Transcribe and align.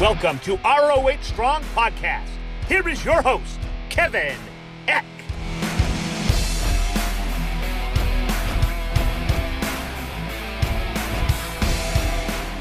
Welcome 0.00 0.38
to 0.40 0.56
ROH 0.58 1.22
Strong 1.22 1.64
Podcast. 1.74 2.28
Here 2.68 2.88
is 2.88 3.04
your 3.04 3.20
host, 3.20 3.58
Kevin 3.88 4.36
Eck. 4.86 5.04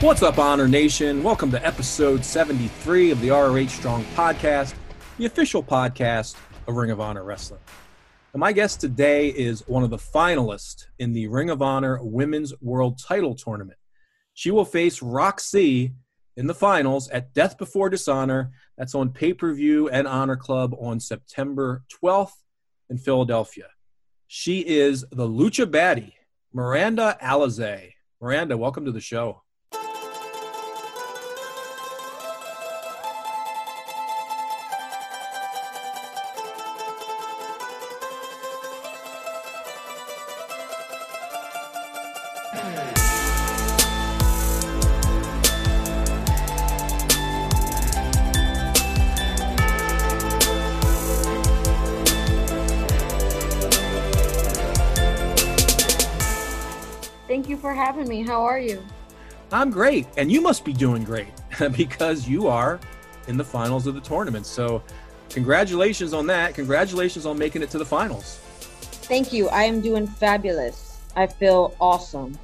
What's 0.02 0.23
up, 0.23 0.39
Honor 0.39 0.68
Nation? 0.68 1.21
Welcome 1.21 1.52
to 1.52 1.64
episode 1.64 2.25
73 2.25 3.11
of 3.11 3.21
the 3.21 3.29
ROH 3.29 3.68
Strong 3.68 4.04
Podcast, 4.15 4.74
the 5.19 5.28
official 5.28 5.61
podcast 5.61 6.38
of 6.68 6.74
Ring 6.74 6.89
of 6.89 7.00
Honor 7.00 7.24
Wrestling. 7.24 7.61
And 8.33 8.39
my 8.39 8.51
guest 8.51 8.82
today 8.82 9.28
is 9.28 9.61
one 9.68 9.83
of 9.83 9.92
the 9.92 9.97
finalists 9.97 10.88
in 10.97 11.14
the 11.14 11.28
Ring 11.28 11.51
of 11.51 11.61
Honor 11.61 12.00
Women's 12.01 12.51
World 12.61 12.97
Title 12.97 13.36
Tournament. 13.36 13.78
She 14.33 14.50
will 14.50 14.65
face 14.65 15.04
Rok-C 15.04 15.92
in 16.37 16.47
the 16.47 16.54
finals 16.54 17.09
at 17.09 17.33
Death 17.33 17.57
Before 17.57 17.89
Dishonor. 17.89 18.51
That's 18.78 18.95
on 18.95 19.09
pay 19.09 19.33
per 19.33 19.54
view 19.54 19.89
and 19.89 20.07
Honor 20.07 20.37
Club 20.37 20.73
on 20.79 21.00
September 21.00 21.83
12th 22.01 22.36
in 22.89 22.97
Philadelphia. 22.97 23.65
She 24.28 24.59
is 24.59 25.04
the 25.11 25.28
Lucha 25.28 25.65
Baddie, 25.65 26.14
Miranda 26.54 27.18
Alizé. 27.21 27.93
Miranda, 28.21 28.57
welcome 28.57 28.86
to 28.86 28.92
the 28.92 29.01
show. 29.01 29.43
Having 57.88 58.10
me. 58.10 58.22
How 58.22 58.44
are 58.44 58.60
you? 58.60 58.84
I'm 59.50 59.72
great, 59.72 60.08
and 60.18 60.30
you 60.30 60.42
must 60.42 60.66
be 60.66 60.74
doing 60.74 61.06
great 61.06 61.32
because 61.78 62.28
you 62.28 62.48
are 62.48 62.82
in 63.30 63.38
the 63.38 63.46
finals 63.46 63.88
of 63.88 63.96
the 63.96 64.02
tournament. 64.02 64.46
So, 64.46 64.84
congratulations 65.30 66.12
on 66.14 66.28
that. 66.28 66.54
Congratulations 66.54 67.26
on 67.26 67.40
making 67.40 67.62
it 67.62 67.70
to 67.70 67.78
the 67.78 67.86
finals. 67.86 68.40
Thank 69.08 69.32
you. 69.32 69.48
I 69.48 69.64
am 69.64 69.80
doing 69.80 70.06
fabulous. 70.06 71.00
I 71.16 71.28
feel 71.28 71.76
awesome. 71.80 72.38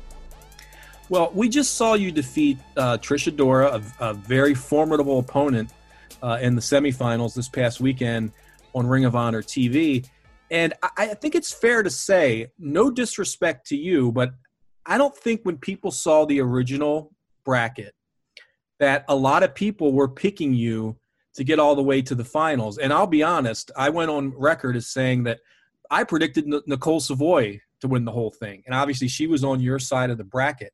Well, 1.09 1.29
we 1.33 1.49
just 1.49 1.75
saw 1.75 1.95
you 1.95 2.09
defeat 2.09 2.57
uh, 2.77 2.97
Trish 2.99 3.29
Adora, 3.29 3.83
a, 3.99 4.11
a 4.11 4.13
very 4.13 4.53
formidable 4.53 5.19
opponent 5.19 5.73
uh, 6.21 6.39
in 6.41 6.55
the 6.55 6.61
semifinals 6.61 7.35
this 7.35 7.49
past 7.49 7.81
weekend 7.81 8.31
on 8.73 8.87
Ring 8.87 9.03
of 9.03 9.13
Honor 9.13 9.41
TV. 9.41 10.07
And 10.49 10.73
I, 10.81 10.89
I 10.97 11.05
think 11.15 11.35
it's 11.35 11.51
fair 11.51 11.83
to 11.83 11.89
say, 11.89 12.47
no 12.57 12.89
disrespect 12.89 13.67
to 13.67 13.75
you, 13.75 14.13
but 14.13 14.31
I 14.85 14.97
don't 14.97 15.15
think 15.15 15.41
when 15.43 15.57
people 15.57 15.91
saw 15.91 16.25
the 16.25 16.41
original 16.41 17.13
bracket 17.45 17.93
that 18.79 19.05
a 19.07 19.15
lot 19.15 19.43
of 19.43 19.55
people 19.55 19.93
were 19.93 20.07
picking 20.07 20.53
you 20.53 20.97
to 21.35 21.43
get 21.43 21.59
all 21.59 21.75
the 21.75 21.83
way 21.83 22.01
to 22.01 22.15
the 22.15 22.25
finals. 22.25 22.77
And 22.77 22.93
I'll 22.93 23.07
be 23.07 23.23
honest, 23.23 23.71
I 23.75 23.89
went 23.89 24.11
on 24.11 24.33
record 24.37 24.75
as 24.75 24.87
saying 24.87 25.23
that 25.23 25.39
I 25.89 26.03
predicted 26.03 26.45
Nicole 26.67 26.99
Savoy 26.99 27.61
to 27.81 27.87
win 27.87 28.05
the 28.05 28.11
whole 28.11 28.31
thing. 28.31 28.63
And 28.65 28.75
obviously 28.75 29.07
she 29.07 29.27
was 29.27 29.43
on 29.43 29.59
your 29.59 29.79
side 29.79 30.09
of 30.09 30.17
the 30.17 30.23
bracket. 30.23 30.73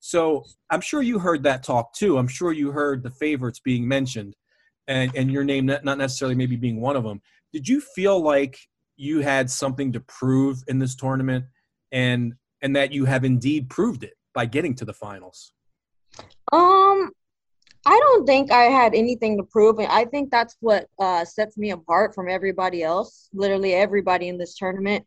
So 0.00 0.44
I'm 0.70 0.80
sure 0.80 1.02
you 1.02 1.18
heard 1.18 1.42
that 1.42 1.62
talk 1.62 1.92
too. 1.94 2.18
I'm 2.18 2.28
sure 2.28 2.52
you 2.52 2.70
heard 2.70 3.02
the 3.02 3.10
favorites 3.10 3.60
being 3.60 3.86
mentioned 3.86 4.36
and, 4.86 5.14
and 5.14 5.30
your 5.30 5.44
name 5.44 5.66
not 5.66 5.84
necessarily 5.84 6.34
maybe 6.34 6.56
being 6.56 6.80
one 6.80 6.96
of 6.96 7.04
them. 7.04 7.20
Did 7.52 7.68
you 7.68 7.80
feel 7.80 8.20
like 8.20 8.58
you 8.96 9.20
had 9.20 9.50
something 9.50 9.92
to 9.92 10.00
prove 10.00 10.62
in 10.68 10.78
this 10.78 10.94
tournament 10.94 11.44
and 11.92 12.34
and 12.62 12.74
that 12.76 12.92
you 12.92 13.04
have 13.04 13.24
indeed 13.24 13.68
proved 13.68 14.04
it 14.04 14.14
by 14.34 14.46
getting 14.46 14.74
to 14.76 14.84
the 14.84 14.92
finals? 14.92 15.52
Um, 16.52 17.10
I 17.86 17.98
don't 18.00 18.26
think 18.26 18.50
I 18.50 18.64
had 18.64 18.94
anything 18.94 19.36
to 19.38 19.44
prove, 19.44 19.78
I 19.80 20.04
think 20.04 20.30
that's 20.30 20.56
what 20.60 20.88
uh, 20.98 21.24
sets 21.24 21.56
me 21.56 21.70
apart 21.70 22.14
from 22.14 22.28
everybody 22.28 22.82
else. 22.82 23.28
Literally, 23.32 23.74
everybody 23.74 24.28
in 24.28 24.38
this 24.38 24.56
tournament. 24.56 25.06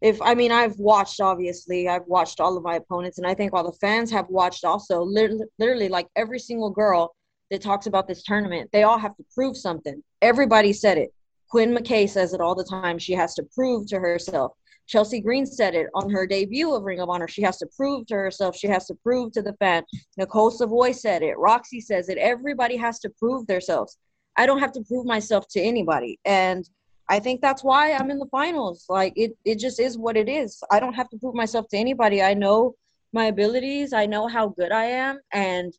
If 0.00 0.20
I 0.22 0.34
mean, 0.34 0.50
I've 0.50 0.78
watched. 0.78 1.20
Obviously, 1.20 1.88
I've 1.88 2.06
watched 2.06 2.40
all 2.40 2.56
of 2.56 2.62
my 2.62 2.76
opponents, 2.76 3.18
and 3.18 3.26
I 3.26 3.34
think 3.34 3.52
all 3.52 3.64
the 3.64 3.78
fans 3.78 4.10
have 4.10 4.26
watched 4.28 4.64
also. 4.64 5.02
Literally, 5.02 5.44
literally, 5.58 5.88
like 5.88 6.08
every 6.16 6.38
single 6.38 6.70
girl 6.70 7.14
that 7.50 7.60
talks 7.60 7.86
about 7.86 8.08
this 8.08 8.22
tournament, 8.22 8.70
they 8.72 8.82
all 8.82 8.98
have 8.98 9.16
to 9.16 9.24
prove 9.34 9.56
something. 9.56 10.02
Everybody 10.22 10.72
said 10.72 10.98
it. 10.98 11.12
Quinn 11.50 11.74
McKay 11.74 12.08
says 12.08 12.32
it 12.32 12.40
all 12.40 12.54
the 12.54 12.64
time. 12.64 12.98
She 12.98 13.12
has 13.12 13.34
to 13.34 13.42
prove 13.54 13.86
to 13.88 13.98
herself. 13.98 14.52
Chelsea 14.90 15.20
Green 15.20 15.46
said 15.46 15.76
it 15.76 15.86
on 15.94 16.10
her 16.10 16.26
debut 16.26 16.74
of 16.74 16.82
Ring 16.82 16.98
of 16.98 17.08
Honor. 17.08 17.28
She 17.28 17.42
has 17.42 17.58
to 17.58 17.68
prove 17.76 18.06
to 18.08 18.14
herself. 18.14 18.56
She 18.56 18.66
has 18.66 18.86
to 18.88 18.94
prove 18.96 19.30
to 19.32 19.40
the 19.40 19.52
fan. 19.54 19.84
Nicole 20.16 20.50
Savoy 20.50 20.90
said 20.90 21.22
it. 21.22 21.38
Rok-C 21.38 21.80
says 21.80 22.08
it. 22.08 22.18
Everybody 22.18 22.76
has 22.76 22.98
to 23.00 23.10
prove 23.10 23.46
themselves. 23.46 23.98
I 24.36 24.46
don't 24.46 24.58
have 24.58 24.72
to 24.72 24.82
prove 24.82 25.06
myself 25.06 25.46
to 25.50 25.60
anybody. 25.60 26.18
And 26.24 26.68
I 27.08 27.20
think 27.20 27.40
that's 27.40 27.62
why 27.62 27.92
I'm 27.92 28.10
in 28.10 28.18
the 28.18 28.26
finals. 28.32 28.86
Like 28.88 29.12
it, 29.14 29.36
it 29.44 29.60
just 29.60 29.78
is 29.78 29.96
what 29.96 30.16
it 30.16 30.28
is. 30.28 30.60
I 30.72 30.80
don't 30.80 30.94
have 30.94 31.08
to 31.10 31.18
prove 31.18 31.36
myself 31.36 31.68
to 31.68 31.76
anybody. 31.76 32.20
I 32.20 32.34
know 32.34 32.74
my 33.12 33.26
abilities. 33.26 33.92
I 33.92 34.06
know 34.06 34.26
how 34.26 34.48
good 34.48 34.72
I 34.72 34.86
am. 34.86 35.20
And 35.32 35.72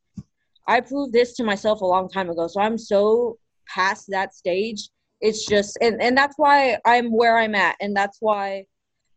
I 0.70 0.80
proved 0.80 1.12
this 1.12 1.34
to 1.34 1.44
myself 1.44 1.82
a 1.82 1.86
long 1.86 2.08
time 2.08 2.30
ago. 2.30 2.48
So 2.48 2.62
I'm 2.62 2.78
so 2.78 3.38
past 3.68 4.06
that 4.10 4.34
stage. 4.34 4.88
It's 5.20 5.46
just 5.46 5.78
and, 5.82 6.02
and 6.02 6.18
that's 6.18 6.36
why 6.38 6.78
I'm 6.86 7.12
where 7.12 7.38
I'm 7.38 7.56
at. 7.56 7.76
And 7.82 7.94
that's 7.94 8.18
why 8.22 8.66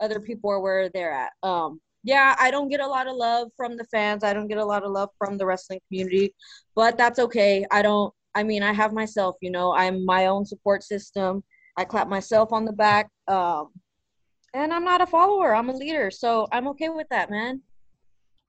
other 0.01 0.21
people 0.21 0.51
are 0.51 0.61
where 0.61 0.89
they're 0.89 1.13
at. 1.13 1.33
Um, 1.43 1.81
yeah, 2.03 2.37
I 2.39 2.51
don't 2.51 2.69
get 2.69 2.81
a 2.81 2.87
lot 2.87 3.07
of 3.07 3.17
love 3.17 3.49
from 3.57 3.77
the 3.77 3.85
fans. 3.85 4.25
I 4.25 4.35
don't 4.35 4.49
get 4.49 4.59
a 4.59 4.65
lot 4.65 4.83
of 4.83 4.93
love 4.93 5.09
from 5.19 5.39
the 5.39 5.47
wrestling 5.47 5.81
community, 5.89 6.35
but 6.75 6.99
that's 6.99 7.19
okay. 7.19 7.65
I 7.71 7.83
don't. 7.83 8.13
I 8.35 8.43
mean, 8.43 8.63
I 8.63 8.73
have 8.73 8.93
myself. 8.93 9.37
You 9.41 9.51
know, 9.51 9.73
I'm 9.73 10.05
my 10.05 10.27
own 10.27 10.45
support 10.45 10.83
system. 10.83 11.43
I 11.77 11.85
clap 11.85 12.09
myself 12.09 12.53
on 12.53 12.65
the 12.65 12.73
back. 12.73 13.09
Um, 13.29 13.69
and 14.55 14.73
I'm 14.73 14.85
not 14.85 15.01
a 15.01 15.07
follower. 15.07 15.55
I'm 15.55 15.69
a 15.69 15.73
leader, 15.73 16.11
so 16.11 16.47
I'm 16.53 16.69
okay 16.69 16.89
with 16.89 17.09
that, 17.11 17.31
man. 17.31 17.63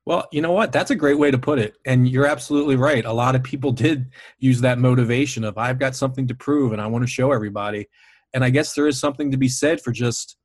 Well, 0.06 0.28
you 0.32 0.42
know 0.42 0.52
what? 0.52 0.72
That's 0.72 0.92
a 0.92 0.96
great 0.96 1.18
way 1.18 1.32
to 1.32 1.38
put 1.38 1.58
it. 1.58 1.78
And 1.86 2.08
you're 2.08 2.28
absolutely 2.28 2.76
right. 2.76 3.04
A 3.06 3.12
lot 3.12 3.36
of 3.36 3.42
people 3.42 3.72
did 3.72 4.12
use 4.38 4.62
that 4.62 4.78
motivation 4.78 5.44
of 5.44 5.58
I've 5.58 5.80
got 5.80 5.96
something 5.96 6.28
to 6.28 6.36
prove 6.36 6.74
and 6.74 6.82
I 6.82 6.86
want 6.86 7.04
to 7.04 7.10
show 7.10 7.32
everybody. 7.32 7.88
And 8.34 8.44
I 8.44 8.52
guess 8.52 8.74
there 8.74 8.88
is 8.88 9.00
something 9.00 9.32
to 9.32 9.38
be 9.38 9.48
said 9.48 9.82
for 9.82 9.92
just 9.92 10.38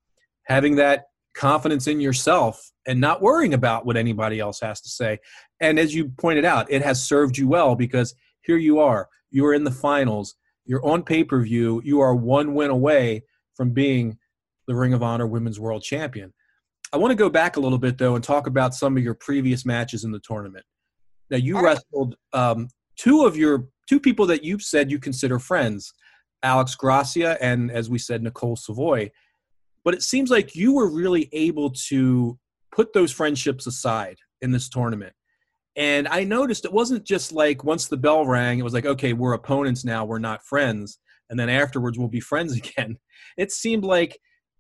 having 0.51 0.75
that 0.75 1.05
confidence 1.33 1.87
in 1.87 2.01
yourself 2.01 2.73
and 2.85 3.01
not 3.01 3.23
worrying 3.23 3.55
about 3.55 3.87
what 3.87 3.97
anybody 3.97 4.41
else 4.41 4.59
has 4.61 4.81
to 4.81 4.89
say. 4.89 5.17
And 5.61 5.79
as 5.79 5.95
you 5.95 6.09
pointed 6.19 6.45
out, 6.45 6.71
it 6.71 6.83
has 6.83 7.03
served 7.03 7.39
you 7.39 7.47
well 7.47 7.77
because 7.77 8.17
here 8.43 8.57
you 8.57 8.81
are. 8.81 9.09
You 9.31 9.47
are 9.47 9.55
in 9.55 9.63
the 9.63 9.71
finals. 9.71 10.35
You're 10.67 10.85
on 10.85 11.05
pay 11.05 11.23
per 11.23 11.41
view. 11.41 11.81
You 11.85 12.01
are 12.01 12.17
one 12.17 12.53
win 12.55 12.71
away 12.71 13.23
from 13.55 13.71
being 13.71 14.19
the 14.67 14.75
Ring 14.75 14.93
of 14.93 15.05
Honor 15.05 15.29
Women's 15.29 15.61
World 15.61 15.85
Champion. 15.85 16.33
I 16.93 16.97
want 16.97 17.13
to 17.13 17.17
go 17.17 17.31
back 17.31 17.57
a 17.57 17.61
little 17.61 17.79
bit 17.79 17.97
though 17.97 18.17
and 18.17 18.25
talk 18.25 18.49
about 18.49 18.75
some 18.75 18.97
of 18.97 19.05
your 19.05 19.15
previous 19.15 19.65
matches 19.65 20.03
in 20.03 20.11
the 20.11 20.19
tournament. 20.19 20.65
Now 21.31 21.37
you 21.37 21.59
All 21.59 21.63
wrestled 21.63 22.17
um, 22.33 22.67
two 22.97 23.25
of 23.25 23.37
your 23.37 23.69
two 23.89 24.01
people 24.01 24.27
that 24.27 24.43
you've 24.43 24.63
said 24.63 24.91
you 24.91 24.99
consider 24.99 25.39
friends, 25.39 25.93
Alex 26.43 26.75
Gracia 26.75 27.39
and, 27.41 27.71
as 27.71 27.89
we 27.89 27.99
said, 27.99 28.21
Nicole 28.25 28.57
Savoy 28.57 29.13
but 29.85 29.95
it 29.95 30.03
seems 30.03 30.31
like 30.31 30.55
you 30.55 30.75
were 30.75 30.91
really 30.91 31.29
able 31.33 31.71
to 31.89 32.39
put 32.73 32.93
those 32.93 33.13
friendships 33.13 33.67
aside 33.67 34.17
in 34.41 34.53
this 34.53 34.69
tournament. 34.69 35.13
And 35.77 36.09
I 36.09 36.25
noticed 36.25 36.65
it 36.65 36.73
wasn't 36.73 37.05
just 37.05 37.33
like 37.33 37.65
once 37.65 37.87
the 37.87 37.97
bell 37.97 38.27
rang, 38.27 38.59
it 38.59 38.63
was 38.63 38.75
like, 38.75 38.87
okay, 38.87 39.13
we're 39.13 39.35
opponents 39.35 39.85
now, 39.85 40.05
we're 40.05 40.19
not 40.19 40.45
friends. 40.45 40.99
And 41.29 41.39
then 41.39 41.49
afterwards, 41.49 41.99
we'll 41.99 42.09
be 42.09 42.21
friends 42.21 42.57
again. 42.57 42.99
It 43.37 43.53
seemed 43.53 43.85
like 43.85 44.19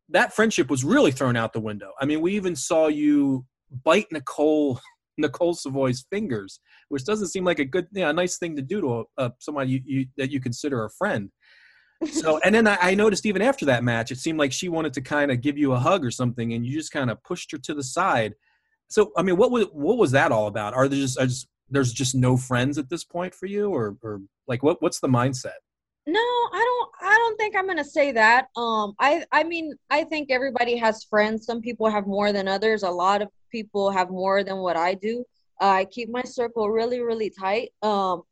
that 0.08 0.32
friendship 0.32 0.70
was 0.70 0.84
really 0.84 1.12
thrown 1.12 1.36
out 1.36 1.52
the 1.52 1.60
window. 1.60 1.92
I 2.00 2.06
mean, 2.06 2.20
we 2.20 2.34
even 2.34 2.56
saw 2.56 2.88
you 2.88 3.44
bite 3.84 4.06
Nicole 4.10 4.80
Nicole 5.18 5.52
Savoy's 5.52 6.06
fingers, 6.10 6.60
which 6.88 7.04
doesn't 7.04 7.28
seem 7.28 7.44
like 7.44 7.58
a 7.58 7.64
good, 7.64 7.86
you 7.92 8.00
know, 8.00 8.08
a 8.08 8.12
nice 8.12 8.38
thing 8.38 8.56
to 8.56 8.62
do 8.62 8.80
to 8.80 9.04
a, 9.18 9.30
a 9.48 9.64
you, 9.66 9.80
you, 9.84 10.06
that 10.16 10.30
you 10.30 10.40
consider 10.40 10.84
a 10.84 10.90
friend 10.90 11.30
so 12.06 12.40
and 12.44 12.54
then 12.54 12.66
I, 12.66 12.78
I, 12.80 12.94
noticed 12.94 13.26
even 13.26 13.42
after 13.42 13.66
that 13.66 13.84
match 13.84 14.10
it 14.10 14.18
seemed 14.18 14.38
like 14.38 14.52
she 14.52 14.68
wanted 14.68 14.94
to 14.94 15.00
kind 15.00 15.30
of 15.30 15.40
give 15.40 15.58
you 15.58 15.72
a 15.72 15.78
hug 15.78 16.04
or 16.04 16.10
something 16.10 16.54
and 16.54 16.64
you 16.64 16.72
just 16.72 16.92
kind 16.92 17.10
of 17.10 17.22
pushed 17.22 17.52
her 17.52 17.58
to 17.58 17.74
the 17.74 17.82
side. 17.82 18.34
So 18.88 19.12
i 19.16 19.22
mean 19.22 19.36
what 19.36 19.50
was 19.50 19.66
what 19.72 19.98
was 19.98 20.10
that 20.12 20.32
all 20.32 20.46
about? 20.46 20.74
Are 20.74 20.88
there 20.88 20.98
just, 20.98 21.18
just 21.18 21.48
there's 21.68 21.92
just 21.92 22.14
no 22.14 22.36
friends 22.36 22.78
at 22.78 22.88
this 22.88 23.04
point 23.04 23.34
for 23.34 23.46
you 23.46 23.70
or 23.70 23.96
or 24.02 24.22
like 24.46 24.62
what 24.62 24.80
what's 24.80 25.00
the 25.00 25.08
mindset? 25.08 25.58
No 26.06 26.20
i 26.20 26.64
don't 26.64 27.12
i 27.12 27.16
don't 27.16 27.36
think 27.36 27.54
i'm 27.54 27.66
gonna 27.66 27.84
say 27.84 28.12
that. 28.12 28.48
Um 28.56 28.94
i 28.98 29.24
i 29.32 29.44
mean 29.44 29.74
i 29.90 30.04
think 30.04 30.30
everybody 30.30 30.76
has 30.76 31.04
friends. 31.04 31.44
Some 31.44 31.60
people 31.60 31.88
have 31.90 32.06
more 32.06 32.32
than 32.32 32.48
others. 32.48 32.82
A 32.82 32.90
lot 32.90 33.20
of 33.20 33.28
people 33.52 33.90
have 33.90 34.08
more 34.10 34.42
than 34.42 34.58
what 34.58 34.76
i 34.76 34.94
do. 34.94 35.24
Uh, 35.60 35.66
i 35.66 35.84
keep 35.84 36.08
my 36.08 36.22
circle 36.22 36.70
really 36.70 37.00
really 37.00 37.28
tight. 37.30 37.70
Um 37.82 38.22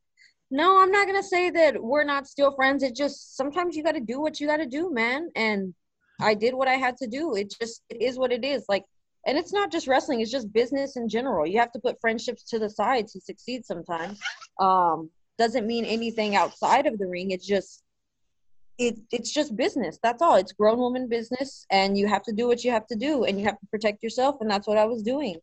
No, 0.51 0.81
I'm 0.81 0.91
not 0.91 1.05
gonna 1.05 1.23
say 1.23 1.49
that 1.51 1.81
we're 1.81 2.03
not 2.03 2.27
still 2.27 2.55
friends. 2.55 2.83
It 2.83 2.95
just 2.95 3.37
sometimes 3.37 3.75
you 3.75 3.83
got 3.83 3.93
to 3.93 3.99
do 3.99 4.19
what 4.19 4.39
you 4.39 4.47
got 4.47 4.57
to 4.57 4.65
do, 4.65 4.91
man. 4.91 5.29
And 5.35 5.73
I 6.19 6.33
did 6.33 6.53
what 6.53 6.67
I 6.67 6.75
had 6.75 6.97
to 6.97 7.07
do. 7.07 7.35
It 7.35 7.53
just 7.59 7.83
it 7.89 8.01
is 8.01 8.17
what 8.17 8.31
it 8.31 8.43
is. 8.43 8.65
Like, 8.67 8.83
and 9.27 9.37
it's 9.37 9.53
not 9.53 9.71
just 9.71 9.87
wrestling; 9.87 10.21
it's 10.21 10.31
just 10.31 10.51
business 10.51 10.97
in 10.97 11.07
general. 11.07 11.45
You 11.45 11.59
have 11.59 11.71
to 11.73 11.79
put 11.79 12.01
friendships 12.01 12.43
to 12.45 12.59
the 12.59 12.69
side 12.69 13.07
to 13.09 13.21
succeed. 13.21 13.65
Sometimes 13.65 14.19
um, 14.59 15.11
doesn't 15.37 15.67
mean 15.67 15.85
anything 15.85 16.35
outside 16.35 16.87
of 16.87 16.97
the 16.97 17.07
ring. 17.07 17.29
It's 17.29 17.45
just 17.45 17.83
it 18.79 18.97
it's 19.11 19.31
just 19.31 19.55
business. 19.55 19.99
That's 20.01 20.21
all. 20.21 20.35
It's 20.35 20.53
grown 20.53 20.79
woman 20.79 21.07
business, 21.07 21.67
and 21.69 21.95
you 21.95 22.07
have 22.07 22.23
to 22.23 22.33
do 22.33 22.47
what 22.47 22.63
you 22.63 22.71
have 22.71 22.87
to 22.87 22.95
do, 22.95 23.25
and 23.25 23.39
you 23.39 23.45
have 23.45 23.59
to 23.59 23.67
protect 23.67 24.01
yourself. 24.01 24.37
And 24.41 24.49
that's 24.49 24.67
what 24.67 24.79
I 24.79 24.85
was 24.85 25.03
doing. 25.03 25.35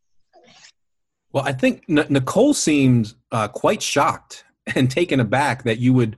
Well, 1.33 1.45
I 1.45 1.53
think 1.53 1.85
N- 1.89 2.07
Nicole 2.09 2.55
seemed 2.55 3.15
uh, 3.31 3.49
quite 3.49 3.83
shocked 3.83 4.46
and 4.75 4.91
taken 4.91 5.21
aback 5.21 5.65
that 5.65 5.79
you 5.79 5.93
would 5.93 6.17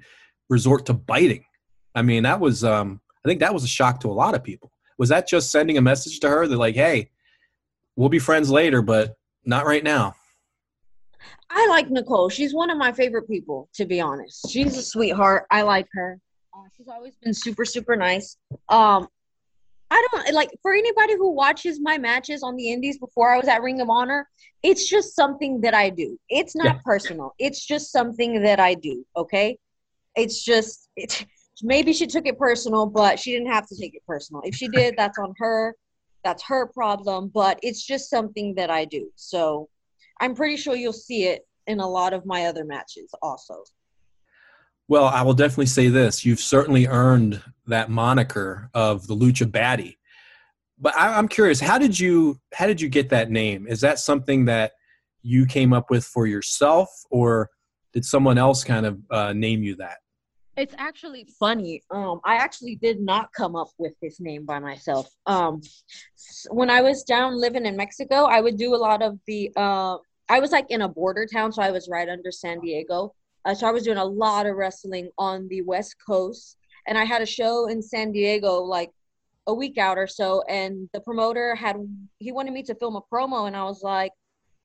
resort 0.48 0.86
to 0.86 0.94
biting. 0.94 1.44
I 1.94 2.02
mean, 2.02 2.22
that 2.22 2.40
was 2.40 2.64
um, 2.64 3.00
I 3.24 3.28
think 3.28 3.40
that 3.40 3.54
was 3.54 3.64
a 3.64 3.68
shock 3.68 4.00
to 4.00 4.10
a 4.10 4.12
lot 4.12 4.34
of 4.34 4.42
people. 4.42 4.72
Was 4.98 5.10
that 5.10 5.28
just 5.28 5.50
sending 5.50 5.78
a 5.78 5.82
message 5.82 6.20
to 6.20 6.28
her 6.28 6.46
that 6.46 6.56
like, 6.56 6.74
hey, 6.74 7.10
we'll 7.96 8.08
be 8.08 8.18
friends 8.18 8.50
later, 8.50 8.82
but 8.82 9.16
not 9.44 9.66
right 9.66 9.84
now? 9.84 10.14
I 11.50 11.66
like 11.68 11.90
Nicole. 11.90 12.28
She's 12.28 12.54
one 12.54 12.70
of 12.70 12.78
my 12.78 12.92
favorite 12.92 13.28
people, 13.28 13.68
to 13.74 13.84
be 13.84 14.00
honest. 14.00 14.50
She's 14.50 14.76
a 14.76 14.82
sweetheart. 14.82 15.46
I 15.50 15.62
like 15.62 15.88
her. 15.92 16.20
Uh, 16.54 16.68
she's 16.76 16.88
always 16.88 17.16
been 17.16 17.32
super, 17.32 17.64
super 17.64 17.96
nice. 17.96 18.36
Um, 18.68 19.08
I 19.90 20.06
don't 20.10 20.34
like 20.34 20.50
for 20.62 20.72
anybody 20.72 21.14
who 21.14 21.30
watches 21.30 21.80
my 21.80 21.96
matches 21.98 22.42
on 22.42 22.56
the 22.56 22.70
Indies 22.70 22.98
before 22.98 23.32
I 23.32 23.38
was 23.38 23.48
at 23.48 23.62
Ring 23.62 23.80
of 23.80 23.88
Honor. 23.88 24.28
It's 24.62 24.88
just 24.88 25.16
something 25.16 25.60
that 25.62 25.74
I 25.74 25.88
do. 25.90 26.18
It's 26.28 26.54
not 26.54 26.66
yeah. 26.66 26.80
personal. 26.84 27.34
It's 27.38 27.64
just 27.64 27.90
something 27.90 28.42
that 28.42 28.60
I 28.60 28.74
do. 28.74 29.04
Okay, 29.16 29.58
it's 30.14 30.44
just 30.44 30.90
it, 30.96 31.24
maybe 31.62 31.92
she 31.92 32.06
took 32.06 32.26
it 32.26 32.38
personal, 32.38 32.86
but 32.86 33.18
she 33.18 33.32
didn't 33.32 33.50
have 33.50 33.66
to 33.68 33.76
take 33.76 33.94
it 33.94 34.02
personal. 34.06 34.42
If 34.44 34.54
she 34.54 34.68
did, 34.80 34.94
that's 34.96 35.18
on 35.18 35.34
her. 35.38 35.74
That's 36.24 36.42
her 36.44 36.66
problem. 36.66 37.30
But 37.32 37.58
it's 37.62 37.84
just 37.84 38.10
something 38.10 38.54
that 38.56 38.70
I 38.70 38.84
do. 38.84 39.10
So 39.14 39.68
I'm 40.20 40.34
pretty 40.34 40.56
sure 40.56 40.74
you'll 40.74 40.92
see 40.92 41.24
it 41.24 41.46
in 41.66 41.80
a 41.80 41.88
lot 41.88 42.12
of 42.12 42.26
my 42.26 42.46
other 42.46 42.64
matches 42.64 43.10
also. 43.22 43.62
Well, 44.88 45.04
I 45.04 45.22
will 45.22 45.34
definitely 45.34 45.66
say 45.66 45.88
this: 45.88 46.24
you've 46.24 46.40
certainly 46.40 46.86
earned 46.86 47.42
that 47.66 47.90
moniker 47.90 48.70
of 48.74 49.06
the 49.06 49.14
Lucha 49.14 49.46
Baddie. 49.46 49.96
But 50.80 50.96
I, 50.96 51.18
am 51.18 51.28
curious, 51.28 51.60
how 51.60 51.78
did 51.78 51.98
you 51.98 52.40
how 52.54 52.66
did 52.66 52.80
you 52.80 52.88
get 52.88 53.10
that 53.10 53.30
name? 53.30 53.66
Is 53.66 53.80
that 53.82 53.98
something 53.98 54.44
that 54.46 54.72
you 55.22 55.44
came 55.44 55.72
up 55.72 55.90
with 55.90 56.04
for 56.04 56.26
yourself, 56.26 56.88
or 57.10 57.50
did 57.92 58.04
someone 58.04 58.38
else 58.38 58.64
kind 58.64 58.86
of 58.86 58.98
uh, 59.10 59.32
name 59.32 59.62
you 59.62 59.76
that? 59.76 59.98
It's 60.56 60.74
actually 60.78 61.28
funny. 61.38 61.82
Um, 61.90 62.20
I 62.24 62.36
actually 62.36 62.76
did 62.76 63.00
not 63.00 63.32
come 63.32 63.54
up 63.54 63.68
with 63.78 63.92
this 64.02 64.20
name 64.20 64.44
by 64.44 64.58
myself. 64.58 65.08
Um, 65.26 65.60
when 66.50 66.68
I 66.68 66.80
was 66.80 67.04
down 67.04 67.40
living 67.40 67.64
in 67.64 67.76
Mexico, 67.76 68.24
I 68.24 68.40
would 68.40 68.56
do 68.56 68.74
a 68.74 68.76
lot 68.76 69.02
of 69.02 69.18
the. 69.26 69.52
Uh, 69.56 69.98
I 70.28 70.40
was 70.40 70.52
like 70.52 70.70
in 70.70 70.82
a 70.82 70.88
border 70.88 71.26
town, 71.26 71.52
so 71.52 71.62
I 71.62 71.70
was 71.70 71.88
right 71.88 72.08
under 72.08 72.30
San 72.30 72.60
Diego. 72.60 73.14
Uh, 73.48 73.54
so 73.54 73.66
I 73.66 73.70
was 73.70 73.84
doing 73.84 73.96
a 73.96 74.04
lot 74.04 74.44
of 74.44 74.56
wrestling 74.56 75.08
on 75.16 75.48
the 75.48 75.62
West 75.62 75.96
Coast, 76.06 76.58
and 76.86 76.98
I 76.98 77.04
had 77.04 77.22
a 77.22 77.26
show 77.26 77.68
in 77.68 77.80
San 77.80 78.12
Diego 78.12 78.60
like 78.60 78.90
a 79.46 79.54
week 79.54 79.78
out 79.78 79.96
or 79.96 80.06
so, 80.06 80.42
and 80.50 80.86
the 80.92 81.00
promoter 81.00 81.54
had 81.54 81.76
he 82.18 82.30
wanted 82.30 82.52
me 82.52 82.62
to 82.64 82.74
film 82.74 82.96
a 82.96 83.00
promo, 83.10 83.46
and 83.46 83.56
I 83.56 83.64
was 83.64 83.82
like, 83.82 84.12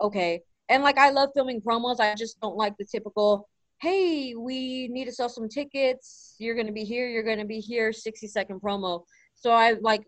okay. 0.01 0.41
And 0.67 0.83
like 0.83 0.97
I 0.97 1.11
love 1.11 1.29
filming 1.33 1.61
promos, 1.61 2.01
I 2.01 2.13
just 2.15 2.41
don't 2.41 2.57
like 2.57 2.75
the 2.77 2.83
typical 2.83 3.47
hey, 3.79 4.33
we 4.35 4.87
need 4.89 5.05
to 5.05 5.11
sell 5.13 5.29
some 5.29 5.47
tickets. 5.49 6.35
You're 6.37 6.55
going 6.55 6.67
to 6.67 6.73
be 6.73 6.85
here. 6.85 7.07
You're 7.07 7.23
going 7.23 7.39
to 7.39 7.45
be 7.45 7.59
here. 7.59 7.91
60 7.91 8.27
second 8.27 8.61
promo. 8.61 9.03
So 9.35 9.51
I 9.51 9.73
like 9.81 10.03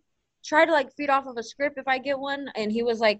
try 0.45 0.65
to 0.65 0.71
like 0.71 0.93
feed 0.95 1.09
off 1.09 1.27
of 1.27 1.35
a 1.37 1.43
script 1.43 1.77
if 1.77 1.87
I 1.87 1.97
get 1.97 2.17
one. 2.17 2.49
And 2.55 2.71
he 2.71 2.83
was 2.83 3.01
like, 3.01 3.19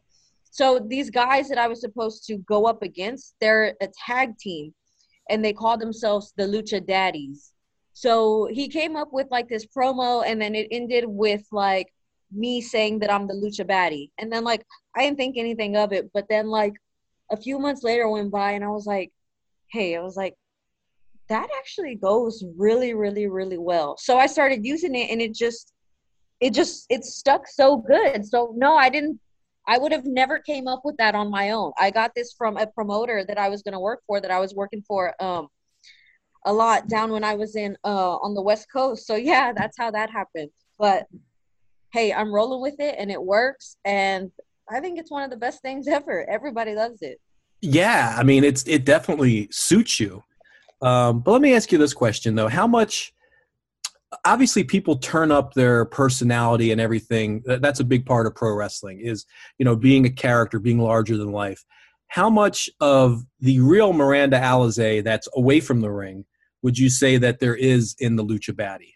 so 0.52 0.80
these 0.80 1.10
guys 1.10 1.50
that 1.50 1.58
I 1.58 1.68
was 1.68 1.82
supposed 1.82 2.26
to 2.28 2.38
go 2.38 2.68
up 2.68 2.84
against, 2.84 3.36
they're 3.42 3.76
a 3.82 3.90
tag 4.06 4.38
team 4.38 4.74
and 5.30 5.44
they 5.44 5.54
call 5.54 5.78
themselves 5.78 6.34
the 6.38 6.44
Lucha 6.44 6.86
Daddies. 6.86 7.54
So 7.94 8.48
he 8.52 8.68
came 8.68 8.96
up 8.96 9.10
with 9.12 9.28
like 9.32 9.48
this 9.48 9.66
promo 9.66 10.24
and 10.26 10.42
then 10.42 10.54
it 10.56 10.68
ended 10.72 11.06
with 11.08 11.46
like 11.52 11.94
me 12.32 12.62
saying 12.62 13.00
that 13.00 13.12
I'm 13.12 13.28
the 13.28 13.34
Lucha 13.34 13.66
Baddie. 13.66 14.12
And 14.18 14.32
then 14.32 14.44
like 14.44 14.66
I 14.96 15.02
didn't 15.02 15.18
think 15.18 15.38
anything 15.38 15.78
of 15.78 15.94
it. 15.94 16.12
But 16.14 16.28
then 16.30 16.48
like 16.48 16.74
a 17.32 17.38
few 17.38 17.58
months 17.58 17.84
later 17.84 18.10
went 18.10 18.32
by 18.32 18.52
and 18.52 18.64
I 18.64 18.68
was 18.68 18.86
like, 18.86 19.12
hey, 19.72 19.96
I 19.96 20.02
was 20.02 20.16
like, 20.16 20.36
that 21.28 21.48
actually 21.58 21.96
goes 21.96 22.44
really 22.58 22.94
really 22.94 23.28
really 23.28 23.58
well 23.58 23.98
so 23.98 24.18
i 24.18 24.28
started 24.28 24.66
using 24.66 24.96
it 24.96 25.10
and 25.10 25.22
it 25.22 25.34
just 25.34 25.74
it 26.40 26.54
just 26.54 26.86
it 26.90 27.04
stuck 27.04 27.48
so 27.48 27.78
good 27.78 28.26
so 28.26 28.54
no 28.56 28.76
i 28.76 28.90
didn't 28.90 29.20
i 29.68 29.78
would 29.78 29.92
have 29.92 30.06
never 30.06 30.40
came 30.40 30.68
up 30.68 30.82
with 30.84 30.96
that 30.98 31.16
on 31.16 31.30
my 31.30 31.52
own. 31.52 31.72
I 31.78 31.92
got 31.92 32.12
this 32.16 32.34
from 32.38 32.58
a 32.58 32.68
promoter 32.68 33.24
that 33.28 33.38
i 33.38 33.50
was 33.50 33.62
going 33.62 33.74
to 33.74 33.80
work 33.80 34.02
for 34.08 34.22
that 34.22 34.32
i 34.32 34.40
was 34.40 34.54
working 34.54 34.84
for 34.88 35.14
um 35.22 35.48
a 36.46 36.54
lot 36.54 36.88
down 36.88 37.12
when 37.12 37.24
i 37.24 37.34
was 37.34 37.56
in 37.56 37.76
uh 37.84 38.16
on 38.18 38.34
the 38.34 38.42
west 38.42 38.68
coast. 38.72 39.08
So 39.08 39.16
yeah 39.16 39.52
that's 39.54 39.78
how 39.78 39.92
that 39.92 40.10
happened. 40.10 40.50
But 40.78 41.08
hey 41.94 42.14
i'm 42.14 42.34
rolling 42.34 42.62
with 42.62 42.80
it 42.80 42.96
and 42.98 43.12
it 43.12 43.22
works. 43.22 43.78
And 43.86 44.32
i 44.70 44.80
think 44.80 45.00
it's 45.00 45.12
one 45.12 45.24
of 45.24 45.30
the 45.30 45.38
best 45.38 45.62
things 45.62 45.88
ever. 45.88 46.30
Everybody 46.30 46.76
loves 46.76 47.02
it. 47.02 47.20
Yeah 47.62 48.16
i 48.18 48.24
mean 48.24 48.44
it's 48.44 48.64
it 48.68 48.86
definitely 48.86 49.48
suits 49.52 50.00
you. 50.00 50.24
Um, 50.82 51.22
but 51.22 51.32
let 51.32 51.42
me 51.42 51.56
ask 51.56 51.72
you 51.72 51.78
this 51.78 51.94
question 51.94 52.36
though: 52.36 52.48
How 52.48 52.68
much? 52.68 53.14
Obviously, 54.24 54.64
people 54.64 54.98
turn 54.98 55.32
up 55.32 55.54
their 55.54 55.86
personality 55.86 56.72
and 56.72 56.80
everything. 56.80 57.44
That's 57.46 57.80
a 57.80 57.84
big 57.84 58.06
part 58.06 58.28
of 58.28 58.36
pro 58.36 58.54
wrestling. 58.54 59.02
Is 59.02 59.26
you 59.58 59.66
know 59.66 59.76
being 59.76 60.06
a 60.06 60.10
character, 60.10 60.60
being 60.60 60.80
larger 60.80 61.18
than 61.18 61.32
life. 61.32 61.64
How 62.08 62.30
much 62.30 62.70
of 62.80 63.24
the 63.40 63.60
real 63.60 63.92
Miranda 63.92 64.40
Alizé 64.40 65.04
that's 65.04 65.28
away 65.36 65.60
from 65.60 65.82
the 65.82 65.92
ring 65.92 66.26
would 66.62 66.78
you 66.78 66.90
say 66.90 67.18
that 67.18 67.40
there 67.40 67.56
is 67.56 67.96
in 68.00 68.16
the 68.16 68.24
Lucha 68.24 68.52
Baddie? 68.52 68.94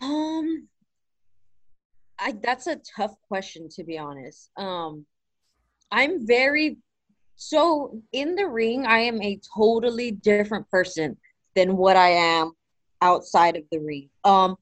Um, 0.00 0.68
I 2.18 2.34
that's 2.42 2.66
a 2.66 2.80
tough 2.96 3.14
question 3.26 3.68
to 3.70 3.84
be 3.84 3.98
honest. 3.98 4.50
Um, 4.56 5.06
I'm 5.90 6.26
very 6.26 6.78
so 7.36 8.02
in 8.12 8.34
the 8.34 8.46
ring, 8.46 8.84
I 8.84 8.98
am 8.98 9.22
a 9.22 9.40
totally 9.56 10.10
different 10.10 10.68
person 10.70 11.16
than 11.58 11.76
what 11.76 11.96
I 11.96 12.10
am 12.10 12.52
outside 13.02 13.56
of 13.56 13.64
the 13.72 13.80
ring. 13.80 14.08
Um, 14.22 14.56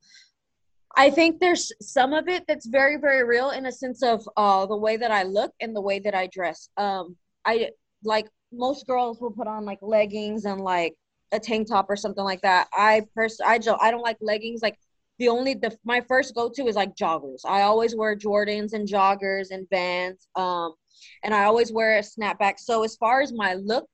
I 0.96 1.10
think 1.10 1.40
there's 1.40 1.70
some 1.82 2.14
of 2.14 2.26
it 2.26 2.44
that's 2.48 2.66
very, 2.66 2.96
very 2.96 3.22
real 3.22 3.50
in 3.50 3.66
a 3.66 3.72
sense 3.72 4.02
of 4.02 4.26
uh, 4.38 4.64
the 4.64 4.78
way 4.78 4.96
that 4.96 5.10
I 5.10 5.24
look 5.24 5.52
and 5.60 5.76
the 5.76 5.80
way 5.82 5.98
that 5.98 6.14
I 6.14 6.26
dress. 6.32 6.70
Um, 6.78 7.16
I 7.44 7.68
like 8.02 8.28
most 8.50 8.86
girls 8.86 9.20
will 9.20 9.30
put 9.30 9.46
on 9.46 9.66
like 9.66 9.78
leggings 9.82 10.46
and 10.46 10.58
like 10.58 10.94
a 11.32 11.38
tank 11.38 11.68
top 11.68 11.90
or 11.90 11.96
something 11.96 12.24
like 12.24 12.40
that. 12.40 12.68
I 12.72 13.02
pers- 13.14 13.40
I 13.44 13.58
don't 13.58 13.80
I 13.82 13.90
don't 13.90 14.02
like 14.02 14.16
leggings. 14.22 14.62
Like 14.62 14.78
the 15.18 15.28
only 15.28 15.52
the 15.52 15.76
my 15.84 16.00
first 16.00 16.34
go 16.34 16.48
to 16.48 16.66
is 16.66 16.76
like 16.76 16.96
joggers. 16.96 17.42
I 17.44 17.62
always 17.62 17.94
wear 17.94 18.16
Jordans 18.16 18.72
and 18.72 18.88
joggers 18.88 19.48
and 19.50 19.68
Vans. 19.68 20.28
Um, 20.34 20.72
and 21.22 21.34
I 21.34 21.44
always 21.44 21.72
wear 21.72 21.98
a 21.98 22.02
snapback. 22.02 22.54
So 22.58 22.84
as 22.84 22.96
far 22.96 23.20
as 23.20 23.34
my 23.34 23.52
look, 23.52 23.86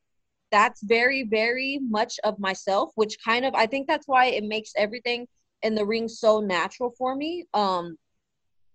that's 0.52 0.82
very, 0.84 1.24
very 1.24 1.80
much 1.82 2.20
of 2.22 2.38
myself, 2.38 2.92
which 2.94 3.16
kind 3.24 3.44
of 3.44 3.54
I 3.54 3.66
think 3.66 3.88
that's 3.88 4.06
why 4.06 4.26
it 4.26 4.44
makes 4.44 4.70
everything 4.76 5.26
in 5.62 5.74
the 5.74 5.84
ring 5.84 6.08
so 6.08 6.40
natural 6.40 6.92
for 6.96 7.16
me. 7.16 7.46
Um, 7.54 7.96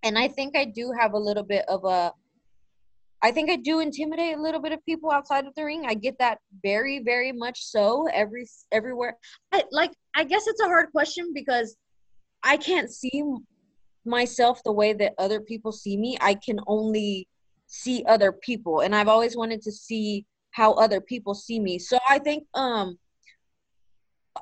and 0.04 0.18
I 0.18 0.28
think 0.28 0.58
I 0.58 0.66
do 0.66 0.92
have 1.00 1.14
a 1.14 1.18
little 1.18 1.44
bit 1.44 1.66
of 1.70 1.86
a 1.86 2.12
I 3.22 3.32
think 3.32 3.50
I 3.50 3.56
do 3.56 3.80
intimidate 3.80 4.38
a 4.38 4.42
little 4.42 4.62
bit 4.62 4.74
of 4.74 4.86
people 4.86 5.10
outside 5.10 5.48
of 5.48 5.56
the 5.56 5.66
ring. 5.66 5.86
I 5.88 5.96
get 5.96 6.20
that 6.20 6.38
very, 6.62 7.00
very 7.00 7.32
much 7.32 7.64
so 7.64 8.08
every 8.14 8.48
everywhere. 8.72 9.18
I 9.52 9.64
like 9.72 9.92
I 10.16 10.24
guess 10.24 10.48
it's 10.48 10.62
a 10.62 10.66
hard 10.66 10.92
question 10.92 11.32
because 11.34 11.78
I 12.44 12.58
can't 12.58 12.92
see 12.92 13.24
myself 14.06 14.62
the 14.64 14.72
way 14.72 14.94
that 14.94 15.14
other 15.18 15.42
people 15.42 15.72
see 15.72 15.98
me. 15.98 16.18
I 16.22 16.36
can 16.36 16.60
only 16.68 17.28
see 17.68 18.06
other 18.08 18.32
people 18.32 18.80
and 18.80 18.96
I've 18.96 19.10
always 19.10 19.36
wanted 19.36 19.62
to 19.64 19.72
see 19.72 20.26
how 20.58 20.74
other 20.74 21.00
people 21.00 21.36
see 21.36 21.60
me. 21.60 21.78
So 21.78 22.00
I 22.10 22.18
think 22.18 22.48
um 22.56 22.98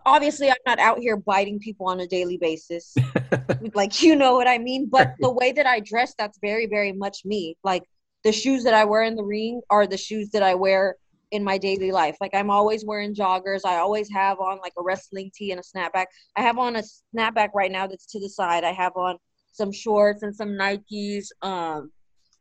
obviously 0.06 0.50
I'm 0.50 0.66
not 0.66 0.80
out 0.80 1.00
here 1.00 1.18
biting 1.18 1.60
people 1.60 1.88
on 1.88 2.00
a 2.00 2.08
daily 2.08 2.38
basis. 2.38 2.96
like 3.74 4.02
you 4.02 4.16
know 4.16 4.36
what 4.36 4.48
I 4.48 4.58
mean, 4.58 4.88
but 4.90 5.16
the 5.20 5.30
way 5.30 5.52
that 5.52 5.68
I 5.68 5.82
dress 5.82 6.16
that's 6.18 6.40
very 6.42 6.68
very 6.68 6.94
much 6.94 7.26
me. 7.26 7.58
Like 7.66 7.84
the 8.24 8.32
shoes 8.32 8.64
that 8.64 8.74
I 8.74 8.86
wear 8.86 9.04
in 9.04 9.18
the 9.18 9.26
ring 9.26 9.62
are 9.70 9.86
the 9.86 9.98
shoes 9.98 10.30
that 10.30 10.42
I 10.42 10.56
wear 10.56 10.96
in 11.32 11.44
my 11.44 11.58
daily 11.58 11.92
life. 11.92 12.16
Like 12.22 12.34
I'm 12.34 12.50
always 12.50 12.86
wearing 12.86 13.14
joggers. 13.14 13.66
I 13.66 13.76
always 13.76 14.10
have 14.12 14.40
on 14.40 14.60
like 14.60 14.74
a 14.80 14.84
wrestling 14.84 15.32
tee 15.36 15.52
and 15.52 15.60
a 15.60 15.64
snapback. 15.64 16.06
I 16.38 16.44
have 16.44 16.58
on 16.58 16.78
a 16.78 16.84
snapback 17.14 17.50
right 17.54 17.72
now 17.72 17.88
that's 17.88 18.06
to 18.14 18.22
the 18.22 18.30
side. 18.30 18.64
I 18.64 18.72
have 18.72 18.96
on 18.96 19.18
some 19.52 19.74
shorts 19.74 20.24
and 20.24 20.34
some 20.34 20.52
Nikes. 20.52 21.28
Um 21.42 21.92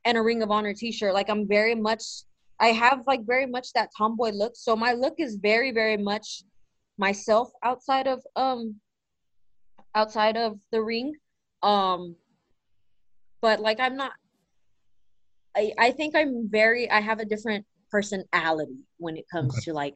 and 0.04 0.16
a 0.16 0.22
Ring 0.22 0.42
of 0.42 0.50
Honor 0.52 0.74
t-shirt. 0.74 1.12
Like 1.12 1.28
I'm 1.28 1.48
very 1.48 1.74
much 1.74 2.04
I 2.60 2.68
have 2.68 3.02
like 3.06 3.26
very 3.26 3.46
much 3.46 3.72
that 3.72 3.90
tomboy 3.96 4.30
look. 4.30 4.52
So 4.56 4.76
my 4.76 4.92
look 4.92 5.14
is 5.18 5.36
very, 5.36 5.72
very 5.72 5.96
much 5.96 6.44
myself 6.98 7.50
outside 7.64 8.06
of 8.06 8.22
um 8.36 8.76
outside 9.94 10.36
of 10.36 10.58
the 10.70 10.82
ring. 10.82 11.14
Um 11.62 12.16
but 13.40 13.60
like 13.60 13.80
I'm 13.80 13.96
not 13.96 14.12
I 15.56 15.72
I 15.78 15.90
think 15.90 16.14
I'm 16.14 16.48
very 16.48 16.90
I 16.90 17.00
have 17.00 17.18
a 17.20 17.24
different 17.24 17.66
personality 17.90 18.78
when 18.98 19.16
it 19.16 19.24
comes 19.30 19.54
okay. 19.54 19.64
to 19.66 19.72
like 19.72 19.94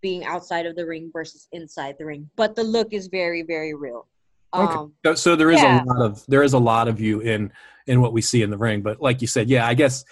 being 0.00 0.24
outside 0.24 0.66
of 0.66 0.76
the 0.76 0.86
ring 0.86 1.10
versus 1.12 1.48
inside 1.52 1.96
the 1.98 2.04
ring. 2.04 2.28
But 2.36 2.56
the 2.56 2.64
look 2.64 2.92
is 2.92 3.08
very, 3.08 3.42
very 3.42 3.74
real. 3.74 4.06
Okay. 4.52 4.74
Um, 4.74 4.92
so, 5.04 5.14
so 5.14 5.36
there 5.36 5.50
is 5.50 5.62
yeah. 5.62 5.82
a 5.82 5.84
lot 5.84 6.02
of 6.02 6.24
there 6.26 6.42
is 6.42 6.54
a 6.54 6.58
lot 6.58 6.88
of 6.88 7.00
you 7.00 7.20
in 7.20 7.52
in 7.86 8.00
what 8.00 8.12
we 8.12 8.20
see 8.20 8.42
in 8.42 8.50
the 8.50 8.58
ring. 8.58 8.82
But 8.82 9.00
like 9.00 9.20
you 9.20 9.28
said, 9.28 9.48
yeah, 9.48 9.66
I 9.66 9.74
guess 9.74 10.04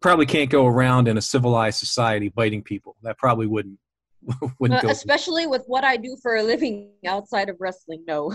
probably 0.00 0.26
can't 0.26 0.50
go 0.50 0.66
around 0.66 1.08
in 1.08 1.18
a 1.18 1.22
civilized 1.22 1.78
society 1.78 2.28
biting 2.28 2.62
people. 2.62 2.96
That 3.02 3.18
probably 3.18 3.46
wouldn't 3.46 3.78
wouldn't 4.58 4.84
uh, 4.84 4.88
especially 4.88 5.46
with 5.46 5.64
what 5.66 5.84
I 5.84 5.96
do 5.96 6.16
for 6.22 6.36
a 6.36 6.42
living 6.42 6.90
outside 7.06 7.48
of 7.48 7.56
wrestling. 7.60 8.04
No. 8.06 8.34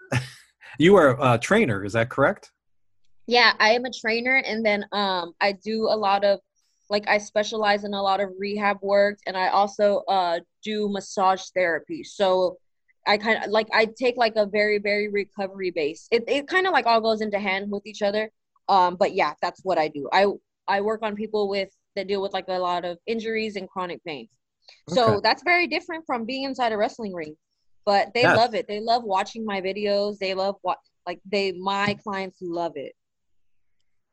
you 0.78 0.96
are 0.96 1.16
a 1.20 1.38
trainer, 1.38 1.84
is 1.84 1.94
that 1.94 2.10
correct? 2.10 2.52
Yeah, 3.26 3.54
I 3.58 3.70
am 3.70 3.84
a 3.84 3.90
trainer, 3.92 4.36
and 4.46 4.64
then 4.64 4.86
um, 4.92 5.32
I 5.40 5.52
do 5.52 5.88
a 5.90 5.96
lot 5.96 6.24
of 6.24 6.40
like 6.88 7.08
I 7.08 7.18
specialize 7.18 7.82
in 7.82 7.94
a 7.94 8.02
lot 8.02 8.20
of 8.20 8.30
rehab 8.38 8.78
work, 8.82 9.18
and 9.26 9.36
I 9.36 9.48
also 9.48 10.02
uh 10.08 10.40
do 10.62 10.88
massage 10.88 11.42
therapy. 11.54 12.04
So 12.04 12.58
I 13.06 13.18
kind 13.18 13.42
of 13.42 13.50
like 13.50 13.68
I 13.72 13.86
take 13.86 14.16
like 14.16 14.36
a 14.36 14.46
very 14.46 14.78
very 14.78 15.08
recovery 15.08 15.70
base. 15.70 16.06
It 16.10 16.24
it 16.28 16.46
kind 16.46 16.66
of 16.66 16.72
like 16.72 16.86
all 16.86 17.00
goes 17.00 17.20
into 17.20 17.38
hand 17.38 17.70
with 17.70 17.86
each 17.86 18.02
other. 18.02 18.30
Um, 18.68 18.96
but 18.96 19.14
yeah, 19.14 19.34
that's 19.40 19.60
what 19.64 19.78
I 19.78 19.88
do. 19.88 20.08
I 20.12 20.26
I 20.68 20.80
work 20.80 21.00
on 21.02 21.14
people 21.14 21.48
with 21.48 21.68
that 21.94 22.08
deal 22.08 22.22
with 22.22 22.32
like 22.32 22.46
a 22.48 22.58
lot 22.58 22.84
of 22.84 22.98
injuries 23.06 23.56
and 23.56 23.68
chronic 23.68 24.02
pain. 24.04 24.28
So 24.88 25.04
okay. 25.04 25.20
that's 25.22 25.42
very 25.42 25.66
different 25.66 26.04
from 26.06 26.24
being 26.24 26.44
inside 26.44 26.72
a 26.72 26.76
wrestling 26.76 27.14
ring. 27.14 27.36
But 27.84 28.12
they 28.14 28.22
yes. 28.22 28.36
love 28.36 28.54
it. 28.54 28.66
They 28.66 28.80
love 28.80 29.04
watching 29.04 29.44
my 29.44 29.60
videos. 29.60 30.18
They 30.18 30.34
love 30.34 30.56
what 30.62 30.78
like 31.06 31.20
they 31.24 31.52
my 31.52 31.96
clients 32.02 32.38
love 32.40 32.72
it. 32.74 32.92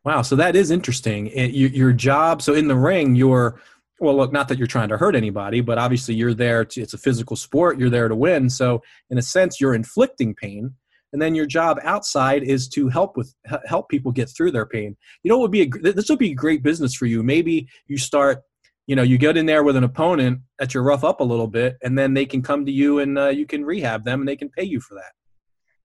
Wow, 0.06 0.22
so 0.22 0.36
that 0.36 0.56
is 0.56 0.70
interesting. 0.70 1.28
It, 1.28 1.52
your, 1.52 1.70
your 1.70 1.94
job, 1.94 2.42
so 2.42 2.54
in 2.54 2.68
the 2.68 2.76
ring, 2.76 3.16
you're 3.16 3.62
well, 4.00 4.18
look, 4.18 4.34
not 4.34 4.50
that 4.50 4.58
you're 4.58 4.68
trying 4.68 4.90
to 4.90 4.98
hurt 4.98 5.16
anybody, 5.16 5.62
but 5.62 5.78
obviously 5.78 6.14
you're 6.14 6.34
there 6.34 6.66
to, 6.66 6.82
it's 6.82 6.94
a 6.94 6.98
physical 6.98 7.38
sport. 7.38 7.80
You're 7.80 7.90
there 7.90 8.10
to 8.10 8.16
win. 8.16 8.50
So 8.50 8.84
in 9.10 9.18
a 9.18 9.22
sense, 9.22 9.62
you're 9.62 9.74
inflicting 9.74 10.36
pain. 10.36 10.74
And 11.14 11.22
then 11.22 11.36
your 11.36 11.46
job 11.46 11.80
outside 11.84 12.44
is 12.44 12.68
to 12.70 12.90
help 12.90 13.16
with 13.16 13.34
help 13.66 13.88
people 13.90 14.12
get 14.12 14.30
through 14.30 14.52
their 14.52 14.66
pain. 14.66 14.98
You 15.24 15.30
know, 15.30 15.38
it 15.38 15.42
would 15.42 15.52
be 15.52 15.62
a, 15.62 15.94
this 15.94 16.10
would 16.10 16.20
be 16.20 16.32
a 16.32 16.36
great 16.36 16.64
business 16.64 16.94
for 16.94 17.06
you. 17.06 17.24
Maybe 17.24 17.68
you 17.88 17.98
start, 17.98 18.42
you 18.88 18.96
know, 18.96 19.04
you 19.04 19.18
get 19.18 19.38
in 19.38 19.46
there 19.46 19.64
with 19.64 19.76
an 19.76 19.84
opponent 19.84 20.42
that 20.60 20.74
you're 20.74 20.84
rough 20.84 21.04
up 21.04 21.22
a 21.22 21.24
little 21.24 21.48
bit, 21.48 21.78
and 21.84 21.98
then 21.98 22.14
they 22.14 22.26
can 22.26 22.42
come 22.42 22.66
to 22.66 22.72
you 22.72 23.00
and 23.00 23.18
uh, 23.18 23.30
you 23.30 23.46
can 23.46 23.64
rehab 23.64 24.04
them, 24.04 24.22
and 24.22 24.28
they 24.28 24.36
can 24.36 24.50
pay 24.50 24.64
you 24.64 24.80
for 24.80 24.96
that. 24.96 25.12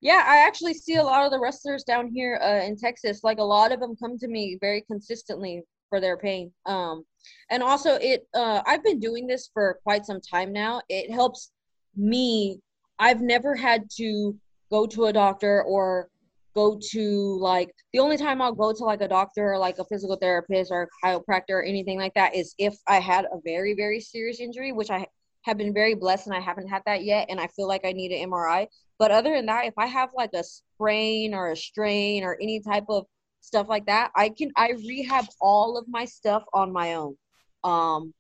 Yeah, 0.01 0.25
I 0.27 0.39
actually 0.39 0.75
see 0.75 0.97
a 0.97 1.03
lot 1.03 1.25
of 1.25 1.33
the 1.33 1.41
wrestlers 1.41 1.85
down 1.85 2.09
here 2.09 2.41
uh, 2.43 2.65
in 2.65 2.77
Texas. 2.77 3.21
Like 3.23 3.39
a 3.39 3.45
lot 3.45 3.73
of 3.73 3.81
them 3.81 3.97
come 3.97 4.17
to 4.19 4.29
me 4.29 4.57
very 4.61 4.83
consistently 4.83 5.63
for 5.89 6.01
their 6.01 6.17
pain. 6.17 6.53
Um, 6.67 7.05
and 7.51 7.63
also 7.63 7.95
it 7.97 8.27
uh, 8.35 8.63
i've 8.67 8.85
been 8.85 8.99
doing 8.99 9.27
this 9.27 9.51
for 9.53 9.79
quite 9.83 10.07
some 10.07 10.21
time 10.21 10.53
now 10.53 10.81
it 10.89 11.11
helps 11.11 11.51
me 11.97 12.61
i've 12.99 13.21
never 13.21 13.55
had 13.55 13.85
to 13.97 14.37
go 14.71 14.87
to 14.87 15.07
a 15.07 15.13
doctor 15.13 15.63
or 15.65 16.09
go 16.55 16.79
to 16.91 17.39
like 17.39 17.71
the 17.93 17.99
only 17.99 18.17
time 18.17 18.41
i'll 18.43 18.53
go 18.53 18.73
to 18.73 18.85
like 18.85 19.01
a 19.01 19.09
doctor 19.09 19.53
or 19.53 19.59
like 19.59 19.79
a 19.79 19.85
physical 19.85 20.17
therapist 20.17 20.71
or 20.73 20.83
a 20.83 21.07
chiropractor 21.07 21.51
or 21.51 21.63
anything 21.63 21.99
like 21.99 22.15
that 22.15 22.35
is 22.35 22.55
if 22.59 22.77
i 22.89 22.97
had 22.97 23.25
a 23.27 23.39
very 23.45 23.75
very 23.75 24.01
serious 24.01 24.41
injury 24.41 24.73
which 24.73 24.91
i 24.91 25.07
have 25.43 25.57
been 25.57 25.73
very 25.73 25.95
blessed 25.95 26.27
and 26.27 26.35
i 26.35 26.41
haven't 26.41 26.67
had 26.67 26.83
that 26.87 27.05
yet 27.05 27.27
and 27.29 27.39
i 27.39 27.47
feel 27.49 27.69
like 27.69 27.85
i 27.85 27.93
need 27.93 28.11
an 28.13 28.31
mri 28.31 28.67
but 28.99 29.11
other 29.11 29.35
than 29.35 29.47
that 29.47 29.67
if 29.67 29.75
i 29.79 29.87
have 29.87 30.11
like 30.17 30.31
a 30.35 30.43
sprain 30.43 31.35
or 31.35 31.51
a 31.53 31.57
strain 31.57 32.25
or 32.25 32.37
any 32.43 32.61
type 32.61 32.85
of 32.89 33.05
stuff 33.41 33.69
like 33.69 33.87
that 33.87 34.11
i 34.17 34.29
can 34.29 34.51
i 34.57 34.71
rehab 34.87 35.25
all 35.41 35.77
of 35.77 35.87
my 35.89 36.05
stuff 36.05 36.43
on 36.53 36.73
my 36.73 36.95
own. 36.95 37.17
Um 37.65 38.13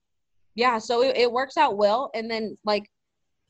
yeah 0.54 0.78
so 0.78 1.02
it, 1.02 1.16
it 1.16 1.30
works 1.30 1.56
out 1.56 1.76
well. 1.76 2.10
And 2.14 2.30
then 2.30 2.56
like 2.64 2.90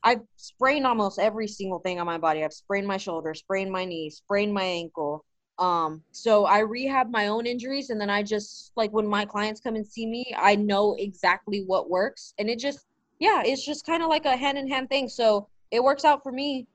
i've 0.03 0.21
sprained 0.35 0.85
almost 0.85 1.19
every 1.19 1.47
single 1.47 1.79
thing 1.79 1.99
on 1.99 2.05
my 2.05 2.17
body. 2.17 2.43
I've 2.43 2.53
sprained 2.53 2.87
my 2.87 2.97
shoulder 2.97 3.33
sprained 3.33 3.71
my 3.71 3.85
knee 3.85 4.09
sprained 4.09 4.53
my 4.53 4.63
ankle. 4.63 5.25
Um 5.57 6.01
so 6.11 6.45
i 6.45 6.59
rehab 6.59 7.09
my 7.11 7.27
own 7.27 7.45
injuries 7.45 7.89
and 7.89 7.99
then 7.99 8.09
i 8.09 8.23
just 8.23 8.71
like 8.75 8.91
when 8.91 9.07
my 9.07 9.25
clients 9.25 9.59
come 9.59 9.75
and 9.75 9.85
see 9.85 10.05
me 10.05 10.33
i 10.37 10.55
know 10.55 10.95
exactly 10.97 11.63
what 11.65 11.89
works 11.89 12.33
and 12.39 12.49
it 12.49 12.59
just 12.59 12.85
yeah 13.19 13.43
it's 13.45 13.65
just 13.65 13.85
kind 13.85 14.01
of 14.01 14.09
like 14.09 14.25
a 14.25 14.35
hand 14.35 14.57
in 14.57 14.67
hand 14.69 14.89
thing. 14.89 15.09
So 15.09 15.47
it 15.71 15.83
works 15.83 16.05
out 16.05 16.23
for 16.23 16.31
me. 16.31 16.67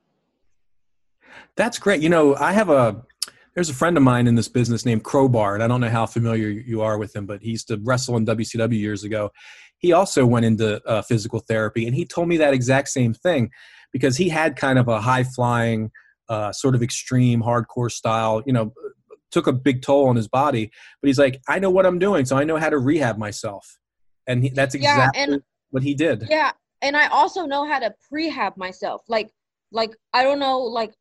That's 1.56 1.78
great. 1.78 2.02
You 2.02 2.10
know 2.10 2.36
i 2.36 2.52
have 2.52 2.70
a 2.70 3.02
there's 3.54 3.70
a 3.70 3.74
friend 3.74 3.96
of 3.96 4.02
mine 4.02 4.26
in 4.26 4.34
this 4.34 4.48
business 4.48 4.84
named 4.84 5.04
Crowbar, 5.04 5.54
and 5.54 5.62
I 5.62 5.68
don't 5.68 5.80
know 5.80 5.88
how 5.88 6.06
familiar 6.06 6.48
you 6.48 6.82
are 6.82 6.98
with 6.98 7.14
him, 7.14 7.24
but 7.24 7.40
he 7.40 7.50
used 7.50 7.68
to 7.68 7.80
wrestle 7.84 8.16
in 8.16 8.26
WCW 8.26 8.78
years 8.78 9.04
ago. 9.04 9.30
He 9.84 9.92
also 9.92 10.24
went 10.24 10.46
into 10.46 10.82
uh, 10.88 11.02
physical 11.02 11.40
therapy, 11.40 11.86
and 11.86 11.94
he 11.94 12.06
told 12.06 12.26
me 12.26 12.38
that 12.38 12.54
exact 12.54 12.88
same 12.88 13.12
thing 13.12 13.50
because 13.92 14.16
he 14.16 14.30
had 14.30 14.56
kind 14.56 14.78
of 14.78 14.88
a 14.88 14.98
high 14.98 15.24
flying, 15.24 15.90
uh, 16.30 16.52
sort 16.52 16.74
of 16.74 16.82
extreme, 16.82 17.42
hardcore 17.42 17.92
style, 17.92 18.42
you 18.46 18.52
know, 18.54 18.72
took 19.30 19.46
a 19.46 19.52
big 19.52 19.82
toll 19.82 20.08
on 20.08 20.16
his 20.16 20.26
body. 20.26 20.70
But 21.02 21.08
he's 21.08 21.18
like, 21.18 21.42
I 21.48 21.58
know 21.58 21.68
what 21.68 21.84
I'm 21.84 21.98
doing, 21.98 22.24
so 22.24 22.34
I 22.34 22.44
know 22.44 22.56
how 22.56 22.70
to 22.70 22.78
rehab 22.78 23.18
myself. 23.18 23.78
And 24.26 24.42
he, 24.42 24.48
that's 24.48 24.74
exactly 24.74 25.20
yeah, 25.20 25.34
and, 25.34 25.42
what 25.68 25.82
he 25.82 25.94
did. 25.94 26.28
Yeah. 26.30 26.52
And 26.80 26.96
I 26.96 27.08
also 27.08 27.44
know 27.44 27.66
how 27.66 27.78
to 27.78 27.94
prehab 28.10 28.56
myself. 28.56 29.02
Like, 29.06 29.32
like 29.70 29.94
I 30.14 30.22
don't 30.22 30.38
know, 30.38 30.60
like 30.60 30.94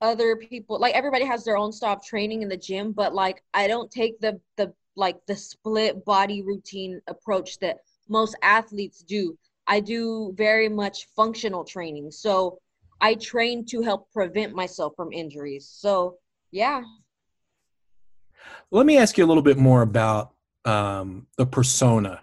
other 0.00 0.36
people 0.36 0.78
like 0.78 0.94
everybody 0.94 1.24
has 1.24 1.44
their 1.44 1.56
own 1.56 1.72
style 1.72 1.96
of 1.96 2.04
training 2.04 2.42
in 2.42 2.48
the 2.48 2.56
gym 2.56 2.92
but 2.92 3.12
like 3.14 3.42
i 3.52 3.66
don't 3.66 3.90
take 3.90 4.20
the 4.20 4.38
the 4.56 4.72
like 4.96 5.16
the 5.26 5.34
split 5.34 6.04
body 6.04 6.42
routine 6.42 7.00
approach 7.08 7.58
that 7.58 7.78
most 8.12 8.36
athletes 8.42 9.02
do. 9.02 9.36
I 9.66 9.80
do 9.80 10.32
very 10.36 10.68
much 10.68 11.08
functional 11.16 11.64
training. 11.64 12.10
So 12.10 12.58
i 13.00 13.14
train 13.14 13.64
to 13.66 13.82
help 13.82 14.10
prevent 14.12 14.54
myself 14.54 14.92
from 14.94 15.12
injuries. 15.12 15.68
So 15.68 16.18
yeah. 16.52 16.82
Let 18.70 18.86
me 18.86 18.96
ask 18.98 19.18
you 19.18 19.24
a 19.24 19.26
little 19.26 19.42
bit 19.42 19.58
more 19.58 19.82
about 19.82 20.32
um, 20.64 21.26
the 21.36 21.46
persona 21.46 22.20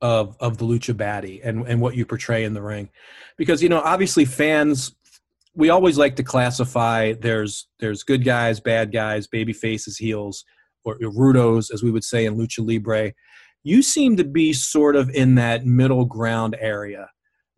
of 0.00 0.36
of 0.38 0.58
the 0.58 0.64
lucha 0.64 0.94
baddie 0.94 1.40
and 1.42 1.66
and 1.66 1.80
what 1.80 1.96
you 1.96 2.04
portray 2.04 2.44
in 2.44 2.52
the 2.52 2.62
ring. 2.62 2.90
Because 3.36 3.62
you 3.62 3.68
know 3.68 3.80
obviously 3.80 4.24
fans 4.24 4.92
we 5.54 5.70
always 5.70 5.98
like 5.98 6.14
to 6.16 6.22
classify 6.22 7.14
there's 7.14 7.66
there's 7.80 8.04
good 8.04 8.24
guys, 8.24 8.60
bad 8.60 8.92
guys, 8.92 9.26
baby 9.26 9.52
faces, 9.52 9.96
heels, 9.96 10.44
or 10.84 10.96
rudos, 10.98 11.72
as 11.72 11.82
we 11.82 11.90
would 11.90 12.04
say 12.04 12.26
in 12.26 12.36
lucha 12.36 12.64
libre. 12.64 13.12
You 13.62 13.82
seem 13.82 14.16
to 14.16 14.24
be 14.24 14.52
sort 14.52 14.96
of 14.96 15.10
in 15.10 15.34
that 15.34 15.66
middle 15.66 16.04
ground 16.04 16.56
area, 16.60 17.10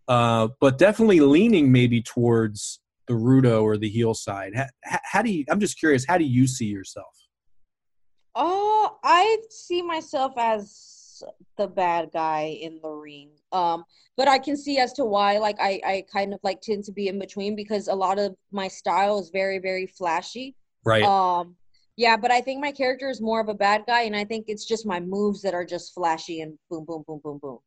uh, 0.08 0.48
but 0.60 0.78
definitely 0.78 1.20
leaning 1.20 1.70
maybe 1.70 2.02
towards 2.02 2.80
the 3.06 3.14
rudo 3.14 3.62
or 3.62 3.76
the 3.76 3.88
heel 3.88 4.14
side. 4.14 4.52
How, 4.84 4.98
how 5.04 5.22
do 5.22 5.30
you? 5.30 5.44
I'm 5.50 5.60
just 5.60 5.78
curious. 5.78 6.04
How 6.06 6.18
do 6.18 6.24
you 6.24 6.46
see 6.46 6.66
yourself? 6.66 7.14
Oh, 8.34 8.98
I 9.04 9.38
see 9.50 9.82
myself 9.82 10.32
as 10.36 11.22
the 11.58 11.66
bad 11.66 12.10
guy 12.12 12.58
in 12.60 12.80
the 12.82 12.88
ring. 12.88 13.30
Um, 13.52 13.84
but 14.16 14.28
I 14.28 14.38
can 14.38 14.56
see 14.56 14.78
as 14.78 14.92
to 14.94 15.04
why, 15.04 15.38
like, 15.38 15.56
I, 15.60 15.80
I 15.84 16.04
kind 16.12 16.32
of 16.32 16.40
like 16.42 16.60
tend 16.60 16.84
to 16.84 16.92
be 16.92 17.08
in 17.08 17.18
between 17.18 17.56
because 17.56 17.88
a 17.88 17.94
lot 17.94 18.18
of 18.18 18.34
my 18.52 18.68
style 18.68 19.18
is 19.18 19.30
very, 19.30 19.58
very 19.58 19.86
flashy. 19.86 20.54
Right. 20.84 21.02
Um, 21.02 21.56
yeah, 22.00 22.16
but 22.16 22.30
I 22.30 22.40
think 22.40 22.62
my 22.62 22.72
character 22.72 23.10
is 23.10 23.20
more 23.20 23.40
of 23.40 23.50
a 23.50 23.54
bad 23.54 23.84
guy, 23.86 24.02
and 24.04 24.16
I 24.16 24.24
think 24.24 24.46
it's 24.48 24.64
just 24.64 24.86
my 24.86 25.00
moves 25.00 25.42
that 25.42 25.52
are 25.52 25.66
just 25.66 25.92
flashy 25.92 26.40
and 26.40 26.58
boom, 26.70 26.86
boom, 26.86 27.04
boom, 27.06 27.20
boom, 27.22 27.38
boom. 27.42 27.58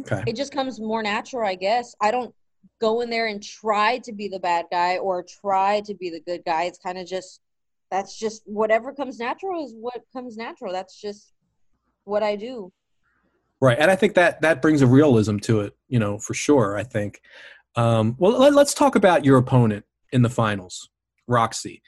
Okay. 0.00 0.22
It 0.26 0.36
just 0.36 0.52
comes 0.52 0.78
more 0.78 1.02
natural, 1.02 1.48
I 1.48 1.54
guess. 1.54 1.94
I 1.98 2.10
don't 2.10 2.34
go 2.78 3.00
in 3.00 3.08
there 3.08 3.26
and 3.26 3.42
try 3.42 4.00
to 4.04 4.12
be 4.12 4.28
the 4.28 4.38
bad 4.38 4.66
guy 4.70 4.98
or 4.98 5.24
try 5.40 5.80
to 5.86 5.94
be 5.94 6.10
the 6.10 6.20
good 6.20 6.42
guy. 6.44 6.64
It's 6.64 6.78
kind 6.78 6.98
of 6.98 7.06
just 7.06 7.40
that's 7.90 8.18
just 8.18 8.42
whatever 8.44 8.92
comes 8.92 9.18
natural 9.18 9.64
is 9.64 9.72
what 9.74 10.02
comes 10.12 10.36
natural. 10.36 10.70
That's 10.70 11.00
just 11.00 11.32
what 12.04 12.22
I 12.22 12.36
do. 12.36 12.70
Right, 13.62 13.78
and 13.78 13.90
I 13.90 13.96
think 13.96 14.12
that 14.16 14.42
that 14.42 14.60
brings 14.60 14.82
a 14.82 14.86
realism 14.86 15.38
to 15.38 15.62
it, 15.62 15.74
you 15.88 15.98
know, 15.98 16.18
for 16.18 16.34
sure. 16.34 16.76
I 16.76 16.82
think. 16.82 17.22
Um, 17.76 18.14
well, 18.18 18.38
let, 18.38 18.52
let's 18.52 18.74
talk 18.74 18.94
about 18.94 19.24
your 19.24 19.38
opponent 19.38 19.86
in 20.12 20.20
the 20.20 20.28
finals, 20.28 20.90
Rok-C, 21.26 21.80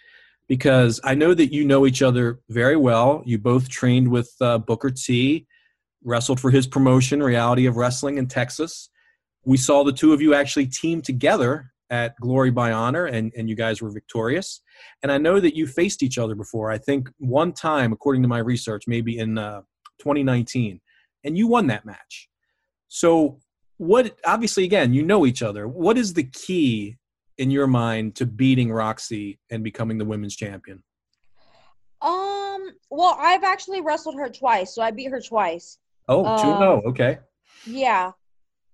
because 0.49 1.01
I 1.05 1.15
know 1.15 1.35
that 1.35 1.53
you 1.53 1.65
know 1.65 1.87
each 1.87 2.03
other 2.03 2.41
very 2.49 2.77
well. 2.77 3.23
You 3.27 3.39
both 3.39 3.69
trained 3.69 4.11
with 4.11 4.33
uh, 4.41 4.59
Booker 4.59 4.91
T, 4.91 5.47
wrestled 6.05 6.41
for 6.41 6.51
his 6.51 6.67
promotion, 6.67 7.23
Reality 7.23 7.67
of 7.67 7.77
Wrestling 7.77 8.19
in 8.19 8.27
Texas. 8.27 8.91
We 9.45 9.57
saw 9.57 9.85
the 9.85 9.93
two 9.93 10.13
of 10.13 10.21
you 10.21 10.35
actually 10.35 10.67
team 10.67 11.03
together 11.03 11.73
at 11.91 12.17
Glory 12.21 12.51
by 12.51 12.73
Honor, 12.73 13.07
and, 13.07 13.33
and 13.37 13.49
you 13.49 13.55
guys 13.55 13.81
were 13.81 13.91
victorious. 13.91 14.61
And 15.03 15.13
I 15.13 15.19
know 15.19 15.41
that 15.41 15.55
you 15.55 15.67
faced 15.67 16.03
each 16.03 16.19
other 16.19 16.35
before. 16.35 16.71
I 16.71 16.79
think 16.79 17.09
one 17.19 17.53
time, 17.53 17.93
according 17.93 18.23
to 18.23 18.29
my 18.29 18.39
research, 18.39 18.85
maybe 18.87 19.19
in 19.19 19.39
uh, 19.39 19.63
2019. 20.01 20.81
and 21.25 21.39
you 21.39 21.47
won 21.47 21.67
that 21.69 21.85
match. 21.85 22.29
So, 22.89 23.41
what 23.79 24.17
obviously, 24.25 24.65
again, 24.65 24.95
you 24.95 25.03
know 25.03 25.27
each 25.27 25.43
other. 25.43 25.69
What 25.69 25.99
is 25.99 26.15
the 26.15 26.25
key 26.25 26.97
in 27.39 27.51
your 27.51 27.67
mind 27.67 28.15
to 28.17 28.27
beating 28.27 28.73
Rok-C 28.73 29.39
and 29.51 29.63
becoming 29.63 29.99
the 29.99 30.05
women's 30.05 30.37
champion? 30.37 30.83
Um, 32.03 32.73
well, 32.91 33.17
I've 33.19 33.45
actually 33.45 33.81
wrestled 33.81 34.17
her 34.17 34.29
twice, 34.29 34.75
so 34.75 34.83
I 34.83 34.91
beat 34.91 35.11
her 35.11 35.21
twice. 35.21 35.79
Oh, 36.09 36.23
two 36.23 36.49
um, 36.49 36.63
oh, 36.63 36.83
okay. 36.87 37.19
Yeah. 37.67 38.13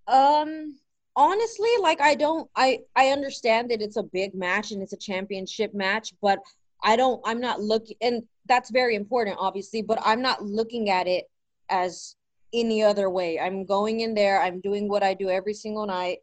Um, 0.07 0.77
honestly, 1.17 1.71
like 1.81 2.01
I 2.01 2.15
don't 2.15 2.49
I 2.57 2.81
I 2.97 3.09
understand 3.09 3.71
that 3.71 3.83
it's 3.83 3.97
a 3.97 4.03
big 4.03 4.35
match 4.35 4.71
and 4.71 4.83
it's 4.83 4.93
a 4.93 4.99
championship 4.99 5.75
match, 5.75 6.15
but 6.21 6.39
I 6.83 6.97
don't 6.97 7.21
I'm 7.25 7.41
not 7.41 7.61
looking 7.61 7.97
and 8.01 8.23
that's 8.47 8.71
very 8.71 8.97
important 8.97 9.37
obviously, 9.39 9.83
but 9.83 9.99
I'm 10.05 10.23
not 10.23 10.43
looking 10.43 10.91
at 10.91 11.07
it 11.07 11.25
as 11.69 12.17
any 12.53 12.83
other 12.83 13.09
way. 13.09 13.39
I'm 13.39 13.65
going 13.65 14.01
in 14.01 14.15
there, 14.15 14.43
I'm 14.43 14.61
doing 14.61 14.89
what 14.89 15.03
I 15.03 15.15
do 15.15 15.31
every 15.31 15.55
single 15.55 15.87
night. 15.87 16.19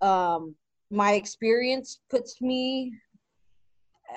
Um 0.00 0.54
my 0.90 1.12
experience 1.12 2.00
puts 2.10 2.40
me 2.40 2.92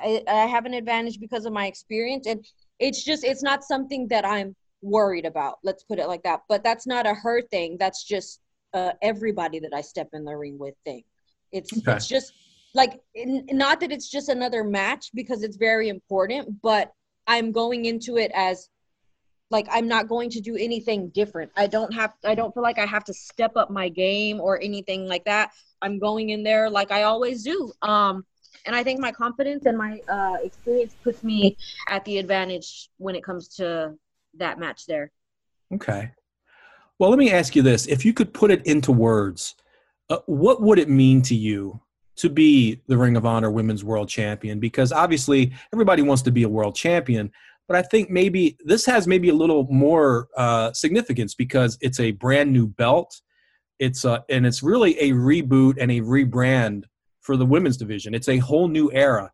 I, 0.01 0.23
I 0.27 0.45
have 0.45 0.65
an 0.65 0.73
advantage 0.73 1.19
because 1.19 1.45
of 1.45 1.53
my 1.53 1.65
experience 1.65 2.27
and 2.27 2.45
it's 2.79 3.03
just 3.03 3.23
it's 3.23 3.43
not 3.43 3.63
something 3.63 4.07
that 4.09 4.25
I'm 4.25 4.55
worried 4.81 5.25
about. 5.25 5.55
Let's 5.63 5.83
put 5.83 5.99
it 5.99 6.07
like 6.07 6.23
that. 6.23 6.41
But 6.47 6.63
that's 6.63 6.87
not 6.87 7.05
a 7.05 7.13
her 7.13 7.41
thing. 7.41 7.77
That's 7.79 8.03
just 8.03 8.39
uh, 8.73 8.93
everybody 9.01 9.59
that 9.59 9.73
I 9.73 9.81
step 9.81 10.09
in 10.13 10.23
the 10.23 10.35
ring 10.35 10.57
with 10.57 10.75
thing. 10.85 11.03
It's 11.51 11.75
okay. 11.77 11.93
it's 11.93 12.07
just 12.07 12.33
like 12.75 13.01
not 13.15 13.79
that 13.79 13.91
it's 13.91 14.09
just 14.09 14.29
another 14.29 14.63
match 14.63 15.09
because 15.13 15.43
it's 15.43 15.57
very 15.57 15.89
important, 15.89 16.61
but 16.61 16.91
I'm 17.27 17.51
going 17.51 17.85
into 17.85 18.17
it 18.17 18.31
as 18.33 18.69
like 19.51 19.67
I'm 19.71 19.87
not 19.87 20.07
going 20.07 20.29
to 20.31 20.41
do 20.41 20.55
anything 20.55 21.09
different. 21.09 21.51
I 21.55 21.67
don't 21.67 21.93
have 21.93 22.13
I 22.23 22.35
don't 22.35 22.53
feel 22.53 22.63
like 22.63 22.79
I 22.79 22.85
have 22.85 23.03
to 23.05 23.13
step 23.13 23.55
up 23.55 23.69
my 23.69 23.89
game 23.89 24.39
or 24.39 24.61
anything 24.61 25.07
like 25.07 25.25
that. 25.25 25.51
I'm 25.81 25.99
going 25.99 26.29
in 26.29 26.43
there 26.43 26.69
like 26.69 26.91
I 26.91 27.03
always 27.03 27.43
do. 27.43 27.71
Um 27.81 28.25
and 28.65 28.75
I 28.75 28.83
think 28.83 28.99
my 28.99 29.11
confidence 29.11 29.65
and 29.65 29.77
my 29.77 29.99
uh 30.07 30.37
experience 30.43 30.95
puts 31.03 31.23
me 31.23 31.57
at 31.87 32.05
the 32.05 32.17
advantage 32.17 32.89
when 32.97 33.15
it 33.15 33.23
comes 33.23 33.47
to 33.55 33.95
that 34.35 34.59
match 34.59 34.85
there. 34.85 35.11
Okay. 35.73 36.11
Well, 36.99 37.09
let 37.09 37.19
me 37.19 37.31
ask 37.31 37.55
you 37.55 37.61
this: 37.61 37.87
if 37.87 38.03
you 38.03 38.13
could 38.13 38.33
put 38.33 38.51
it 38.51 38.65
into 38.65 38.91
words, 38.91 39.55
uh, 40.09 40.17
what 40.25 40.61
would 40.61 40.79
it 40.79 40.89
mean 40.89 41.21
to 41.23 41.35
you 41.35 41.79
to 42.17 42.29
be 42.29 42.81
the 42.87 42.97
Ring 42.97 43.15
of 43.15 43.25
Honor 43.25 43.49
Women's 43.49 43.85
World 43.85 44.09
Champion? 44.09 44.59
Because 44.59 44.91
obviously, 44.91 45.53
everybody 45.71 46.01
wants 46.01 46.21
to 46.23 46.31
be 46.31 46.43
a 46.43 46.49
world 46.49 46.75
champion, 46.75 47.31
but 47.69 47.77
I 47.77 47.83
think 47.83 48.09
maybe 48.09 48.57
this 48.65 48.83
has 48.87 49.07
maybe 49.07 49.29
a 49.29 49.33
little 49.35 49.67
more 49.69 50.27
uh, 50.35 50.73
significance 50.73 51.35
because 51.35 51.77
it's 51.81 51.99
a 51.99 52.11
brand 52.11 52.51
new 52.51 52.67
belt. 52.67 53.21
It's 53.77 54.03
a, 54.05 54.25
and 54.27 54.47
it's 54.47 54.63
really 54.63 54.99
a 54.99 55.11
reboot 55.11 55.75
and 55.79 55.91
a 55.91 56.01
rebrand 56.01 56.85
for 57.21 57.37
the 57.37 57.45
women's 57.45 57.77
division. 57.77 58.15
It's 58.15 58.27
a 58.27 58.39
whole 58.39 58.67
new 58.67 58.91
era, 58.91 59.31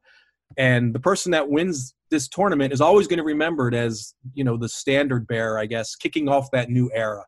and 0.57 0.93
the 0.93 0.99
person 0.99 1.31
that 1.31 1.49
wins 1.49 1.95
this 2.11 2.27
tournament 2.27 2.73
is 2.73 2.81
always 2.81 3.07
going 3.07 3.17
to 3.17 3.23
be 3.23 3.31
remembered 3.31 3.73
as 3.73 4.13
you 4.33 4.43
know 4.43 4.57
the 4.57 4.69
standard 4.69 5.25
bearer, 5.27 5.57
I 5.57 5.65
guess, 5.65 5.95
kicking 5.95 6.27
off 6.27 6.51
that 6.51 6.69
new 6.69 6.91
era 6.93 7.25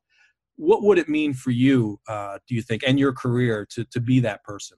what 0.60 0.82
would 0.82 0.98
it 0.98 1.08
mean 1.08 1.36
for 1.36 1.52
you 1.52 2.00
uh, 2.08 2.40
do 2.48 2.56
you 2.56 2.64
think 2.64 2.84
and 2.86 3.00
your 3.00 3.14
career 3.14 3.66
to 3.70 3.86
to 3.86 4.00
be 4.00 4.20
that 4.20 4.44
person 4.44 4.76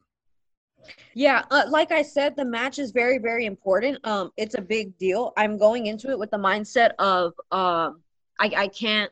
yeah 1.13 1.43
uh, 1.51 1.63
like 1.69 1.91
i 1.91 2.01
said 2.01 2.35
the 2.35 2.45
match 2.45 2.79
is 2.79 2.91
very 2.91 3.17
very 3.17 3.45
important 3.45 3.97
um 4.05 4.31
it's 4.37 4.55
a 4.55 4.61
big 4.61 4.97
deal 4.97 5.33
i'm 5.37 5.57
going 5.57 5.87
into 5.87 6.09
it 6.09 6.17
with 6.17 6.31
the 6.31 6.37
mindset 6.37 6.91
of 6.99 7.33
um 7.51 8.01
i 8.39 8.51
i 8.57 8.67
can't 8.67 9.11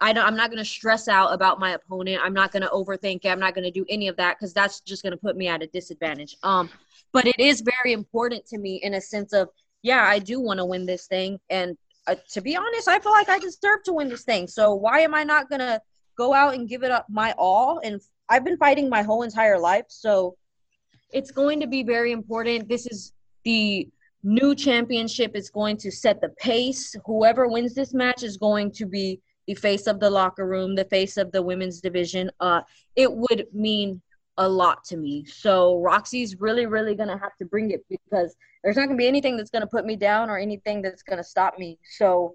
I 0.00 0.12
don't, 0.12 0.26
I'm 0.26 0.36
not 0.36 0.50
going 0.50 0.62
to 0.62 0.68
stress 0.68 1.06
out 1.08 1.32
about 1.32 1.60
my 1.60 1.70
opponent. 1.70 2.20
I'm 2.22 2.34
not 2.34 2.50
going 2.52 2.64
to 2.64 2.68
overthink 2.68 3.20
it. 3.24 3.28
I'm 3.28 3.38
not 3.38 3.54
going 3.54 3.64
to 3.64 3.70
do 3.70 3.86
any 3.88 4.08
of 4.08 4.16
that 4.16 4.36
because 4.36 4.52
that's 4.52 4.80
just 4.80 5.02
going 5.02 5.12
to 5.12 5.16
put 5.16 5.34
me 5.34 5.46
at 5.46 5.62
a 5.62 5.68
disadvantage. 5.68 6.36
Um, 6.42 6.68
but 7.12 7.26
it 7.26 7.38
is 7.38 7.62
very 7.62 7.94
important 7.94 8.44
to 8.46 8.58
me 8.58 8.80
in 8.82 8.94
a 8.94 9.00
sense 9.00 9.32
of, 9.32 9.48
yeah, 9.82 10.02
I 10.02 10.18
do 10.18 10.40
want 10.40 10.58
to 10.58 10.64
win 10.66 10.84
this 10.84 11.06
thing, 11.06 11.38
and 11.48 11.78
uh, 12.06 12.16
to 12.32 12.42
be 12.42 12.54
honest, 12.54 12.88
I 12.88 12.98
feel 12.98 13.12
like 13.12 13.30
I 13.30 13.38
deserve 13.38 13.84
to 13.84 13.94
win 13.94 14.08
this 14.08 14.24
thing. 14.24 14.46
So 14.46 14.74
why 14.74 14.98
am 14.98 15.14
I 15.14 15.22
not 15.22 15.48
going 15.48 15.60
to 15.60 15.80
go 16.16 16.32
out 16.32 16.54
and 16.54 16.68
give 16.68 16.82
it 16.82 16.90
up 16.90 17.06
my 17.08 17.34
all. 17.38 17.80
And 17.82 18.00
I've 18.28 18.44
been 18.44 18.56
fighting 18.56 18.88
my 18.88 19.02
whole 19.02 19.22
entire 19.22 19.58
life. 19.58 19.86
So 19.88 20.36
it's 21.14 21.30
going 21.30 21.60
to 21.60 21.66
be 21.66 21.82
very 21.82 22.12
important. 22.12 22.68
This 22.68 22.86
is 22.86 23.12
the 23.44 23.88
new 24.24 24.54
championship 24.54 25.32
It's 25.34 25.50
going 25.50 25.76
to 25.78 25.90
set 25.90 26.20
the 26.20 26.30
pace. 26.30 26.96
Whoever 27.06 27.46
wins 27.46 27.74
this 27.74 27.94
match 27.94 28.22
is 28.22 28.36
going 28.36 28.72
to 28.72 28.84
be 28.84 29.20
the 29.46 29.54
face 29.54 29.86
of 29.86 30.00
the 30.00 30.10
locker 30.10 30.46
room, 30.46 30.74
the 30.74 30.86
face 30.86 31.16
of 31.16 31.30
the 31.30 31.42
women's 31.42 31.80
division. 31.80 32.30
Uh, 32.40 32.62
it 32.96 33.10
would 33.12 33.46
mean 33.52 34.02
a 34.38 34.48
lot 34.48 34.82
to 34.84 34.96
me. 34.96 35.24
So 35.26 35.78
Rok-C's 35.80 36.40
really, 36.40 36.66
really 36.66 36.96
gonna 36.96 37.18
have 37.18 37.36
to 37.36 37.44
bring 37.44 37.70
it 37.70 37.84
because 37.88 38.34
there's 38.64 38.76
not 38.76 38.86
gonna 38.86 38.96
be 38.96 39.06
anything 39.06 39.36
that's 39.36 39.50
gonna 39.50 39.66
put 39.66 39.84
me 39.84 39.94
down 39.94 40.30
or 40.30 40.38
anything 40.38 40.82
that's 40.82 41.02
gonna 41.02 41.22
stop 41.22 41.58
me. 41.58 41.78
So 41.98 42.34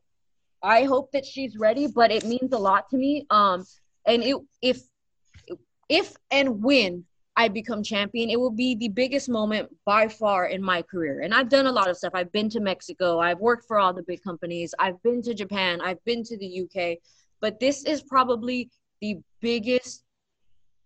I 0.63 0.83
hope 0.83 1.11
that 1.11 1.25
she's 1.25 1.57
ready, 1.57 1.87
but 1.87 2.11
it 2.11 2.23
means 2.23 2.53
a 2.53 2.57
lot 2.57 2.89
to 2.91 2.97
me. 2.97 3.25
Um, 3.29 3.65
and 4.05 4.23
it, 4.23 4.37
if 4.61 4.81
if 5.89 6.15
and 6.31 6.63
when 6.63 7.05
I 7.39 7.47
become 7.47 7.81
champion, 7.81 8.29
it 8.29 8.37
will 8.37 8.51
be 8.51 8.75
the 8.75 8.89
biggest 8.89 9.29
moment 9.29 9.73
by 9.85 10.09
far 10.09 10.47
in 10.47 10.61
my 10.61 10.81
career. 10.81 11.21
And 11.21 11.33
I've 11.33 11.47
done 11.47 11.67
a 11.67 11.71
lot 11.71 11.89
of 11.89 11.95
stuff. 11.95 12.11
I've 12.13 12.33
been 12.33 12.49
to 12.49 12.59
Mexico. 12.59 13.19
I've 13.19 13.39
worked 13.39 13.65
for 13.65 13.79
all 13.79 13.93
the 13.93 14.03
big 14.03 14.21
companies. 14.21 14.75
I've 14.77 15.01
been 15.03 15.21
to 15.21 15.33
Japan. 15.33 15.79
I've 15.79 16.03
been 16.03 16.21
to 16.23 16.37
the 16.37 16.63
UK. 16.63 16.97
But 17.39 17.57
this 17.61 17.85
is 17.85 18.01
probably 18.01 18.69
the 18.99 19.19
biggest 19.39 20.03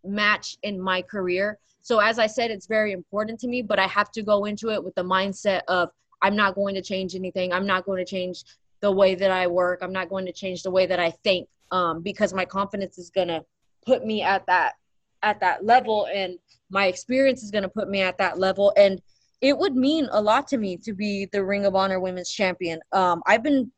match 0.03 0.59
in 0.61 0.79
my 0.79 1.01
career. 1.01 1.57
So 1.81 1.97
as 1.97 2.19
I 2.19 2.27
said, 2.27 2.51
it's 2.51 2.67
very 2.67 2.91
important 2.91 3.39
to 3.39 3.47
me, 3.47 3.63
but 3.63 3.79
I 3.79 3.87
have 3.87 4.11
to 4.11 4.21
go 4.21 4.45
into 4.45 4.69
it 4.69 4.83
with 4.83 4.93
the 4.93 5.03
mindset 5.03 5.61
of 5.67 5.89
I'm 6.21 6.35
not 6.35 6.53
going 6.53 6.75
to 6.75 6.83
change 6.83 7.15
anything. 7.15 7.51
I'm 7.51 7.65
not 7.65 7.83
going 7.83 7.97
to 7.97 8.09
change 8.09 8.43
the 8.79 8.91
way 8.91 9.15
that 9.15 9.31
I 9.31 9.47
work. 9.47 9.79
I'm 9.81 9.91
not 9.91 10.07
going 10.07 10.27
to 10.27 10.31
change 10.31 10.61
the 10.61 10.69
way 10.69 10.85
that 10.85 10.99
I 10.99 11.09
think 11.23 11.49
um, 11.71 12.03
because 12.03 12.31
my 12.31 12.45
confidence 12.45 12.99
is 12.99 13.09
going 13.09 13.29
to 13.29 13.43
put 13.87 14.05
me 14.05 14.21
at 14.21 14.45
that 14.45 14.73
at 15.23 15.39
that 15.39 15.65
level 15.65 16.07
and 16.13 16.37
my 16.69 16.87
experience 16.87 17.43
is 17.43 17.51
going 17.51 17.63
to 17.63 17.69
put 17.69 17.89
me 17.89 18.01
at 18.01 18.17
that 18.17 18.37
level 18.37 18.73
and 18.77 19.01
it 19.41 19.57
would 19.57 19.75
mean 19.75 20.07
a 20.11 20.21
lot 20.21 20.47
to 20.47 20.57
me 20.57 20.77
to 20.77 20.93
be 20.93 21.27
the 21.31 21.43
ring 21.43 21.65
of 21.65 21.75
honor 21.75 21.99
women's 21.99 22.31
champion 22.31 22.79
um, 22.91 23.21
i've 23.25 23.43
been 23.43 23.71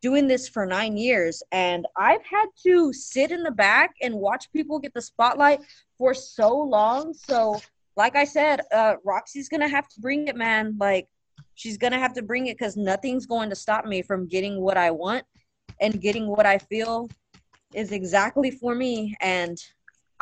doing 0.00 0.26
this 0.26 0.48
for 0.48 0.66
nine 0.66 0.96
years 0.96 1.42
and 1.52 1.86
i've 1.96 2.24
had 2.24 2.46
to 2.62 2.92
sit 2.92 3.30
in 3.30 3.42
the 3.42 3.50
back 3.50 3.92
and 4.02 4.14
watch 4.14 4.50
people 4.52 4.78
get 4.78 4.94
the 4.94 5.02
spotlight 5.02 5.60
for 5.98 6.14
so 6.14 6.56
long 6.56 7.12
so 7.12 7.60
like 7.96 8.16
i 8.16 8.24
said 8.24 8.60
uh, 8.72 8.94
Rok-C's 9.04 9.48
gonna 9.48 9.68
have 9.68 9.88
to 9.88 10.00
bring 10.00 10.28
it 10.28 10.36
man 10.36 10.76
like 10.80 11.08
she's 11.54 11.76
gonna 11.76 11.98
have 11.98 12.14
to 12.14 12.22
bring 12.22 12.46
it 12.46 12.58
because 12.58 12.76
nothing's 12.76 13.26
going 13.26 13.50
to 13.50 13.56
stop 13.56 13.84
me 13.84 14.02
from 14.02 14.26
getting 14.26 14.60
what 14.60 14.76
I 14.76 14.90
want 14.90 15.24
and 15.80 16.00
getting 16.00 16.26
what 16.26 16.46
I 16.46 16.58
feel 16.58 17.08
is 17.74 17.92
exactly 17.92 18.50
for 18.50 18.74
me. 18.74 19.16
And 19.20 19.58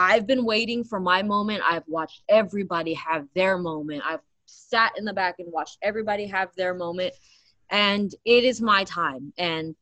I've 0.01 0.27
been 0.27 0.47
waiting 0.47 0.83
for 0.83 0.99
my 0.99 1.23
moment. 1.23 1.63
I've 1.63 1.87
watched 1.87 2.23
everybody 2.31 2.95
have 2.95 3.27
their 3.35 3.59
moment. 3.59 4.03
I've 4.03 4.23
sat 4.47 4.93
in 4.97 5.05
the 5.05 5.13
back 5.13 5.35
and 5.41 5.53
watched 5.53 5.77
everybody 5.83 6.27
have 6.27 6.49
their 6.57 6.73
moment. 6.73 7.13
And 7.69 8.11
it 8.25 8.45
is 8.45 8.63
my 8.63 8.85
time. 8.85 9.35
And 9.37 9.77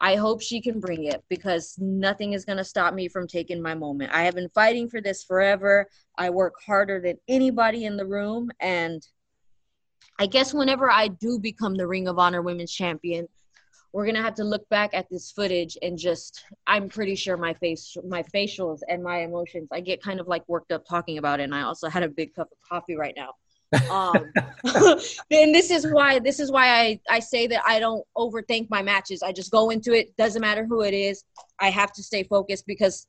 I 0.00 0.16
hope 0.16 0.42
she 0.42 0.60
can 0.60 0.80
bring 0.80 1.04
it 1.04 1.22
because 1.28 1.76
nothing 1.78 2.32
is 2.32 2.44
going 2.44 2.58
to 2.58 2.64
stop 2.64 2.94
me 2.94 3.06
from 3.06 3.28
taking 3.28 3.62
my 3.62 3.76
moment. 3.76 4.10
I 4.12 4.22
have 4.22 4.34
been 4.34 4.48
fighting 4.48 4.88
for 4.88 5.00
this 5.00 5.22
forever. 5.22 5.88
I 6.18 6.30
work 6.30 6.54
harder 6.66 7.00
than 7.00 7.18
anybody 7.28 7.84
in 7.84 7.96
the 7.96 8.06
room. 8.06 8.50
And 8.58 9.06
I 10.18 10.26
guess 10.26 10.52
whenever 10.52 10.90
I 10.90 11.06
do 11.06 11.38
become 11.38 11.76
the 11.76 11.86
Ring 11.86 12.08
of 12.08 12.18
Honor 12.18 12.42
Women's 12.42 12.72
Champion, 12.72 13.28
we're 13.94 14.04
gonna 14.04 14.20
have 14.20 14.34
to 14.34 14.42
look 14.42 14.68
back 14.70 14.92
at 14.92 15.08
this 15.08 15.30
footage 15.30 15.78
and 15.80 15.96
just 15.96 16.44
I'm 16.66 16.88
pretty 16.88 17.14
sure 17.14 17.36
my 17.36 17.54
face 17.54 17.96
my 18.06 18.24
facials 18.24 18.80
and 18.88 19.04
my 19.04 19.18
emotions 19.18 19.68
I 19.72 19.80
get 19.80 20.02
kind 20.02 20.18
of 20.18 20.26
like 20.26 20.46
worked 20.48 20.72
up 20.72 20.84
talking 20.84 21.16
about 21.18 21.38
it 21.38 21.44
and 21.44 21.54
I 21.54 21.62
also 21.62 21.88
had 21.88 22.02
a 22.02 22.08
big 22.08 22.34
cup 22.34 22.48
of 22.50 22.58
coffee 22.68 22.96
right 22.96 23.16
now. 23.16 23.34
um 23.88 24.32
and 25.30 25.54
this 25.54 25.70
is 25.70 25.86
why 25.86 26.18
this 26.18 26.40
is 26.40 26.50
why 26.50 26.80
I 26.80 27.00
I 27.08 27.20
say 27.20 27.46
that 27.46 27.62
I 27.64 27.78
don't 27.78 28.04
overthink 28.16 28.68
my 28.68 28.82
matches. 28.82 29.22
I 29.22 29.30
just 29.30 29.52
go 29.52 29.70
into 29.70 29.92
it, 29.92 30.16
doesn't 30.16 30.42
matter 30.42 30.66
who 30.66 30.82
it 30.82 30.92
is. 30.92 31.22
I 31.60 31.70
have 31.70 31.92
to 31.92 32.02
stay 32.02 32.24
focused 32.24 32.66
because 32.66 33.06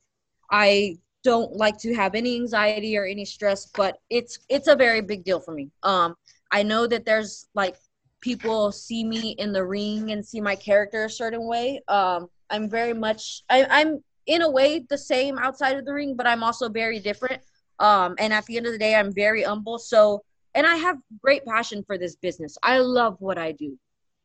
I 0.51 0.99
don't 1.23 1.53
like 1.55 1.79
to 1.79 1.95
have 1.95 2.13
any 2.13 2.35
anxiety 2.35 2.95
or 2.95 3.05
any 3.05 3.25
stress, 3.25 3.65
but 3.75 3.97
it's 4.11 4.37
it's 4.49 4.67
a 4.67 4.75
very 4.75 5.01
big 5.01 5.23
deal 5.23 5.39
for 5.39 5.55
me. 5.55 5.71
Um 5.81 6.15
I 6.51 6.61
know 6.61 6.85
that 6.85 7.05
there's 7.05 7.47
like 7.55 7.75
people 8.25 8.71
see 8.71 9.03
me 9.03 9.35
in 9.37 9.53
the 9.53 9.63
ring 9.63 10.11
and 10.11 10.25
see 10.25 10.41
my 10.41 10.55
character 10.55 11.05
a 11.05 11.09
certain 11.09 11.45
way. 11.47 11.79
Um, 11.87 12.27
I'm 12.49 12.67
very 12.67 12.93
much 12.93 13.43
I, 13.51 13.67
I'm 13.69 14.03
in 14.25 14.41
a 14.41 14.49
way 14.49 14.83
the 14.89 14.97
same 14.97 15.37
outside 15.37 15.77
of 15.77 15.85
the 15.85 15.93
ring, 15.93 16.15
but 16.15 16.25
I'm 16.25 16.43
also 16.43 16.67
very 16.67 16.99
different. 16.99 17.43
Um, 17.79 18.15
and 18.17 18.33
at 18.33 18.43
the 18.47 18.57
end 18.57 18.65
of 18.65 18.71
the 18.71 18.79
day, 18.79 18.95
I'm 18.95 19.13
very 19.13 19.43
humble. 19.43 19.77
So, 19.77 20.23
and 20.55 20.65
I 20.65 20.75
have 20.75 20.97
great 21.21 21.45
passion 21.45 21.83
for 21.85 21.99
this 21.99 22.15
business. 22.15 22.57
I 22.63 22.79
love 22.79 23.17
what 23.19 23.37
I 23.37 23.51
do. 23.51 23.77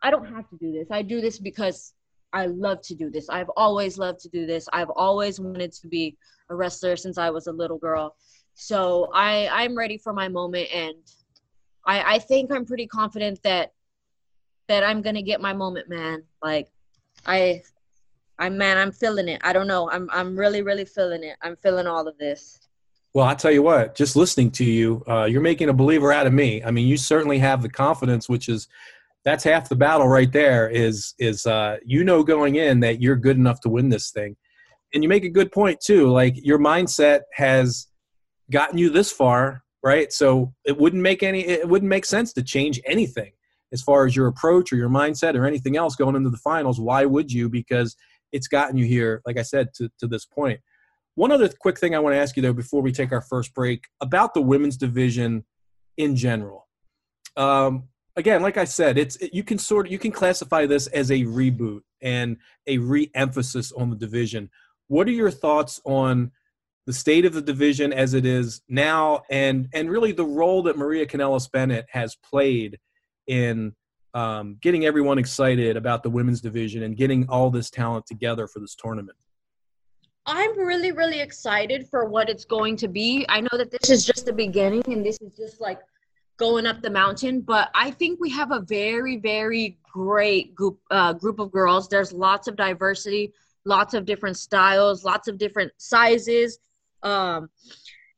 I 0.03 0.11
don't 0.11 0.25
have 0.35 0.49
to 0.49 0.57
do 0.57 0.73
this. 0.73 0.89
I 0.91 1.03
do 1.03 1.21
this 1.21 1.39
because 1.39 1.93
I 2.33 2.47
love 2.47 2.81
to 2.85 2.95
do 2.95 3.11
this. 3.11 3.29
I've 3.29 3.51
always 3.55 3.99
loved 3.99 4.21
to 4.21 4.31
do 4.31 4.47
this. 4.47 4.67
I've 4.73 4.89
always 4.97 5.39
wanted 5.39 5.73
to 5.73 5.89
be 5.89 6.17
a 6.49 6.55
wrestler 6.55 6.97
since 6.97 7.19
I 7.19 7.29
was 7.29 7.49
a 7.49 7.53
little 7.53 7.79
girl. 7.79 8.17
So 8.55 9.11
I 9.13 9.49
I'm 9.53 9.77
ready 9.77 9.99
for 9.99 10.15
my 10.15 10.29
moment, 10.29 10.69
and 10.73 10.95
I 11.85 12.15
I 12.15 12.19
think 12.19 12.51
I'm 12.51 12.65
pretty 12.65 12.87
confident 12.87 13.43
that 13.43 13.73
that 14.71 14.85
I'm 14.85 15.03
gonna 15.03 15.21
get 15.21 15.41
my 15.41 15.53
moment, 15.53 15.89
man. 15.89 16.23
Like 16.41 16.69
I 17.27 17.63
I'm 18.39 18.57
man, 18.57 18.79
I'm 18.79 18.93
feeling 18.93 19.29
it. 19.29 19.41
I 19.43 19.53
don't 19.53 19.67
know. 19.67 19.91
I'm 19.91 20.09
I'm 20.13 20.39
really 20.39 20.63
really 20.63 20.85
feeling 20.85 21.25
it. 21.25 21.37
I'm 21.43 21.57
feeling 21.57 21.89
all 21.89 22.07
of 22.07 22.17
this. 22.19 22.61
Well, 23.13 23.27
I 23.27 23.35
tell 23.35 23.51
you 23.51 23.65
what, 23.65 23.97
just 23.97 24.15
listening 24.15 24.53
to 24.53 24.65
you, 24.65 25.03
uh, 25.09 25.25
you're 25.25 25.41
making 25.41 25.71
a 25.71 25.73
believer 25.73 26.13
out 26.13 26.29
of 26.29 26.33
me. 26.33 26.63
I 26.63 26.71
mean, 26.71 26.87
you 26.87 26.97
certainly 26.97 27.41
have 27.41 27.63
the 27.63 27.69
confidence, 27.69 28.29
which 28.29 28.49
is 28.49 28.69
that's 29.25 29.43
half 29.43 29.69
the 29.69 29.75
battle 29.75 30.07
right 30.07 30.31
there. 30.31 30.71
Is 30.71 31.15
is 31.19 31.47
uh, 31.47 31.79
you 31.85 32.05
know 32.05 32.23
going 32.23 32.55
in 32.55 32.79
that 32.81 33.03
you're 33.03 33.17
good 33.17 33.37
enough 33.37 33.61
to 33.63 33.69
win 33.69 33.89
this 33.89 34.13
thing, 34.13 34.37
and 34.95 35.03
you 35.03 35.09
make 35.09 35.25
a 35.25 35.29
good 35.29 35.51
point 35.51 35.81
too. 35.81 36.09
Like 36.11 36.35
your 36.37 36.61
mindset 36.61 37.23
has 37.33 37.89
gotten 38.53 38.79
you 38.79 38.89
this 38.89 39.11
far, 39.11 39.65
right? 39.83 40.13
So 40.13 40.55
it 40.65 40.79
wouldn't 40.79 41.03
make 41.03 41.25
any 41.25 41.41
it 41.41 41.69
wouldn't 41.69 41.89
make 41.89 42.05
sense 42.05 42.33
to 42.35 42.43
change 42.45 42.81
anything 42.87 43.33
as 43.73 43.83
far 43.83 44.07
as 44.07 44.17
your 44.17 44.27
approach 44.27 44.73
or 44.73 44.77
your 44.77 44.89
mindset 44.89 45.35
or 45.35 45.47
anything 45.47 45.77
else 45.77 45.97
going 45.97 46.17
into 46.17 46.31
the 46.31 46.37
finals. 46.37 46.81
Why 46.81 47.05
would 47.05 47.33
you? 47.33 47.49
Because 47.49 47.97
it's 48.33 48.49
gotten 48.49 48.77
you 48.77 48.87
here, 48.87 49.23
like 49.27 49.39
I 49.39 49.43
said, 49.43 49.75
to, 49.75 49.91
to 49.99 50.07
this 50.07 50.25
point. 50.25 50.61
One 51.15 51.33
other 51.33 51.49
quick 51.49 51.79
thing 51.79 51.95
I 51.95 51.99
want 51.99 52.15
to 52.15 52.19
ask 52.19 52.37
you 52.37 52.43
though 52.43 52.53
before 52.53 52.83
we 52.83 52.93
take 52.93 53.13
our 53.13 53.21
first 53.21 53.55
break 53.55 53.85
about 54.01 54.35
the 54.35 54.41
women's 54.41 54.77
division 54.77 55.45
in 55.97 56.17
general. 56.17 56.69
Um, 57.37 57.89
again, 58.17 58.43
like 58.43 58.57
I 58.57 58.65
said, 58.65 58.97
it's 58.97 59.17
it, 59.17 59.35
you 59.35 59.43
can 59.43 59.59
sort 59.59 59.87
of 59.87 59.93
you 59.93 59.99
can 59.99 60.13
classify 60.13 60.67
this 60.67 60.87
as 60.89 61.11
a 61.11 61.25
reboot 61.25 61.81
and 62.01 62.37
a 62.67 62.79
re-emphasis 62.79 63.73
on 63.73 63.91
the 63.91 63.97
division. 63.97 64.51
What 64.89 65.09
are 65.09 65.13
your 65.13 65.31
thoughts 65.31 65.81
on 65.85 66.33
the 66.87 66.93
state 66.93 67.25
of 67.25 67.35
the 67.35 67.43
division 67.43 67.93
as 67.93 68.15
it 68.15 68.25
is 68.25 68.63
now, 68.69 69.23
and 69.31 69.69
and 69.75 69.91
really 69.91 70.13
the 70.13 70.25
role 70.25 70.63
that 70.65 70.79
Maria 70.79 71.07
Kanellis 71.07 71.51
Bennett 71.51 71.87
has 71.91 72.17
played 72.17 72.79
in 73.27 73.75
um, 74.15 74.57
getting 74.61 74.87
everyone 74.87 75.19
excited 75.19 75.77
about 75.77 76.03
the 76.03 76.11
women's 76.11 76.41
division 76.41 76.83
and 76.83 76.97
getting 76.97 77.29
all 77.29 77.51
this 77.51 77.71
talent 77.71 78.07
together 78.07 78.47
for 78.47 78.61
this 78.61 78.75
tournament? 78.75 79.17
I'm 80.27 80.59
really, 80.59 80.93
really 80.93 81.21
excited 81.21 81.89
for 81.89 82.05
what 82.05 82.29
it's 82.29 82.45
going 82.45 82.77
to 82.77 82.89
be. 82.89 83.25
I 83.29 83.41
know 83.41 83.49
that 83.53 83.71
this 83.71 83.91
is 83.91 84.05
just 84.05 84.27
the 84.27 84.33
beginning 84.33 84.83
and 84.87 85.05
this 85.05 85.19
is 85.21 85.37
just 85.37 85.61
like 85.61 85.81
going 86.37 86.67
up 86.67 86.83
the 86.83 86.91
mountain, 86.91 87.41
but 87.41 87.71
I 87.75 87.91
think 87.91 88.21
we 88.21 88.31
have 88.31 88.53
a 88.53 88.61
very, 88.61 89.17
very 89.17 89.79
great 89.93 90.55
group 90.55 90.79
uh, 90.91 91.13
group 91.15 91.39
of 91.39 91.51
girls. 91.51 91.89
There's 91.89 92.13
lots 92.13 92.49
of 92.49 92.57
diversity, 92.57 93.33
lots 93.65 93.95
of 93.95 94.05
different 94.05 94.37
styles, 94.37 95.05
lots 95.05 95.29
of 95.29 95.39
different 95.39 95.73
sizes. 95.79 96.59
Um, 97.03 97.51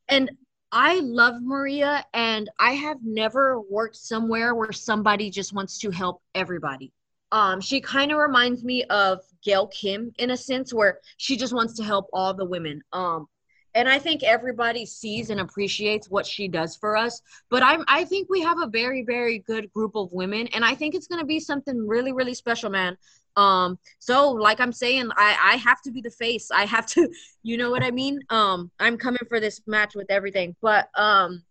and 0.08 0.30
I 0.72 1.00
love 1.00 1.34
Maria, 1.42 2.02
and 2.14 2.50
I 2.58 2.72
have 2.72 2.96
never 3.04 3.60
worked 3.60 3.96
somewhere 3.96 4.54
where 4.54 4.72
somebody 4.72 5.28
just 5.28 5.52
wants 5.52 5.78
to 5.80 5.90
help 5.90 6.22
everybody. 6.34 6.92
Um, 7.30 7.60
she 7.60 7.82
kind 7.82 8.10
of 8.10 8.18
reminds 8.18 8.64
me 8.64 8.84
of 8.84 9.20
Gail 9.44 9.66
Kim 9.66 10.12
in 10.18 10.30
a 10.30 10.36
sense, 10.36 10.72
where 10.72 11.00
she 11.18 11.36
just 11.36 11.52
wants 11.52 11.74
to 11.74 11.84
help 11.84 12.06
all 12.14 12.32
the 12.32 12.46
women. 12.46 12.82
Um, 12.94 13.26
and 13.74 13.86
I 13.86 13.98
think 13.98 14.22
everybody 14.22 14.86
sees 14.86 15.28
and 15.28 15.40
appreciates 15.40 16.10
what 16.10 16.26
she 16.26 16.48
does 16.48 16.76
for 16.76 16.96
us. 16.96 17.20
But 17.50 17.62
I'm, 17.62 17.84
I 17.88 18.04
think 18.04 18.28
we 18.30 18.40
have 18.40 18.58
a 18.60 18.66
very, 18.66 19.02
very 19.02 19.40
good 19.40 19.70
group 19.72 19.94
of 19.94 20.12
women, 20.12 20.46
and 20.48 20.64
I 20.64 20.74
think 20.74 20.94
it's 20.94 21.06
going 21.06 21.20
to 21.20 21.26
be 21.26 21.40
something 21.40 21.86
really, 21.86 22.12
really 22.12 22.34
special, 22.34 22.70
man. 22.70 22.96
Um, 23.36 23.78
so 23.98 24.30
like 24.30 24.60
I'm 24.60 24.72
saying, 24.72 25.10
I, 25.16 25.52
I 25.54 25.56
have 25.56 25.80
to 25.82 25.90
be 25.90 26.00
the 26.00 26.10
face. 26.10 26.50
I 26.50 26.64
have 26.66 26.86
to, 26.88 27.08
you 27.42 27.56
know 27.56 27.70
what 27.70 27.82
I 27.82 27.90
mean? 27.90 28.20
Um, 28.30 28.70
I'm 28.78 28.96
coming 28.96 29.22
for 29.28 29.40
this 29.40 29.60
match 29.66 29.94
with 29.94 30.10
everything. 30.10 30.54
But 30.60 30.88
um 30.96 31.42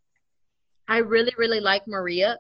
I 0.87 0.97
really, 0.97 1.31
really 1.37 1.61
like 1.61 1.87
Maria. 1.87 2.37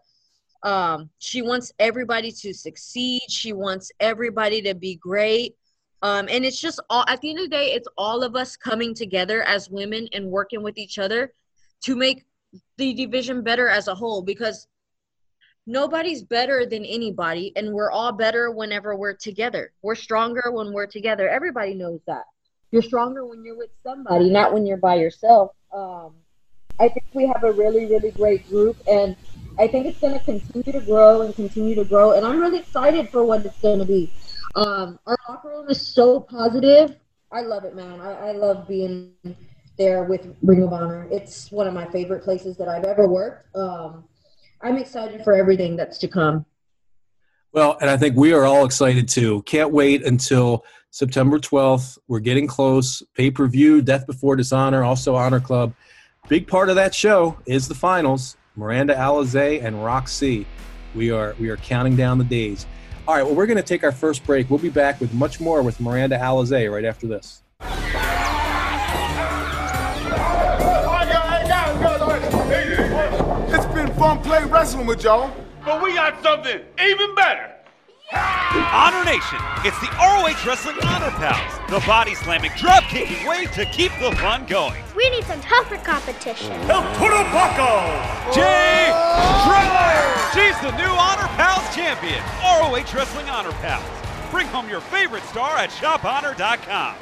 Um, 0.63 1.09
she 1.19 1.41
wants 1.41 1.71
everybody 1.79 2.31
to 2.31 2.53
succeed. 2.53 3.21
She 3.29 3.53
wants 3.53 3.91
everybody 4.01 4.61
to 4.63 4.75
be 4.75 4.95
great. 4.95 5.55
Um, 6.01 6.27
and 6.29 6.43
it's 6.43 6.59
just 6.59 6.81
all 6.89 7.05
at 7.07 7.21
the 7.21 7.29
end 7.29 7.39
of 7.39 7.45
the 7.45 7.49
day, 7.49 7.73
it's 7.73 7.87
all 7.97 8.23
of 8.23 8.35
us 8.35 8.57
coming 8.57 8.93
together 8.93 9.43
as 9.43 9.69
women 9.69 10.07
and 10.13 10.25
working 10.29 10.63
with 10.63 10.77
each 10.77 10.99
other 10.99 11.33
to 11.83 11.95
make 11.95 12.25
the 12.77 12.93
division 12.93 13.41
better 13.41 13.69
as 13.69 13.87
a 13.87 13.95
whole 13.95 14.21
because 14.21 14.67
nobody's 15.67 16.23
better 16.23 16.65
than 16.65 16.85
anybody 16.85 17.53
and 17.55 17.71
we're 17.71 17.91
all 17.91 18.11
better 18.11 18.51
whenever 18.51 18.95
we're 18.95 19.13
together. 19.13 19.71
We're 19.81 19.95
stronger 19.95 20.51
when 20.51 20.73
we're 20.73 20.87
together. 20.87 21.29
Everybody 21.29 21.73
knows 21.75 22.01
that. 22.07 22.23
You're 22.71 22.81
stronger 22.81 23.25
when 23.25 23.43
you're 23.43 23.57
with 23.57 23.69
somebody 23.83 24.29
not 24.29 24.53
when 24.53 24.65
you're 24.65 24.77
by 24.77 24.95
yourself. 24.95 25.51
Um, 25.73 26.13
i 26.79 26.87
think 26.87 27.05
we 27.13 27.27
have 27.27 27.43
a 27.43 27.51
really 27.51 27.85
really 27.85 28.11
great 28.11 28.47
group 28.49 28.75
and 28.89 29.15
i 29.59 29.67
think 29.67 29.85
it's 29.85 29.99
going 29.99 30.17
to 30.17 30.23
continue 30.25 30.71
to 30.71 30.81
grow 30.85 31.21
and 31.21 31.35
continue 31.35 31.75
to 31.75 31.85
grow 31.85 32.13
and 32.13 32.25
i'm 32.25 32.39
really 32.39 32.59
excited 32.59 33.09
for 33.09 33.23
what 33.23 33.45
it's 33.45 33.61
going 33.61 33.79
to 33.79 33.85
be. 33.85 34.11
Um, 34.55 34.99
our 35.05 35.17
locker 35.29 35.47
room 35.47 35.69
is 35.69 35.85
so 35.87 36.19
positive. 36.19 36.97
I 37.31 37.41
love 37.41 37.63
it 37.63 37.75
man. 37.75 38.01
I, 38.01 38.29
I 38.29 38.31
love 38.33 38.67
being 38.67 39.13
there 39.77 40.03
with 40.03 40.35
ring 40.41 40.63
of 40.63 40.73
honor. 40.73 41.07
It's 41.09 41.49
one 41.51 41.67
of 41.67 41.73
my 41.73 41.85
favorite 41.91 42.23
places 42.23 42.57
that 42.57 42.67
i've 42.67 42.85
ever 42.85 43.07
worked. 43.07 43.55
Um, 43.55 44.05
I'm 44.63 44.77
excited 44.77 45.23
for 45.23 45.33
everything 45.33 45.75
that's 45.75 45.97
to 45.99 46.07
come. 46.07 46.45
Well, 47.53 47.77
and 47.81 47.89
I 47.89 47.97
think 47.97 48.15
we 48.15 48.33
are 48.33 48.45
all 48.45 48.65
excited 48.65 49.07
too. 49.07 49.41
Can't 49.43 49.71
wait 49.71 50.05
until 50.05 50.63
September 50.91 51.39
12th. 51.39 51.97
We're 52.07 52.19
getting 52.19 52.47
close. 52.47 53.03
Pay 53.15 53.31
per 53.31 53.47
view, 53.47 53.81
Death 53.81 54.07
Before 54.07 54.35
Dishonor, 54.35 54.83
also 54.83 55.15
Honor 55.15 55.39
Club. 55.39 55.73
Big 56.29 56.47
part 56.47 56.69
of 56.69 56.75
that 56.75 56.95
show 56.95 57.37
is 57.45 57.67
the 57.67 57.75
finals. 57.75 58.37
Miranda 58.55 58.93
Alizé 58.95 59.63
and 59.63 59.83
Rok-C. 59.83 60.45
We 60.93 61.11
are 61.11 61.35
we 61.39 61.49
are 61.49 61.57
counting 61.57 61.95
down 61.95 62.17
the 62.17 62.23
days. 62.23 62.65
All 63.07 63.15
right, 63.15 63.23
well, 63.23 63.33
we're 63.33 63.47
going 63.47 63.57
to 63.57 63.63
take 63.63 63.83
our 63.83 63.91
first 63.91 64.23
break. 64.25 64.49
We'll 64.49 64.59
be 64.59 64.69
back 64.69 65.01
with 65.01 65.13
much 65.13 65.39
more 65.39 65.61
with 65.63 65.79
Miranda 65.79 66.17
Alizé 66.17 66.71
right 66.71 66.85
after 66.85 67.07
this. 67.07 67.41
Fun 74.01 74.19
play 74.23 74.43
wrestling 74.45 74.87
with 74.87 75.03
y'all. 75.03 75.31
But 75.63 75.83
we 75.83 75.93
got 75.93 76.23
something 76.23 76.59
even 76.83 77.13
better. 77.13 77.53
Honor 78.11 79.05
Nation, 79.05 79.37
it's 79.63 79.79
the 79.79 79.87
ROH 79.95 80.43
Wrestling 80.45 80.75
Honor 80.83 81.11
Pals, 81.11 81.69
the 81.69 81.85
body 81.85 82.15
slamming, 82.15 82.51
drop 82.57 82.83
kicking 82.85 83.25
way 83.27 83.45
to 83.53 83.63
keep 83.65 83.91
the 84.01 84.11
fun 84.17 84.47
going. 84.47 84.81
We 84.97 85.07
need 85.11 85.23
some 85.25 85.39
tougher 85.41 85.77
competition. 85.77 86.51
El 86.69 86.81
Turabaco! 86.97 88.33
Jay 88.33 88.89
Triller! 89.45 90.01
She's 90.33 90.59
the 90.61 90.75
new 90.75 90.91
Honor 90.91 91.29
Pals 91.37 91.73
champion. 91.73 92.21
ROH 92.41 92.97
Wrestling 92.97 93.29
Honor 93.29 93.51
Pals. 93.61 93.85
Bring 94.31 94.47
home 94.47 94.67
your 94.67 94.81
favorite 94.81 95.23
star 95.25 95.57
at 95.57 95.69
shophonor.com. 95.69 96.95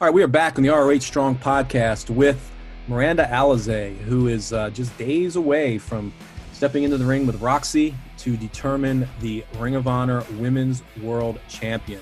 All 0.00 0.08
right, 0.08 0.12
we 0.12 0.24
are 0.24 0.28
back 0.28 0.58
on 0.58 0.64
the 0.64 0.70
ROH 0.70 0.98
Strong 0.98 1.36
podcast 1.36 2.10
with 2.10 2.51
Miranda 2.88 3.24
Alizé, 3.24 3.96
who 3.98 4.28
is 4.28 4.52
uh, 4.52 4.70
just 4.70 4.96
days 4.98 5.36
away 5.36 5.78
from 5.78 6.12
stepping 6.52 6.82
into 6.82 6.98
the 6.98 7.04
ring 7.04 7.26
with 7.26 7.40
Rok-C 7.40 7.94
to 8.18 8.36
determine 8.36 9.08
the 9.20 9.44
Ring 9.58 9.74
of 9.74 9.86
Honor 9.86 10.24
Women's 10.38 10.82
World 11.00 11.38
Champion. 11.48 12.00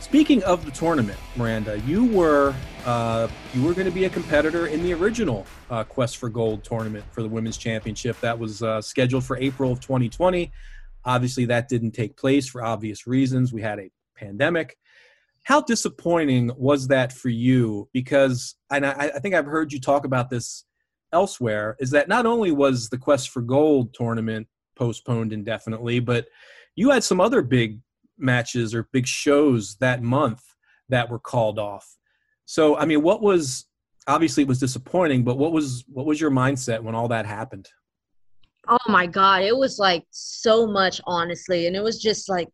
Speaking 0.00 0.42
of 0.44 0.64
the 0.64 0.70
tournament, 0.70 1.18
Miranda, 1.36 1.78
you 1.80 2.06
were 2.06 2.54
uh, 2.86 3.28
you 3.52 3.62
were 3.62 3.74
going 3.74 3.84
to 3.86 3.92
be 3.92 4.06
a 4.06 4.10
competitor 4.10 4.66
in 4.66 4.82
the 4.82 4.94
original 4.94 5.46
uh, 5.68 5.84
Quest 5.84 6.16
for 6.16 6.30
Gold 6.30 6.64
tournament 6.64 7.04
for 7.10 7.22
the 7.22 7.28
Women's 7.28 7.58
Championship 7.58 8.18
that 8.20 8.38
was 8.38 8.62
uh, 8.62 8.80
scheduled 8.80 9.24
for 9.24 9.36
April 9.36 9.70
of 9.70 9.80
2020. 9.80 10.50
Obviously, 11.04 11.44
that 11.46 11.68
didn't 11.68 11.90
take 11.90 12.16
place 12.16 12.48
for 12.48 12.64
obvious 12.64 13.06
reasons. 13.06 13.52
We 13.52 13.60
had 13.60 13.78
a 13.78 13.90
pandemic. 14.16 14.78
How 15.48 15.62
disappointing 15.62 16.50
was 16.58 16.88
that 16.88 17.10
for 17.10 17.30
you? 17.30 17.88
Because, 17.94 18.54
and 18.70 18.84
I, 18.84 19.12
I 19.14 19.18
think 19.18 19.34
I've 19.34 19.46
heard 19.46 19.72
you 19.72 19.80
talk 19.80 20.04
about 20.04 20.28
this 20.28 20.66
elsewhere, 21.10 21.74
is 21.80 21.90
that 21.92 22.06
not 22.06 22.26
only 22.26 22.50
was 22.50 22.90
the 22.90 22.98
Quest 22.98 23.30
for 23.30 23.40
Gold 23.40 23.94
tournament 23.94 24.46
postponed 24.76 25.32
indefinitely, 25.32 26.00
but 26.00 26.26
you 26.76 26.90
had 26.90 27.02
some 27.02 27.18
other 27.18 27.40
big 27.40 27.80
matches 28.18 28.74
or 28.74 28.90
big 28.92 29.06
shows 29.06 29.78
that 29.80 30.02
month 30.02 30.42
that 30.90 31.08
were 31.08 31.18
called 31.18 31.58
off. 31.58 31.96
So, 32.44 32.76
I 32.76 32.84
mean, 32.84 33.00
what 33.00 33.22
was 33.22 33.64
obviously 34.06 34.42
it 34.42 34.48
was 34.50 34.60
disappointing, 34.60 35.24
but 35.24 35.38
what 35.38 35.52
was 35.52 35.82
what 35.88 36.04
was 36.04 36.20
your 36.20 36.30
mindset 36.30 36.82
when 36.82 36.94
all 36.94 37.08
that 37.08 37.24
happened? 37.24 37.70
Oh 38.68 38.76
my 38.86 39.06
god, 39.06 39.44
it 39.44 39.56
was 39.56 39.78
like 39.78 40.04
so 40.10 40.66
much 40.66 41.00
honestly, 41.06 41.66
and 41.68 41.74
it 41.74 41.82
was 41.82 41.98
just 41.98 42.28
like 42.28 42.50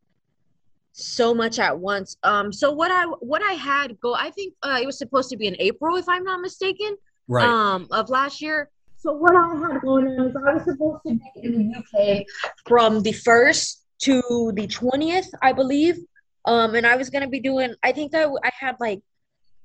so 0.94 1.34
much 1.34 1.58
at 1.58 1.76
once. 1.76 2.16
Um, 2.22 2.52
so 2.52 2.70
what 2.70 2.90
I 2.90 3.04
what 3.20 3.42
I 3.42 3.52
had 3.52 4.00
go, 4.00 4.14
I 4.14 4.30
think 4.30 4.54
uh, 4.62 4.78
it 4.80 4.86
was 4.86 4.96
supposed 4.96 5.28
to 5.30 5.36
be 5.36 5.46
in 5.46 5.56
April, 5.58 5.96
if 5.96 6.08
I'm 6.08 6.22
not 6.24 6.40
mistaken, 6.40 6.96
right? 7.28 7.48
Um, 7.48 7.88
of 7.90 8.08
last 8.08 8.40
year. 8.40 8.70
So 8.96 9.12
what 9.12 9.34
I 9.34 9.48
had 9.56 9.82
going 9.82 10.06
on 10.06 10.28
is 10.28 10.36
I 10.36 10.54
was 10.54 10.64
supposed 10.64 11.02
to 11.06 11.14
be 11.14 11.20
in 11.42 11.58
the 11.58 11.78
UK 11.78 12.24
from 12.66 13.02
the 13.02 13.12
first 13.12 13.84
to 14.02 14.52
the 14.54 14.66
20th, 14.66 15.26
I 15.42 15.52
believe. 15.52 15.98
Um, 16.46 16.74
and 16.74 16.86
I 16.86 16.96
was 16.96 17.10
gonna 17.10 17.28
be 17.28 17.40
doing. 17.40 17.74
I 17.82 17.90
think 17.92 18.12
that 18.12 18.28
I 18.44 18.50
had 18.58 18.76
like 18.78 19.02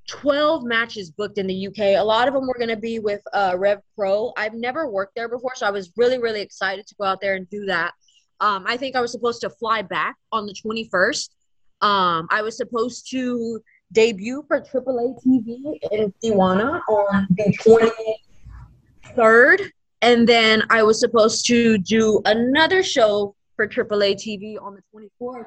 12 0.07 0.63
matches 0.63 1.11
booked 1.11 1.37
in 1.37 1.45
the 1.45 1.67
UK. 1.67 1.99
A 1.99 2.01
lot 2.01 2.27
of 2.27 2.33
them 2.33 2.47
were 2.47 2.57
going 2.57 2.69
to 2.69 2.75
be 2.75 2.97
with 2.97 3.21
uh, 3.31 3.53
Rev 3.55 3.79
Pro. 3.95 4.33
I've 4.35 4.55
never 4.55 4.89
worked 4.89 5.13
there 5.15 5.29
before, 5.29 5.51
so 5.53 5.67
I 5.67 5.69
was 5.69 5.91
really, 5.97 6.17
really 6.17 6.41
excited 6.41 6.87
to 6.87 6.95
go 6.95 7.05
out 7.05 7.21
there 7.21 7.35
and 7.35 7.47
do 7.51 7.65
that. 7.65 7.93
Um, 8.41 8.63
I 8.67 8.77
think 8.77 8.95
I 8.95 9.01
was 9.01 9.11
supposed 9.11 9.41
to 9.41 9.49
fly 9.49 9.81
back 9.81 10.15
on 10.31 10.45
the 10.45 10.53
21st. 10.53 11.29
Um, 11.81 12.27
I 12.29 12.41
was 12.41 12.57
supposed 12.57 13.09
to 13.11 13.61
debut 13.91 14.43
for 14.47 14.61
AAA 14.61 15.15
TV 15.25 15.79
in 15.91 16.13
Tijuana 16.23 16.81
on 16.87 17.27
the 17.31 18.15
23rd. 19.15 19.71
And 20.01 20.27
then 20.27 20.63
I 20.69 20.83
was 20.83 20.99
supposed 20.99 21.45
to 21.47 21.77
do 21.77 22.21
another 22.25 22.83
show 22.83 23.35
for 23.55 23.67
AAA 23.67 24.15
TV 24.15 24.61
on 24.61 24.75
the 24.75 25.09
24th 25.21 25.45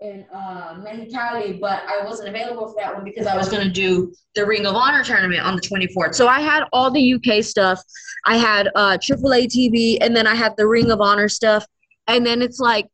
in 0.00 0.24
uh, 0.32 0.74
Mexicali, 0.80 1.60
but 1.60 1.82
I 1.86 2.02
wasn't 2.04 2.30
available 2.30 2.68
for 2.68 2.76
that 2.80 2.94
one 2.94 3.04
because 3.04 3.26
I 3.26 3.36
was 3.36 3.50
going 3.50 3.62
to 3.66 3.70
do 3.70 4.12
the 4.34 4.46
Ring 4.46 4.64
of 4.64 4.74
Honor 4.74 5.04
tournament 5.04 5.42
on 5.42 5.56
the 5.56 5.60
24th. 5.60 6.14
So 6.14 6.26
I 6.26 6.40
had 6.40 6.64
all 6.72 6.90
the 6.90 7.14
UK 7.14 7.44
stuff. 7.44 7.82
I 8.24 8.38
had 8.38 8.70
uh, 8.74 8.96
AAA 8.96 9.48
TV, 9.48 9.98
and 10.00 10.16
then 10.16 10.26
I 10.26 10.34
had 10.34 10.54
the 10.56 10.66
Ring 10.66 10.90
of 10.90 11.02
Honor 11.02 11.28
stuff. 11.28 11.66
And 12.10 12.26
then 12.26 12.42
it's 12.42 12.60
like, 12.60 12.88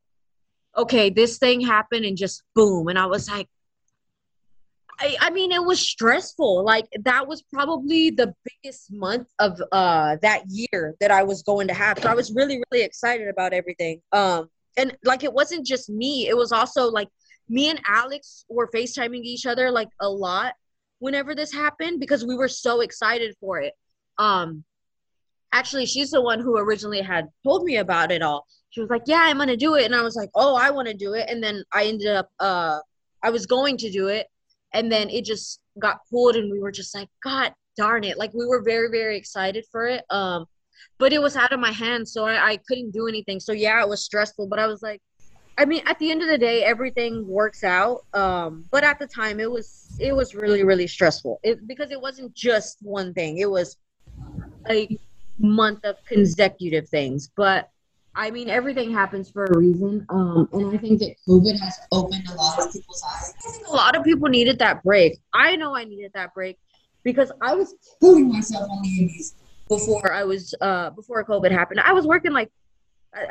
okay, 0.77 1.11
this 1.11 1.39
thing 1.39 1.61
happened, 1.61 2.05
and 2.05 2.17
just 2.17 2.43
boom. 2.55 2.89
And 2.89 2.99
I 2.99 3.07
was 3.07 3.31
like, 3.31 3.49
I, 4.99 5.17
I 5.21 5.31
mean, 5.31 5.53
it 5.53 5.63
was 5.63 5.81
stressful. 5.81 6.65
Like 6.65 6.87
that 7.05 7.27
was 7.27 7.43
probably 7.53 8.11
the 8.11 8.35
biggest 8.45 8.93
month 8.93 9.29
of 9.39 9.61
uh, 9.73 10.17
that 10.23 10.45
year 10.49 10.95
that 11.01 11.11
I 11.11 11.23
was 11.23 11.43
going 11.43 11.69
to 11.69 11.75
have. 11.75 11.99
So 11.99 12.09
I 12.09 12.15
was 12.15 12.33
really, 12.33 12.63
really 12.71 12.85
excited 12.85 13.29
about 13.29 13.53
everything. 13.53 14.01
Um, 14.13 14.49
and 14.77 14.97
like 15.05 15.25
it 15.25 15.33
wasn't 15.33 15.67
just 15.67 15.89
me 15.89 16.29
it 16.29 16.37
was 16.37 16.53
also 16.53 16.91
like 16.91 17.09
me 17.49 17.71
and 17.71 17.81
alex 17.87 18.45
were 18.49 18.69
facetiming 18.69 19.23
each 19.23 19.47
other 19.47 19.71
like 19.71 19.89
a 20.01 20.09
lot 20.09 20.55
whenever 20.99 21.35
this 21.35 21.53
happened 21.53 22.01
because 22.01 22.25
we 22.25 22.37
were 22.37 22.49
so 22.49 22.81
excited 22.81 23.35
for 23.41 23.61
it 23.61 23.75
um 24.19 24.65
actually 25.53 25.87
she's 25.87 26.11
the 26.11 26.21
one 26.21 26.41
who 26.41 26.59
originally 26.59 27.01
had 27.01 27.27
told 27.45 27.65
me 27.65 27.77
about 27.77 28.11
it 28.11 28.23
all 28.23 28.47
she 28.77 28.81
was 28.81 28.91
like 28.91 29.03
yeah 29.07 29.23
i'm 29.25 29.39
gonna 29.39 29.57
do 29.57 29.75
it 29.75 29.87
and 29.87 29.95
i 29.95 30.03
was 30.03 30.17
like 30.17 30.31
oh 30.35 30.55
i 30.55 30.71
want 30.71 30.87
to 30.87 30.95
do 30.95 31.15
it 31.15 31.29
and 31.31 31.43
then 31.43 31.65
i 31.73 31.85
ended 31.87 32.09
up 32.09 32.29
uh 32.41 32.79
i 33.23 33.31
was 33.31 33.47
going 33.47 33.77
to 33.77 33.91
do 33.91 34.09
it 34.09 34.27
and 34.75 34.93
then 34.93 35.09
it 35.11 35.25
just 35.25 35.61
got 35.79 36.01
pulled 36.11 36.37
and 36.37 36.53
we 36.53 36.61
were 36.61 36.71
just 36.71 36.95
like 36.95 37.09
god 37.25 37.53
darn 37.77 38.05
it 38.05 38.19
like 38.19 38.33
we 38.35 38.47
were 38.47 38.63
very 38.63 38.91
very 38.91 39.17
excited 39.17 39.65
for 39.73 39.87
it 39.87 40.05
um 40.11 40.47
but 40.99 41.13
it 41.13 41.21
was 41.21 41.37
out 41.37 41.53
of 41.53 41.61
my 41.61 41.73
hands, 41.73 42.13
so 42.13 42.25
I, 42.25 42.53
I 42.53 42.57
couldn't 42.69 42.91
do 42.93 43.07
anything. 43.07 43.41
So 43.41 43.53
yeah, 43.53 43.83
it 43.83 43.89
was 43.89 44.05
stressful, 44.05 44.47
but 44.47 44.59
I 44.59 44.67
was 44.67 44.83
like, 44.83 45.01
I 45.59 45.65
mean, 45.65 45.83
at 45.87 45.99
the 45.99 46.11
end 46.11 46.23
of 46.23 46.29
the 46.29 46.39
day, 46.39 46.65
everything 46.65 47.27
works 47.27 47.65
out. 47.65 48.05
Um, 48.13 48.65
but 48.71 48.85
at 48.85 48.99
the 48.99 49.07
time, 49.07 49.41
it 49.41 49.51
was 49.51 49.97
it 49.99 50.13
was 50.15 50.35
really 50.35 50.65
really 50.65 50.87
stressful 50.87 51.41
it, 51.43 51.67
because 51.67 51.91
it 51.91 52.01
wasn't 52.01 52.35
just 52.35 52.79
one 52.83 53.15
thing. 53.15 53.39
It 53.39 53.51
was 53.51 53.77
a 54.69 54.99
month 55.39 55.85
of 55.85 55.97
consecutive 56.07 56.89
things. 56.89 57.31
But 57.37 57.71
I 58.17 58.31
mean, 58.31 58.49
everything 58.49 58.93
happens 58.93 59.31
for 59.31 59.45
a 59.45 59.59
reason. 59.59 60.07
Um, 60.09 60.49
and 60.53 60.75
I 60.75 60.79
think 60.79 61.01
that 61.01 61.15
COVID 61.29 61.61
has 61.61 61.79
opened 61.93 62.27
a 62.29 62.35
lot 62.35 62.59
of 62.59 62.73
people's 62.73 63.05
eyes. 63.15 63.35
I 63.47 63.51
think 63.53 63.67
a 63.69 63.73
lot 63.73 63.95
of 63.95 64.05
people 64.05 64.29
needed 64.29 64.59
that 64.61 64.83
break. 64.83 65.19
I 65.35 65.55
know 65.57 65.77
I 65.77 65.85
needed 65.85 66.13
that 66.15 66.33
break 66.35 66.57
because 67.05 67.31
I 67.43 67.55
was 67.55 67.75
killing 68.01 68.33
myself 68.33 68.71
on 68.71 68.83
the 68.83 68.89
indies 68.89 69.35
before 69.69 70.13
I 70.13 70.25
was 70.25 70.55
uh 70.61 70.91
before 70.91 71.23
COVID 71.25 71.51
happened. 71.51 71.81
I 71.81 71.93
was 71.93 72.07
working 72.07 72.33
like 72.33 72.51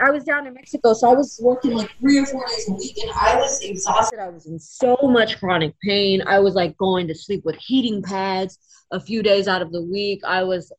I 0.01 0.09
was 0.11 0.23
down 0.23 0.47
in 0.47 0.53
Mexico, 0.53 0.93
so 0.93 1.11
I 1.11 1.13
was 1.13 1.39
working 1.41 1.73
like 1.73 1.91
three 1.99 2.19
or 2.19 2.25
four 2.25 2.45
days 2.47 2.69
a 2.69 2.73
week, 2.73 2.97
and 2.97 3.11
I 3.11 3.35
was 3.35 3.61
exhausted. 3.61 4.19
I 4.19 4.29
was 4.29 4.45
in 4.45 4.59
so 4.59 4.97
much 5.03 5.39
chronic 5.39 5.75
pain. 5.81 6.23
I 6.25 6.39
was 6.39 6.55
like 6.55 6.77
going 6.77 7.07
to 7.07 7.15
sleep 7.15 7.43
with 7.45 7.55
heating 7.57 8.01
pads 8.01 8.57
a 8.91 8.99
few 8.99 9.21
days 9.21 9.47
out 9.47 9.61
of 9.61 9.71
the 9.71 9.81
week. 9.81 10.21
I 10.25 10.43
was, 10.43 10.71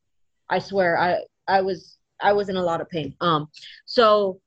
I 0.49 0.59
swear, 0.59 0.99
I 0.99 1.19
I 1.47 1.61
was 1.61 1.99
I 2.21 2.33
was 2.33 2.49
in 2.49 2.57
a 2.57 2.63
lot 2.63 2.81
of 2.81 2.89
pain. 2.89 3.15
Um, 3.21 3.49
so, 3.85 4.41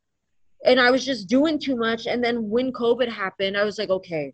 and 0.65 0.79
I 0.79 0.91
was 0.91 1.05
just 1.05 1.29
doing 1.29 1.59
too 1.59 1.75
much. 1.75 2.07
And 2.07 2.23
then 2.23 2.49
when 2.49 2.71
COVID 2.71 3.09
happened, 3.09 3.57
I 3.57 3.63
was 3.63 3.77
like, 3.77 3.89
okay, 3.89 4.33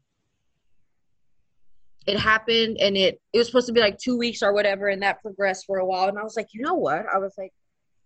it 2.08 2.20
happened 2.20 2.78
and 2.80 2.96
it 2.96 3.20
it 3.34 3.38
was 3.38 3.48
supposed 3.48 3.68
to 3.68 3.74
be 3.74 3.80
like 3.80 3.98
two 3.98 4.18
weeks 4.18 4.44
or 4.44 4.54
whatever 4.54 4.88
and 4.88 5.02
that 5.02 5.22
progressed 5.22 5.66
for 5.66 5.80
a 5.80 5.86
while. 5.86 6.08
And 6.08 6.20
i 6.20 6.24
was 6.24 6.36
like 6.36 6.50
you 6.52 6.62
know 6.62 6.76
what? 6.76 7.06
I 7.12 7.18
was 7.18 7.34
like 7.38 7.52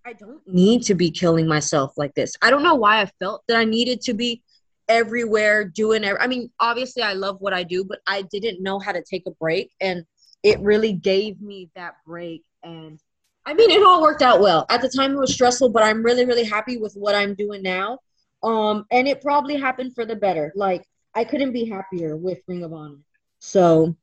i 0.05 0.13
don't 0.13 0.41
need 0.47 0.83
to 0.83 0.95
be 0.95 1.11
killing 1.11 1.47
myself 1.47 1.93
like 1.97 2.15
this. 2.15 2.35
I 2.41 2.49
don't 2.49 2.63
know 2.63 2.75
why 2.75 3.01
i 3.01 3.05
felt 3.19 3.43
that 3.47 3.57
i 3.57 3.65
needed 3.65 4.01
to 4.01 4.13
be 4.13 4.41
everywhere 4.87 5.65
doing 5.65 6.03
every, 6.03 6.19
i 6.19 6.27
mean 6.27 6.49
obviously 6.59 7.03
i 7.03 7.13
love 7.13 7.39
what 7.41 7.53
i 7.53 7.61
do 7.61 7.83
but 7.83 7.99
i 8.07 8.23
didn't 8.23 8.63
know 8.63 8.79
how 8.79 8.91
to 8.91 9.03
take 9.03 9.23
a 9.27 9.31
break. 9.31 9.71
And 9.81 10.05
it 10.43 10.59
really 10.61 10.93
gave 10.93 11.41
me 11.41 11.69
that 11.75 11.95
break. 12.05 12.43
And 12.63 12.99
i 13.45 13.53
mean 13.53 13.71
it 13.71 13.83
all 13.83 14.01
worked 14.01 14.21
out 14.21 14.41
well 14.41 14.65
at 14.69 14.81
the 14.81 14.89
time 14.89 15.13
it 15.13 15.19
was 15.19 15.33
stressful 15.33 15.69
but 15.69 15.83
i'm 15.83 16.03
really 16.03 16.25
really 16.25 16.43
happy 16.43 16.77
with 16.77 16.93
what 16.93 17.15
i'm 17.15 17.33
doing 17.35 17.61
now 17.61 17.97
um 18.43 18.85
and 18.91 19.07
it 19.07 19.21
probably 19.21 19.57
happened 19.57 19.93
for 19.93 20.05
the 20.05 20.15
better 20.15 20.51
like 20.55 20.83
i 21.15 21.23
couldn't 21.23 21.51
be 21.51 21.65
happier 21.65 22.15
with 22.15 22.39
ring 22.47 22.63
of 22.63 22.73
honor 22.73 22.97
so 23.39 23.95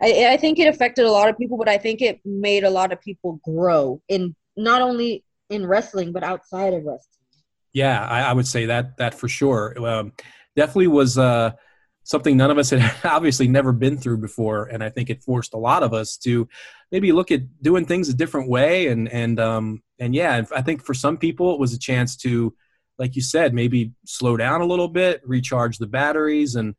I, 0.00 0.32
I 0.32 0.36
think 0.36 0.58
it 0.58 0.66
affected 0.66 1.04
a 1.04 1.10
lot 1.10 1.28
of 1.28 1.38
people, 1.38 1.56
but 1.56 1.68
I 1.68 1.78
think 1.78 2.02
it 2.02 2.20
made 2.24 2.64
a 2.64 2.70
lot 2.70 2.92
of 2.92 3.00
people 3.00 3.40
grow 3.44 4.02
in 4.08 4.34
not 4.56 4.82
only 4.82 5.24
in 5.50 5.66
wrestling 5.66 6.12
but 6.12 6.22
outside 6.22 6.72
of 6.72 6.84
wrestling. 6.84 7.00
Yeah, 7.72 8.06
I, 8.06 8.22
I 8.22 8.32
would 8.32 8.46
say 8.46 8.66
that 8.66 8.96
that 8.98 9.14
for 9.14 9.28
sure. 9.28 9.74
Um, 9.84 10.12
definitely 10.56 10.88
was 10.88 11.18
uh, 11.18 11.52
something 12.04 12.36
none 12.36 12.50
of 12.50 12.58
us 12.58 12.70
had 12.70 12.94
obviously 13.04 13.48
never 13.48 13.72
been 13.72 13.98
through 13.98 14.18
before, 14.18 14.66
and 14.66 14.84
I 14.84 14.90
think 14.90 15.10
it 15.10 15.22
forced 15.22 15.54
a 15.54 15.58
lot 15.58 15.82
of 15.82 15.92
us 15.92 16.16
to 16.18 16.48
maybe 16.92 17.12
look 17.12 17.30
at 17.30 17.62
doing 17.62 17.86
things 17.86 18.08
a 18.08 18.14
different 18.14 18.48
way. 18.48 18.86
And 18.86 19.08
and 19.08 19.40
um, 19.40 19.82
and 19.98 20.14
yeah, 20.14 20.42
I 20.54 20.62
think 20.62 20.84
for 20.84 20.94
some 20.94 21.16
people 21.16 21.52
it 21.52 21.60
was 21.60 21.72
a 21.72 21.78
chance 21.78 22.16
to, 22.18 22.54
like 22.98 23.16
you 23.16 23.22
said, 23.22 23.52
maybe 23.54 23.92
slow 24.06 24.36
down 24.36 24.60
a 24.60 24.66
little 24.66 24.88
bit, 24.88 25.22
recharge 25.24 25.78
the 25.78 25.86
batteries, 25.86 26.54
and 26.54 26.74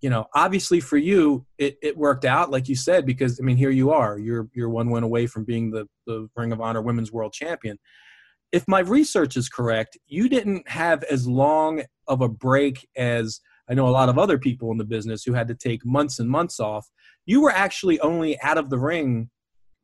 you 0.00 0.08
know, 0.08 0.26
obviously 0.34 0.80
for 0.80 0.96
you, 0.96 1.44
it, 1.58 1.76
it 1.82 1.96
worked 1.96 2.24
out, 2.24 2.50
like 2.50 2.68
you 2.68 2.74
said, 2.74 3.04
because 3.04 3.38
I 3.38 3.42
mean, 3.42 3.58
here 3.58 3.70
you 3.70 3.90
are. 3.90 4.18
You're 4.18 4.48
you're 4.54 4.70
one 4.70 4.90
win 4.90 5.04
away 5.04 5.26
from 5.26 5.44
being 5.44 5.70
the 5.70 5.86
the 6.06 6.28
Ring 6.34 6.52
of 6.52 6.60
Honor 6.60 6.82
Women's 6.82 7.12
World 7.12 7.32
Champion. 7.32 7.78
If 8.50 8.66
my 8.66 8.80
research 8.80 9.36
is 9.36 9.48
correct, 9.48 9.96
you 10.08 10.28
didn't 10.28 10.68
have 10.68 11.04
as 11.04 11.28
long 11.28 11.84
of 12.08 12.20
a 12.20 12.28
break 12.28 12.88
as 12.96 13.40
I 13.70 13.74
know 13.74 13.86
a 13.86 13.90
lot 13.90 14.08
of 14.08 14.18
other 14.18 14.38
people 14.38 14.72
in 14.72 14.78
the 14.78 14.84
business 14.84 15.22
who 15.22 15.32
had 15.32 15.46
to 15.48 15.54
take 15.54 15.84
months 15.86 16.18
and 16.18 16.28
months 16.28 16.58
off. 16.58 16.88
You 17.24 17.40
were 17.40 17.52
actually 17.52 18.00
only 18.00 18.40
out 18.40 18.58
of 18.58 18.68
the 18.68 18.78
ring 18.78 19.30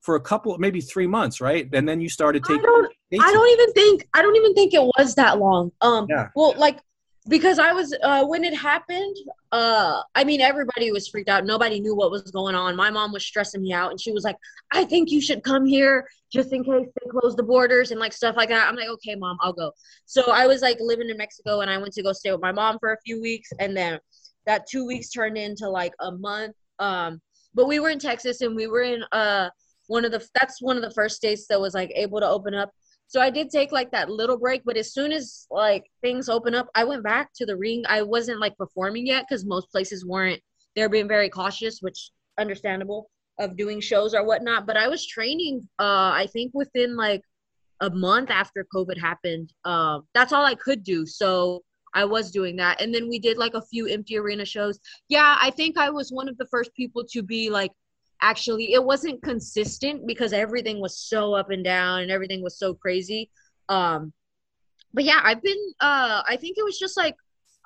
for 0.00 0.16
a 0.16 0.20
couple, 0.20 0.56
maybe 0.58 0.80
three 0.80 1.06
months, 1.06 1.40
right? 1.40 1.68
And 1.72 1.88
then 1.88 2.00
you 2.00 2.08
started 2.08 2.44
taking. 2.44 2.60
I 2.60 2.64
don't, 2.64 2.92
I 3.20 3.32
don't 3.32 3.48
even 3.48 3.72
think 3.72 4.08
I 4.14 4.22
don't 4.22 4.36
even 4.36 4.54
think 4.54 4.74
it 4.74 4.82
was 4.98 5.14
that 5.14 5.38
long. 5.38 5.70
Um, 5.80 6.06
yeah. 6.08 6.28
well, 6.34 6.54
like 6.58 6.80
because 7.28 7.58
I 7.58 7.72
was 7.72 7.94
uh, 8.02 8.24
when 8.24 8.44
it 8.44 8.54
happened. 8.56 9.16
Uh, 9.52 10.02
I 10.14 10.24
mean, 10.24 10.40
everybody 10.40 10.92
was 10.92 11.08
freaked 11.08 11.28
out. 11.28 11.44
Nobody 11.44 11.80
knew 11.80 11.94
what 11.94 12.10
was 12.10 12.30
going 12.30 12.54
on. 12.54 12.76
My 12.76 12.90
mom 12.90 13.12
was 13.12 13.24
stressing 13.24 13.62
me 13.62 13.72
out, 13.72 13.90
and 13.90 14.00
she 14.00 14.12
was 14.12 14.24
like, 14.24 14.36
"I 14.72 14.84
think 14.84 15.10
you 15.10 15.20
should 15.20 15.42
come 15.42 15.66
here 15.66 16.06
just 16.32 16.52
in 16.52 16.62
case 16.62 16.86
they 16.86 17.10
close 17.10 17.34
the 17.36 17.42
borders 17.42 17.90
and 17.90 18.00
like 18.00 18.12
stuff 18.12 18.36
like 18.36 18.48
that." 18.50 18.68
I'm 18.68 18.76
like, 18.76 18.88
"Okay, 18.88 19.14
mom, 19.14 19.38
I'll 19.40 19.52
go." 19.52 19.72
So 20.04 20.30
I 20.30 20.46
was 20.46 20.62
like 20.62 20.78
living 20.80 21.10
in 21.10 21.16
Mexico, 21.16 21.60
and 21.60 21.70
I 21.70 21.78
went 21.78 21.92
to 21.94 22.02
go 22.02 22.12
stay 22.12 22.32
with 22.32 22.42
my 22.42 22.52
mom 22.52 22.78
for 22.78 22.92
a 22.92 23.00
few 23.04 23.20
weeks, 23.20 23.50
and 23.58 23.76
then 23.76 23.98
that 24.46 24.66
two 24.70 24.86
weeks 24.86 25.10
turned 25.10 25.36
into 25.36 25.68
like 25.68 25.92
a 26.00 26.12
month. 26.12 26.54
Um, 26.78 27.20
but 27.54 27.66
we 27.66 27.80
were 27.80 27.90
in 27.90 27.98
Texas, 27.98 28.40
and 28.40 28.54
we 28.54 28.66
were 28.66 28.82
in 28.82 29.02
uh 29.12 29.50
one 29.88 30.04
of 30.04 30.12
the 30.12 30.26
that's 30.38 30.60
one 30.60 30.76
of 30.76 30.82
the 30.82 30.90
first 30.90 31.16
states 31.16 31.46
that 31.48 31.60
was 31.60 31.74
like 31.74 31.90
able 31.94 32.20
to 32.20 32.28
open 32.28 32.54
up 32.54 32.70
so 33.08 33.20
I 33.20 33.30
did 33.30 33.50
take 33.50 33.72
like 33.72 33.90
that 33.92 34.10
little 34.10 34.38
break, 34.38 34.62
but 34.64 34.76
as 34.76 34.92
soon 34.92 35.12
as 35.12 35.46
like 35.50 35.84
things 36.02 36.28
open 36.28 36.54
up, 36.54 36.68
I 36.74 36.84
went 36.84 37.04
back 37.04 37.30
to 37.36 37.46
the 37.46 37.56
ring. 37.56 37.84
I 37.88 38.02
wasn't 38.02 38.40
like 38.40 38.56
performing 38.56 39.06
yet 39.06 39.26
because 39.28 39.44
most 39.44 39.70
places 39.70 40.04
weren't. 40.04 40.40
They're 40.74 40.88
being 40.88 41.08
very 41.08 41.30
cautious, 41.30 41.78
which 41.80 42.10
understandable 42.38 43.10
of 43.38 43.56
doing 43.56 43.80
shows 43.80 44.14
or 44.14 44.24
whatnot. 44.24 44.66
But 44.66 44.76
I 44.76 44.88
was 44.88 45.06
training. 45.06 45.68
Uh, 45.78 46.10
I 46.12 46.28
think 46.32 46.52
within 46.54 46.96
like 46.96 47.22
a 47.80 47.90
month 47.90 48.30
after 48.30 48.66
COVID 48.74 48.98
happened. 48.98 49.52
Uh, 49.64 50.00
that's 50.14 50.32
all 50.32 50.44
I 50.44 50.54
could 50.54 50.82
do. 50.82 51.06
So 51.06 51.62
I 51.94 52.04
was 52.04 52.30
doing 52.30 52.56
that, 52.56 52.80
and 52.80 52.94
then 52.94 53.08
we 53.08 53.18
did 53.18 53.38
like 53.38 53.54
a 53.54 53.62
few 53.62 53.86
empty 53.86 54.18
arena 54.18 54.44
shows. 54.44 54.78
Yeah, 55.08 55.36
I 55.40 55.50
think 55.50 55.78
I 55.78 55.90
was 55.90 56.10
one 56.10 56.28
of 56.28 56.36
the 56.38 56.46
first 56.46 56.74
people 56.74 57.04
to 57.12 57.22
be 57.22 57.50
like 57.50 57.70
actually 58.22 58.72
it 58.72 58.82
wasn't 58.82 59.22
consistent 59.22 60.06
because 60.06 60.32
everything 60.32 60.80
was 60.80 60.98
so 60.98 61.34
up 61.34 61.50
and 61.50 61.64
down 61.64 62.00
and 62.00 62.10
everything 62.10 62.42
was 62.42 62.58
so 62.58 62.74
crazy 62.74 63.30
um 63.68 64.12
but 64.94 65.04
yeah 65.04 65.20
i've 65.24 65.42
been 65.42 65.72
uh 65.80 66.22
i 66.26 66.36
think 66.36 66.56
it 66.58 66.64
was 66.64 66.78
just 66.78 66.96
like 66.96 67.16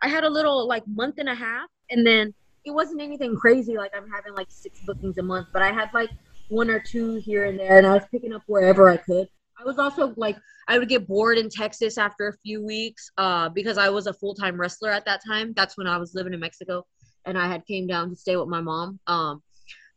i 0.02 0.08
had 0.08 0.24
a 0.24 0.28
little 0.30 0.66
like 0.66 0.86
month 0.88 1.16
and 1.18 1.28
a 1.28 1.34
half 1.34 1.68
and 1.90 2.06
then 2.06 2.34
it 2.64 2.72
wasn't 2.72 3.00
anything 3.00 3.36
crazy 3.36 3.76
like 3.76 3.92
i'm 3.96 4.08
having 4.10 4.34
like 4.34 4.48
six 4.50 4.80
bookings 4.80 5.18
a 5.18 5.22
month 5.22 5.46
but 5.52 5.62
i 5.62 5.70
had 5.72 5.88
like 5.94 6.10
one 6.48 6.68
or 6.68 6.80
two 6.80 7.14
here 7.16 7.44
and 7.44 7.58
there 7.58 7.78
and 7.78 7.86
i 7.86 7.94
was 7.94 8.02
picking 8.10 8.32
up 8.32 8.42
wherever 8.46 8.88
i 8.88 8.96
could 8.96 9.28
I 9.60 9.64
was 9.64 9.78
also 9.78 10.14
like 10.16 10.36
I 10.68 10.78
would 10.78 10.88
get 10.88 11.06
bored 11.06 11.36
in 11.36 11.48
Texas 11.48 11.98
after 11.98 12.28
a 12.28 12.32
few 12.38 12.64
weeks 12.64 13.10
uh, 13.18 13.48
because 13.48 13.76
I 13.76 13.88
was 13.90 14.06
a 14.06 14.14
full 14.14 14.34
time 14.34 14.58
wrestler 14.58 14.90
at 14.90 15.04
that 15.04 15.20
time. 15.26 15.52
That's 15.54 15.76
when 15.76 15.86
I 15.86 15.98
was 15.98 16.14
living 16.14 16.32
in 16.32 16.40
Mexico, 16.40 16.86
and 17.26 17.38
I 17.38 17.48
had 17.48 17.66
came 17.66 17.86
down 17.86 18.10
to 18.10 18.16
stay 18.16 18.36
with 18.36 18.48
my 18.48 18.60
mom. 18.60 18.98
Um, 19.06 19.42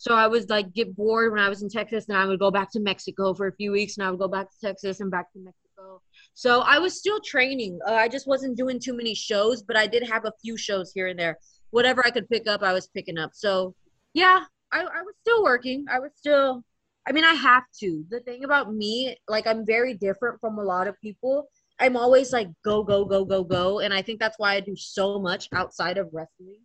so 0.03 0.13
I 0.13 0.27
was 0.27 0.49
like 0.49 0.73
get 0.73 0.93
bored 0.97 1.31
when 1.31 1.39
I 1.39 1.47
was 1.47 1.63
in 1.63 1.69
Texas, 1.69 2.09
and 2.09 2.17
I 2.17 2.25
would 2.25 2.37
go 2.37 2.51
back 2.51 2.69
to 2.73 2.81
Mexico 2.81 3.33
for 3.33 3.47
a 3.47 3.55
few 3.55 3.71
weeks, 3.71 3.95
and 3.95 4.05
I 4.05 4.11
would 4.11 4.19
go 4.19 4.27
back 4.27 4.51
to 4.51 4.57
Texas 4.59 4.99
and 4.99 5.09
back 5.09 5.31
to 5.31 5.39
Mexico. 5.39 6.01
So 6.33 6.59
I 6.59 6.77
was 6.77 6.99
still 6.99 7.21
training. 7.21 7.79
Uh, 7.87 7.93
I 7.93 8.09
just 8.09 8.27
wasn't 8.27 8.57
doing 8.57 8.81
too 8.81 8.97
many 8.97 9.15
shows, 9.15 9.63
but 9.63 9.77
I 9.77 9.87
did 9.87 10.03
have 10.03 10.25
a 10.25 10.33
few 10.41 10.57
shows 10.57 10.91
here 10.93 11.07
and 11.07 11.17
there. 11.17 11.37
Whatever 11.69 12.05
I 12.05 12.11
could 12.11 12.27
pick 12.27 12.49
up, 12.49 12.63
I 12.63 12.73
was 12.73 12.87
picking 12.87 13.17
up. 13.17 13.31
So 13.33 13.75
yeah, 14.13 14.43
I, 14.73 14.81
I 14.81 15.01
was 15.03 15.15
still 15.21 15.41
working. 15.41 15.85
I 15.89 15.99
was 15.99 16.11
still 16.17 16.65
I 17.07 17.13
mean, 17.13 17.23
I 17.23 17.33
have 17.33 17.63
to. 17.79 18.03
The 18.09 18.19
thing 18.21 18.43
about 18.43 18.73
me, 18.73 19.15
like, 19.29 19.47
I'm 19.47 19.65
very 19.65 19.93
different 19.93 20.39
from 20.41 20.57
a 20.57 20.63
lot 20.63 20.87
of 20.87 20.99
people. 21.01 21.49
I'm 21.79 21.97
always 21.97 22.31
like, 22.31 22.47
go, 22.63 22.83
go, 22.83 23.03
go, 23.05 23.25
go, 23.25 23.43
go. 23.43 23.79
And 23.79 23.93
I 23.93 24.01
think 24.01 24.19
that's 24.19 24.39
why 24.39 24.55
I 24.55 24.59
do 24.59 24.75
so 24.75 25.19
much 25.19 25.49
outside 25.53 25.97
of 25.97 26.09
wrestling. 26.13 26.61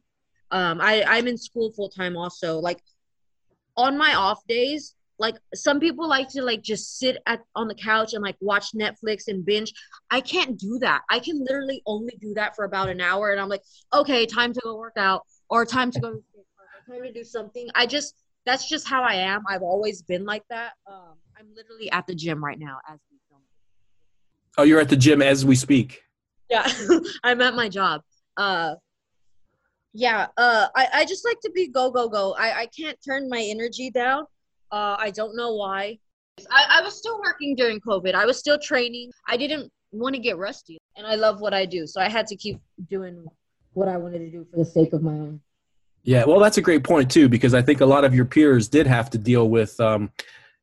Um, 0.51 0.81
I, 0.81 1.05
I'm 1.05 1.27
in 1.27 1.37
school 1.37 1.72
full 1.72 1.88
time 1.88 2.16
also. 2.16 2.59
Like, 2.59 2.79
on 3.78 3.96
my 3.96 4.14
off 4.14 4.46
days, 4.46 4.94
like 5.18 5.36
some 5.54 5.80
people 5.80 6.06
like 6.08 6.28
to 6.30 6.42
like 6.42 6.62
just 6.62 6.98
sit 6.98 7.16
at 7.26 7.40
on 7.54 7.68
the 7.68 7.74
couch 7.74 8.12
and 8.12 8.22
like 8.22 8.36
watch 8.40 8.72
Netflix 8.72 9.28
and 9.28 9.44
binge. 9.44 9.72
I 10.10 10.20
can't 10.20 10.58
do 10.58 10.78
that. 10.80 11.02
I 11.08 11.20
can 11.20 11.40
literally 11.40 11.82
only 11.86 12.16
do 12.20 12.34
that 12.34 12.54
for 12.54 12.64
about 12.64 12.88
an 12.88 13.00
hour 13.00 13.30
and 13.30 13.40
I'm 13.40 13.48
like, 13.48 13.62
okay, 13.94 14.26
time 14.26 14.52
to 14.52 14.60
go 14.62 14.76
work 14.76 14.96
out 14.96 15.22
or 15.48 15.64
time 15.64 15.90
to 15.92 16.00
go 16.00 16.08
or 16.08 16.22
time 16.86 17.02
to 17.02 17.12
do 17.12 17.24
something. 17.24 17.68
I 17.74 17.86
just 17.86 18.14
that's 18.44 18.68
just 18.68 18.88
how 18.88 19.02
I 19.02 19.14
am. 19.14 19.42
I've 19.48 19.62
always 19.62 20.02
been 20.02 20.24
like 20.24 20.44
that. 20.50 20.72
Um, 20.86 21.16
I'm 21.38 21.46
literally 21.54 21.90
at 21.90 22.06
the 22.06 22.14
gym 22.14 22.44
right 22.44 22.58
now 22.58 22.78
as 22.88 22.98
we 23.10 23.18
film. 23.28 23.42
Oh, 24.56 24.62
you're 24.64 24.80
at 24.80 24.88
the 24.88 24.96
gym 24.96 25.22
as 25.22 25.44
we 25.44 25.54
speak. 25.54 26.02
Yeah, 26.50 26.66
I'm 27.24 27.40
at 27.40 27.54
my 27.54 27.68
job. 27.68 28.02
Uh, 28.36 28.76
yeah, 29.92 30.27
uh, 30.37 30.68
I, 30.74 30.88
I 30.94 31.05
just 31.05 31.24
like 31.24 31.40
to 31.40 31.51
be 31.51 31.68
go, 31.68 31.90
go, 31.90 32.09
go. 32.09 32.35
I, 32.38 32.61
I 32.61 32.66
can't 32.66 32.98
turn 33.05 33.29
my 33.29 33.40
energy 33.40 33.90
down. 33.90 34.24
Uh, 34.70 34.96
I 34.98 35.11
don't 35.11 35.35
know 35.37 35.55
why. 35.55 35.98
I, 36.51 36.79
I 36.79 36.83
was 36.83 36.96
still 36.96 37.18
working 37.18 37.57
during 37.57 37.81
COVID. 37.81 38.14
I 38.14 38.27
was 38.27 38.38
still 38.38 38.59
training. 38.59 39.11
I 39.27 39.37
didn't 39.37 39.72
want 39.90 40.14
to 40.14 40.20
get 40.20 40.37
rusty, 40.37 40.79
and 40.96 41.07
I 41.07 41.14
love 41.14 41.40
what 41.40 41.55
I 41.55 41.64
do. 41.64 41.87
So 41.87 42.01
I 42.01 42.09
had 42.09 42.27
to 42.29 42.37
keep 42.37 42.61
doing 42.88 43.27
what 43.72 43.88
I 43.88 43.96
wanted 43.96 44.18
to 44.20 44.31
do 44.31 44.46
for 44.51 44.59
the 44.59 44.64
sake 44.64 44.92
of 44.92 45.03
my 45.03 45.12
own. 45.12 45.40
Yeah, 46.05 46.24
well, 46.24 46.38
that's 46.38 46.59
a 46.59 46.62
great 46.62 46.85
point 46.85 47.11
too, 47.11 47.29
because 47.29 47.55
I 47.55 47.62
think 47.62 47.81
a 47.81 47.87
lot 47.87 48.05
of 48.05 48.14
your 48.14 48.24
peers 48.24 48.68
did 48.68 48.87
have 48.87 49.11
to 49.11 49.18
deal 49.18 49.48
with, 49.48 49.79
um, 49.81 50.11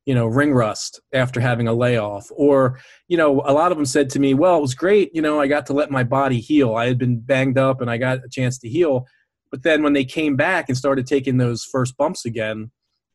you 0.06 0.14
know, 0.14 0.26
ring 0.26 0.54
rust 0.54 1.00
after 1.12 1.40
having 1.40 1.68
a 1.68 1.74
layoff, 1.74 2.28
or 2.30 2.80
you 3.08 3.16
know, 3.16 3.42
a 3.44 3.52
lot 3.52 3.72
of 3.72 3.76
them 3.76 3.84
said 3.84 4.08
to 4.10 4.20
me, 4.20 4.32
"Well, 4.34 4.56
it 4.56 4.62
was 4.62 4.74
great. 4.74 5.10
You 5.14 5.20
know, 5.20 5.40
I 5.40 5.48
got 5.48 5.66
to 5.66 5.72
let 5.72 5.90
my 5.90 6.04
body 6.04 6.40
heal. 6.40 6.74
I 6.76 6.86
had 6.86 6.96
been 6.96 7.20
banged 7.20 7.58
up, 7.58 7.80
and 7.80 7.90
I 7.90 7.98
got 7.98 8.24
a 8.24 8.28
chance 8.30 8.58
to 8.60 8.68
heal. 8.68 9.06
But 9.50 9.62
then 9.62 9.82
when 9.82 9.92
they 9.92 10.04
came 10.04 10.36
back 10.36 10.68
and 10.68 10.78
started 10.78 11.06
taking 11.06 11.36
those 11.36 11.64
first 11.64 11.96
bumps 11.96 12.24
again, 12.24 12.70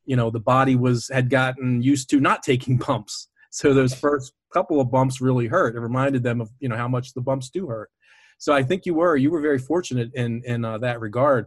you 0.05 0.15
know, 0.15 0.29
the 0.29 0.39
body 0.39 0.75
was 0.75 1.09
had 1.11 1.29
gotten 1.29 1.81
used 1.81 2.09
to 2.11 2.19
not 2.19 2.43
taking 2.43 2.77
bumps. 2.87 3.29
So 3.51 3.73
those 3.73 3.93
first 3.93 4.33
couple 4.53 4.79
of 4.79 4.91
bumps 4.91 5.21
really 5.21 5.47
hurt. 5.47 5.75
It 5.75 5.79
reminded 5.79 6.23
them 6.23 6.41
of 6.41 6.49
you 6.59 6.69
know 6.69 6.77
how 6.77 6.87
much 6.87 7.13
the 7.13 7.21
bumps 7.21 7.49
do 7.49 7.67
hurt. 7.67 7.89
So 8.37 8.53
I 8.53 8.63
think 8.63 8.85
you 8.85 8.95
were 8.95 9.15
you 9.15 9.31
were 9.31 9.41
very 9.41 9.59
fortunate 9.59 10.11
in 10.13 10.41
in 10.45 10.65
uh, 10.65 10.77
that 10.79 10.99
regard. 10.99 11.45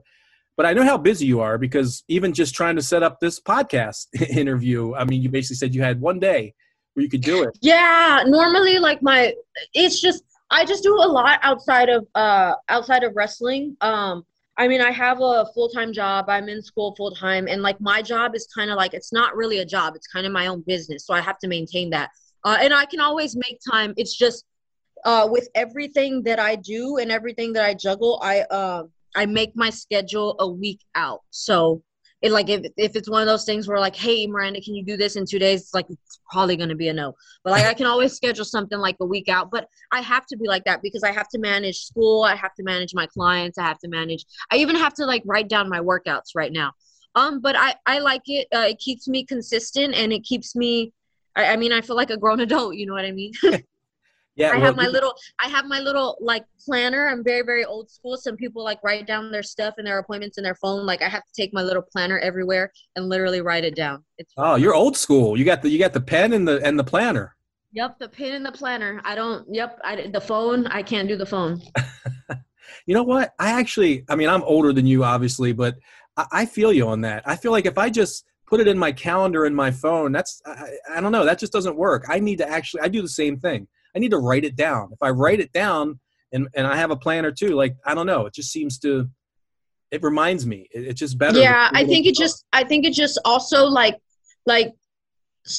But 0.57 0.67
I 0.67 0.73
know 0.73 0.85
how 0.85 0.97
busy 0.97 1.27
you 1.27 1.41
are 1.41 1.59
because 1.59 2.05
even 2.09 2.33
just 2.33 2.55
trying 2.55 2.77
to 2.77 2.83
set 2.83 3.03
up 3.03 3.19
this 3.21 3.41
podcast 3.41 4.07
interview, 4.31 4.95
I 4.95 5.05
mean, 5.05 5.23
you 5.23 5.29
basically 5.29 5.57
said 5.57 5.75
you 5.75 5.83
had 5.83 6.01
one 6.01 6.21
day 6.21 6.55
where 6.95 7.03
you 7.03 7.11
could 7.11 7.23
do 7.23 7.43
it. 7.43 7.59
Yeah, 7.61 8.23
normally 8.27 8.79
like 8.79 9.03
my 9.03 9.35
it's 9.73 10.01
just 10.01 10.23
I 10.51 10.65
just 10.65 10.83
do 10.83 10.95
a 10.95 11.09
lot 11.09 11.41
outside 11.43 11.89
of 11.89 12.07
uh 12.15 12.55
outside 12.69 13.03
of 13.03 13.13
wrestling. 13.17 13.77
Um 13.81 14.25
I 14.57 14.69
mean, 14.69 14.81
I 14.81 14.93
have 14.93 15.21
a 15.21 15.47
full-time 15.53 15.93
job. 15.93 16.27
I'm 16.29 16.49
in 16.49 16.63
school 16.63 16.95
full-time 16.95 17.49
and 17.49 17.61
like 17.61 17.81
my 17.81 18.01
job 18.01 18.37
is 18.37 18.47
kind 18.55 18.71
of 18.71 18.77
like 18.77 18.95
it's 18.95 19.13
not 19.13 19.35
really 19.35 19.59
a 19.59 19.65
job. 19.65 19.97
It's 19.97 20.07
kind 20.07 20.27
of 20.27 20.33
my 20.33 20.47
own 20.47 20.61
business. 20.61 21.05
So 21.05 21.13
I 21.13 21.21
have 21.21 21.41
to 21.41 21.49
maintain 21.49 21.91
that. 21.91 22.11
Uh, 22.45 22.59
and 22.61 22.73
I 22.73 22.85
can 22.85 23.01
always 23.01 23.35
make 23.35 23.59
time. 23.69 23.95
It's 23.97 24.17
just 24.17 24.45
uh, 25.05 25.27
with 25.31 25.49
everything 25.55 26.23
that 26.23 26.39
I 26.39 26.57
do 26.57 26.99
and 26.99 27.11
everything 27.11 27.53
that 27.55 27.65
I 27.65 27.75
juggle, 27.75 28.21
I 28.23 28.43
uh, 28.43 28.85
I 29.15 29.27
make 29.27 29.53
my 29.55 29.71
schedule 29.71 30.37
a 30.39 30.49
week 30.49 30.81
out. 30.95 31.21
So 31.31 31.83
it 32.25 32.33
like 32.33 32.49
if 32.49 32.65
if 32.79 32.97
it's 32.97 33.11
one 33.11 33.21
of 33.21 33.29
those 33.29 33.45
things 33.45 33.69
where 33.69 33.79
like, 33.79 33.95
hey 33.95 34.27
Miranda, 34.27 34.61
can 34.61 34.75
you 34.75 34.83
do 34.83 34.97
this 34.97 35.17
in 35.17 35.27
two 35.27 35.39
days? 35.39 35.61
It's 35.61 35.75
like 35.75 35.87
it's 35.91 36.21
probably 36.31 36.57
gonna 36.57 36.75
be 36.75 36.89
a 36.89 36.93
no. 36.93 37.13
But 37.43 37.51
like 37.51 37.67
I 37.67 37.75
can 37.75 37.87
always 37.87 38.15
schedule 38.15 38.47
something 38.47 38.79
like 38.79 38.97
a 39.01 39.05
week 39.05 39.29
out. 39.29 39.51
But 39.51 39.69
I 39.93 40.01
have 40.01 40.25
to 40.27 40.37
be 40.39 40.49
like 40.49 40.65
that 40.65 40.81
because 40.83 41.03
I 41.03 41.13
have 41.13 41.29
to 41.29 41.39
manage 41.39 41.85
school, 41.85 42.23
I 42.23 42.35
have 42.35 42.55
to 42.55 42.63
manage 42.63 42.95
my 42.95 43.07
clients, 43.07 43.59
I 43.59 43.65
have 43.65 43.79
to 43.81 43.89
manage 43.89 44.25
I 44.51 44.57
even 44.57 44.75
have 44.77 44.95
to 44.95 45.05
like 45.05 45.23
write 45.27 45.49
down 45.49 45.69
my 45.69 45.81
workouts 45.81 46.31
right 46.35 46.53
now. 46.53 46.73
Um, 47.15 47.41
but 47.41 47.57
I 47.57 47.75
I 47.85 47.99
like 47.99 48.23
it. 48.27 48.49
Uh, 48.55 48.69
it 48.71 48.79
keeps 48.79 49.07
me 49.07 49.25
consistent 49.25 49.95
and 49.95 50.11
it 50.11 50.25
keeps 50.25 50.57
me 50.57 50.95
I, 51.37 51.53
I 51.53 51.57
mean 51.57 51.73
I 51.73 51.83
feel 51.83 51.97
like 51.97 52.11
a 52.11 52.17
grown 52.17 52.41
adult, 52.49 52.77
you 52.77 52.87
know 52.87 52.95
what 52.95 53.05
I 53.05 53.13
mean? 53.13 53.33
Yeah, 54.37 54.51
I 54.51 54.57
well, 54.57 54.65
have 54.67 54.77
my 54.77 54.89
little 54.89 55.15
I 55.43 55.49
have 55.49 55.67
my 55.67 55.79
little 55.79 56.17
like 56.21 56.45
planner. 56.65 57.09
I'm 57.09 57.23
very 57.23 57.43
very 57.43 57.65
old 57.65 57.91
school. 57.91 58.17
Some 58.17 58.37
people 58.37 58.65
like 58.65 58.81
write 58.83 59.07
down 59.07 59.31
their 59.31 59.45
stuff 59.45 59.75
and 59.79 59.87
their 59.87 59.99
appointments 59.99 60.39
in 60.39 60.45
their 60.45 60.57
phone. 60.57 60.85
Like 60.87 61.03
I 61.03 61.09
have 61.09 61.25
to 61.25 61.33
take 61.37 61.55
my 61.55 61.63
little 61.63 61.83
planner 61.83 62.19
everywhere 62.19 62.73
and 62.97 63.09
literally 63.09 63.43
write 63.43 63.65
it 63.65 63.77
down. 63.77 64.05
It's 64.19 64.33
Oh, 64.37 64.57
you're 64.57 64.75
old 64.75 64.97
school. 64.97 65.39
You 65.39 65.45
got 65.45 65.63
the 65.63 65.71
you 65.71 65.79
got 65.79 65.93
the 65.93 66.01
pen 66.01 66.33
and 66.33 66.49
the 66.49 66.61
and 66.65 66.79
the 66.79 66.85
planner. 66.85 67.37
Yep, 67.75 67.99
the 67.99 68.09
pen 68.09 68.35
and 68.35 68.47
the 68.47 68.53
planner. 68.53 69.01
I 69.05 69.17
don't. 69.17 69.47
Yep, 69.53 69.81
I, 69.83 70.07
the 70.07 70.21
phone. 70.21 70.69
I 70.69 70.83
can't 70.83 71.09
do 71.09 71.17
the 71.17 71.27
phone. 71.27 71.61
you 72.87 72.95
know 72.95 73.03
what? 73.03 73.33
I 73.41 73.51
actually, 73.51 74.05
I 74.09 74.15
mean, 74.15 74.29
I'm 74.29 74.45
older 74.45 74.73
than 74.73 74.87
you, 74.87 75.03
obviously, 75.03 75.53
but 75.53 75.75
I, 76.17 76.27
I 76.31 76.47
feel 76.47 76.73
you 76.73 76.87
on 76.87 77.01
that. 77.01 77.25
I 77.27 77.35
feel 77.35 77.51
like 77.51 77.67
if 77.67 77.77
I 77.77 77.91
just 77.91 78.27
put 78.47 78.61
it 78.61 78.69
in 78.69 78.79
my 78.79 78.93
calendar 78.93 79.45
in 79.45 79.57
my 79.57 79.73
phone, 79.73 80.13
that's 80.13 80.41
I, 80.47 80.69
I 80.95 81.01
don't 81.01 81.11
know. 81.11 81.25
That 81.25 81.41
just 81.41 81.53
doesn't 81.53 81.77
work. 81.77 82.05
I 82.09 82.21
need 82.21 82.39
to 82.39 82.49
actually. 82.49 82.83
I 82.83 82.89
do 82.89 83.03
the 83.03 83.09
same 83.09 83.41
thing. 83.41 83.67
I 83.95 83.99
need 83.99 84.11
to 84.11 84.19
write 84.19 84.45
it 84.45 84.57
down. 84.57 84.91
If 84.93 85.03
I 85.03 85.11
write 85.11 85.41
it 85.41 85.53
down 85.53 86.01
and, 86.33 86.49
and 86.55 86.67
I 86.67 86.77
have 86.77 86.91
a 86.91 86.97
planner 86.97 87.31
too, 87.31 87.51
like, 87.51 87.77
I 87.85 87.95
don't 87.95 88.07
know, 88.07 88.27
it 88.27 88.35
just 88.35 88.51
seems 88.51 88.79
to, 88.81 89.09
it 89.91 90.03
reminds 90.03 90.47
me. 90.47 90.69
It, 90.73 90.89
it's 90.89 91.01
just 91.01 91.19
better. 91.19 91.39
Yeah, 91.39 91.69
I 91.73 91.85
think 91.85 92.07
it 92.07 92.15
just, 92.15 92.45
I 92.53 92.65
think 92.65 92.85
it 92.85 92.93
just 92.93 93.19
also 93.25 93.67
like, 93.67 93.99
like 94.47 94.75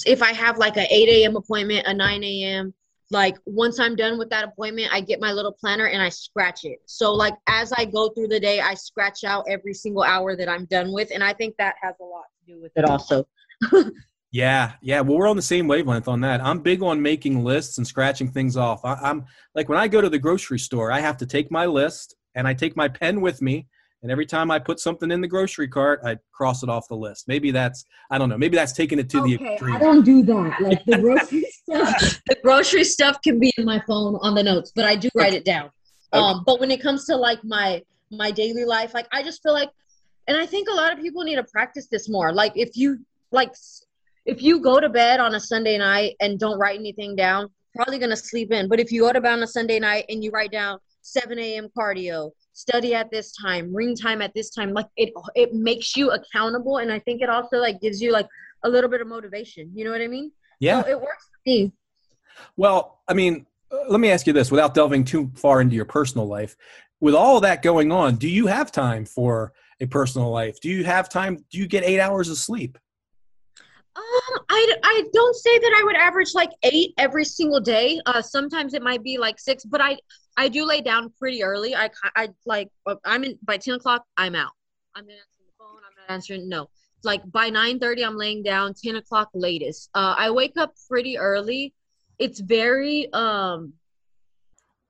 if 0.05 0.21
I 0.21 0.33
have 0.33 0.57
like 0.57 0.77
a 0.77 0.93
8 0.93 1.09
a.m. 1.09 1.35
appointment, 1.35 1.87
a 1.87 1.93
9 1.93 2.23
a.m., 2.23 2.73
like 3.11 3.37
once 3.45 3.79
I'm 3.79 3.95
done 3.95 4.17
with 4.17 4.29
that 4.31 4.43
appointment, 4.43 4.89
I 4.91 4.99
get 4.99 5.21
my 5.21 5.31
little 5.31 5.51
planner 5.51 5.85
and 5.85 6.01
I 6.01 6.09
scratch 6.09 6.65
it. 6.65 6.79
So 6.85 7.13
like 7.13 7.35
as 7.47 7.71
I 7.71 7.85
go 7.85 8.09
through 8.09 8.29
the 8.29 8.39
day, 8.39 8.59
I 8.59 8.73
scratch 8.73 9.23
out 9.23 9.45
every 9.47 9.73
single 9.73 10.03
hour 10.03 10.35
that 10.35 10.49
I'm 10.49 10.65
done 10.65 10.91
with, 10.91 11.11
and 11.13 11.23
I 11.23 11.33
think 11.33 11.55
that 11.57 11.75
has 11.81 11.95
a 12.01 12.03
lot 12.03 12.23
to 12.39 12.53
do 12.53 12.61
with 12.61 12.71
it 12.75 12.83
also. 12.83 13.27
Yeah, 14.35 14.73
yeah. 14.81 14.99
Well, 14.99 15.17
we're 15.17 15.29
on 15.29 15.37
the 15.37 15.41
same 15.41 15.65
wavelength 15.65 16.09
on 16.09 16.19
that. 16.19 16.43
I'm 16.43 16.59
big 16.59 16.83
on 16.83 17.01
making 17.01 17.45
lists 17.45 17.77
and 17.77 17.87
scratching 17.87 18.29
things 18.29 18.57
off. 18.57 18.83
I, 18.83 19.09
am 19.09 19.23
like 19.55 19.69
when 19.69 19.77
I 19.77 19.87
go 19.87 20.01
to 20.01 20.09
the 20.09 20.19
grocery 20.19 20.59
store, 20.59 20.91
I 20.91 20.99
have 20.99 21.15
to 21.19 21.25
take 21.25 21.49
my 21.51 21.65
list 21.65 22.17
and 22.35 22.45
I 22.45 22.53
take 22.53 22.75
my 22.75 22.89
pen 22.89 23.21
with 23.21 23.41
me. 23.41 23.65
And 24.03 24.11
every 24.11 24.25
time 24.25 24.51
I 24.51 24.59
put 24.59 24.81
something 24.81 25.09
in 25.09 25.21
the 25.21 25.27
grocery 25.29 25.69
cart, 25.69 26.01
I 26.03 26.17
cross 26.33 26.63
it 26.63 26.69
off 26.69 26.89
the 26.89 26.97
list. 26.97 27.29
Maybe 27.29 27.51
that's 27.51 27.85
I 28.11 28.17
don't 28.17 28.27
know. 28.27 28.37
Maybe 28.37 28.57
that's 28.57 28.73
taking 28.73 28.99
it 28.99 29.09
to 29.11 29.21
okay, 29.21 29.37
the 29.37 29.53
extreme. 29.53 29.75
I 29.77 29.79
don't 29.79 30.03
do 30.03 30.21
that. 30.23 30.59
Like 30.59 30.83
the 30.83 30.97
grocery 30.97 31.45
stuff, 31.69 32.21
the 32.27 32.35
grocery 32.43 32.83
stuff 32.83 33.21
can 33.21 33.39
be 33.39 33.53
in 33.57 33.63
my 33.63 33.81
phone 33.87 34.17
on 34.21 34.35
the 34.35 34.43
notes, 34.43 34.73
but 34.75 34.83
I 34.83 34.97
do 34.97 35.07
write 35.15 35.33
it 35.33 35.45
down. 35.45 35.69
Okay. 36.11 36.21
Um, 36.21 36.43
but 36.45 36.59
when 36.59 36.71
it 36.71 36.81
comes 36.81 37.05
to 37.05 37.15
like 37.15 37.41
my 37.45 37.81
my 38.11 38.31
daily 38.31 38.65
life, 38.65 38.93
like 38.93 39.07
I 39.13 39.23
just 39.23 39.41
feel 39.41 39.53
like, 39.53 39.69
and 40.27 40.35
I 40.35 40.45
think 40.45 40.67
a 40.67 40.73
lot 40.73 40.91
of 40.91 40.99
people 40.99 41.23
need 41.23 41.37
to 41.37 41.45
practice 41.45 41.87
this 41.89 42.09
more. 42.09 42.33
Like 42.33 42.51
if 42.57 42.75
you 42.75 42.99
like 43.31 43.53
if 44.25 44.41
you 44.41 44.59
go 44.59 44.79
to 44.79 44.89
bed 44.89 45.19
on 45.19 45.35
a 45.35 45.39
Sunday 45.39 45.77
night 45.77 46.15
and 46.19 46.39
don't 46.39 46.57
write 46.57 46.79
anything 46.79 47.15
down, 47.15 47.49
probably 47.75 47.99
gonna 47.99 48.15
sleep 48.15 48.51
in. 48.51 48.67
But 48.67 48.79
if 48.79 48.91
you 48.91 49.01
go 49.01 49.13
to 49.13 49.21
bed 49.21 49.33
on 49.33 49.43
a 49.43 49.47
Sunday 49.47 49.79
night 49.79 50.05
and 50.09 50.23
you 50.23 50.31
write 50.31 50.51
down 50.51 50.79
7 51.01 51.37
a.m. 51.37 51.69
cardio, 51.77 52.31
study 52.53 52.95
at 52.95 53.11
this 53.11 53.33
time, 53.35 53.73
ring 53.73 53.95
time 53.95 54.21
at 54.21 54.33
this 54.33 54.49
time, 54.49 54.73
like 54.73 54.87
it 54.97 55.13
it 55.35 55.53
makes 55.53 55.95
you 55.95 56.11
accountable, 56.11 56.77
and 56.77 56.91
I 56.91 56.99
think 56.99 57.21
it 57.21 57.29
also 57.29 57.57
like 57.57 57.79
gives 57.81 58.01
you 58.01 58.11
like 58.11 58.27
a 58.63 58.69
little 58.69 58.89
bit 58.89 59.01
of 59.01 59.07
motivation. 59.07 59.71
You 59.75 59.85
know 59.85 59.91
what 59.91 60.01
I 60.01 60.07
mean? 60.07 60.31
Yeah. 60.59 60.81
So 60.83 60.89
it 60.89 60.99
works 60.99 61.25
for 61.31 61.49
me. 61.49 61.71
Well, 62.57 63.01
I 63.07 63.13
mean, 63.13 63.45
uh, 63.71 63.89
let 63.89 63.99
me 63.99 64.09
ask 64.09 64.25
you 64.25 64.33
this 64.33 64.49
without 64.49 64.73
delving 64.73 65.03
too 65.03 65.31
far 65.35 65.61
into 65.61 65.75
your 65.75 65.85
personal 65.85 66.27
life. 66.27 66.55
With 66.99 67.13
all 67.13 67.41
that 67.41 67.61
going 67.61 67.91
on, 67.91 68.15
do 68.15 68.27
you 68.27 68.47
have 68.47 68.71
time 68.71 69.05
for 69.05 69.53
a 69.79 69.85
personal 69.85 70.31
life? 70.31 70.59
Do 70.61 70.69
you 70.69 70.83
have 70.85 71.09
time? 71.09 71.45
Do 71.51 71.59
you 71.59 71.67
get 71.67 71.83
eight 71.83 71.99
hours 71.99 72.29
of 72.29 72.37
sleep? 72.37 72.79
Um, 73.95 74.39
I, 74.49 74.75
I 74.83 75.03
don't 75.13 75.35
say 75.35 75.57
that 75.57 75.73
I 75.79 75.83
would 75.85 75.95
average 75.95 76.33
like 76.35 76.51
eight 76.63 76.93
every 76.97 77.23
single 77.25 77.61
day. 77.61 77.99
Uh, 78.05 78.21
sometimes 78.21 78.73
it 78.73 78.81
might 78.83 79.03
be 79.03 79.17
like 79.17 79.39
six, 79.39 79.63
but 79.63 79.79
I 79.81 79.97
I 80.37 80.49
do 80.49 80.65
lay 80.65 80.81
down 80.81 81.11
pretty 81.17 81.43
early. 81.43 81.75
I 81.75 81.89
I 82.15 82.29
like 82.45 82.69
I'm 83.05 83.23
in 83.23 83.37
by 83.43 83.57
ten 83.57 83.75
o'clock. 83.75 84.03
I'm 84.17 84.35
out. 84.35 84.51
I'm 84.95 85.05
not 85.05 85.13
answering 85.13 85.47
the 85.47 85.53
phone. 85.57 85.77
I'm 85.87 85.95
not 86.07 86.13
answering. 86.13 86.49
No, 86.49 86.67
like 87.03 87.21
by 87.31 87.49
nine 87.49 87.79
thirty, 87.79 88.03
I'm 88.03 88.17
laying 88.17 88.43
down. 88.43 88.73
Ten 88.73 88.97
o'clock 88.97 89.29
latest. 89.33 89.89
Uh, 89.95 90.15
I 90.17 90.29
wake 90.31 90.57
up 90.57 90.73
pretty 90.89 91.17
early. 91.17 91.73
it's 92.19 92.39
very 92.39 93.11
um 93.13 93.73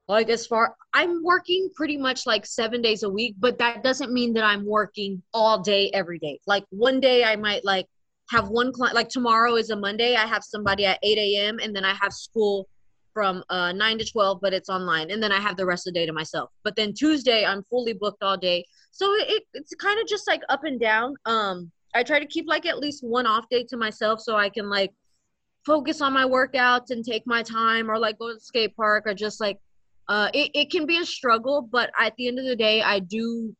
like 0.07 0.29
as 0.29 0.45
far 0.45 0.75
i'm 0.93 1.23
working 1.23 1.69
pretty 1.75 1.97
much 1.97 2.25
like 2.27 2.45
seven 2.45 2.81
days 2.81 3.03
a 3.03 3.09
week 3.09 3.35
but 3.39 3.57
that 3.57 3.83
doesn't 3.83 4.11
mean 4.13 4.33
that 4.33 4.43
i'm 4.43 4.65
working 4.65 5.21
all 5.33 5.59
day 5.61 5.89
every 5.93 6.19
day 6.19 6.39
like 6.45 6.63
one 6.69 6.99
day 6.99 7.23
i 7.23 7.35
might 7.35 7.65
like 7.65 7.87
have 8.29 8.49
one 8.49 8.71
client 8.71 8.95
like 8.95 9.09
tomorrow 9.09 9.55
is 9.55 9.69
a 9.69 9.75
monday 9.75 10.15
i 10.15 10.25
have 10.25 10.43
somebody 10.43 10.85
at 10.85 10.99
8 11.03 11.17
a.m 11.17 11.59
and 11.61 11.75
then 11.75 11.85
i 11.85 11.93
have 11.93 12.11
school 12.11 12.67
from 13.13 13.43
uh, 13.49 13.71
9 13.71 13.97
to 13.99 14.05
12 14.05 14.39
but 14.41 14.53
it's 14.53 14.69
online 14.69 15.09
and 15.09 15.23
then 15.23 15.31
i 15.31 15.39
have 15.39 15.55
the 15.55 15.65
rest 15.65 15.87
of 15.87 15.93
the 15.93 15.99
day 15.99 16.05
to 16.05 16.11
myself. 16.11 16.49
But 16.63 16.75
then 16.75 16.93
tuesday 16.93 17.45
i'm 17.45 17.63
fully 17.69 17.93
booked 17.93 18.21
all 18.21 18.37
day. 18.37 18.65
So 18.91 19.13
it, 19.15 19.43
it's 19.53 19.73
kind 19.75 19.99
of 19.99 20.05
just 20.05 20.27
like 20.27 20.41
up 20.49 20.65
and 20.65 20.79
down. 20.79 21.15
Um 21.25 21.71
i 21.95 22.03
try 22.03 22.19
to 22.19 22.25
keep 22.27 22.45
like 22.47 22.65
at 22.65 22.77
least 22.77 23.03
one 23.03 23.25
off 23.25 23.45
day 23.49 23.63
to 23.69 23.77
myself 23.77 24.19
so 24.19 24.35
i 24.35 24.49
can 24.49 24.69
like 24.69 24.91
focus 25.65 26.01
on 26.01 26.13
my 26.13 26.25
workouts 26.25 26.91
and 26.91 27.03
take 27.03 27.23
my 27.25 27.41
time 27.41 27.89
or 27.89 27.97
like 27.97 28.19
go 28.19 28.27
to 28.27 28.35
the 28.35 28.39
skate 28.39 28.75
park 28.75 29.07
or 29.07 29.13
just 29.13 29.39
like 29.39 29.57
uh 30.09 30.29
it, 30.33 30.51
it 30.53 30.69
can 30.69 30.85
be 30.85 30.97
a 30.97 31.05
struggle 31.05 31.67
but 31.71 31.89
at 31.99 32.13
the 32.17 32.27
end 32.27 32.37
of 32.37 32.45
the 32.45 32.55
day 32.55 32.81
i 32.81 32.99
do 32.99 33.55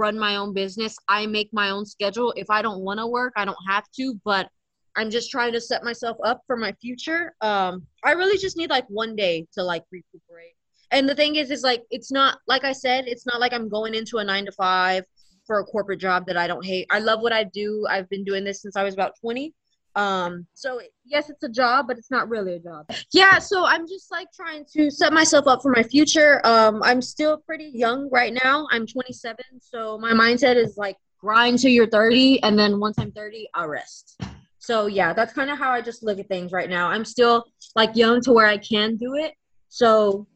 run 0.00 0.18
my 0.18 0.36
own 0.36 0.52
business. 0.52 0.96
I 1.08 1.26
make 1.26 1.50
my 1.52 1.70
own 1.70 1.84
schedule. 1.84 2.32
If 2.36 2.48
i 2.50 2.62
don't 2.62 2.80
want 2.80 2.98
to 3.00 3.06
work 3.06 3.32
i 3.36 3.44
don't 3.44 3.64
have 3.68 3.86
to 3.98 4.14
but 4.24 4.48
i'm 4.96 5.10
just 5.10 5.30
trying 5.30 5.52
to 5.52 5.60
set 5.60 5.84
myself 5.84 6.16
up 6.24 6.40
for 6.46 6.56
my 6.56 6.72
future. 6.80 7.22
Um 7.40 7.86
i 8.04 8.12
really 8.12 8.38
just 8.38 8.56
need 8.56 8.70
like 8.70 8.86
one 8.88 9.14
day 9.14 9.46
to 9.54 9.62
like 9.62 9.84
recuperate. 9.92 10.56
And 10.90 11.08
the 11.08 11.14
thing 11.14 11.36
is 11.36 11.50
is 11.50 11.62
like 11.62 11.82
it's 11.90 12.10
not 12.10 12.38
like 12.48 12.64
i 12.64 12.72
said 12.72 13.04
it's 13.06 13.26
not 13.26 13.40
like 13.40 13.52
i'm 13.52 13.68
going 13.68 13.94
into 13.94 14.18
a 14.18 14.24
nine 14.24 14.46
to 14.46 14.52
five 14.52 15.04
for 15.46 15.60
a 15.60 15.64
corporate 15.64 16.00
job 16.00 16.26
that 16.26 16.36
i 16.36 16.46
don't 16.46 16.64
hate. 16.64 16.86
I 16.90 17.00
love 17.00 17.20
what 17.20 17.32
i 17.32 17.44
do. 17.44 17.86
I've 17.88 18.08
been 18.08 18.24
doing 18.24 18.44
this 18.44 18.62
since 18.62 18.76
i 18.76 18.82
was 18.82 18.94
about 18.94 19.12
20 19.20 19.54
um 19.96 20.46
so 20.54 20.80
yes 21.04 21.30
it's 21.30 21.42
a 21.42 21.48
job 21.48 21.86
but 21.88 21.98
it's 21.98 22.10
not 22.10 22.28
really 22.28 22.54
a 22.54 22.58
job. 22.58 22.88
Yeah 23.12 23.38
so 23.38 23.64
i'm 23.66 23.86
just 23.88 24.10
like 24.10 24.28
trying 24.34 24.64
to 24.76 24.90
set 24.90 25.12
myself 25.12 25.46
up 25.46 25.62
for 25.62 25.72
my 25.72 25.82
future. 25.82 26.40
Um 26.44 26.82
i'm 26.82 27.02
still 27.02 27.38
pretty 27.38 27.70
young 27.74 28.08
right 28.10 28.32
now. 28.32 28.66
I'm 28.70 28.86
27 28.86 29.36
so 29.60 29.98
my 29.98 30.12
mindset 30.12 30.56
is 30.56 30.76
like 30.76 30.96
grind 31.18 31.58
till 31.58 31.70
you're 31.70 31.88
30 31.88 32.42
and 32.42 32.58
then 32.58 32.80
once 32.80 32.98
i'm 32.98 33.12
30 33.12 33.48
i'll 33.54 33.68
rest. 33.68 34.20
So 34.58 34.86
yeah 34.86 35.12
that's 35.12 35.32
kind 35.32 35.50
of 35.50 35.58
how 35.58 35.70
i 35.70 35.80
just 35.80 36.02
look 36.02 36.18
at 36.18 36.28
things 36.28 36.52
right 36.52 36.70
now. 36.70 36.88
I'm 36.88 37.04
still 37.04 37.44
like 37.74 37.96
young 37.96 38.20
to 38.22 38.32
where 38.32 38.46
i 38.46 38.58
can 38.58 38.96
do 38.96 39.14
it. 39.14 39.34
So 39.68 40.26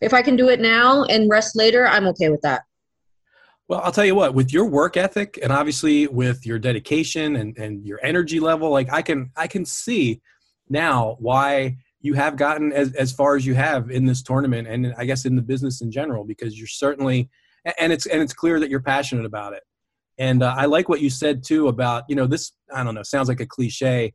if 0.00 0.14
i 0.14 0.22
can 0.22 0.36
do 0.36 0.48
it 0.48 0.60
now 0.60 1.04
and 1.04 1.28
rest 1.28 1.56
later 1.56 1.86
i'm 1.86 2.06
okay 2.06 2.28
with 2.30 2.40
that 2.42 2.62
Well, 3.70 3.80
I'll 3.84 3.92
tell 3.92 4.04
you 4.04 4.16
what, 4.16 4.34
with 4.34 4.52
your 4.52 4.64
work 4.64 4.96
ethic 4.96 5.38
and 5.40 5.52
obviously 5.52 6.08
with 6.08 6.44
your 6.44 6.58
dedication 6.58 7.36
and, 7.36 7.56
and 7.56 7.86
your 7.86 8.00
energy 8.02 8.40
level, 8.40 8.68
like 8.68 8.92
I 8.92 9.00
can 9.00 9.30
I 9.36 9.46
can 9.46 9.64
see 9.64 10.20
now 10.68 11.16
why 11.20 11.76
you 12.00 12.14
have 12.14 12.34
gotten 12.34 12.72
as, 12.72 12.92
as 12.94 13.12
far 13.12 13.36
as 13.36 13.46
you 13.46 13.54
have 13.54 13.88
in 13.88 14.06
this 14.06 14.24
tournament 14.24 14.66
and 14.66 14.92
I 14.98 15.04
guess 15.04 15.24
in 15.24 15.36
the 15.36 15.42
business 15.42 15.82
in 15.82 15.92
general, 15.92 16.24
because 16.24 16.58
you're 16.58 16.66
certainly 16.66 17.30
and 17.78 17.92
it's 17.92 18.06
and 18.06 18.20
it's 18.20 18.32
clear 18.32 18.58
that 18.58 18.70
you're 18.70 18.82
passionate 18.82 19.24
about 19.24 19.52
it. 19.52 19.62
And 20.18 20.42
uh, 20.42 20.52
I 20.58 20.66
like 20.66 20.88
what 20.88 21.00
you 21.00 21.08
said 21.08 21.44
too 21.44 21.68
about, 21.68 22.02
you 22.08 22.16
know, 22.16 22.26
this 22.26 22.50
I 22.74 22.82
don't 22.82 22.96
know, 22.96 23.04
sounds 23.04 23.28
like 23.28 23.38
a 23.38 23.46
cliche. 23.46 24.12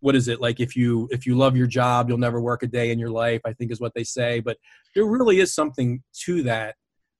What 0.00 0.16
is 0.16 0.26
it? 0.26 0.40
Like 0.40 0.58
if 0.58 0.74
you 0.74 1.08
if 1.12 1.26
you 1.26 1.36
love 1.36 1.56
your 1.56 1.68
job, 1.68 2.08
you'll 2.08 2.18
never 2.18 2.40
work 2.40 2.64
a 2.64 2.66
day 2.66 2.90
in 2.90 2.98
your 2.98 3.10
life, 3.10 3.42
I 3.44 3.52
think 3.52 3.70
is 3.70 3.80
what 3.80 3.94
they 3.94 4.02
say, 4.02 4.40
but 4.40 4.56
there 4.96 5.04
really 5.04 5.38
is 5.38 5.54
something 5.54 6.02
to 6.24 6.42
that. 6.42 6.74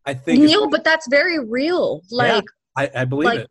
I 0.06 0.14
think 0.14 0.42
no 0.42 0.68
but 0.68 0.84
that's 0.84 1.08
very 1.08 1.38
real 1.38 2.02
like 2.10 2.44
I, 2.76 2.90
I 2.94 3.04
believe 3.04 3.26
like, 3.26 3.40
it. 3.40 3.50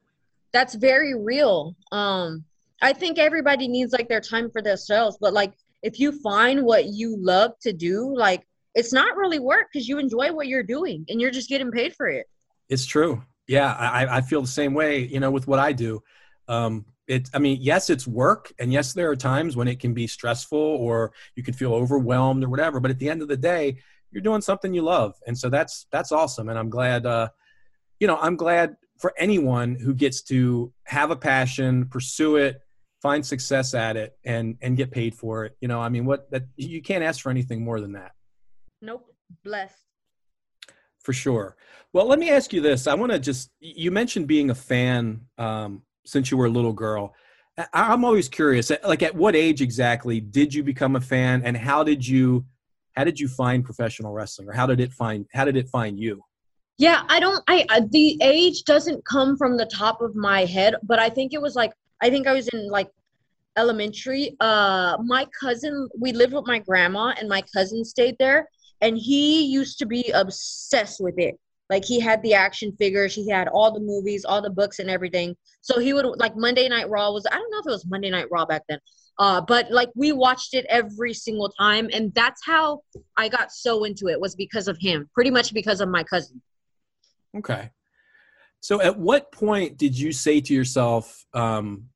that's 0.53 0.75
very 0.75 1.13
real 1.13 1.75
um 1.91 2.43
i 2.81 2.93
think 2.93 3.19
everybody 3.19 3.67
needs 3.67 3.91
like 3.91 4.07
their 4.07 4.21
time 4.21 4.49
for 4.49 4.61
themselves 4.61 5.17
but 5.19 5.33
like 5.33 5.53
if 5.83 5.99
you 5.99 6.13
find 6.21 6.63
what 6.63 6.85
you 6.85 7.17
love 7.19 7.51
to 7.61 7.73
do 7.73 8.15
like 8.15 8.47
it's 8.73 8.91
not 8.91 9.15
really 9.15 9.39
work 9.39 9.67
because 9.71 9.87
you 9.87 9.99
enjoy 9.99 10.31
what 10.31 10.47
you're 10.47 10.63
doing 10.63 11.05
and 11.09 11.19
you're 11.19 11.31
just 11.31 11.49
getting 11.49 11.71
paid 11.71 11.95
for 11.95 12.07
it 12.07 12.27
It's 12.69 12.85
true. 12.85 13.23
Yeah, 13.47 13.73
I, 13.73 14.17
I 14.17 14.21
feel 14.21 14.41
the 14.41 14.47
same 14.47 14.73
way. 14.73 15.05
You 15.05 15.19
know, 15.19 15.31
with 15.31 15.47
what 15.47 15.59
I 15.59 15.71
do, 15.71 16.01
um, 16.47 16.85
it. 17.07 17.29
I 17.33 17.39
mean, 17.39 17.59
yes, 17.61 17.89
it's 17.89 18.07
work, 18.07 18.51
and 18.57 18.73
yes, 18.73 18.93
there 18.93 19.09
are 19.09 19.15
times 19.15 19.55
when 19.55 19.67
it 19.67 19.79
can 19.79 19.93
be 19.93 20.07
stressful 20.07 20.57
or 20.57 21.13
you 21.35 21.43
can 21.43 21.53
feel 21.53 21.73
overwhelmed 21.73 22.43
or 22.43 22.49
whatever. 22.49 22.79
But 22.79 22.91
at 22.91 22.97
the 22.97 23.09
end 23.09 23.21
of 23.21 23.27
the 23.27 23.37
day, 23.37 23.77
you're 24.15 24.23
doing 24.23 24.41
something 24.41 24.73
you 24.73 24.81
love, 24.81 25.13
and 25.27 25.37
so 25.37 25.49
that's 25.49 25.85
that's 25.91 26.11
awesome. 26.11 26.49
And 26.49 26.57
I'm 26.57 26.71
glad. 26.71 27.05
Uh, 27.05 27.29
you 27.99 28.07
know, 28.07 28.17
I'm 28.17 28.37
glad 28.37 28.77
for 28.97 29.13
anyone 29.17 29.75
who 29.75 29.93
gets 29.93 30.23
to 30.23 30.73
have 30.85 31.11
a 31.11 31.15
passion, 31.15 31.85
pursue 31.85 32.37
it, 32.37 32.61
find 33.01 33.23
success 33.25 33.73
at 33.75 33.97
it, 33.97 34.17
and 34.23 34.57
and 34.61 34.75
get 34.75 34.89
paid 34.89 35.13
for 35.13 35.45
it. 35.45 35.55
You 35.61 35.67
know, 35.67 35.79
I 35.79 35.89
mean, 35.89 36.05
what 36.05 36.31
that 36.31 36.43
you 36.55 36.81
can't 36.81 37.03
ask 37.03 37.21
for 37.21 37.29
anything 37.29 37.63
more 37.63 37.79
than 37.79 37.91
that. 37.91 38.13
nope 38.81 39.05
blessed 39.43 39.85
For 40.99 41.13
sure. 41.13 41.55
Well, 41.93 42.07
let 42.07 42.19
me 42.19 42.29
ask 42.29 42.51
you 42.51 42.61
this. 42.61 42.87
I 42.87 42.95
want 42.95 43.11
to 43.11 43.19
just, 43.19 43.51
you 43.59 43.91
mentioned 43.91 44.27
being 44.27 44.49
a 44.49 44.55
fan 44.55 45.21
um, 45.37 45.83
since 46.05 46.29
you 46.31 46.37
were 46.37 46.47
a 46.47 46.49
little 46.49 46.73
girl. 46.73 47.13
I'm 47.73 48.03
always 48.03 48.27
curious, 48.27 48.71
like 48.83 49.01
at 49.01 49.15
what 49.15 49.35
age 49.35 49.61
exactly 49.61 50.19
did 50.19 50.53
you 50.53 50.61
become 50.61 50.95
a 50.97 51.01
fan 51.01 51.43
and 51.45 51.55
how 51.55 51.83
did 51.83 52.05
you, 52.05 52.45
how 52.95 53.03
did 53.03 53.19
you 53.19 53.27
find 53.27 53.63
professional 53.63 54.13
wrestling 54.13 54.47
or 54.47 54.53
how 54.53 54.65
did 54.65 54.79
it 54.79 54.93
find, 54.93 55.25
how 55.33 55.45
did 55.45 55.57
it 55.57 55.67
find 55.69 55.99
you? 55.99 56.21
Yeah, 56.77 57.03
I 57.07 57.19
don't. 57.19 57.41
I 57.47 57.65
I- 57.69 57.87
the 57.89 58.17
age 58.21 58.63
doesn't 58.63 59.05
come 59.05 59.37
from 59.37 59.55
the 59.57 59.65
top 59.65 60.01
of 60.01 60.15
my 60.15 60.45
head, 60.45 60.75
but 60.83 60.99
I 60.99 61.09
think 61.09 61.33
it 61.33 61.41
was 61.41 61.55
like 61.55 61.71
I 62.01 62.09
think 62.09 62.27
I 62.27 62.33
was 62.33 62.47
in 62.49 62.69
like 62.69 62.89
elementary. 63.57 64.35
Uh, 64.41 64.97
my 65.05 65.25
cousin, 65.39 65.87
we 65.97 66.11
lived 66.11 66.33
with 66.33 66.45
my 66.45 66.59
grandma, 66.59 67.13
and 67.17 67.29
my 67.29 67.41
cousin 67.53 67.85
stayed 67.85 68.17
there, 68.19 68.49
and 68.81 68.97
he 68.97 69.45
used 69.45 69.79
to 69.79 69.85
be 69.85 70.11
obsessed 70.13 70.99
with 70.99 71.15
it. 71.17 71.39
Like 71.69 71.83
he 71.83 71.99
had 71.99 72.21
the 72.21 72.33
action 72.33 72.71
figures, 72.77 73.15
he 73.15 73.29
had 73.29 73.47
all 73.47 73.73
the 73.73 73.79
movies, 73.79 74.23
all 74.23 74.41
the 74.41 74.49
books, 74.49 74.79
and 74.79 74.89
everything. 74.89 75.35
So 75.61 75.79
he 75.79 75.93
would 75.93 76.05
like 76.19 76.35
Monday 76.35 76.67
Night 76.69 76.89
Raw 76.89 77.11
was. 77.11 77.25
I 77.31 77.35
don't 77.35 77.49
know 77.49 77.59
if 77.59 77.65
it 77.65 77.71
was 77.71 77.85
Monday 77.87 78.09
Night 78.09 78.27
Raw 78.31 78.45
back 78.45 78.63
then. 78.69 78.79
Uh, 79.17 79.41
but 79.41 79.71
like 79.71 79.89
we 79.95 80.11
watched 80.11 80.53
it 80.53 80.65
every 80.69 81.13
single 81.13 81.49
time, 81.49 81.89
and 81.93 82.13
that's 82.13 82.45
how 82.45 82.81
I 83.17 83.29
got 83.29 83.51
so 83.51 83.83
into 83.83 84.07
it 84.07 84.19
was 84.19 84.35
because 84.35 84.67
of 84.67 84.77
him. 84.79 85.09
Pretty 85.13 85.31
much 85.31 85.53
because 85.53 85.81
of 85.81 85.89
my 85.89 86.03
cousin. 86.03 86.41
Okay. 87.37 87.71
So 88.59 88.81
at 88.81 88.97
what 88.97 89.31
point 89.31 89.77
did 89.77 89.97
you 89.97 90.11
say 90.11 90.41
to 90.41 90.53
yourself, 90.53 91.25
um, 91.33 91.89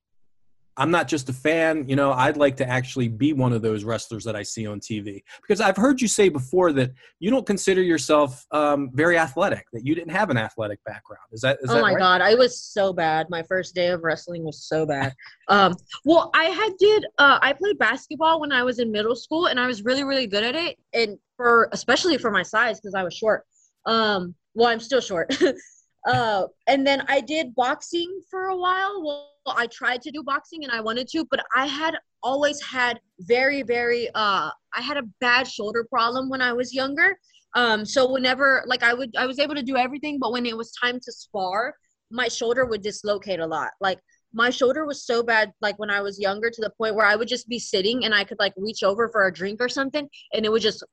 I'm 0.80 0.92
not 0.92 1.08
just 1.08 1.30
a 1.30 1.34
fan, 1.34 1.88
you 1.88 1.96
know, 1.96 2.12
I'd 2.12 2.38
like 2.38 2.58
to 2.58 2.68
actually 2.68 3.10
be 3.10 3.34
one 3.34 3.54
of 3.54 3.62
those 3.62 3.84
wrestlers 3.84 4.24
that 4.24 4.36
I 4.36 4.44
see 4.44 4.66
on 4.66 4.80
TV? 4.80 5.22
Because 5.42 5.62
I've 5.62 5.78
heard 5.78 6.02
you 6.02 6.08
say 6.08 6.30
before 6.30 6.72
that 6.74 6.92
you 7.20 7.30
don't 7.30 7.46
consider 7.46 7.82
yourself 7.82 8.46
um, 8.52 8.90
very 8.94 9.18
athletic, 9.18 9.66
that 9.74 9.86
you 9.86 9.94
didn't 9.94 10.12
have 10.12 10.30
an 10.30 10.38
athletic 10.38 10.84
background. 10.86 11.26
Is 11.32 11.42
that, 11.42 11.60
is 11.62 11.68
that 11.68 11.74
oh 11.74 11.76
that 11.76 11.82
my 11.82 11.94
right? 11.94 12.00
god 12.00 12.22
i 12.22 12.34
was 12.34 12.60
so 12.60 12.94
bad 12.94 13.30
my 13.30 13.44
first 13.44 13.76
day 13.76 13.88
of 13.88 14.04
wrestling 14.04 14.44
was 14.44 14.64
so 14.64 14.86
bad 14.86 15.14
um 15.48 15.76
well 16.06 16.30
i 16.34 16.46
had 16.46 16.72
did 16.80 17.06
uh 17.18 17.40
i 17.42 17.54
played 17.54 17.78
basketball 17.78 18.40
when 18.40 18.52
i 18.52 18.64
was 18.64 18.80
in 18.80 18.92
middle 18.92 19.16
school 19.16 19.48
and 19.48 19.60
i 19.60 19.68
was 19.68 19.84
really 19.84 20.04
really 20.04 20.28
good 20.28 20.44
at 20.44 20.56
it 20.56 20.78
and 20.94 21.18
for 21.38 21.70
especially 21.72 22.18
for 22.18 22.32
my 22.32 22.44
size 22.44 22.80
because 22.80 22.96
i 22.96 23.04
was 23.04 23.14
short 23.14 23.44
um 23.86 24.34
well 24.54 24.68
i'm 24.68 24.80
still 24.80 25.02
short 25.02 25.36
uh 26.08 26.44
and 26.68 26.86
then 26.86 27.04
i 27.08 27.20
did 27.20 27.54
boxing 27.56 28.22
for 28.30 28.46
a 28.46 28.58
while 28.58 29.04
well 29.06 29.30
i 29.56 29.68
tried 29.68 30.02
to 30.02 30.12
do 30.12 30.24
boxing 30.24 30.64
and 30.64 30.72
i 30.72 30.82
wanted 30.82 31.08
to 31.08 31.26
but 31.30 31.40
i 31.56 31.66
had 31.66 31.96
always 32.24 32.62
had 32.62 33.00
very 33.22 33.62
very 33.64 34.10
uh 34.16 34.50
i 34.74 34.82
had 34.82 34.98
a 34.98 35.04
bad 35.22 35.48
shoulder 35.48 35.86
problem 35.90 36.30
when 36.30 36.42
i 36.42 36.54
was 36.54 36.74
younger. 36.74 37.18
Um 37.56 37.84
so 37.84 38.12
whenever 38.12 38.64
like 38.68 38.84
i 38.84 38.94
would 38.94 39.16
i 39.18 39.26
was 39.26 39.40
able 39.40 39.56
to 39.56 39.64
do 39.64 39.76
everything 39.76 40.20
but 40.20 40.32
when 40.32 40.46
it 40.46 40.56
was 40.56 40.72
time 40.74 41.00
to 41.00 41.12
spar 41.12 41.74
my 42.12 42.28
shoulder 42.28 42.66
would 42.66 42.82
dislocate 42.82 43.40
a 43.40 43.46
lot. 43.46 43.70
Like 43.80 44.00
my 44.34 44.50
shoulder 44.50 44.86
was 44.86 45.06
so 45.06 45.24
bad 45.24 45.52
like 45.60 45.78
when 45.80 45.90
i 45.90 46.02
was 46.02 46.20
younger 46.20 46.50
to 46.52 46.62
the 46.62 46.70
point 46.78 46.96
where 46.96 47.06
i 47.06 47.16
would 47.16 47.28
just 47.28 47.50
be 47.50 47.58
sitting 47.58 48.06
and 48.06 48.14
i 48.14 48.24
could 48.24 48.38
like 48.40 48.54
reach 48.58 48.84
over 48.84 49.10
for 49.10 49.26
a 49.26 49.34
drink 49.34 49.60
or 49.60 49.68
something 49.70 50.08
and 50.34 50.46
it 50.46 50.52
would 50.52 50.62
just 50.62 50.84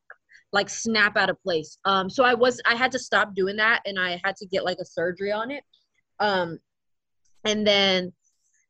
like 0.52 0.70
snap 0.70 1.16
out 1.16 1.28
of 1.28 1.42
place. 1.42 1.76
Um 1.84 2.08
so 2.08 2.24
i 2.24 2.32
was 2.32 2.60
i 2.66 2.74
had 2.74 2.92
to 2.92 2.98
stop 2.98 3.34
doing 3.34 3.56
that 3.56 3.82
and 3.84 3.98
i 3.98 4.20
had 4.24 4.36
to 4.36 4.46
get 4.46 4.64
like 4.64 4.78
a 4.80 4.84
surgery 4.84 5.32
on 5.32 5.50
it. 5.50 5.62
Um 6.18 6.58
and 7.44 7.66
then 7.66 8.12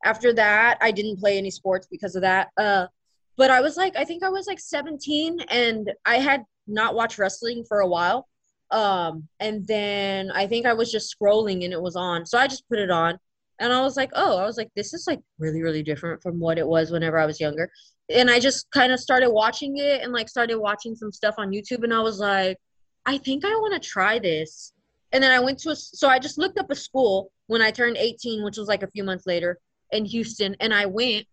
after 0.03 0.33
that 0.33 0.77
i 0.81 0.91
didn't 0.91 1.19
play 1.19 1.37
any 1.37 1.51
sports 1.51 1.87
because 1.89 2.15
of 2.15 2.21
that 2.21 2.49
uh 2.57 2.87
but 3.35 3.51
i 3.51 3.61
was 3.61 3.77
like 3.77 3.95
i 3.97 4.03
think 4.03 4.23
i 4.23 4.29
was 4.29 4.47
like 4.47 4.59
17 4.59 5.39
and 5.49 5.91
i 6.05 6.15
had 6.15 6.43
not 6.67 6.95
watched 6.95 7.17
wrestling 7.17 7.63
for 7.67 7.79
a 7.79 7.87
while 7.87 8.27
um 8.71 9.27
and 9.39 9.65
then 9.67 10.29
i 10.31 10.45
think 10.45 10.65
i 10.65 10.73
was 10.73 10.91
just 10.91 11.15
scrolling 11.15 11.63
and 11.63 11.73
it 11.73 11.81
was 11.81 11.95
on 11.95 12.25
so 12.25 12.37
i 12.37 12.47
just 12.47 12.67
put 12.67 12.79
it 12.79 12.91
on 12.91 13.17
and 13.59 13.71
i 13.71 13.81
was 13.81 13.95
like 13.95 14.11
oh 14.13 14.37
i 14.37 14.45
was 14.45 14.57
like 14.57 14.69
this 14.75 14.93
is 14.93 15.05
like 15.07 15.21
really 15.39 15.61
really 15.61 15.81
different 15.81 16.21
from 16.21 16.39
what 16.39 16.57
it 16.57 16.67
was 16.67 16.91
whenever 16.91 17.17
i 17.17 17.25
was 17.25 17.39
younger 17.39 17.71
and 18.09 18.29
i 18.29 18.39
just 18.39 18.69
kind 18.71 18.91
of 18.91 18.99
started 18.99 19.31
watching 19.31 19.77
it 19.77 20.01
and 20.03 20.11
like 20.11 20.27
started 20.27 20.57
watching 20.57 20.95
some 20.95 21.11
stuff 21.11 21.35
on 21.37 21.51
youtube 21.51 21.83
and 21.83 21.93
i 21.93 21.99
was 21.99 22.19
like 22.19 22.57
i 23.05 23.17
think 23.17 23.45
i 23.45 23.49
want 23.49 23.73
to 23.73 23.89
try 23.89 24.19
this 24.19 24.73
and 25.13 25.23
then 25.23 25.31
i 25.31 25.39
went 25.39 25.57
to 25.57 25.69
a 25.69 25.75
so 25.75 26.09
i 26.09 26.19
just 26.19 26.37
looked 26.37 26.59
up 26.59 26.69
a 26.69 26.75
school 26.75 27.31
when 27.47 27.61
i 27.61 27.71
turned 27.71 27.95
18 27.95 28.43
which 28.43 28.57
was 28.57 28.67
like 28.67 28.83
a 28.83 28.91
few 28.91 29.03
months 29.03 29.25
later 29.25 29.57
in 29.91 30.05
houston 30.05 30.55
and 30.59 30.73
i 30.73 30.85
went 30.85 31.25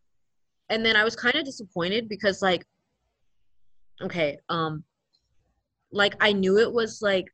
and 0.70 0.84
then 0.84 0.96
i 0.96 1.04
was 1.04 1.16
kind 1.16 1.34
of 1.34 1.44
disappointed 1.44 2.08
because 2.08 2.42
like 2.42 2.64
okay, 4.02 4.38
um, 4.48 4.84
like 5.92 6.14
I 6.20 6.32
knew 6.32 6.58
it 6.58 6.72
was 6.72 7.00
like 7.02 7.26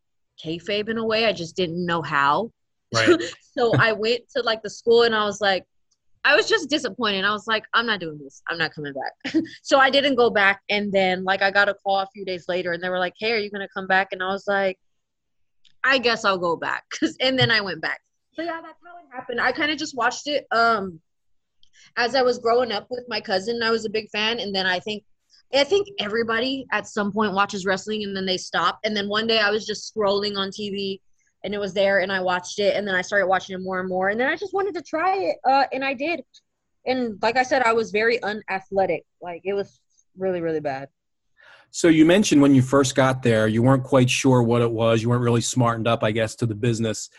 kayfabe 0.44 0.88
in 0.88 0.98
a 0.98 1.04
way. 1.04 1.26
I 1.26 1.32
just 1.32 1.56
didn't 1.56 1.84
know 1.84 2.02
how. 2.02 2.50
Right. 2.94 3.22
so 3.56 3.74
I 3.78 3.92
went 3.92 4.22
to 4.36 4.42
like 4.42 4.62
the 4.62 4.70
school 4.70 5.02
and 5.02 5.14
I 5.14 5.24
was 5.24 5.40
like, 5.40 5.64
I 6.22 6.36
was 6.36 6.48
just 6.48 6.68
disappointed. 6.68 7.24
I 7.24 7.30
was 7.30 7.46
like, 7.46 7.64
I'm 7.72 7.86
not 7.86 8.00
doing 8.00 8.18
this. 8.22 8.42
I'm 8.48 8.58
not 8.58 8.74
coming 8.74 8.92
back. 8.92 9.34
so 9.62 9.78
I 9.78 9.88
didn't 9.88 10.16
go 10.16 10.28
back. 10.28 10.60
And 10.68 10.92
then 10.92 11.24
like 11.24 11.40
I 11.40 11.50
got 11.50 11.70
a 11.70 11.74
call 11.74 12.00
a 12.00 12.08
few 12.12 12.26
days 12.26 12.44
later 12.46 12.72
and 12.72 12.82
they 12.82 12.90
were 12.90 12.98
like, 12.98 13.14
Hey, 13.18 13.32
are 13.32 13.38
you 13.38 13.50
gonna 13.50 13.68
come 13.74 13.86
back? 13.86 14.08
And 14.12 14.22
I 14.22 14.28
was 14.28 14.44
like, 14.46 14.78
I 15.82 15.96
guess 15.96 16.26
I'll 16.26 16.38
go 16.38 16.56
back. 16.56 16.84
Cause, 17.00 17.16
and 17.20 17.38
then 17.38 17.50
I 17.50 17.62
went 17.62 17.80
back. 17.80 18.00
So 18.34 18.42
yeah, 18.42 18.60
that's 18.62 18.78
how 18.84 18.98
it 18.98 19.16
happened. 19.16 19.40
I 19.40 19.52
kind 19.52 19.70
of 19.70 19.78
just 19.78 19.96
watched 19.96 20.26
it 20.26 20.46
um 20.52 21.00
as 21.96 22.14
I 22.14 22.22
was 22.22 22.38
growing 22.38 22.72
up 22.72 22.86
with 22.90 23.04
my 23.08 23.20
cousin. 23.20 23.62
I 23.62 23.70
was 23.70 23.84
a 23.84 23.90
big 23.90 24.08
fan, 24.10 24.40
and 24.40 24.54
then 24.54 24.66
I 24.66 24.80
think 24.80 25.04
I 25.52 25.64
think 25.64 25.88
everybody 25.98 26.66
at 26.70 26.86
some 26.86 27.12
point 27.12 27.32
watches 27.32 27.66
wrestling 27.66 28.04
and 28.04 28.16
then 28.16 28.24
they 28.24 28.36
stop. 28.36 28.78
And 28.84 28.96
then 28.96 29.08
one 29.08 29.26
day 29.26 29.40
I 29.40 29.50
was 29.50 29.66
just 29.66 29.92
scrolling 29.92 30.36
on 30.36 30.50
TV 30.50 31.00
and 31.42 31.54
it 31.54 31.58
was 31.58 31.74
there 31.74 32.00
and 32.00 32.12
I 32.12 32.20
watched 32.20 32.58
it 32.58 32.76
and 32.76 32.86
then 32.86 32.94
I 32.94 33.02
started 33.02 33.26
watching 33.26 33.54
it 33.54 33.62
more 33.62 33.80
and 33.80 33.88
more 33.88 34.10
and 34.10 34.20
then 34.20 34.28
I 34.28 34.36
just 34.36 34.54
wanted 34.54 34.74
to 34.74 34.82
try 34.82 35.16
it 35.16 35.36
uh, 35.44 35.64
and 35.72 35.84
I 35.84 35.94
did. 35.94 36.22
And 36.86 37.18
like 37.20 37.36
I 37.36 37.42
said, 37.42 37.62
I 37.62 37.72
was 37.72 37.90
very 37.90 38.22
unathletic. 38.22 39.04
Like 39.20 39.42
it 39.44 39.54
was 39.54 39.80
really 40.16 40.40
really 40.40 40.60
bad. 40.60 40.88
So 41.72 41.88
you 41.88 42.04
mentioned 42.04 42.42
when 42.42 42.54
you 42.54 42.62
first 42.62 42.94
got 42.94 43.22
there, 43.22 43.46
you 43.46 43.62
weren't 43.62 43.84
quite 43.84 44.10
sure 44.10 44.42
what 44.42 44.60
it 44.60 44.70
was. 44.70 45.02
You 45.02 45.08
weren't 45.08 45.22
really 45.22 45.40
smartened 45.40 45.86
up, 45.86 46.02
I 46.02 46.10
guess, 46.10 46.34
to 46.36 46.46
the 46.46 46.54
business. 46.54 47.10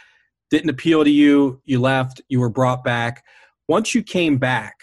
Didn't 0.49 0.69
appeal 0.69 1.03
to 1.05 1.09
you. 1.09 1.61
You 1.63 1.79
left. 1.79 2.21
You 2.27 2.41
were 2.41 2.49
brought 2.49 2.83
back. 2.83 3.23
Once 3.71 3.95
you 3.95 4.03
came 4.03 4.37
back, 4.37 4.75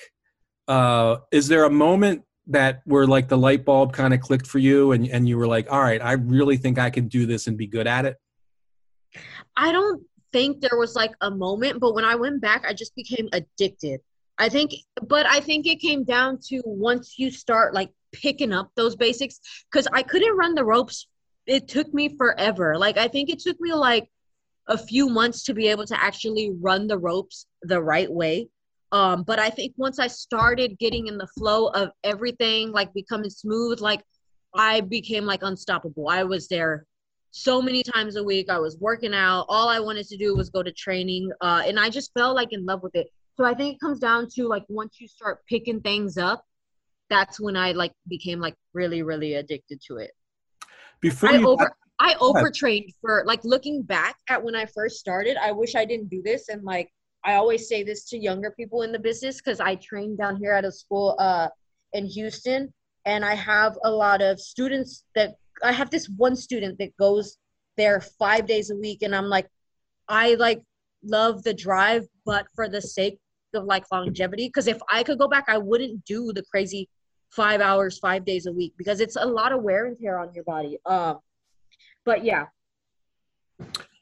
uh, 0.66 1.16
is 1.30 1.46
there 1.46 1.64
a 1.64 1.70
moment 1.86 2.22
that 2.46 2.80
where 2.86 3.06
like 3.06 3.28
the 3.28 3.36
light 3.36 3.62
bulb 3.62 3.92
kind 3.92 4.14
of 4.14 4.20
clicked 4.20 4.46
for 4.46 4.58
you 4.58 4.92
and, 4.92 5.06
and 5.08 5.28
you 5.28 5.36
were 5.36 5.46
like, 5.46 5.70
all 5.70 5.82
right, 5.82 6.02
I 6.02 6.12
really 6.12 6.56
think 6.56 6.78
I 6.78 6.88
can 6.88 7.06
do 7.06 7.26
this 7.26 7.48
and 7.48 7.58
be 7.58 7.66
good 7.66 7.86
at 7.86 8.06
it? 8.06 8.16
I 9.54 9.72
don't 9.72 10.02
think 10.32 10.62
there 10.62 10.78
was 10.78 10.94
like 10.94 11.12
a 11.20 11.30
moment, 11.30 11.80
but 11.80 11.94
when 11.94 12.06
I 12.06 12.14
went 12.14 12.40
back, 12.40 12.64
I 12.66 12.72
just 12.72 12.94
became 12.96 13.28
addicted. 13.34 14.00
I 14.38 14.48
think, 14.48 14.72
but 15.06 15.26
I 15.26 15.40
think 15.40 15.66
it 15.66 15.80
came 15.80 16.02
down 16.04 16.38
to 16.48 16.62
once 16.64 17.18
you 17.18 17.30
start 17.30 17.74
like 17.74 17.90
picking 18.12 18.54
up 18.54 18.70
those 18.74 18.96
basics, 18.96 19.38
because 19.70 19.86
I 19.92 20.02
couldn't 20.02 20.34
run 20.34 20.54
the 20.54 20.64
ropes. 20.64 21.08
It 21.46 21.68
took 21.68 21.92
me 21.92 22.16
forever. 22.16 22.78
Like, 22.78 22.96
I 22.96 23.08
think 23.08 23.28
it 23.28 23.40
took 23.40 23.60
me 23.60 23.74
like 23.74 24.08
a 24.66 24.78
few 24.78 25.10
months 25.10 25.42
to 25.44 25.52
be 25.52 25.68
able 25.68 25.84
to 25.84 26.02
actually 26.02 26.52
run 26.58 26.86
the 26.86 26.96
ropes 26.96 27.44
the 27.60 27.82
right 27.82 28.10
way. 28.10 28.48
Um, 28.92 29.22
but 29.22 29.38
I 29.38 29.50
think 29.50 29.74
once 29.76 29.98
I 29.98 30.06
started 30.06 30.78
getting 30.78 31.08
in 31.08 31.18
the 31.18 31.26
flow 31.26 31.68
of 31.68 31.90
everything, 32.04 32.72
like 32.72 32.92
becoming 32.94 33.30
smooth, 33.30 33.80
like 33.80 34.02
I 34.54 34.80
became 34.80 35.24
like 35.24 35.42
unstoppable. 35.42 36.08
I 36.08 36.24
was 36.24 36.48
there 36.48 36.86
so 37.30 37.60
many 37.60 37.82
times 37.82 38.16
a 38.16 38.24
week. 38.24 38.48
I 38.48 38.58
was 38.58 38.78
working 38.78 39.14
out. 39.14 39.44
All 39.48 39.68
I 39.68 39.78
wanted 39.80 40.06
to 40.08 40.16
do 40.16 40.34
was 40.34 40.48
go 40.48 40.62
to 40.62 40.72
training. 40.72 41.30
Uh, 41.40 41.62
and 41.66 41.78
I 41.78 41.90
just 41.90 42.12
fell 42.14 42.34
like 42.34 42.52
in 42.52 42.64
love 42.64 42.82
with 42.82 42.94
it. 42.94 43.08
So 43.36 43.44
I 43.44 43.54
think 43.54 43.74
it 43.74 43.80
comes 43.80 43.98
down 43.98 44.28
to 44.34 44.48
like 44.48 44.64
once 44.68 44.96
you 45.00 45.06
start 45.06 45.40
picking 45.46 45.80
things 45.80 46.16
up, 46.16 46.44
that's 47.10 47.38
when 47.38 47.56
I 47.56 47.72
like 47.72 47.92
became 48.08 48.40
like 48.40 48.54
really, 48.72 49.02
really 49.02 49.34
addicted 49.34 49.80
to 49.88 49.98
it. 49.98 50.10
Before 51.00 51.30
I 51.30 51.42
over 51.42 51.76
I 52.00 52.14
overtrained 52.20 52.92
for 53.00 53.24
like 53.26 53.40
looking 53.44 53.82
back 53.82 54.16
at 54.28 54.42
when 54.42 54.54
I 54.54 54.66
first 54.66 54.98
started. 54.98 55.36
I 55.36 55.52
wish 55.52 55.74
I 55.74 55.84
didn't 55.84 56.10
do 56.10 56.22
this 56.22 56.48
and 56.48 56.62
like 56.62 56.90
I 57.24 57.34
always 57.34 57.68
say 57.68 57.82
this 57.82 58.04
to 58.10 58.18
younger 58.18 58.50
people 58.52 58.82
in 58.82 58.92
the 58.92 58.98
business 58.98 59.36
because 59.36 59.60
I 59.60 59.74
train 59.76 60.16
down 60.16 60.36
here 60.36 60.52
at 60.52 60.64
a 60.64 60.72
school 60.72 61.16
uh, 61.18 61.48
in 61.92 62.06
Houston, 62.06 62.72
and 63.04 63.24
I 63.24 63.34
have 63.34 63.76
a 63.84 63.90
lot 63.90 64.22
of 64.22 64.40
students 64.40 65.04
that 65.14 65.36
I 65.62 65.72
have 65.72 65.90
this 65.90 66.08
one 66.08 66.36
student 66.36 66.78
that 66.78 66.96
goes 66.96 67.36
there 67.76 68.00
five 68.00 68.46
days 68.46 68.70
a 68.70 68.76
week, 68.76 69.02
and 69.02 69.14
I'm 69.14 69.26
like, 69.26 69.48
I 70.08 70.34
like 70.34 70.62
love 71.04 71.42
the 71.42 71.54
drive, 71.54 72.06
but 72.24 72.46
for 72.54 72.68
the 72.68 72.80
sake 72.80 73.18
of 73.54 73.64
like 73.64 73.84
longevity, 73.90 74.48
because 74.48 74.66
if 74.66 74.78
I 74.90 75.02
could 75.02 75.18
go 75.18 75.28
back, 75.28 75.44
I 75.48 75.58
wouldn't 75.58 76.04
do 76.04 76.32
the 76.32 76.44
crazy 76.50 76.88
five 77.30 77.60
hours, 77.60 77.98
five 77.98 78.24
days 78.24 78.46
a 78.46 78.52
week 78.52 78.74
because 78.78 79.00
it's 79.00 79.16
a 79.16 79.24
lot 79.24 79.52
of 79.52 79.62
wear 79.62 79.86
and 79.86 79.98
tear 79.98 80.18
on 80.18 80.32
your 80.34 80.44
body. 80.44 80.78
Um, 80.86 81.18
but 82.04 82.24
yeah, 82.24 82.46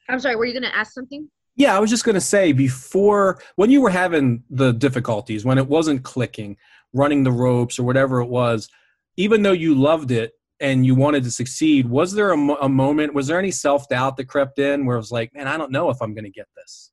I'm 0.09 0.21
sorry. 0.21 0.37
Were 0.37 0.45
you 0.45 0.55
gonna 0.55 0.73
ask 0.75 0.93
something? 0.93 1.29
Yeah, 1.57 1.75
I 1.75 1.81
was 1.81 1.91
just 1.91 2.05
going 2.05 2.15
to 2.15 2.21
say 2.21 2.53
before 2.53 3.41
when 3.57 3.71
you 3.71 3.81
were 3.81 3.91
having 3.91 4.45
the 4.51 4.73
difficulties, 4.73 5.45
when 5.45 5.59
it 5.59 5.67
wasn't 5.67 6.03
clicking, 6.03 6.57
running 6.93 7.25
the 7.25 7.33
ropes 7.33 7.79
or 7.79 7.85
whatever 7.85 8.21
it 8.21 8.29
was, 8.29 8.69
even 9.17 9.43
though 9.43 9.53
you 9.53 9.75
loved 9.75 10.11
it 10.11 10.33
and 10.61 10.85
you 10.85 10.95
wanted 10.95 11.25
to 11.25 11.31
succeed, 11.31 11.89
was 11.89 12.13
there 12.13 12.33
a, 12.33 12.39
a 12.61 12.69
moment, 12.69 13.15
was 13.15 13.27
there 13.27 13.39
any 13.39 13.51
self 13.51 13.89
doubt 13.89 14.19
that 14.19 14.27
crept 14.27 14.59
in 14.59 14.85
where 14.85 14.97
it 14.97 15.01
was 15.01 15.11
like, 15.11 15.35
man, 15.35 15.49
I 15.49 15.57
don't 15.57 15.73
know 15.73 15.89
if 15.89 16.01
I'm 16.03 16.15
going 16.15 16.25
to 16.25 16.31
get 16.31 16.47
this? 16.57 16.93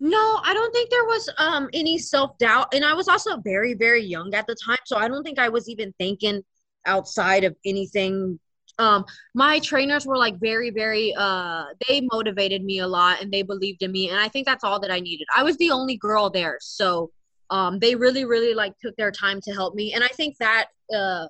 No, 0.00 0.40
I 0.42 0.52
don't 0.52 0.72
think 0.72 0.90
there 0.90 1.04
was 1.04 1.30
um 1.38 1.70
any 1.72 1.98
self 1.98 2.36
doubt, 2.38 2.74
and 2.74 2.84
I 2.84 2.94
was 2.94 3.08
also 3.08 3.36
very 3.38 3.74
very 3.74 4.04
young 4.04 4.34
at 4.34 4.46
the 4.46 4.56
time, 4.64 4.78
so 4.84 4.96
I 4.96 5.08
don't 5.08 5.22
think 5.22 5.38
I 5.38 5.48
was 5.48 5.68
even 5.68 5.94
thinking 5.98 6.42
outside 6.84 7.44
of 7.44 7.56
anything 7.64 8.38
um 8.78 9.04
my 9.34 9.58
trainers 9.60 10.06
were 10.06 10.16
like 10.16 10.38
very 10.40 10.70
very 10.70 11.14
uh 11.16 11.64
they 11.88 12.00
motivated 12.12 12.62
me 12.64 12.80
a 12.80 12.86
lot 12.86 13.20
and 13.22 13.32
they 13.32 13.42
believed 13.42 13.82
in 13.82 13.92
me 13.92 14.10
and 14.10 14.18
i 14.18 14.28
think 14.28 14.46
that's 14.46 14.64
all 14.64 14.80
that 14.80 14.90
i 14.90 15.00
needed. 15.00 15.26
I 15.36 15.42
was 15.42 15.56
the 15.58 15.70
only 15.70 15.96
girl 15.96 16.30
there 16.30 16.58
so 16.60 17.10
um 17.50 17.78
they 17.78 17.94
really 17.94 18.24
really 18.24 18.54
like 18.54 18.76
took 18.78 18.96
their 18.96 19.12
time 19.12 19.40
to 19.42 19.52
help 19.52 19.74
me 19.74 19.92
and 19.92 20.02
i 20.02 20.08
think 20.08 20.36
that 20.38 20.66
uh 20.94 21.26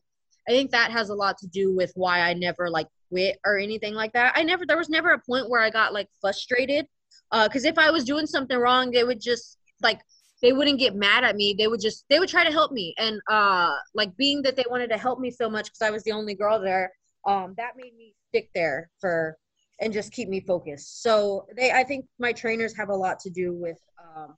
i 0.49 0.53
think 0.53 0.71
that 0.71 0.91
has 0.91 1.11
a 1.11 1.15
lot 1.15 1.37
to 1.39 1.47
do 1.49 1.75
with 1.75 1.93
why 1.95 2.21
i 2.21 2.33
never 2.35 2.71
like 2.71 2.89
quit 3.11 3.39
or 3.45 3.59
anything 3.59 3.95
like 3.95 4.13
that. 4.15 4.33
I 4.35 4.43
never 4.43 4.65
there 4.67 4.79
was 4.79 4.89
never 4.89 5.13
a 5.13 5.19
point 5.19 5.51
where 5.51 5.61
i 5.61 5.71
got 5.71 5.93
like 5.93 6.09
frustrated 6.21 6.87
uh 7.31 7.47
because 7.49 7.65
if 7.65 7.79
i 7.79 7.91
was 7.91 8.05
doing 8.05 8.27
something 8.27 8.57
wrong 8.57 8.91
they 8.91 9.05
would 9.05 9.21
just 9.21 9.59
like 9.83 10.01
they 10.43 10.53
wouldn't 10.53 10.79
get 10.79 10.95
mad 10.95 11.25
at 11.25 11.37
me. 11.37 11.55
They 11.57 11.69
would 11.69 11.81
just 11.81 12.05
they 12.11 12.19
would 12.19 12.29
try 12.29 12.45
to 12.45 12.53
help 12.53 12.71
me 12.71 12.95
and 12.99 13.19
uh 13.31 13.75
like 13.95 14.15
being 14.17 14.43
that 14.43 14.57
they 14.57 14.65
wanted 14.69 14.91
to 14.91 14.99
help 14.99 15.19
me 15.19 15.31
so 15.31 15.49
much 15.49 15.67
because 15.67 15.81
i 15.81 15.91
was 15.91 16.03
the 16.05 16.13
only 16.13 16.35
girl 16.35 16.61
there 16.61 16.93
um, 17.27 17.55
that 17.57 17.73
made 17.77 17.97
me 17.97 18.15
stick 18.29 18.51
there 18.55 18.91
for 19.01 19.37
and 19.81 19.93
just 19.93 20.13
keep 20.13 20.29
me 20.29 20.41
focused. 20.41 21.03
So 21.03 21.47
they, 21.57 21.73
I 21.73 21.85
think 21.85 22.07
my 22.19 22.33
trainers 22.33 22.77
have 22.77 22.89
a 22.89 22.95
lot 22.95 23.19
to 23.21 23.31
do 23.31 23.53
with. 23.53 23.79
Um, 23.99 24.37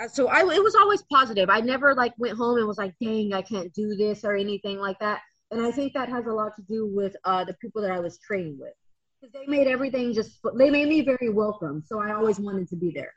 uh, 0.00 0.08
so 0.08 0.28
I, 0.28 0.40
it 0.40 0.62
was 0.62 0.74
always 0.74 1.02
positive. 1.10 1.50
I 1.50 1.60
never 1.60 1.94
like 1.94 2.14
went 2.18 2.36
home 2.36 2.58
and 2.58 2.66
was 2.66 2.78
like, 2.78 2.94
"Dang, 3.02 3.34
I 3.34 3.42
can't 3.42 3.72
do 3.74 3.96
this" 3.96 4.24
or 4.24 4.36
anything 4.36 4.78
like 4.78 4.98
that. 5.00 5.20
And 5.50 5.60
I 5.60 5.70
think 5.70 5.92
that 5.94 6.08
has 6.08 6.26
a 6.26 6.32
lot 6.32 6.54
to 6.56 6.62
do 6.62 6.86
with 6.86 7.16
uh, 7.24 7.44
the 7.44 7.54
people 7.54 7.82
that 7.82 7.90
I 7.90 8.00
was 8.00 8.18
training 8.18 8.58
with, 8.60 8.74
because 9.20 9.32
they 9.32 9.46
made 9.46 9.66
everything 9.66 10.12
just. 10.12 10.38
They 10.56 10.70
made 10.70 10.88
me 10.88 11.02
very 11.02 11.30
welcome, 11.30 11.82
so 11.84 12.00
I 12.00 12.12
always 12.12 12.38
wanted 12.38 12.68
to 12.68 12.76
be 12.76 12.90
there. 12.90 13.12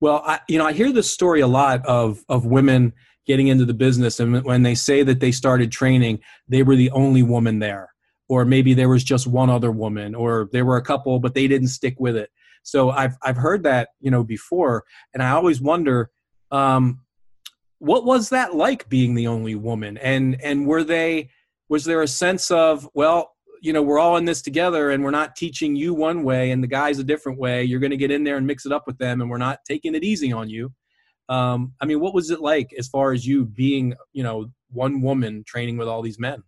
Well, 0.00 0.22
I, 0.24 0.40
you 0.48 0.58
know, 0.58 0.66
I 0.66 0.72
hear 0.72 0.92
this 0.92 1.10
story 1.10 1.40
a 1.40 1.46
lot 1.46 1.84
of 1.86 2.24
of 2.28 2.46
women 2.46 2.92
getting 3.30 3.48
into 3.48 3.64
the 3.64 3.80
business 3.86 4.20
and 4.20 4.42
when 4.44 4.62
they 4.62 4.74
say 4.74 4.98
that 5.02 5.20
they 5.20 5.32
started 5.32 5.70
training 5.70 6.18
they 6.48 6.62
were 6.62 6.76
the 6.76 6.90
only 6.90 7.22
woman 7.22 7.58
there. 7.60 7.86
Or 8.28 8.44
maybe 8.44 8.74
there 8.74 8.88
was 8.94 9.04
just 9.12 9.26
one 9.26 9.50
other 9.50 9.72
woman 9.84 10.14
or 10.14 10.48
there 10.52 10.64
were 10.64 10.80
a 10.82 10.88
couple 10.92 11.18
but 11.24 11.34
they 11.34 11.46
didn't 11.52 11.68
stick 11.78 11.96
with 11.98 12.16
it. 12.16 12.30
So 12.62 12.90
i've 12.90 13.16
i've 13.26 13.40
heard 13.46 13.62
that 13.70 13.84
you 14.04 14.10
know 14.10 14.24
before 14.36 14.84
and 15.12 15.22
i 15.22 15.30
always 15.30 15.60
wonder 15.60 16.10
um, 16.50 17.00
what 17.80 18.04
was 18.04 18.28
that 18.28 18.54
like 18.54 18.88
being 18.88 19.14
the 19.14 19.26
only 19.26 19.54
woman? 19.54 19.96
And 19.98 20.40
and 20.42 20.66
were 20.66 20.84
they 20.84 21.30
was 21.68 21.84
there 21.84 22.02
a 22.02 22.08
sense 22.08 22.50
of 22.50 22.88
well 22.94 23.32
you 23.62 23.72
know 23.72 23.82
we're 23.82 23.98
all 23.98 24.16
in 24.16 24.24
this 24.24 24.42
together 24.42 24.90
and 24.90 25.02
we're 25.02 25.10
not 25.10 25.36
teaching 25.36 25.74
you 25.76 25.92
one 25.94 26.22
way 26.22 26.50
and 26.50 26.62
the 26.62 26.68
guys 26.68 26.98
a 26.98 27.04
different 27.04 27.38
way 27.38 27.62
you're 27.64 27.80
going 27.80 27.90
to 27.90 27.96
get 27.96 28.10
in 28.10 28.24
there 28.24 28.36
and 28.36 28.46
mix 28.46 28.64
it 28.64 28.72
up 28.72 28.84
with 28.86 28.98
them 28.98 29.20
and 29.20 29.28
we're 29.30 29.38
not 29.38 29.58
taking 29.68 29.94
it 29.94 30.02
easy 30.02 30.32
on 30.32 30.48
you 30.48 30.72
um, 31.30 31.72
I 31.80 31.86
mean, 31.86 32.00
what 32.00 32.12
was 32.12 32.30
it 32.30 32.40
like 32.40 32.74
as 32.76 32.88
far 32.88 33.12
as 33.12 33.24
you 33.24 33.44
being, 33.46 33.94
you 34.12 34.24
know, 34.24 34.50
one 34.72 35.00
woman 35.00 35.44
training 35.46 35.78
with 35.78 35.86
all 35.86 36.02
these 36.02 36.18
men? 36.18 36.42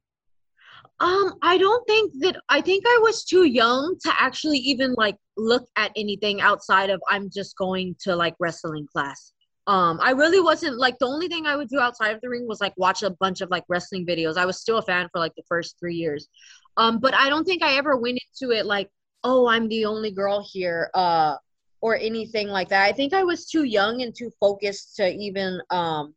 Um, 0.98 1.34
I 1.40 1.56
don't 1.56 1.86
think 1.86 2.12
that 2.20 2.36
I 2.48 2.60
think 2.60 2.84
I 2.86 2.98
was 3.00 3.24
too 3.24 3.44
young 3.44 3.96
to 4.02 4.12
actually 4.18 4.58
even 4.58 4.94
like 4.94 5.16
look 5.36 5.68
at 5.76 5.92
anything 5.96 6.40
outside 6.40 6.90
of 6.90 7.00
I'm 7.08 7.30
just 7.30 7.56
going 7.56 7.96
to 8.02 8.16
like 8.16 8.34
wrestling 8.40 8.86
class. 8.92 9.32
Um, 9.68 10.00
I 10.02 10.10
really 10.10 10.40
wasn't 10.40 10.78
like 10.78 10.98
the 10.98 11.06
only 11.06 11.28
thing 11.28 11.46
I 11.46 11.54
would 11.54 11.68
do 11.68 11.78
outside 11.78 12.10
of 12.10 12.20
the 12.20 12.28
ring 12.28 12.48
was 12.48 12.60
like 12.60 12.74
watch 12.76 13.04
a 13.04 13.10
bunch 13.10 13.40
of 13.40 13.50
like 13.50 13.64
wrestling 13.68 14.04
videos. 14.04 14.36
I 14.36 14.46
was 14.46 14.60
still 14.60 14.78
a 14.78 14.82
fan 14.82 15.08
for 15.12 15.20
like 15.20 15.34
the 15.36 15.44
first 15.48 15.76
three 15.78 15.94
years. 15.94 16.28
Um, 16.76 16.98
but 16.98 17.14
I 17.14 17.28
don't 17.28 17.44
think 17.44 17.62
I 17.62 17.76
ever 17.76 17.96
went 17.96 18.18
into 18.18 18.52
it 18.52 18.66
like, 18.66 18.88
oh, 19.22 19.46
I'm 19.46 19.68
the 19.68 19.84
only 19.84 20.10
girl 20.10 20.44
here. 20.52 20.90
Uh, 20.92 21.36
or 21.82 21.96
anything 21.96 22.48
like 22.48 22.68
that. 22.70 22.84
I 22.84 22.92
think 22.92 23.12
I 23.12 23.24
was 23.24 23.44
too 23.44 23.64
young 23.64 24.00
and 24.00 24.14
too 24.14 24.30
focused 24.40 24.96
to 24.96 25.12
even 25.12 25.60
um 25.68 26.14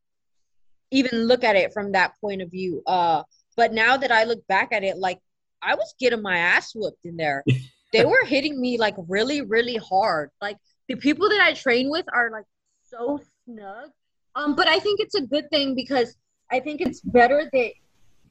even 0.91 1.25
look 1.25 1.43
at 1.43 1.57
it 1.57 1.73
from 1.73 1.91
that 1.91 2.13
point 2.21 2.41
of 2.41 2.49
view. 2.49 2.81
Uh 2.87 3.23
but 3.57 3.73
now 3.73 3.97
that 3.97 4.11
I 4.11 4.23
look 4.23 4.45
back 4.47 4.71
at 4.71 4.83
it 4.83 4.97
like 4.97 5.19
I 5.61 5.75
was 5.75 5.93
getting 5.99 6.21
my 6.21 6.37
ass 6.37 6.71
whooped 6.73 7.03
in 7.03 7.17
there. 7.17 7.43
they 7.93 8.05
were 8.05 8.23
hitting 8.25 8.61
me 8.61 8.77
like 8.77 8.95
really 9.09 9.41
really 9.41 9.77
hard. 9.77 10.29
Like 10.39 10.57
the 10.87 10.95
people 10.95 11.27
that 11.27 11.41
I 11.41 11.53
train 11.53 11.89
with 11.89 12.05
are 12.13 12.29
like 12.31 12.45
so 12.83 13.19
snug. 13.43 13.89
Um 14.35 14.55
but 14.55 14.67
I 14.69 14.79
think 14.79 14.99
it's 15.01 15.15
a 15.15 15.21
good 15.21 15.49
thing 15.49 15.75
because 15.75 16.15
I 16.51 16.59
think 16.59 16.79
it's 16.79 17.01
better 17.01 17.49
that 17.51 17.71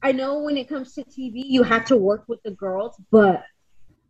I 0.01 0.13
know 0.13 0.39
when 0.39 0.55
it 0.55 0.69
comes 0.69 0.93
to 0.93 1.03
TV, 1.03 1.43
you 1.45 1.63
have 1.63 1.83
to 1.85 1.97
work 1.97 2.25
with 2.27 2.41
the 2.43 2.51
girls, 2.51 2.95
but 3.11 3.43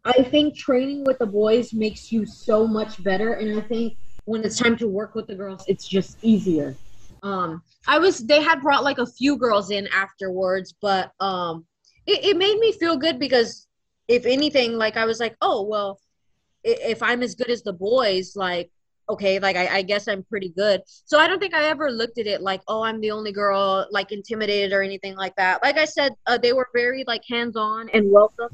I 0.05 0.21
think 0.21 0.55
training 0.55 1.03
with 1.03 1.17
the 1.17 1.25
boys 1.25 1.73
makes 1.73 2.11
you 2.11 2.27
so 2.27 2.67
much 2.67 3.03
better. 3.03 3.33
And 3.33 3.57
I 3.57 3.61
think 3.61 3.97
when 4.25 4.43
it's 4.43 4.57
time 4.57 4.77
to 4.77 4.87
work 4.87 5.15
with 5.15 5.25
the 5.25 5.33
girls, 5.33 5.65
it's 5.67 5.87
just 5.87 6.17
easier. 6.21 6.75
Um, 7.23 7.63
I 7.87 7.97
was 7.97 8.19
they 8.19 8.41
had 8.41 8.61
brought 8.61 8.83
like 8.83 8.99
a 8.99 9.05
few 9.05 9.35
girls 9.35 9.71
in 9.71 9.87
afterwards, 9.87 10.75
but 10.79 11.11
um, 11.19 11.65
it, 12.05 12.23
it 12.23 12.37
made 12.37 12.59
me 12.59 12.71
feel 12.71 12.97
good 12.97 13.17
because 13.17 13.67
if 14.07 14.27
anything, 14.27 14.77
like 14.77 14.95
I 14.95 15.05
was 15.05 15.19
like, 15.19 15.35
oh 15.41 15.63
well, 15.63 15.99
if 16.63 17.01
I'm 17.01 17.23
as 17.23 17.33
good 17.33 17.49
as 17.49 17.63
the 17.63 17.73
boys, 17.73 18.35
like 18.35 18.69
okay, 19.07 19.37
like 19.37 19.55
I, 19.55 19.67
I, 19.67 19.81
guess 19.83 20.07
I'm 20.07 20.23
pretty 20.23 20.49
good. 20.49 20.81
So 20.87 21.19
I 21.19 21.27
don't 21.27 21.37
think 21.37 21.53
I 21.53 21.65
ever 21.65 21.91
looked 21.91 22.17
at 22.17 22.25
it 22.25 22.41
like, 22.41 22.61
oh, 22.67 22.81
I'm 22.81 22.99
the 22.99 23.11
only 23.11 23.31
girl, 23.31 23.85
like 23.91 24.11
intimidated 24.11 24.73
or 24.73 24.81
anything 24.81 25.15
like 25.15 25.35
that. 25.35 25.61
Like 25.61 25.77
I 25.77 25.85
said, 25.85 26.13
uh, 26.25 26.39
they 26.39 26.53
were 26.53 26.67
very 26.73 27.03
like 27.05 27.21
hands 27.29 27.55
on 27.55 27.87
and 27.89 28.11
welcome 28.11 28.49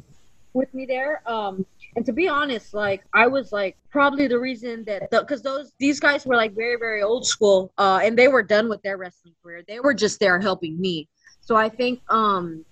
with 0.54 0.74
me 0.74 0.86
there. 0.86 1.22
Um, 1.26 1.66
and 1.96 2.06
to 2.06 2.14
be 2.14 2.28
honest, 2.28 2.74
like 2.74 3.04
I 3.14 3.28
was 3.28 3.52
like 3.52 3.78
probably 3.90 4.28
the 4.28 4.40
reason 4.40 4.84
that 4.86 5.10
because 5.12 5.42
those 5.42 5.74
these 5.80 6.00
guys 6.00 6.26
were 6.26 6.36
like 6.36 6.54
very 6.56 6.78
very 6.78 7.02
old 7.02 7.26
school, 7.26 7.74
uh, 7.78 8.00
and 8.04 8.18
they 8.18 8.28
were 8.28 8.44
done 8.44 8.70
with 8.70 8.82
their 8.82 8.98
wrestling 8.98 9.34
career. 9.44 9.64
They 9.68 9.80
were 9.80 9.94
just 9.94 10.20
there 10.20 10.40
helping 10.40 10.80
me. 10.80 11.08
So 11.42 11.56
I 11.56 11.70
think 11.70 12.02
um, 12.10 12.66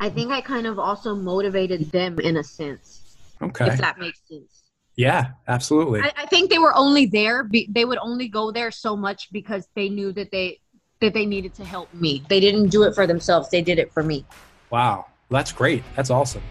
I 0.00 0.10
think 0.10 0.32
I 0.32 0.40
kind 0.40 0.66
of 0.66 0.78
also 0.78 1.14
motivated 1.14 1.90
them 1.92 2.18
in 2.18 2.36
a 2.36 2.44
sense. 2.44 3.16
Okay, 3.40 3.66
if 3.66 3.78
that 3.78 3.98
makes 3.98 4.20
sense. 4.28 4.62
Yeah, 4.96 5.30
absolutely. 5.48 6.00
I, 6.00 6.12
I 6.16 6.26
think 6.26 6.50
they 6.50 6.58
were 6.58 6.74
only 6.76 7.06
there. 7.06 7.44
Be, 7.44 7.68
they 7.70 7.84
would 7.84 7.98
only 7.98 8.28
go 8.28 8.50
there 8.50 8.70
so 8.70 8.96
much 8.96 9.32
because 9.32 9.66
they 9.74 9.88
knew 9.88 10.12
that 10.12 10.30
they 10.30 10.58
that 11.00 11.14
they 11.14 11.26
needed 11.26 11.54
to 11.54 11.64
help 11.64 11.92
me. 11.94 12.22
They 12.28 12.40
didn't 12.40 12.68
do 12.68 12.82
it 12.84 12.94
for 12.94 13.06
themselves. 13.06 13.50
They 13.50 13.62
did 13.62 13.78
it 13.78 13.92
for 13.92 14.02
me. 14.02 14.24
Wow, 14.70 15.06
that's 15.30 15.52
great. 15.52 15.82
That's 15.96 16.10
awesome. 16.10 16.42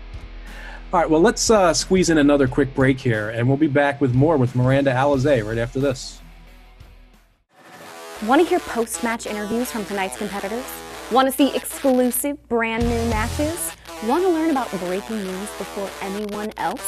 All 0.93 0.99
right, 0.99 1.09
well, 1.09 1.21
let's 1.21 1.49
uh, 1.49 1.73
squeeze 1.73 2.09
in 2.09 2.17
another 2.17 2.49
quick 2.49 2.75
break 2.75 2.99
here, 2.99 3.29
and 3.29 3.47
we'll 3.47 3.55
be 3.55 3.67
back 3.67 4.01
with 4.01 4.13
more 4.13 4.35
with 4.35 4.57
Miranda 4.57 4.91
Alizé 4.91 5.45
right 5.47 5.57
after 5.57 5.79
this. 5.79 6.19
Want 8.23 8.41
to 8.41 8.47
hear 8.47 8.59
post 8.59 9.01
match 9.01 9.25
interviews 9.25 9.71
from 9.71 9.85
tonight's 9.85 10.17
competitors? 10.17 10.65
Want 11.09 11.29
to 11.29 11.31
see 11.31 11.55
exclusive 11.55 12.45
brand 12.49 12.83
new 12.83 13.09
matches? 13.09 13.71
Want 14.03 14.23
to 14.23 14.29
learn 14.29 14.51
about 14.51 14.69
breaking 14.79 15.23
news 15.23 15.49
before 15.57 15.89
anyone 16.01 16.51
else? 16.57 16.85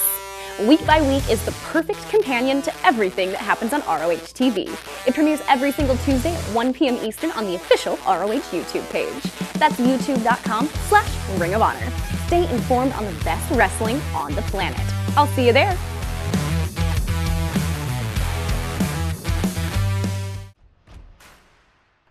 Week 0.68 0.86
by 0.86 1.02
Week 1.02 1.28
is 1.30 1.44
the 1.46 1.54
perfect 1.72 2.08
companion 2.10 2.62
to 2.64 2.74
everything 2.86 3.30
that 3.32 3.40
happens 3.40 3.72
on 3.72 3.80
ROH 3.82 4.34
TV. 4.34 4.68
It 5.08 5.14
premieres 5.14 5.42
every 5.48 5.72
single 5.72 5.96
Tuesday 6.00 6.36
at 6.36 6.44
1 6.54 6.74
p.m. 6.74 6.96
Eastern 6.96 7.32
on 7.32 7.46
the 7.46 7.56
official 7.56 7.96
ROH 8.06 8.52
YouTube 8.52 8.88
page. 8.92 9.24
That's 9.54 9.76
youtube.com 9.80 10.68
slash 10.90 11.40
Ring 11.40 11.54
of 11.54 11.62
Honor. 11.62 12.13
Stay 12.34 12.52
informed 12.52 12.92
on 12.94 13.06
the 13.06 13.24
best 13.24 13.52
wrestling 13.52 13.98
on 14.16 14.34
the 14.34 14.42
planet. 14.42 14.82
I'll 15.16 15.28
see 15.28 15.46
you 15.46 15.54
there. 15.54 15.78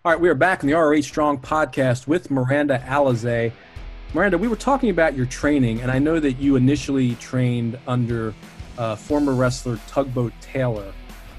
All 0.04 0.12
right, 0.12 0.20
we 0.20 0.28
are 0.28 0.36
back 0.36 0.62
in 0.62 0.68
the 0.68 0.76
ROH 0.76 1.00
Strong 1.00 1.40
podcast 1.40 2.06
with 2.06 2.30
Miranda 2.30 2.78
Alizé. 2.86 3.50
Miranda, 4.14 4.38
we 4.38 4.46
were 4.46 4.54
talking 4.54 4.90
about 4.90 5.16
your 5.16 5.26
training, 5.26 5.80
and 5.80 5.90
I 5.90 5.98
know 5.98 6.20
that 6.20 6.34
you 6.34 6.54
initially 6.54 7.16
trained 7.16 7.76
under 7.88 8.32
uh, 8.78 8.94
former 8.94 9.32
wrestler 9.32 9.80
Tugboat 9.88 10.32
Taylor. 10.40 10.92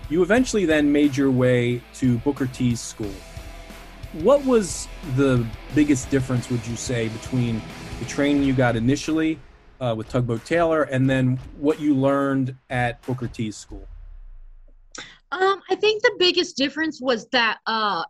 You 0.10 0.24
eventually 0.24 0.66
then 0.66 0.92
made 0.92 1.16
your 1.16 1.32
way 1.32 1.82
to 1.94 2.18
Booker 2.18 2.48
T's 2.48 2.82
school. 2.82 3.14
What 4.12 4.44
was 4.44 4.90
the 5.16 5.48
biggest 5.74 6.10
difference, 6.10 6.50
would 6.50 6.68
you 6.68 6.76
say, 6.76 7.08
between 7.08 7.62
the 8.00 8.06
training 8.06 8.44
you 8.44 8.54
got 8.54 8.76
initially 8.76 9.40
uh, 9.80 9.94
with 9.96 10.10
Tugboat 10.10 10.46
Taylor 10.46 10.84
and 10.84 11.10
then 11.10 11.40
what 11.58 11.80
you 11.80 11.94
learned 11.94 12.56
at 12.70 13.02
Booker 13.06 13.28
T's 13.28 13.56
school? 13.56 13.88
Um, 15.32 15.62
I 15.70 15.76
think 15.76 16.04
the 16.04 16.16
biggest 16.20 16.58
difference 16.58 17.02
was 17.02 17.28
that 17.30 17.58
uh, 17.66 18.04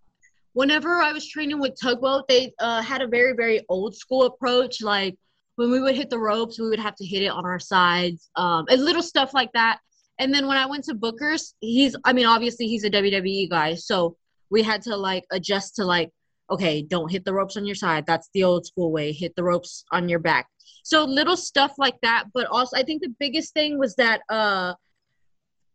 whenever 0.54 1.02
I 1.02 1.14
was 1.14 1.28
training 1.28 1.60
with 1.60 1.80
tugboat, 1.80 2.28
they 2.28 2.54
uh, 2.60 2.82
had 2.82 3.02
a 3.02 3.08
very, 3.08 3.34
very 3.34 3.62
old 3.70 3.96
school 3.96 4.24
approach. 4.24 4.82
Like 4.82 5.16
when 5.56 5.72
we 5.72 5.80
would 5.80 5.96
hit 5.96 6.10
the 6.10 6.20
ropes, 6.20 6.60
we 6.60 6.68
would 6.68 6.80
have 6.80 6.96
to 6.96 7.06
hit 7.06 7.24
it 7.24 7.28
on 7.28 7.46
our 7.46 7.60
sides, 7.60 8.30
um, 8.36 8.66
and 8.70 8.84
little 8.84 9.02
stuff 9.04 9.34
like 9.34 9.52
that. 9.54 9.80
And 10.20 10.34
then 10.34 10.48
when 10.48 10.58
I 10.58 10.66
went 10.66 10.84
to 10.86 10.94
Booker's, 10.94 11.56
he's, 11.60 11.96
I 12.04 12.14
mean, 12.14 12.26
obviously 12.26 12.68
he's 12.68 12.84
a 12.84 12.90
WWE 12.90 13.50
guy, 13.50 13.76
so 13.76 14.16
we 14.50 14.62
had 14.62 14.82
to 14.84 14.96
like 14.96 15.26
adjust 15.32 15.76
to 15.78 15.86
like, 15.86 16.12
okay, 16.50 16.82
don't 16.82 17.12
hit 17.12 17.26
the 17.26 17.34
ropes 17.34 17.58
on 17.58 17.66
your 17.66 17.76
side. 17.76 18.06
That's 18.06 18.30
the 18.34 18.44
old 18.44 18.66
school 18.66 18.92
way. 18.92 19.12
Hit 19.12 19.36
the 19.36 19.44
ropes 19.44 19.86
on 19.92 20.10
your 20.10 20.20
back. 20.20 20.48
So 20.84 21.04
little 21.06 21.38
stuff 21.38 21.74
like 21.78 21.96
that. 22.02 22.26
But 22.34 22.48
also, 22.48 22.78
I 22.78 22.84
think 22.84 23.02
the 23.02 23.16
biggest 23.20 23.54
thing 23.54 23.78
was 23.78 23.96
that 23.96 24.22
uh, 24.30 24.74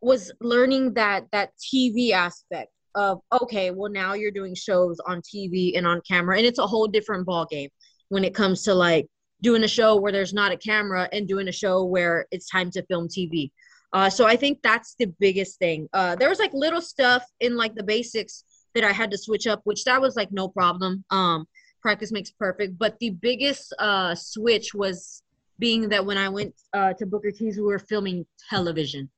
was 0.01 0.33
learning 0.41 0.95
that 0.95 1.27
that 1.33 1.53
TV 1.59 2.13
aspect 2.13 2.71
of 2.95 3.21
okay, 3.43 3.71
well 3.71 3.91
now 3.91 4.15
you're 4.15 4.31
doing 4.31 4.55
shows 4.55 4.99
on 5.07 5.23
TV 5.23 5.77
and 5.77 5.87
on 5.87 6.01
camera, 6.09 6.37
and 6.37 6.47
it's 6.47 6.59
a 6.59 6.67
whole 6.67 6.87
different 6.87 7.27
ball 7.27 7.47
game 7.47 7.71
when 8.09 8.25
it 8.25 8.35
comes 8.35 8.63
to 8.65 8.75
like 8.75 9.07
doing 9.43 9.65
a 9.65 9.69
show 9.69 9.97
where 9.97 10.13
there's 10.13 10.35
not 10.35 10.53
a 10.53 10.57
camera 10.57 11.09
and 11.13 11.29
doing 11.29 11.49
a 11.49 11.53
show 11.53 11.85
where 11.85 12.27
it's 12.31 12.49
time 12.49 12.71
to 12.73 12.83
film 12.87 13.09
TV. 13.09 13.51
Uh, 13.93 14.11
so 14.11 14.27
I 14.27 14.37
think 14.37 14.59
that's 14.63 14.95
the 14.99 15.07
biggest 15.19 15.59
thing. 15.59 15.89
Uh, 15.93 16.15
there 16.17 16.29
was 16.29 16.39
like 16.39 16.53
little 16.53 16.83
stuff 16.83 17.25
in 17.41 17.57
like 17.57 17.75
the 17.75 17.83
basics 17.83 18.45
that 18.75 18.85
I 18.85 18.93
had 18.93 19.11
to 19.11 19.19
switch 19.19 19.47
up, 19.47 19.61
which 19.65 19.85
that 19.85 20.01
was 20.01 20.17
like 20.17 20.33
no 20.33 20.49
problem. 20.49 21.05
Um, 21.11 21.47
practice 21.81 22.13
makes 22.13 22.31
perfect. 22.31 22.79
But 22.79 22.99
the 23.01 23.11
biggest 23.11 23.75
uh, 23.79 24.15
switch 24.15 24.75
was 24.75 25.23
being 25.59 25.89
that 25.89 26.05
when 26.05 26.19
I 26.19 26.29
went 26.29 26.55
uh, 26.73 26.93
to 26.95 27.07
Booker 27.07 27.31
T's, 27.31 27.57
we 27.57 27.65
were 27.65 27.79
filming 27.79 28.27
television, 28.49 29.11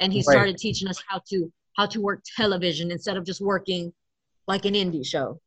and 0.00 0.12
he 0.12 0.22
started 0.22 0.58
teaching 0.58 0.88
us 0.88 1.02
how 1.06 1.20
to 1.30 1.52
how 1.76 1.86
to 1.86 2.00
work 2.00 2.22
television 2.36 2.90
instead 2.90 3.16
of 3.16 3.24
just 3.24 3.40
working 3.40 3.92
like 4.46 4.64
an 4.64 4.74
indie 4.74 5.06
show. 5.06 5.40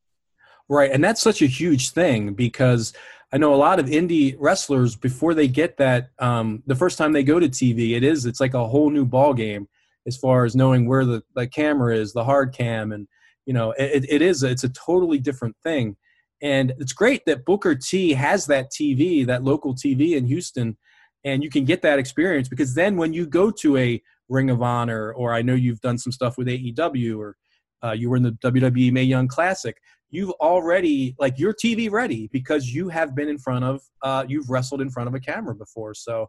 Right. 0.68 0.90
And 0.92 1.04
that's 1.04 1.22
such 1.22 1.44
a 1.44 1.46
huge 1.46 1.92
thing 1.92 2.34
because 2.34 2.94
I 3.32 3.38
know 3.38 3.54
a 3.54 3.58
lot 3.58 3.80
of 3.80 3.86
indie 3.86 4.36
wrestlers 4.40 4.96
before 4.96 5.36
they 5.36 5.48
get 5.48 5.78
that 5.78 6.10
um, 6.18 6.64
the 6.66 6.76
first 6.76 6.98
time 6.98 7.12
they 7.12 7.24
go 7.24 7.40
to 7.40 7.48
TV, 7.48 7.96
it 7.96 8.04
is 8.04 8.26
it's 8.26 8.40
like 8.40 8.56
a 8.56 8.68
whole 8.68 8.90
new 8.90 9.06
ball 9.06 9.34
game 9.34 9.68
as 10.08 10.18
far 10.18 10.46
as 10.46 10.56
knowing 10.56 10.88
where 10.88 11.06
the, 11.06 11.24
the 11.36 11.48
camera 11.48 11.96
is, 11.96 12.14
the 12.14 12.24
hard 12.24 12.54
cam, 12.54 12.92
and 12.92 13.08
you 13.46 13.54
know 13.54 13.72
it, 13.78 14.06
it 14.10 14.22
is 14.22 14.44
it's 14.44 14.64
a 14.64 14.70
totally 14.70 15.20
different 15.20 15.56
thing. 15.64 15.96
And 16.42 16.74
it's 16.80 16.94
great 16.94 17.26
that 17.26 17.46
Booker 17.46 17.76
T 17.76 18.12
has 18.14 18.46
that 18.48 18.70
TV, 18.70 19.26
that 19.26 19.44
local 19.44 19.74
TV 19.74 20.18
in 20.18 20.26
Houston, 20.26 20.78
and 21.24 21.42
you 21.44 21.50
can 21.50 21.66
get 21.66 21.82
that 21.82 21.98
experience 21.98 22.50
because 22.50 22.76
then 22.76 22.98
when 22.98 23.14
you 23.14 23.26
go 23.26 23.50
to 23.52 23.78
a 23.78 24.02
Ring 24.30 24.50
of 24.50 24.62
Honor, 24.62 25.14
or 25.14 25.34
I 25.34 25.42
know 25.42 25.54
you've 25.54 25.82
done 25.82 25.98
some 25.98 26.12
stuff 26.12 26.38
with 26.38 26.48
AEW, 26.48 27.18
or 27.18 27.36
uh, 27.84 27.92
you 27.92 28.10
were 28.10 28.18
in 28.18 28.24
the 28.24 28.32
WWE 28.32 28.92
Mae 28.92 29.04
Young 29.04 29.28
Classic. 29.28 29.78
You've 30.10 30.32
already 30.32 31.16
like 31.20 31.38
your 31.38 31.54
TV 31.54 31.92
ready 31.92 32.30
because 32.32 32.74
you 32.74 32.90
have 32.90 33.16
been 33.16 33.28
in 33.28 33.38
front 33.38 33.66
of, 33.66 33.82
uh, 34.02 34.26
you've 34.28 34.50
wrestled 34.50 34.82
in 34.82 34.90
front 34.90 35.08
of 35.08 35.16
a 35.16 35.20
camera 35.20 35.56
before. 35.56 35.94
So 35.94 36.28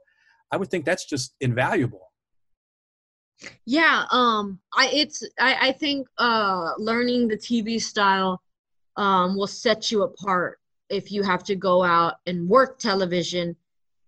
I 0.51 0.57
would 0.57 0.71
think 0.71 0.85
that's 0.85 1.07
just 1.07 1.35
invaluable. 1.41 2.13
Yeah, 3.65 4.05
um, 4.11 4.59
I 4.75 4.89
it's 4.93 5.23
I, 5.39 5.69
I 5.69 5.73
think 5.73 6.09
uh, 6.19 6.73
learning 6.79 7.29
the 7.29 7.37
TV 7.37 7.81
style 7.81 8.41
um, 8.97 9.37
will 9.37 9.47
set 9.47 9.91
you 9.91 10.03
apart 10.03 10.59
if 10.89 11.13
you 11.13 11.23
have 11.23 11.45
to 11.45 11.57
go 11.57 11.83
out 11.83 12.15
and 12.27 12.49
work 12.49 12.79
television 12.79 13.57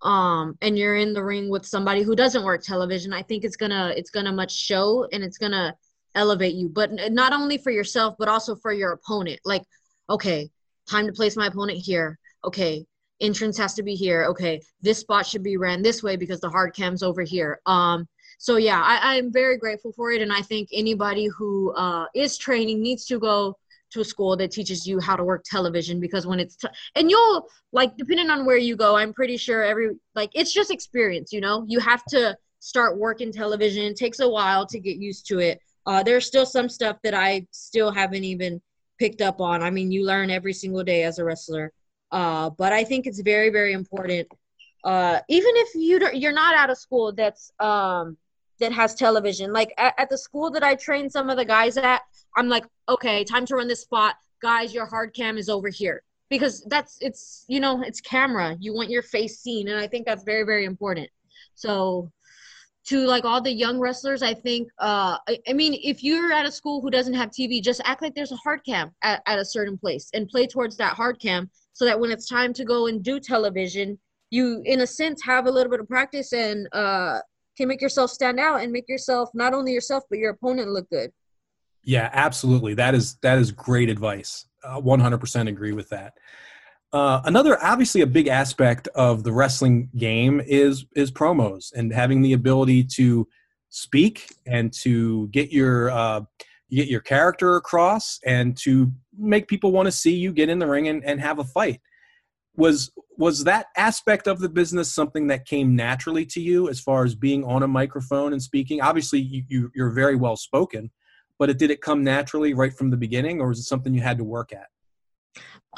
um 0.03 0.57
and 0.63 0.79
you're 0.79 0.95
in 0.95 1.13
the 1.13 1.25
ring 1.25 1.51
with 1.51 1.67
somebody 1.67 2.03
who 2.03 2.15
doesn't 2.15 2.45
work 2.45 2.63
television 2.63 3.13
i 3.13 3.21
think 3.21 3.43
it's 3.43 3.57
gonna 3.57 3.93
it's 3.97 4.11
gonna 4.11 4.31
much 4.31 4.55
show 4.55 5.05
and 5.11 5.25
it's 5.25 5.39
gonna 5.39 5.77
elevate 6.19 6.55
you. 6.55 6.69
But 6.69 6.91
not 7.11 7.33
only 7.33 7.59
for 7.59 7.71
yourself 7.71 8.17
but 8.19 8.29
also 8.29 8.55
for 8.57 8.73
your 8.73 8.93
opponent. 8.93 9.41
Like 9.45 9.63
okay 10.11 10.51
time 10.89 11.07
to 11.07 11.13
place 11.13 11.37
my 11.37 11.47
opponent 11.47 11.79
here. 11.79 12.19
Okay 12.45 12.85
entrance 13.21 13.59
has 13.59 13.75
to 13.75 13.83
be 13.83 13.95
here. 13.95 14.25
Okay 14.25 14.61
this 14.83 14.99
spot 14.99 15.27
should 15.27 15.43
be 15.43 15.57
ran 15.57 15.83
this 15.83 16.03
way 16.03 16.17
because 16.17 16.41
the 16.41 16.51
hard 16.51 16.75
cam's 16.75 17.03
over 17.03 17.23
here. 17.23 17.61
Um 17.67 18.07
so 18.39 18.57
yeah 18.57 18.81
i 18.83 19.17
i'm 19.17 19.33
very 19.33 19.59
grateful 19.59 19.93
for 19.93 20.11
it. 20.13 20.23
And 20.23 20.33
i 20.33 20.41
think 20.41 20.69
anybody 20.73 21.27
who 21.27 21.73
uh 21.75 22.07
is 22.15 22.39
training 22.39 22.81
needs 22.81 23.05
to 23.07 23.19
go 23.19 23.57
to 23.91 24.01
a 24.01 24.05
school 24.05 24.37
that 24.37 24.51
teaches 24.51 24.87
you 24.87 25.01
how 25.01 25.17
to 25.17 25.25
work 25.25 25.45
television 25.45 25.99
because 26.01 26.27
when 26.27 26.41
it's 26.41 26.57
t- 26.57 26.69
and 26.95 27.11
you'll 27.11 27.49
like 27.73 27.97
depending 27.97 28.31
on 28.31 28.45
where 28.45 28.57
you 28.57 28.77
go 28.77 28.97
i'm 28.97 29.13
pretty 29.13 29.37
sure 29.37 29.63
every 29.63 29.91
like 30.15 30.31
it's 30.35 30.53
just 30.53 30.71
experience 30.71 31.33
you 31.33 31.41
know? 31.41 31.65
You 31.67 31.81
have 31.81 32.05
to 32.07 32.37
start 32.61 32.99
working 32.99 33.33
television. 33.33 33.85
It 33.85 33.97
takes 33.97 34.21
a 34.21 34.29
while 34.29 34.67
to 34.67 34.81
get 34.81 34.97
used 34.97 35.27
to 35.29 35.39
it. 35.39 35.61
Uh, 35.87 36.03
there's 36.03 36.27
still 36.27 36.45
some 36.47 36.69
stuff 36.69 36.97
that 37.03 37.15
i 37.15 37.47
still 37.51 37.91
haven't 37.91 38.25
even 38.25 38.61
picked 38.99 39.23
up 39.23 39.41
on. 39.41 39.63
I 39.63 39.71
mean 39.71 39.91
you 39.91 40.05
learn 40.05 40.31
every 40.31 40.53
single 40.53 40.85
day 40.85 41.05
as 41.05 41.19
a 41.19 41.25
wrestler. 41.25 41.73
Uh, 42.11 42.51
but 42.51 42.73
i 42.73 42.85
think 42.85 43.07
it's 43.07 43.21
very 43.21 43.51
very 43.51 43.73
important. 43.73 44.29
Uh, 44.85 45.19
even 45.29 45.53
if 45.57 45.75
you 45.75 45.99
you're 46.13 46.33
not 46.33 46.55
out 46.55 46.71
of 46.71 46.79
school 46.79 47.13
that's 47.13 47.53
um, 47.59 48.17
that 48.61 48.73
has 48.73 48.95
television. 48.95 49.53
Like 49.53 49.73
at, 49.79 49.95
at, 49.99 50.11
the 50.11 50.19
school 50.19 50.51
that 50.51 50.63
I 50.63 50.75
train 50.75 51.09
some 51.11 51.31
of 51.31 51.37
the 51.37 51.45
guys 51.45 51.77
at, 51.77 52.03
I'm 52.37 52.49
like, 52.49 52.65
okay, 52.89 53.25
time 53.25 53.47
to 53.47 53.57
run 53.57 53.69
this 53.69 53.83
spot. 53.83 54.17
Guys, 54.43 54.73
your 54.75 54.87
hard 54.87 55.15
cam 55.15 55.39
is 55.39 55.49
over 55.49 55.69
here. 55.69 56.03
because 56.31 56.63
that's 56.65 56.99
it's 57.01 57.45
you 57.49 57.61
know 57.61 57.83
it's 57.83 58.01
camera 58.01 58.57
you 58.61 58.75
want 58.75 58.91
your 58.91 59.03
face 59.03 59.39
seen 59.39 59.69
and 59.69 59.79
i 59.79 59.87
think 59.87 60.07
that's 60.07 60.25
very 60.25 60.45
very 60.45 60.65
important 60.65 61.09
so 61.55 62.11
to 62.85 63.07
like 63.07 63.25
all 63.25 63.41
the 63.41 63.53
young 63.53 63.79
wrestlers 63.79 64.23
i 64.23 64.35
think 64.35 64.69
uh 64.79 65.17
I, 65.29 65.39
I 65.49 65.53
mean 65.53 65.79
if 65.83 66.03
you're 66.03 66.33
at 66.33 66.47
a 66.47 66.53
school 66.53 66.81
who 66.81 66.91
doesn't 66.91 67.15
have 67.15 67.31
tv 67.31 67.63
just 67.63 67.81
act 67.85 68.03
like 68.03 68.15
there's 68.15 68.33
a 68.33 68.37
hard 68.37 68.65
cam 68.65 68.93
at, 69.03 69.23
at 69.27 69.39
a 69.39 69.45
certain 69.45 69.79
place 69.79 70.11
and 70.15 70.29
play 70.29 70.47
towards 70.47 70.77
that 70.77 70.95
hard 70.95 71.19
cam 71.21 71.51
so 71.73 71.85
that 71.85 71.99
when 71.99 72.11
it's 72.11 72.29
time 72.29 72.53
to 72.53 72.65
go 72.65 72.87
and 72.87 73.03
do 73.03 73.19
television 73.21 73.99
you 74.31 74.63
in 74.67 74.81
a 74.81 74.87
sense 74.87 75.23
have 75.23 75.47
a 75.47 75.51
little 75.51 75.71
bit 75.71 75.81
of 75.81 75.89
practice 75.89 76.33
and 76.33 76.69
uh 76.73 77.19
can 77.59 77.69
make 77.69 77.83
yourself 77.83 78.11
stand 78.11 78.41
out 78.41 78.63
and 78.63 78.73
make 78.73 78.89
yourself 78.89 79.29
not 79.35 79.53
only 79.53 79.73
yourself 79.73 80.05
but 80.09 80.19
your 80.19 80.31
opponent 80.31 80.71
look 80.71 80.89
good 80.89 81.11
Yeah, 81.89 82.11
absolutely. 82.13 82.75
That 82.75 82.95
is 82.95 83.17
that 83.23 83.39
is 83.39 83.51
great 83.51 83.89
advice. 83.89 84.47
Uh, 84.63 84.79
100% 84.81 85.49
agree 85.49 85.73
with 85.73 85.89
that. 85.89 86.15
Uh, 86.93 87.21
another, 87.25 87.63
obviously, 87.63 88.01
a 88.01 88.07
big 88.07 88.29
aspect 88.29 88.89
of 88.89 89.23
the 89.23 89.33
wrestling 89.33 89.89
game 89.97 90.43
is 90.47 90.85
is 90.97 91.11
promos 91.11 91.73
and 91.75 91.93
having 91.93 92.21
the 92.21 92.33
ability 92.33 92.85
to 92.85 93.27
speak 93.69 94.27
and 94.47 94.73
to 94.73 95.29
get 95.29 95.51
your 95.51 95.91
uh, 95.91 96.21
get 96.71 96.89
your 96.89 97.01
character 97.01 97.57
across 97.57 98.21
and 98.27 98.57
to 98.59 98.93
make 99.17 99.49
people 99.49 99.73
want 99.73 99.87
to 99.87 99.93
see 99.93 100.15
you 100.15 100.33
get 100.33 100.49
in 100.49 100.59
the 100.59 100.67
ring 100.67 100.89
and, 100.89 101.05
and 101.05 101.21
have 101.21 101.39
a 101.39 101.45
fight. 101.45 101.81
Was 102.59 102.91
was 103.17 103.45
that 103.45 103.67
aspect 103.77 104.27
of 104.27 104.41
the 104.41 104.49
business 104.49 104.93
something 104.93 105.29
that 105.29 105.47
came 105.47 105.75
naturally 105.75 106.27
to 106.27 106.41
you 106.41 106.69
as 106.69 106.81
far 106.81 107.05
as 107.05 107.15
being 107.15 107.45
on 107.45 107.63
a 107.63 107.69
microphone 107.69 108.33
and 108.33 108.43
speaking? 108.43 108.81
Obviously, 108.81 109.21
you, 109.21 109.45
you 109.49 109.73
you're 109.75 109.91
very 109.91 110.17
well 110.17 110.37
spoken, 110.37 110.91
but 111.39 111.49
it 111.49 111.57
did 111.57 111.71
it 111.71 111.81
come 111.81 112.03
naturally 112.03 112.55
right 112.55 112.75
from 112.75 112.91
the 112.91 112.97
beginning, 112.97 113.41
or 113.41 113.49
was 113.49 113.61
it 113.61 113.63
something 113.63 113.95
you 113.95 114.03
had 114.03 114.19
to 114.19 114.25
work 114.25 114.53
at? 114.53 114.67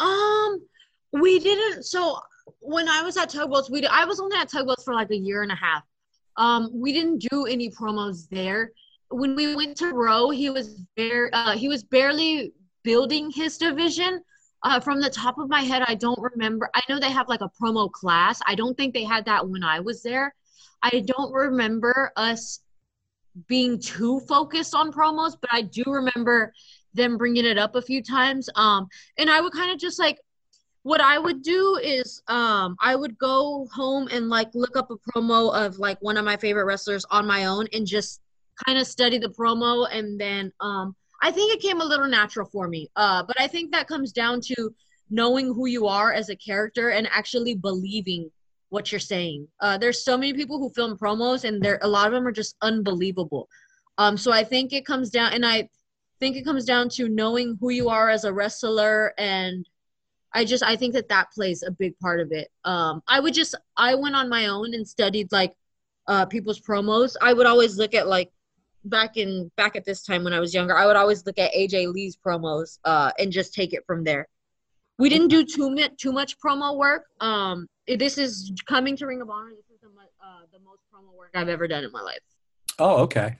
Um, 0.02 0.62
we 1.12 1.38
didn't. 1.38 1.84
So 1.84 2.18
when 2.60 2.88
I 2.88 3.02
was 3.02 3.16
at 3.18 3.28
Tugboats, 3.28 3.70
we 3.70 3.86
I 3.86 4.06
was 4.06 4.18
only 4.18 4.38
at 4.38 4.48
Tugboats 4.48 4.82
for 4.82 4.94
like 4.94 5.10
a 5.10 5.16
year 5.16 5.42
and 5.42 5.52
a 5.52 5.56
half. 5.56 5.84
Um, 6.38 6.70
we 6.72 6.94
didn't 6.94 7.26
do 7.30 7.44
any 7.46 7.70
promos 7.70 8.26
there. 8.30 8.72
When 9.10 9.34
we 9.36 9.54
went 9.54 9.76
to 9.78 9.92
Row, 9.92 10.30
he 10.30 10.48
was 10.48 10.80
very 10.96 11.30
uh, 11.32 11.52
he 11.52 11.68
was 11.68 11.84
barely 11.84 12.52
building 12.82 13.30
his 13.30 13.58
division. 13.58 14.22
Uh, 14.62 14.78
from 14.78 15.00
the 15.00 15.08
top 15.08 15.38
of 15.38 15.48
my 15.48 15.62
head, 15.62 15.82
I 15.86 15.94
don't 15.94 16.20
remember. 16.20 16.70
I 16.74 16.82
know 16.88 16.98
they 16.98 17.10
have 17.10 17.28
like 17.28 17.40
a 17.40 17.50
promo 17.60 17.90
class. 17.90 18.40
I 18.46 18.54
don't 18.54 18.76
think 18.76 18.92
they 18.92 19.04
had 19.04 19.24
that 19.24 19.48
when 19.48 19.64
I 19.64 19.80
was 19.80 20.02
there. 20.02 20.34
I 20.82 21.02
don't 21.06 21.32
remember 21.32 22.12
us 22.16 22.60
being 23.46 23.78
too 23.78 24.20
focused 24.20 24.74
on 24.74 24.92
promos, 24.92 25.36
but 25.40 25.50
I 25.52 25.62
do 25.62 25.84
remember 25.86 26.52
them 26.94 27.16
bringing 27.16 27.44
it 27.44 27.58
up 27.58 27.74
a 27.76 27.82
few 27.82 28.02
times. 28.02 28.48
Um, 28.54 28.88
and 29.16 29.30
I 29.30 29.40
would 29.40 29.52
kind 29.52 29.70
of 29.70 29.78
just 29.78 29.98
like 29.98 30.18
what 30.82 31.00
I 31.00 31.18
would 31.18 31.42
do 31.42 31.78
is 31.82 32.22
um 32.28 32.76
I 32.80 32.96
would 32.96 33.18
go 33.18 33.68
home 33.72 34.08
and 34.10 34.28
like 34.28 34.48
look 34.54 34.76
up 34.76 34.90
a 34.90 34.96
promo 34.96 35.54
of 35.54 35.78
like 35.78 36.00
one 36.00 36.16
of 36.16 36.24
my 36.24 36.36
favorite 36.36 36.64
wrestlers 36.64 37.04
on 37.10 37.26
my 37.26 37.44
own 37.46 37.66
and 37.72 37.86
just 37.86 38.20
kind 38.66 38.78
of 38.78 38.86
study 38.86 39.18
the 39.18 39.28
promo 39.28 39.86
and 39.92 40.18
then 40.18 40.52
um 40.60 40.94
I 41.22 41.30
think 41.30 41.52
it 41.52 41.60
came 41.60 41.80
a 41.80 41.84
little 41.84 42.08
natural 42.08 42.46
for 42.46 42.68
me. 42.68 42.90
Uh 42.96 43.22
but 43.22 43.40
I 43.40 43.46
think 43.46 43.72
that 43.72 43.88
comes 43.88 44.12
down 44.12 44.40
to 44.42 44.74
knowing 45.10 45.46
who 45.46 45.66
you 45.66 45.86
are 45.86 46.12
as 46.12 46.28
a 46.28 46.36
character 46.36 46.90
and 46.90 47.08
actually 47.10 47.54
believing 47.54 48.30
what 48.68 48.90
you're 48.90 49.00
saying. 49.00 49.48
Uh 49.60 49.78
there's 49.78 50.04
so 50.04 50.16
many 50.16 50.32
people 50.32 50.58
who 50.58 50.70
film 50.70 50.96
promos 50.96 51.44
and 51.44 51.62
there 51.62 51.78
a 51.82 51.88
lot 51.88 52.06
of 52.06 52.12
them 52.12 52.26
are 52.26 52.32
just 52.32 52.56
unbelievable. 52.62 53.48
Um 53.98 54.16
so 54.16 54.32
I 54.32 54.44
think 54.44 54.72
it 54.72 54.86
comes 54.86 55.10
down 55.10 55.32
and 55.32 55.44
I 55.44 55.68
think 56.20 56.36
it 56.36 56.44
comes 56.44 56.64
down 56.64 56.88
to 56.90 57.08
knowing 57.08 57.56
who 57.60 57.70
you 57.70 57.88
are 57.88 58.10
as 58.10 58.24
a 58.24 58.32
wrestler 58.32 59.14
and 59.18 59.66
I 60.32 60.44
just 60.44 60.62
I 60.62 60.76
think 60.76 60.94
that 60.94 61.08
that 61.08 61.30
plays 61.32 61.62
a 61.62 61.70
big 61.70 61.98
part 61.98 62.20
of 62.20 62.30
it. 62.32 62.48
Um, 62.64 63.02
I 63.08 63.20
would 63.20 63.34
just 63.34 63.54
I 63.76 63.94
went 63.94 64.14
on 64.14 64.28
my 64.28 64.46
own 64.46 64.74
and 64.74 64.86
studied 64.86 65.32
like 65.32 65.54
uh, 66.06 66.26
people's 66.26 66.60
promos. 66.60 67.16
I 67.20 67.32
would 67.32 67.46
always 67.46 67.76
look 67.76 67.94
at 67.94 68.06
like 68.06 68.30
back 68.84 69.16
in 69.16 69.50
back 69.56 69.76
at 69.76 69.84
this 69.84 70.02
time 70.02 70.24
when 70.24 70.32
I 70.32 70.40
was 70.40 70.54
younger. 70.54 70.76
I 70.76 70.86
would 70.86 70.96
always 70.96 71.24
look 71.26 71.38
at 71.38 71.52
AJ 71.52 71.92
Lee's 71.92 72.16
promos 72.16 72.78
uh, 72.84 73.12
and 73.18 73.30
just 73.30 73.54
take 73.54 73.72
it 73.72 73.84
from 73.86 74.04
there. 74.04 74.26
We 74.98 75.08
didn't 75.08 75.28
do 75.28 75.44
too 75.44 75.70
much 75.70 75.96
too 75.96 76.12
much 76.12 76.38
promo 76.38 76.76
work. 76.76 77.04
Um, 77.20 77.66
this 77.86 78.18
is 78.18 78.52
coming 78.66 78.96
to 78.96 79.06
Ring 79.06 79.22
of 79.22 79.30
Honor. 79.30 79.50
This 79.50 79.74
is 79.74 79.80
the 79.80 79.88
uh, 79.88 80.46
the 80.52 80.58
most 80.60 80.82
promo 80.92 81.16
work 81.16 81.30
I've 81.34 81.48
ever 81.48 81.66
done 81.66 81.84
in 81.84 81.92
my 81.92 82.02
life. 82.02 82.20
Oh, 82.78 83.02
okay. 83.02 83.38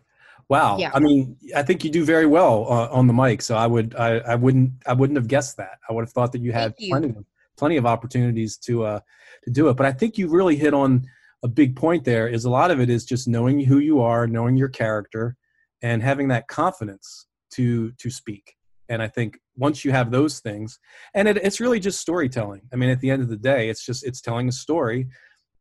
Wow. 0.51 0.79
Yeah. 0.79 0.91
I 0.93 0.99
mean, 0.99 1.37
I 1.55 1.63
think 1.63 1.85
you 1.85 1.91
do 1.91 2.05
very 2.05 2.27
well 2.27 2.67
uh, 2.69 2.89
on 2.91 3.07
the 3.07 3.13
mic. 3.13 3.41
So 3.41 3.57
I 3.57 3.69
would, 3.69 3.95
I, 3.95 4.19
I 4.19 4.35
wouldn't, 4.35 4.73
I 4.85 4.93
wouldn't 4.95 5.17
have 5.17 5.29
guessed 5.29 5.57
that. 5.59 5.79
I 5.89 5.93
would 5.93 6.03
have 6.03 6.11
thought 6.11 6.33
that 6.33 6.41
you 6.41 6.51
had 6.51 6.77
Thank 6.77 6.81
you. 6.81 6.89
plenty 6.91 7.09
of, 7.11 7.25
plenty 7.57 7.77
of 7.77 7.87
opportunities 7.87 8.57
to, 8.65 8.83
uh, 8.83 9.01
to 9.45 9.51
do 9.51 9.69
it. 9.69 9.77
But 9.77 9.87
I 9.87 9.93
think 9.93 10.19
you 10.19 10.29
really 10.29 10.57
hit 10.57 10.75
on 10.75 11.07
a 11.43 11.49
big 11.49 11.77
point. 11.77 12.05
There 12.05 12.29
is 12.29 12.45
a 12.45 12.51
lot 12.51 12.71
of 12.71 12.81
it 12.81 12.91
is 12.91 13.05
just 13.05 13.29
knowing 13.29 13.61
who 13.61 13.79
you 13.79 14.01
are, 14.01 14.27
knowing 14.27 14.57
your 14.57 14.69
character, 14.69 15.37
and 15.83 16.03
having 16.03 16.29
that 16.29 16.49
confidence 16.49 17.27
to 17.53 17.93
to 17.93 18.11
speak. 18.11 18.57
And 18.89 19.03
I 19.03 19.09
think 19.09 19.39
once 19.57 19.85
you 19.85 19.93
have 19.93 20.11
those 20.11 20.41
things, 20.41 20.79
and 21.15 21.29
it, 21.29 21.37
it's 21.39 21.61
really 21.61 21.81
just 21.81 22.01
storytelling. 22.01 22.63
I 22.73 22.77
mean, 22.77 22.91
at 22.91 23.01
the 23.01 23.11
end 23.11 23.23
of 23.23 23.29
the 23.29 23.37
day, 23.37 23.69
it's 23.69 23.85
just 23.85 24.05
it's 24.05 24.21
telling 24.21 24.49
a 24.49 24.53
story 24.53 25.09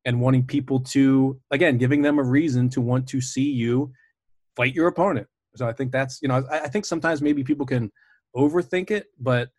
and 0.05 0.21
wanting 0.21 0.45
people 0.45 0.79
to 0.79 1.39
again 1.51 1.77
giving 1.77 2.01
them 2.01 2.19
a 2.19 2.23
reason 2.23 2.69
to 2.69 2.81
want 2.81 3.07
to 3.09 3.21
see 3.21 3.49
you 3.49 3.91
fight 4.55 4.73
your 4.73 4.87
opponent. 4.87 5.27
So 5.55 5.67
I 5.67 5.73
think 5.73 5.91
that's 5.91 6.21
you 6.21 6.27
know 6.27 6.43
I, 6.51 6.61
I 6.61 6.67
think 6.67 6.85
sometimes 6.85 7.21
maybe 7.21 7.43
people 7.43 7.65
can 7.65 7.91
overthink 8.35 8.91
it, 8.91 9.07
but 9.19 9.49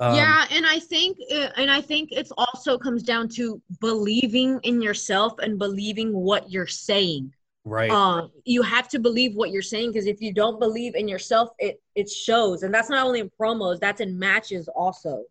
um, 0.00 0.14
yeah, 0.14 0.46
and 0.50 0.66
I 0.66 0.78
think 0.78 1.16
uh, 1.32 1.50
and 1.56 1.70
I 1.70 1.80
think 1.80 2.10
it's 2.12 2.32
also 2.36 2.78
comes 2.78 3.02
down 3.02 3.28
to 3.30 3.60
believing 3.80 4.60
in 4.62 4.82
yourself 4.82 5.38
and 5.38 5.58
believing 5.58 6.12
what 6.12 6.50
you're 6.50 6.66
saying. 6.66 7.32
right. 7.64 7.90
um 7.90 8.30
you 8.44 8.62
have 8.62 8.88
to 8.88 8.98
believe 8.98 9.34
what 9.34 9.50
you're 9.50 9.70
saying 9.74 9.90
because 9.90 10.06
if 10.06 10.20
you 10.20 10.32
don't 10.32 10.60
believe 10.60 10.94
in 10.94 11.08
yourself 11.08 11.48
it 11.58 11.82
it 11.94 12.08
shows 12.08 12.62
and 12.62 12.72
that's 12.72 12.88
not 12.88 13.04
only 13.04 13.20
in 13.20 13.30
promos 13.40 13.80
that's 13.80 14.00
in 14.00 14.16
matches 14.18 14.68
also 14.68 15.24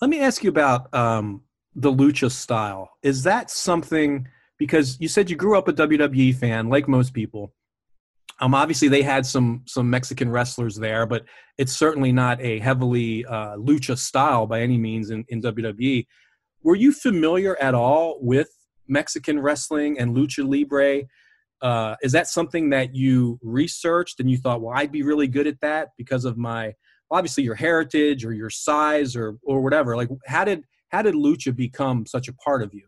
Let 0.00 0.10
me 0.10 0.20
ask 0.20 0.44
you 0.44 0.50
about 0.50 0.92
um, 0.94 1.42
the 1.74 1.90
lucha 1.90 2.30
style. 2.30 2.90
Is 3.02 3.22
that 3.24 3.50
something 3.50 4.28
because 4.58 4.96
you 5.00 5.08
said 5.08 5.30
you 5.30 5.36
grew 5.36 5.58
up 5.58 5.68
a 5.68 5.72
WWE 5.72 6.34
fan, 6.36 6.68
like 6.68 6.88
most 6.88 7.12
people? 7.12 7.52
Um, 8.40 8.54
obviously, 8.54 8.88
they 8.88 9.02
had 9.02 9.26
some 9.26 9.62
some 9.66 9.90
Mexican 9.90 10.30
wrestlers 10.30 10.76
there, 10.76 11.06
but 11.06 11.24
it's 11.56 11.72
certainly 11.72 12.12
not 12.12 12.40
a 12.40 12.60
heavily 12.60 13.24
uh, 13.26 13.56
lucha 13.56 13.98
style 13.98 14.46
by 14.46 14.60
any 14.60 14.78
means 14.78 15.10
in, 15.10 15.24
in 15.28 15.42
WWE. 15.42 16.06
Were 16.62 16.76
you 16.76 16.92
familiar 16.92 17.56
at 17.60 17.74
all 17.74 18.18
with 18.20 18.48
Mexican 18.86 19.40
wrestling 19.40 19.98
and 19.98 20.16
lucha 20.16 20.48
libre? 20.48 21.06
Uh, 21.60 21.96
is 22.02 22.12
that 22.12 22.28
something 22.28 22.70
that 22.70 22.94
you 22.94 23.40
researched 23.42 24.20
and 24.20 24.30
you 24.30 24.36
thought, 24.36 24.60
well, 24.60 24.74
I'd 24.76 24.92
be 24.92 25.02
really 25.02 25.26
good 25.26 25.48
at 25.48 25.60
that 25.62 25.88
because 25.96 26.24
of 26.24 26.36
my 26.36 26.74
obviously 27.10 27.42
your 27.42 27.56
heritage 27.56 28.24
or 28.24 28.32
your 28.32 28.50
size 28.50 29.16
or 29.16 29.38
or 29.42 29.60
whatever? 29.60 29.96
Like, 29.96 30.10
how 30.26 30.44
did 30.44 30.62
how 30.90 31.02
did 31.02 31.14
lucha 31.14 31.54
become 31.54 32.06
such 32.06 32.28
a 32.28 32.32
part 32.34 32.62
of 32.62 32.72
you? 32.72 32.84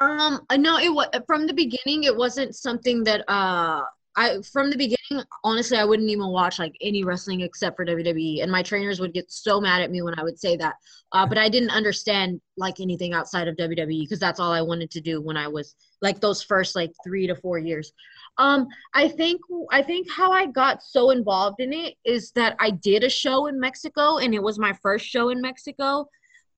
um 0.00 0.40
no 0.58 0.78
it 0.78 0.90
was 0.90 1.08
from 1.26 1.46
the 1.48 1.52
beginning 1.52 2.04
it 2.04 2.16
wasn't 2.16 2.54
something 2.54 3.02
that 3.02 3.24
uh 3.28 3.82
I 4.18 4.42
from 4.42 4.70
the 4.70 4.76
beginning 4.76 5.24
honestly 5.44 5.78
I 5.78 5.84
wouldn't 5.84 6.10
even 6.10 6.28
watch 6.28 6.58
like 6.58 6.74
any 6.82 7.04
wrestling 7.04 7.40
except 7.42 7.76
for 7.76 7.86
WWE 7.86 8.42
and 8.42 8.52
my 8.52 8.62
trainers 8.62 9.00
would 9.00 9.14
get 9.14 9.30
so 9.32 9.60
mad 9.60 9.82
at 9.82 9.90
me 9.90 10.02
when 10.02 10.18
I 10.18 10.24
would 10.24 10.38
say 10.38 10.56
that 10.56 10.74
uh, 11.12 11.26
but 11.26 11.38
I 11.38 11.48
didn't 11.48 11.70
understand 11.70 12.40
like 12.56 12.80
anything 12.80 13.14
outside 13.14 13.48
of 13.48 13.56
WWE 13.56 14.02
because 14.02 14.20
that's 14.20 14.40
all 14.40 14.52
I 14.52 14.62
wanted 14.62 14.90
to 14.92 15.00
do 15.00 15.20
when 15.22 15.36
I 15.36 15.48
was 15.48 15.74
like 16.02 16.20
those 16.20 16.42
first 16.42 16.76
like 16.76 16.92
3 17.04 17.26
to 17.28 17.36
4 17.36 17.58
years 17.58 17.92
Um, 18.38 18.68
I 18.94 19.08
think 19.08 19.40
I 19.72 19.82
think 19.82 20.10
how 20.10 20.32
I 20.32 20.46
got 20.46 20.82
so 20.82 21.10
involved 21.10 21.60
in 21.60 21.72
it 21.72 21.94
is 22.04 22.32
that 22.32 22.56
I 22.60 22.70
did 22.70 23.04
a 23.04 23.10
show 23.10 23.46
in 23.46 23.60
Mexico 23.60 24.18
and 24.18 24.34
it 24.34 24.42
was 24.42 24.58
my 24.58 24.72
first 24.82 25.06
show 25.06 25.30
in 25.30 25.40
Mexico. 25.40 26.08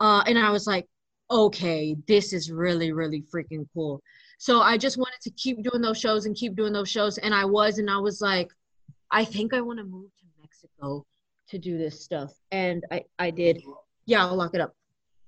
Uh, 0.00 0.22
and 0.26 0.38
I 0.38 0.50
was 0.50 0.66
like, 0.66 0.86
okay, 1.30 1.96
this 2.08 2.32
is 2.32 2.50
really, 2.50 2.92
really 2.92 3.22
freaking 3.32 3.66
cool. 3.74 4.02
So 4.40 4.62
I 4.62 4.78
just 4.78 4.96
wanted 4.96 5.20
to 5.20 5.30
keep 5.32 5.62
doing 5.62 5.82
those 5.82 6.00
shows 6.00 6.24
and 6.24 6.34
keep 6.34 6.56
doing 6.56 6.72
those 6.72 6.88
shows. 6.88 7.18
And 7.18 7.34
I 7.34 7.44
was, 7.44 7.76
and 7.76 7.90
I 7.90 7.98
was 7.98 8.22
like, 8.22 8.50
I 9.10 9.22
think 9.22 9.52
I 9.52 9.60
want 9.60 9.80
to 9.80 9.84
move 9.84 10.08
to 10.16 10.24
Mexico 10.40 11.04
to 11.50 11.58
do 11.58 11.76
this 11.76 12.00
stuff. 12.02 12.32
And 12.50 12.82
I, 12.90 13.04
I 13.18 13.32
did. 13.32 13.62
Yeah, 14.06 14.24
I'll 14.24 14.36
lock 14.36 14.54
it 14.54 14.62
up. 14.62 14.74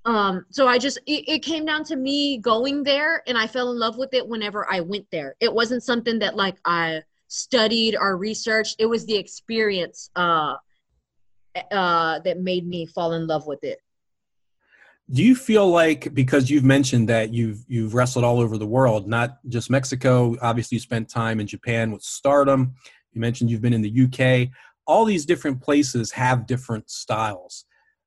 Um, 0.07 0.47
so 0.49 0.67
I 0.67 0.79
just 0.79 0.97
it, 1.07 1.29
it 1.29 1.39
came 1.41 1.67
down 1.67 1.85
to 1.85 1.97
me 1.97 2.39
going 2.39 2.83
there 2.85 3.23
and 3.27 3.37
I 3.37 3.47
fell 3.47 3.71
in 3.71 3.79
love 3.79 3.99
with 3.99 4.15
it 4.15 4.27
whenever 4.27 4.67
I 4.73 4.81
went 4.81 5.07
there. 5.13 5.37
It 5.41 5.53
wasn't 5.53 5.83
something 5.83 6.19
that 6.21 6.35
like 6.35 6.57
I 6.65 7.03
studied 7.29 7.95
or 7.95 8.17
researched. 8.17 8.77
It 8.79 8.87
was 8.87 9.05
the 9.05 9.17
experience 9.17 10.11
uh 10.17 10.55
uh 11.71 12.19
that 12.21 12.41
made 12.41 12.67
me 12.67 12.87
fall 12.87 13.13
in 13.13 13.27
love 13.27 13.47
with 13.47 13.63
it. 13.63 13.79
Do 15.13 15.23
you 15.23 15.35
feel 15.35 15.69
like 15.69 16.15
because 16.15 16.49
you've 16.51 16.65
mentioned 16.65 17.09
that 17.11 17.35
you've 17.35 17.65
you've 17.69 17.93
wrestled 17.93 18.25
all 18.25 18.41
over 18.41 18.57
the 18.57 18.67
world, 18.67 19.07
not 19.07 19.39
just 19.49 19.69
Mexico? 19.69 20.37
Obviously, 20.41 20.77
you 20.77 20.81
spent 20.81 21.11
time 21.11 21.39
in 21.39 21.47
Japan 21.47 21.91
with 21.91 22.03
Stardom. 22.03 22.75
You 23.13 23.21
mentioned 23.21 23.51
you've 23.51 23.61
been 23.61 23.75
in 23.75 23.83
the 23.83 24.05
UK. 24.05 24.49
All 24.87 25.05
these 25.05 25.27
different 25.27 25.61
places 25.61 26.13
have 26.13 26.47
different 26.47 26.89
styles. 26.89 27.67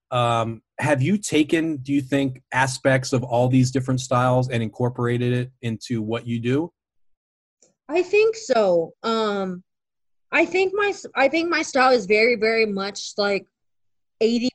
Um, 0.09 0.63
have 0.79 1.01
you 1.01 1.17
taken, 1.17 1.77
do 1.77 1.93
you 1.93 2.01
think, 2.01 2.41
aspects 2.51 3.13
of 3.13 3.23
all 3.23 3.49
these 3.49 3.69
different 3.69 3.99
styles 3.99 4.49
and 4.49 4.63
incorporated 4.63 5.31
it 5.31 5.51
into 5.61 6.01
what 6.01 6.25
you 6.25 6.39
do? 6.39 6.71
I 7.87 8.01
think 8.01 8.35
so. 8.35 8.93
Um, 9.03 9.63
I 10.31 10.45
think 10.45 10.73
my 10.75 10.91
I 11.15 11.27
think 11.27 11.49
my 11.49 11.61
style 11.61 11.91
is 11.91 12.07
very 12.07 12.35
very 12.35 12.65
much 12.65 13.13
like 13.17 13.45
80% 14.21 14.51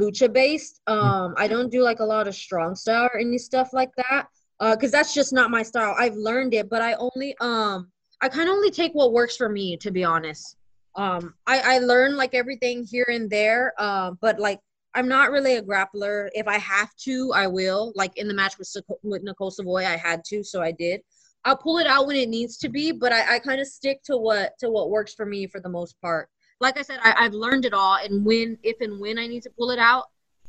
lucha 0.00 0.32
based. 0.32 0.80
Hmm. 0.86 0.94
Um, 0.94 1.34
I 1.36 1.48
don't 1.48 1.70
do 1.70 1.82
like 1.82 2.00
a 2.00 2.04
lot 2.04 2.28
of 2.28 2.34
strong 2.34 2.74
style 2.74 3.08
or 3.12 3.18
any 3.18 3.38
stuff 3.38 3.72
like 3.72 3.90
that. 3.96 4.26
Uh, 4.58 4.76
cause 4.76 4.90
that's 4.90 5.14
just 5.14 5.32
not 5.32 5.50
my 5.50 5.62
style. 5.62 5.94
I've 5.98 6.16
learned 6.16 6.52
it, 6.52 6.68
but 6.68 6.82
I 6.82 6.92
only 6.94 7.34
um 7.40 7.90
I 8.20 8.28
kind 8.28 8.48
of 8.48 8.54
only 8.54 8.70
take 8.70 8.92
what 8.92 9.12
works 9.12 9.36
for 9.36 9.48
me 9.48 9.76
to 9.78 9.90
be 9.90 10.04
honest. 10.04 10.56
Um, 10.96 11.34
I 11.46 11.76
I 11.76 11.78
learn 11.78 12.16
like 12.16 12.34
everything 12.34 12.84
here 12.84 13.06
and 13.08 13.30
there. 13.30 13.72
Uh, 13.78 14.12
but 14.20 14.38
like 14.38 14.60
I'm 14.94 15.08
not 15.08 15.30
really 15.30 15.56
a 15.56 15.62
grappler. 15.62 16.28
If 16.34 16.48
I 16.48 16.58
have 16.58 16.94
to, 17.04 17.32
I 17.34 17.46
will. 17.46 17.92
Like 17.94 18.16
in 18.18 18.28
the 18.28 18.34
match 18.34 18.58
with 18.58 18.70
with 19.02 19.22
Nicole 19.22 19.50
Savoy, 19.50 19.86
I 19.86 19.96
had 19.96 20.24
to, 20.26 20.42
so 20.42 20.60
I 20.60 20.72
did. 20.72 21.00
I'll 21.44 21.56
pull 21.56 21.78
it 21.78 21.86
out 21.86 22.06
when 22.06 22.16
it 22.16 22.28
needs 22.28 22.58
to 22.58 22.68
be, 22.68 22.92
but 22.92 23.12
I, 23.12 23.36
I 23.36 23.38
kind 23.38 23.60
of 23.60 23.66
stick 23.66 24.02
to 24.04 24.16
what 24.16 24.52
to 24.58 24.68
what 24.68 24.90
works 24.90 25.14
for 25.14 25.24
me 25.24 25.46
for 25.46 25.60
the 25.60 25.68
most 25.68 25.98
part. 26.02 26.28
Like 26.60 26.78
I 26.78 26.82
said, 26.82 26.98
I, 27.02 27.14
I've 27.16 27.32
learned 27.32 27.64
it 27.64 27.72
all, 27.72 27.96
and 27.96 28.24
when 28.24 28.58
if 28.62 28.80
and 28.80 29.00
when 29.00 29.18
I 29.18 29.26
need 29.26 29.42
to 29.44 29.50
pull 29.50 29.70
it 29.70 29.78
out, 29.78 30.04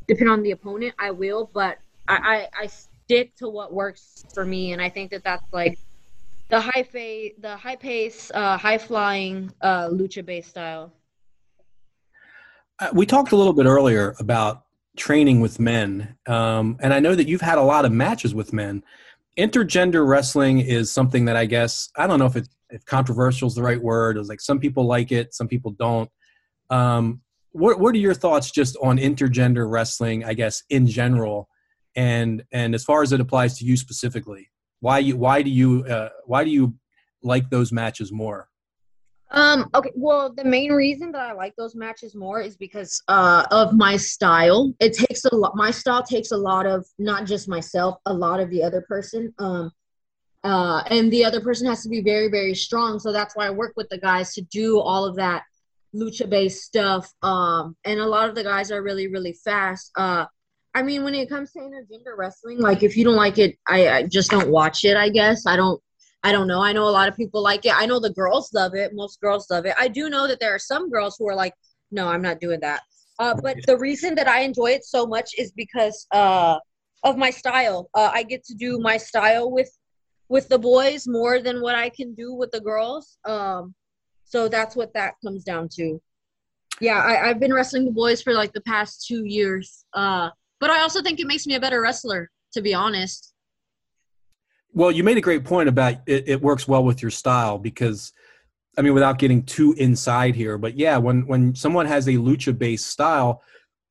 depending 0.07 0.31
on 0.31 0.43
the 0.43 0.51
opponent, 0.51 0.93
I 0.99 1.11
will. 1.11 1.49
But 1.53 1.77
I, 2.07 2.47
I, 2.53 2.63
I 2.63 2.67
stick 2.67 3.35
to 3.37 3.47
what 3.47 3.73
works 3.73 4.25
for 4.33 4.45
me, 4.45 4.73
and 4.73 4.81
I 4.81 4.89
think 4.89 5.11
that 5.11 5.23
that's 5.23 5.45
like 5.53 5.79
the 6.49 6.59
high 6.59 6.83
fa- 6.83 7.29
the 7.39 7.55
high 7.55 7.77
pace, 7.77 8.29
uh, 8.33 8.57
high 8.57 8.77
flying, 8.77 9.53
uh, 9.61 9.87
lucha 9.87 10.25
based 10.25 10.49
style. 10.49 10.91
Uh, 12.79 12.89
we 12.93 13.05
talked 13.05 13.31
a 13.31 13.35
little 13.35 13.53
bit 13.53 13.65
earlier 13.65 14.15
about 14.19 14.65
training 14.97 15.39
with 15.39 15.61
men, 15.61 16.17
um, 16.27 16.77
and 16.81 16.93
I 16.93 16.99
know 16.99 17.15
that 17.15 17.27
you've 17.27 17.41
had 17.41 17.57
a 17.57 17.63
lot 17.63 17.85
of 17.85 17.93
matches 17.93 18.35
with 18.35 18.51
men. 18.51 18.83
Intergender 19.37 20.05
wrestling 20.05 20.59
is 20.59 20.91
something 20.91 21.23
that 21.25 21.37
I 21.37 21.45
guess 21.45 21.89
I 21.95 22.05
don't 22.05 22.19
know 22.19 22.25
if 22.25 22.35
it 22.35 22.49
if 22.71 22.85
controversial 22.85 23.47
is 23.47 23.55
the 23.55 23.63
right 23.63 23.81
word. 23.81 24.17
It's 24.17 24.29
like 24.29 24.41
some 24.41 24.59
people 24.59 24.85
like 24.85 25.11
it, 25.11 25.33
some 25.33 25.47
people 25.47 25.71
don't. 25.71 26.09
Um, 26.69 27.21
what 27.51 27.79
what 27.79 27.93
are 27.93 27.99
your 27.99 28.13
thoughts 28.13 28.51
just 28.51 28.77
on 28.81 28.97
intergender 28.97 29.69
wrestling? 29.69 30.23
I 30.23 30.33
guess 30.33 30.63
in 30.69 30.87
general, 30.87 31.49
and 31.95 32.43
and 32.51 32.73
as 32.73 32.83
far 32.83 33.03
as 33.03 33.11
it 33.11 33.19
applies 33.19 33.57
to 33.59 33.65
you 33.65 33.75
specifically, 33.77 34.49
why 34.79 34.99
you 34.99 35.17
why 35.17 35.41
do 35.41 35.49
you 35.49 35.85
uh, 35.85 36.09
why 36.25 36.43
do 36.43 36.49
you 36.49 36.73
like 37.23 37.49
those 37.49 37.71
matches 37.71 38.11
more? 38.11 38.47
Um, 39.33 39.69
okay, 39.73 39.91
well, 39.95 40.33
the 40.33 40.43
main 40.43 40.73
reason 40.73 41.13
that 41.13 41.21
I 41.21 41.31
like 41.31 41.55
those 41.55 41.73
matches 41.73 42.15
more 42.15 42.41
is 42.41 42.57
because 42.57 43.01
uh 43.07 43.45
of 43.51 43.73
my 43.73 43.97
style. 43.97 44.73
It 44.79 44.93
takes 44.93 45.25
a 45.25 45.35
lot 45.35 45.55
my 45.55 45.71
style 45.71 46.03
takes 46.03 46.31
a 46.31 46.37
lot 46.37 46.65
of 46.65 46.85
not 46.99 47.25
just 47.25 47.47
myself, 47.47 47.97
a 48.05 48.13
lot 48.13 48.39
of 48.39 48.49
the 48.49 48.61
other 48.63 48.83
person. 48.87 49.33
Um 49.39 49.71
uh 50.43 50.83
and 50.87 51.11
the 51.11 51.23
other 51.23 51.41
person 51.41 51.67
has 51.67 51.83
to 51.83 51.89
be 51.89 52.01
very, 52.01 52.29
very 52.29 52.55
strong. 52.55 52.99
So 52.99 53.11
that's 53.11 53.35
why 53.35 53.47
I 53.47 53.51
work 53.51 53.73
with 53.75 53.89
the 53.89 53.97
guys 53.97 54.33
to 54.35 54.41
do 54.41 54.79
all 54.79 55.05
of 55.05 55.15
that 55.17 55.43
lucha 55.95 56.29
based 56.29 56.63
stuff. 56.63 57.11
Um 57.21 57.75
and 57.85 57.99
a 57.99 58.05
lot 58.05 58.29
of 58.29 58.35
the 58.35 58.43
guys 58.43 58.71
are 58.71 58.81
really, 58.81 59.07
really 59.07 59.33
fast. 59.33 59.91
Uh 59.97 60.25
I 60.73 60.83
mean 60.83 61.03
when 61.03 61.15
it 61.15 61.29
comes 61.29 61.51
to 61.53 61.59
intergender 61.59 62.17
wrestling, 62.17 62.59
like 62.59 62.81
if 62.83 62.95
you 62.97 63.03
don't 63.03 63.15
like 63.15 63.37
it, 63.37 63.57
I, 63.67 63.89
I 63.89 64.07
just 64.07 64.31
don't 64.31 64.49
watch 64.49 64.83
it, 64.83 64.97
I 64.97 65.09
guess. 65.09 65.45
I 65.45 65.55
don't 65.55 65.81
I 66.23 66.31
don't 66.31 66.47
know. 66.47 66.61
I 66.61 66.71
know 66.71 66.87
a 66.87 66.97
lot 66.99 67.07
of 67.07 67.15
people 67.15 67.41
like 67.41 67.65
it. 67.65 67.73
I 67.75 67.85
know 67.85 67.99
the 67.99 68.11
girls 68.11 68.53
love 68.53 68.75
it. 68.75 68.91
Most 68.93 69.19
girls 69.21 69.49
love 69.49 69.65
it. 69.65 69.75
I 69.77 69.87
do 69.87 70.09
know 70.09 70.27
that 70.27 70.39
there 70.39 70.53
are 70.53 70.59
some 70.59 70.89
girls 70.89 71.15
who 71.17 71.27
are 71.27 71.35
like, 71.35 71.53
no, 71.91 72.07
I'm 72.07 72.21
not 72.21 72.39
doing 72.39 72.59
that. 72.61 72.81
Uh, 73.19 73.35
but 73.41 73.57
the 73.65 73.77
reason 73.77 74.15
that 74.15 74.27
I 74.27 74.41
enjoy 74.41 74.71
it 74.71 74.85
so 74.85 75.05
much 75.05 75.31
is 75.37 75.51
because 75.51 76.07
uh, 76.11 76.57
of 77.03 77.17
my 77.17 77.29
style. 77.29 77.89
Uh, 77.93 78.11
I 78.13 78.23
get 78.23 78.43
to 78.45 78.53
do 78.53 78.79
my 78.79 78.97
style 78.97 79.51
with 79.51 79.69
with 80.31 80.47
the 80.47 80.57
boys 80.57 81.09
more 81.09 81.41
than 81.41 81.61
what 81.61 81.75
I 81.75 81.89
can 81.89 82.15
do 82.15 82.33
with 82.33 82.51
the 82.51 82.61
girls. 82.61 83.17
Um, 83.25 83.75
so 84.23 84.47
that's 84.47 84.77
what 84.77 84.93
that 84.93 85.15
comes 85.21 85.43
down 85.43 85.67
to. 85.73 86.01
Yeah, 86.79 86.99
I, 86.99 87.29
I've 87.29 87.39
been 87.41 87.53
wrestling 87.53 87.83
the 87.83 87.91
boys 87.91 88.21
for 88.21 88.31
like 88.31 88.53
the 88.53 88.61
past 88.61 89.05
two 89.05 89.25
years. 89.25 89.83
Uh, 89.93 90.29
but 90.61 90.69
I 90.69 90.79
also 90.83 91.01
think 91.01 91.19
it 91.19 91.27
makes 91.27 91.45
me 91.45 91.55
a 91.55 91.59
better 91.59 91.81
wrestler, 91.81 92.31
to 92.53 92.61
be 92.61 92.73
honest. 92.73 93.33
Well, 94.71 94.89
you 94.89 95.03
made 95.03 95.17
a 95.17 95.21
great 95.21 95.43
point 95.43 95.67
about 95.67 95.95
it, 96.07 96.29
it 96.29 96.41
works 96.41 96.65
well 96.65 96.85
with 96.85 97.01
your 97.01 97.11
style 97.11 97.57
because, 97.57 98.13
I 98.77 98.83
mean, 98.83 98.93
without 98.93 99.19
getting 99.19 99.43
too 99.43 99.75
inside 99.77 100.33
here, 100.33 100.57
but 100.57 100.77
yeah, 100.77 100.95
when 100.95 101.27
when 101.27 101.53
someone 101.55 101.87
has 101.87 102.07
a 102.07 102.13
lucha 102.13 102.57
based 102.57 102.87
style, 102.87 103.43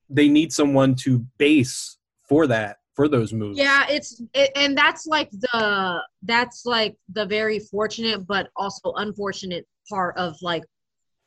they 0.09 0.27
need 0.27 0.51
someone 0.51 0.95
to 1.03 1.19
base 1.37 1.97
for 2.27 2.47
that 2.47 2.77
for 3.01 3.09
those 3.09 3.33
moves. 3.33 3.57
Yeah, 3.57 3.85
it's 3.89 4.21
it, 4.33 4.51
and 4.55 4.77
that's 4.77 5.07
like 5.07 5.31
the 5.31 6.01
that's 6.21 6.65
like 6.65 6.95
the 7.09 7.25
very 7.25 7.59
fortunate 7.59 8.27
but 8.27 8.49
also 8.55 8.93
unfortunate 8.97 9.65
part 9.89 10.15
of 10.17 10.35
like 10.41 10.63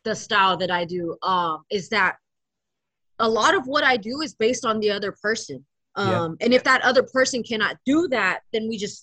the 0.04 0.14
style 0.14 0.56
that 0.58 0.70
I 0.70 0.84
do 0.84 1.16
um 1.22 1.64
is 1.70 1.88
that 1.88 2.16
a 3.18 3.28
lot 3.28 3.54
of 3.56 3.66
what 3.66 3.84
I 3.84 3.96
do 3.96 4.20
is 4.20 4.34
based 4.34 4.64
on 4.64 4.78
the 4.80 4.90
other 4.90 5.12
person. 5.26 5.64
Um 5.96 6.06
Yeah. 6.10 6.46
and 6.46 6.54
if 6.54 6.62
that 6.64 6.82
other 6.82 7.02
person 7.02 7.42
cannot 7.42 7.74
do 7.92 8.08
that, 8.08 8.40
then 8.52 8.68
we 8.68 8.76
just 8.86 8.98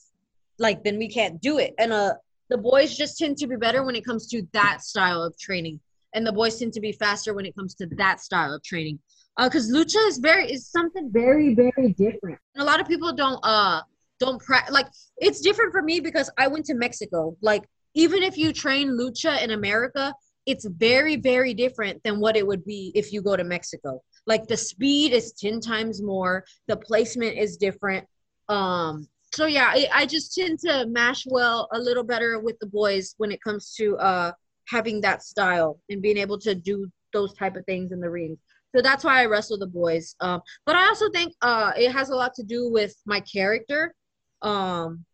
like 0.66 0.84
then 0.86 0.98
we 0.98 1.10
can't 1.18 1.42
do 1.42 1.54
it. 1.66 1.74
And 1.78 1.92
uh 1.92 2.14
the 2.54 2.58
boys 2.58 2.96
just 2.96 3.18
tend 3.18 3.38
to 3.38 3.48
be 3.48 3.58
better 3.66 3.82
when 3.84 3.96
it 3.96 4.06
comes 4.06 4.28
to 4.28 4.38
that 4.60 4.78
style 4.92 5.22
of 5.28 5.38
training. 5.48 5.80
And 6.14 6.26
the 6.28 6.36
boys 6.40 6.60
tend 6.60 6.74
to 6.78 6.82
be 6.88 6.94
faster 7.06 7.34
when 7.34 7.46
it 7.50 7.56
comes 7.56 7.74
to 7.76 7.86
that 8.04 8.18
style 8.28 8.54
of 8.54 8.62
training 8.64 9.00
because 9.38 9.72
lucha 9.72 10.08
is 10.08 10.18
very 10.18 10.52
is 10.52 10.68
something 10.68 11.10
very 11.12 11.56
very 11.56 11.94
different. 11.94 12.40
And 12.56 12.62
a 12.62 12.66
lot 12.66 12.80
of 12.80 12.88
people 12.88 13.14
don't 13.14 13.40
uh 13.44 13.82
don't 14.20 14.42
pra- 14.42 14.68
like 14.70 14.88
it's 15.18 15.42
different 15.42 15.72
for 15.72 15.82
me 15.82 16.00
because 16.00 16.30
I 16.38 16.48
went 16.48 16.66
to 16.66 16.76
Mexico. 16.76 17.36
Like 17.42 17.64
even 17.94 18.24
if 18.24 18.38
you 18.38 18.54
train 18.54 18.90
lucha 18.90 19.42
in 19.44 19.52
America, 19.52 20.14
it's 20.46 20.66
very 20.66 21.16
very 21.16 21.54
different 21.54 22.02
than 22.04 22.20
what 22.20 22.36
it 22.36 22.46
would 22.46 22.66
be 22.66 22.92
if 22.96 23.12
you 23.14 23.22
go 23.22 23.36
to 23.36 23.44
Mexico. 23.44 24.02
Like 24.28 24.48
the 24.48 24.58
speed 24.58 25.14
is 25.14 25.34
10 25.34 25.60
times 25.60 26.02
more, 26.02 26.44
the 26.68 26.78
placement 26.78 27.38
is 27.38 27.58
different. 27.58 28.06
Um 28.50 29.08
so 29.34 29.46
yeah, 29.46 29.72
I, 29.74 29.88
I 29.94 30.06
just 30.06 30.36
tend 30.36 30.60
to 30.60 30.86
mash 30.88 31.26
well 31.26 31.70
a 31.72 31.80
little 31.80 32.04
better 32.04 32.38
with 32.40 32.60
the 32.60 32.68
boys 32.68 33.16
when 33.18 33.32
it 33.32 33.42
comes 33.42 33.74
to 33.76 33.98
uh 33.98 34.32
having 34.68 35.02
that 35.02 35.24
style 35.24 35.80
and 35.90 36.02
being 36.02 36.18
able 36.18 36.38
to 36.40 36.54
do 36.54 36.90
those 37.14 37.34
type 37.34 37.56
of 37.56 37.66
things 37.66 37.92
in 37.92 38.00
the 38.00 38.10
ring. 38.10 38.38
So 38.76 38.82
that's 38.82 39.04
why 39.04 39.22
I 39.22 39.26
wrestle 39.26 39.58
the 39.58 39.68
boys. 39.68 40.16
Um, 40.20 40.42
but 40.66 40.76
I 40.76 40.88
also 40.88 41.10
think 41.12 41.34
uh, 41.42 41.74
it 41.76 41.92
has 41.92 42.10
a 42.10 42.16
lot 42.16 42.34
to 42.36 42.44
do 42.44 42.70
with 42.70 42.96
my 43.06 43.20
character, 43.22 43.94
um, 44.42 45.06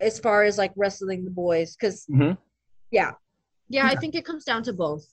as 0.00 0.18
far 0.18 0.44
as 0.44 0.58
like 0.58 0.72
wrestling 0.76 1.24
the 1.24 1.30
boys. 1.30 1.74
Because 1.74 2.04
Mhm. 2.10 2.36
yeah, 2.90 3.12
yeah, 3.68 3.86
I 3.86 3.94
think 3.94 4.14
it 4.14 4.24
comes 4.24 4.44
down 4.44 4.62
to 4.64 4.72
both. 4.72 5.06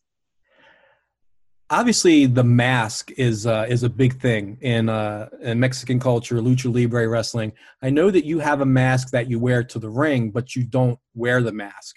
Obviously, 1.72 2.26
the 2.26 2.44
mask 2.44 3.12
is 3.12 3.46
uh, 3.46 3.66
is 3.70 3.84
a 3.84 3.90
big 3.90 4.20
thing 4.20 4.58
in 4.62 4.90
uh, 4.90 5.30
in 5.42 5.60
Mexican 5.60 6.00
culture, 6.00 6.38
lucha 6.42 6.74
libre 6.74 7.08
wrestling. 7.08 7.54
I 7.82 7.92
know 7.92 8.10
that 8.10 8.26
you 8.26 8.40
have 8.40 8.62
a 8.62 8.66
mask 8.66 9.12
that 9.12 9.30
you 9.30 9.40
wear 9.40 9.64
to 9.64 9.80
the 9.80 9.90
ring, 9.90 10.32
but 10.32 10.56
you 10.56 10.64
don't 10.64 11.00
wear 11.14 11.44
the 11.44 11.52
mask. 11.52 11.96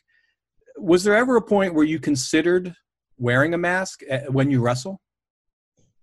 Was 0.77 1.03
there 1.05 1.17
ever 1.17 1.37
a 1.37 1.43
point 1.43 1.75
where 1.75 1.85
you 1.85 1.99
considered 1.99 2.75
wearing 3.17 3.55
a 3.55 3.59
mask 3.59 4.03
uh, 4.11 4.21
when 4.29 4.51
you 4.51 4.61
wrestle? 4.61 5.01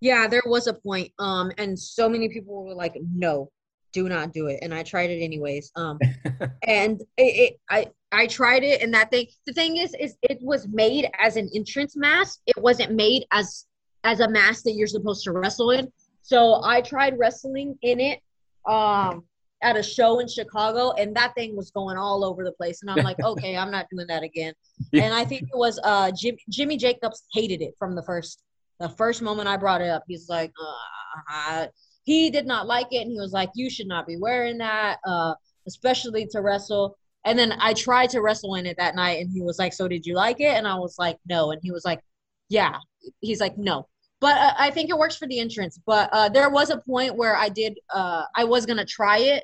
Yeah, 0.01 0.27
there 0.27 0.43
was 0.45 0.67
a 0.67 0.73
point, 0.73 1.11
um, 1.19 1.51
and 1.57 1.77
so 1.77 2.07
many 2.07 2.29
people 2.29 2.63
were 2.63 2.73
like, 2.73 2.95
"No, 3.13 3.51
do 3.91 4.07
not 4.07 4.31
do 4.31 4.47
it," 4.47 4.59
and 4.61 4.73
I 4.73 4.83
tried 4.83 5.09
it 5.09 5.21
anyways. 5.21 5.71
Um, 5.75 5.99
and 6.67 7.01
it, 7.17 7.23
it, 7.23 7.59
I 7.69 7.87
I 8.11 8.27
tried 8.27 8.63
it, 8.63 8.81
and 8.81 8.93
that 8.93 9.11
thing. 9.11 9.27
The 9.45 9.53
thing 9.53 9.77
is, 9.77 9.93
is 9.99 10.15
it 10.21 10.39
was 10.41 10.67
made 10.67 11.09
as 11.19 11.35
an 11.35 11.49
entrance 11.53 11.95
mask. 11.97 12.39
It 12.47 12.57
wasn't 12.57 12.93
made 12.93 13.25
as 13.31 13.65
as 14.03 14.21
a 14.21 14.29
mask 14.29 14.63
that 14.63 14.73
you're 14.73 14.87
supposed 14.87 15.23
to 15.25 15.33
wrestle 15.33 15.71
in. 15.71 15.91
So 16.21 16.61
I 16.63 16.81
tried 16.81 17.17
wrestling 17.17 17.77
in 17.81 17.99
it, 17.99 18.19
um, 18.65 19.23
at 19.61 19.75
a 19.75 19.83
show 19.83 20.19
in 20.19 20.27
Chicago, 20.27 20.91
and 20.91 21.15
that 21.15 21.33
thing 21.35 21.55
was 21.55 21.71
going 21.71 21.97
all 21.97 22.23
over 22.23 22.43
the 22.43 22.51
place. 22.53 22.81
And 22.81 22.89
I'm 22.89 23.03
like, 23.03 23.19
okay, 23.23 23.57
I'm 23.57 23.71
not 23.71 23.87
doing 23.91 24.07
that 24.07 24.23
again. 24.23 24.53
Yeah. 24.91 25.03
And 25.03 25.13
I 25.13 25.25
think 25.25 25.43
it 25.43 25.57
was 25.57 25.79
uh 25.83 26.11
Jim, 26.11 26.37
Jimmy 26.49 26.77
Jacobs 26.77 27.23
hated 27.33 27.61
it 27.61 27.75
from 27.77 27.95
the 27.95 28.03
first 28.03 28.43
the 28.79 28.89
first 28.89 29.21
moment 29.21 29.47
I 29.47 29.57
brought 29.57 29.81
it 29.81 29.89
up. 29.89 30.03
He's 30.07 30.29
like, 30.29 30.51
uh, 31.29 31.67
he 32.03 32.29
did 32.29 32.45
not 32.45 32.67
like 32.67 32.87
it, 32.91 33.01
and 33.01 33.11
he 33.11 33.19
was 33.19 33.33
like, 33.33 33.49
you 33.53 33.69
should 33.69 33.87
not 33.87 34.07
be 34.07 34.17
wearing 34.17 34.57
that, 34.59 34.99
uh, 35.05 35.35
especially 35.67 36.27
to 36.27 36.41
wrestle. 36.41 36.97
And 37.25 37.37
then 37.37 37.53
I 37.59 37.73
tried 37.73 38.09
to 38.11 38.21
wrestle 38.21 38.55
in 38.55 38.65
it 38.65 38.77
that 38.77 38.95
night, 38.95 39.19
and 39.21 39.29
he 39.31 39.41
was 39.41 39.59
like, 39.59 39.73
so 39.73 39.87
did 39.87 40.05
you 40.05 40.15
like 40.15 40.39
it? 40.39 40.55
And 40.55 40.67
I 40.67 40.75
was 40.75 40.97
like, 40.97 41.17
no. 41.27 41.51
And 41.51 41.59
he 41.61 41.71
was 41.71 41.85
like, 41.85 41.99
yeah. 42.47 42.77
He's 43.21 43.39
like, 43.39 43.57
no. 43.57 43.87
But 44.21 44.37
uh, 44.37 44.53
I 44.57 44.71
think 44.71 44.89
it 44.89 44.97
works 44.97 45.15
for 45.15 45.27
the 45.27 45.39
entrance. 45.39 45.79
But 45.85 46.09
uh, 46.11 46.29
there 46.29 46.49
was 46.49 46.69
a 46.69 46.77
point 46.77 47.15
where 47.15 47.35
I 47.35 47.49
did, 47.49 47.77
uh, 47.93 48.23
I 48.35 48.43
was 48.43 48.65
gonna 48.65 48.85
try 48.85 49.19
it, 49.19 49.43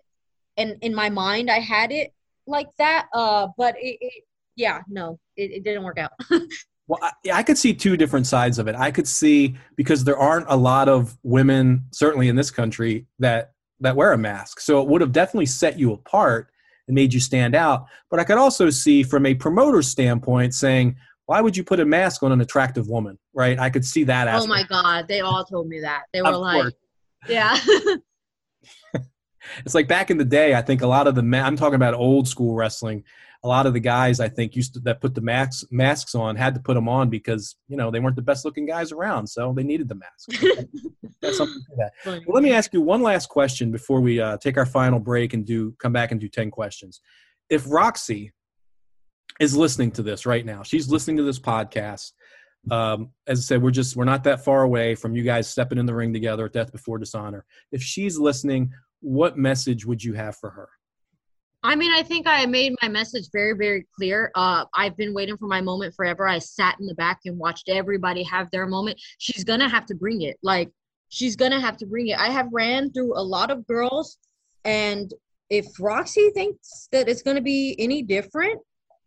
and 0.57 0.77
in 0.81 0.95
my 0.95 1.09
mind 1.09 1.49
I 1.49 1.59
had 1.59 1.91
it 1.91 2.13
like 2.47 2.69
that. 2.77 3.07
Uh, 3.13 3.47
but 3.57 3.75
it, 3.77 3.97
it 4.01 4.23
yeah, 4.55 4.81
no, 4.87 5.19
it, 5.35 5.51
it 5.51 5.63
didn't 5.63 5.83
work 5.83 5.97
out. 5.97 6.11
Well, 6.87 6.99
I, 7.01 7.11
I 7.33 7.43
could 7.43 7.57
see 7.57 7.73
two 7.73 7.97
different 7.97 8.27
sides 8.27 8.59
of 8.59 8.67
it. 8.67 8.75
I 8.75 8.91
could 8.91 9.07
see 9.07 9.55
because 9.75 10.03
there 10.03 10.17
aren't 10.17 10.45
a 10.49 10.55
lot 10.55 10.87
of 10.87 11.17
women, 11.23 11.85
certainly 11.91 12.27
in 12.29 12.35
this 12.35 12.51
country, 12.51 13.07
that 13.19 13.53
that 13.81 13.95
wear 13.95 14.13
a 14.13 14.17
mask. 14.17 14.59
So 14.59 14.81
it 14.81 14.87
would 14.87 15.01
have 15.01 15.11
definitely 15.11 15.47
set 15.47 15.77
you 15.77 15.93
apart 15.93 16.49
and 16.87 16.95
made 16.95 17.13
you 17.13 17.19
stand 17.19 17.55
out. 17.55 17.87
But 18.09 18.19
I 18.19 18.23
could 18.23 18.37
also 18.37 18.69
see 18.69 19.03
from 19.03 19.25
a 19.25 19.33
promoter 19.33 19.81
standpoint 19.81 20.53
saying, 20.53 20.95
why 21.25 21.41
would 21.41 21.57
you 21.57 21.63
put 21.63 21.79
a 21.79 21.85
mask 21.85 22.23
on 22.23 22.31
an 22.31 22.39
attractive 22.39 22.87
woman? 22.87 23.17
Right? 23.33 23.59
I 23.59 23.69
could 23.69 23.83
see 23.83 24.03
that. 24.05 24.27
Oh 24.27 24.47
my 24.47 24.63
god, 24.63 25.07
they 25.07 25.21
all 25.21 25.43
told 25.43 25.67
me 25.67 25.81
that. 25.81 26.03
They 26.13 26.21
were 26.21 26.29
Of 26.29 26.41
like, 26.41 26.61
course. 26.61 26.73
yeah. 27.27 27.57
It's 29.63 29.75
like 29.75 29.87
back 29.87 30.09
in 30.09 30.17
the 30.17 30.25
day. 30.25 30.55
I 30.55 30.61
think 30.61 30.81
a 30.81 30.87
lot 30.87 31.07
of 31.07 31.15
the 31.15 31.23
men. 31.23 31.45
I'm 31.45 31.55
talking 31.55 31.75
about 31.75 31.93
old 31.93 32.27
school 32.27 32.55
wrestling. 32.55 33.03
A 33.45 33.47
lot 33.47 33.67
of 33.67 33.73
the 33.73 33.79
guys 33.79 34.19
I 34.19 34.27
think 34.27 34.55
used 34.55 34.73
to 34.73 34.79
that 34.81 35.01
put 35.01 35.13
the 35.13 35.21
masks 35.21 35.63
masks 35.69 36.15
on 36.15 36.35
had 36.35 36.55
to 36.55 36.59
put 36.59 36.73
them 36.73 36.89
on 36.89 37.09
because 37.09 37.55
you 37.67 37.77
know 37.77 37.91
they 37.91 37.99
weren't 37.99 38.15
the 38.15 38.23
best 38.23 38.43
looking 38.43 38.65
guys 38.65 38.91
around, 38.91 39.27
so 39.27 39.53
they 39.55 39.63
needed 39.63 39.87
the 39.87 39.95
mask. 39.95 40.41
That's 41.21 41.37
something 41.37 41.61
to 41.69 41.75
that. 41.77 41.91
Well, 42.25 42.33
let 42.33 42.43
me 42.43 42.51
ask 42.51 42.73
you 42.73 42.81
one 42.81 43.01
last 43.01 43.29
question 43.29 43.71
before 43.71 44.01
we 44.01 44.19
uh, 44.19 44.37
take 44.37 44.57
our 44.57 44.65
final 44.65 44.99
break 44.99 45.33
and 45.33 45.45
do 45.45 45.75
come 45.79 45.93
back 45.93 46.11
and 46.11 46.19
do 46.19 46.27
ten 46.27 46.49
questions. 46.49 47.01
If 47.49 47.69
Rok-C 47.69 48.31
is 49.39 49.55
listening 49.55 49.91
to 49.91 50.01
this 50.01 50.25
right 50.25 50.45
now, 50.45 50.63
she's 50.63 50.89
listening 50.89 51.17
to 51.17 51.23
this 51.23 51.39
podcast. 51.39 52.13
Um, 52.71 53.11
as 53.27 53.39
I 53.39 53.41
said, 53.43 53.61
we're 53.61 53.69
just 53.69 53.95
we're 53.95 54.05
not 54.05 54.23
that 54.23 54.43
far 54.43 54.63
away 54.63 54.95
from 54.95 55.15
you 55.15 55.21
guys 55.21 55.47
stepping 55.47 55.77
in 55.77 55.85
the 55.85 55.93
ring 55.93 56.13
together 56.13 56.45
at 56.45 56.53
Death 56.53 56.71
Before 56.71 56.97
Dishonor. 56.97 57.45
If 57.71 57.83
she's 57.83 58.17
listening, 58.17 58.71
what 59.01 59.37
message 59.37 59.85
would 59.85 60.03
you 60.03 60.13
have 60.13 60.35
for 60.35 60.49
her? 60.49 60.69
I 61.65 61.75
mean, 61.75 61.91
I 61.91 62.03
think 62.03 62.27
I 62.27 62.45
made 62.45 62.75
my 62.83 62.87
message 62.87 63.29
very, 63.33 63.53
very 63.53 63.87
clear. 63.95 64.31
Uh, 64.35 64.65
I've 64.75 64.95
been 64.95 65.15
waiting 65.15 65.35
for 65.35 65.47
my 65.47 65.61
moment 65.61 65.95
forever. 65.95 66.27
I 66.27 66.37
sat 66.37 66.79
in 66.79 66.85
the 66.85 66.93
back 66.93 67.21
and 67.25 67.39
watched 67.39 67.69
everybody 67.69 68.21
have 68.21 68.51
their 68.51 68.67
moment. 68.67 69.01
She's 69.17 69.43
gonna 69.43 69.67
have 69.67 69.87
to 69.87 69.95
bring 69.95 70.21
it. 70.21 70.37
Like, 70.43 70.69
she's 71.09 71.35
gonna 71.35 71.59
have 71.59 71.75
to 71.77 71.87
bring 71.87 72.09
it. 72.09 72.19
I 72.19 72.29
have 72.29 72.49
ran 72.51 72.91
through 72.91 73.17
a 73.17 73.23
lot 73.23 73.49
of 73.49 73.65
girls, 73.65 74.19
and 74.63 75.11
if 75.49 75.65
Rok-C 75.79 76.29
thinks 76.35 76.87
that 76.91 77.09
it's 77.09 77.23
gonna 77.23 77.41
be 77.41 77.75
any 77.79 78.03
different 78.03 78.61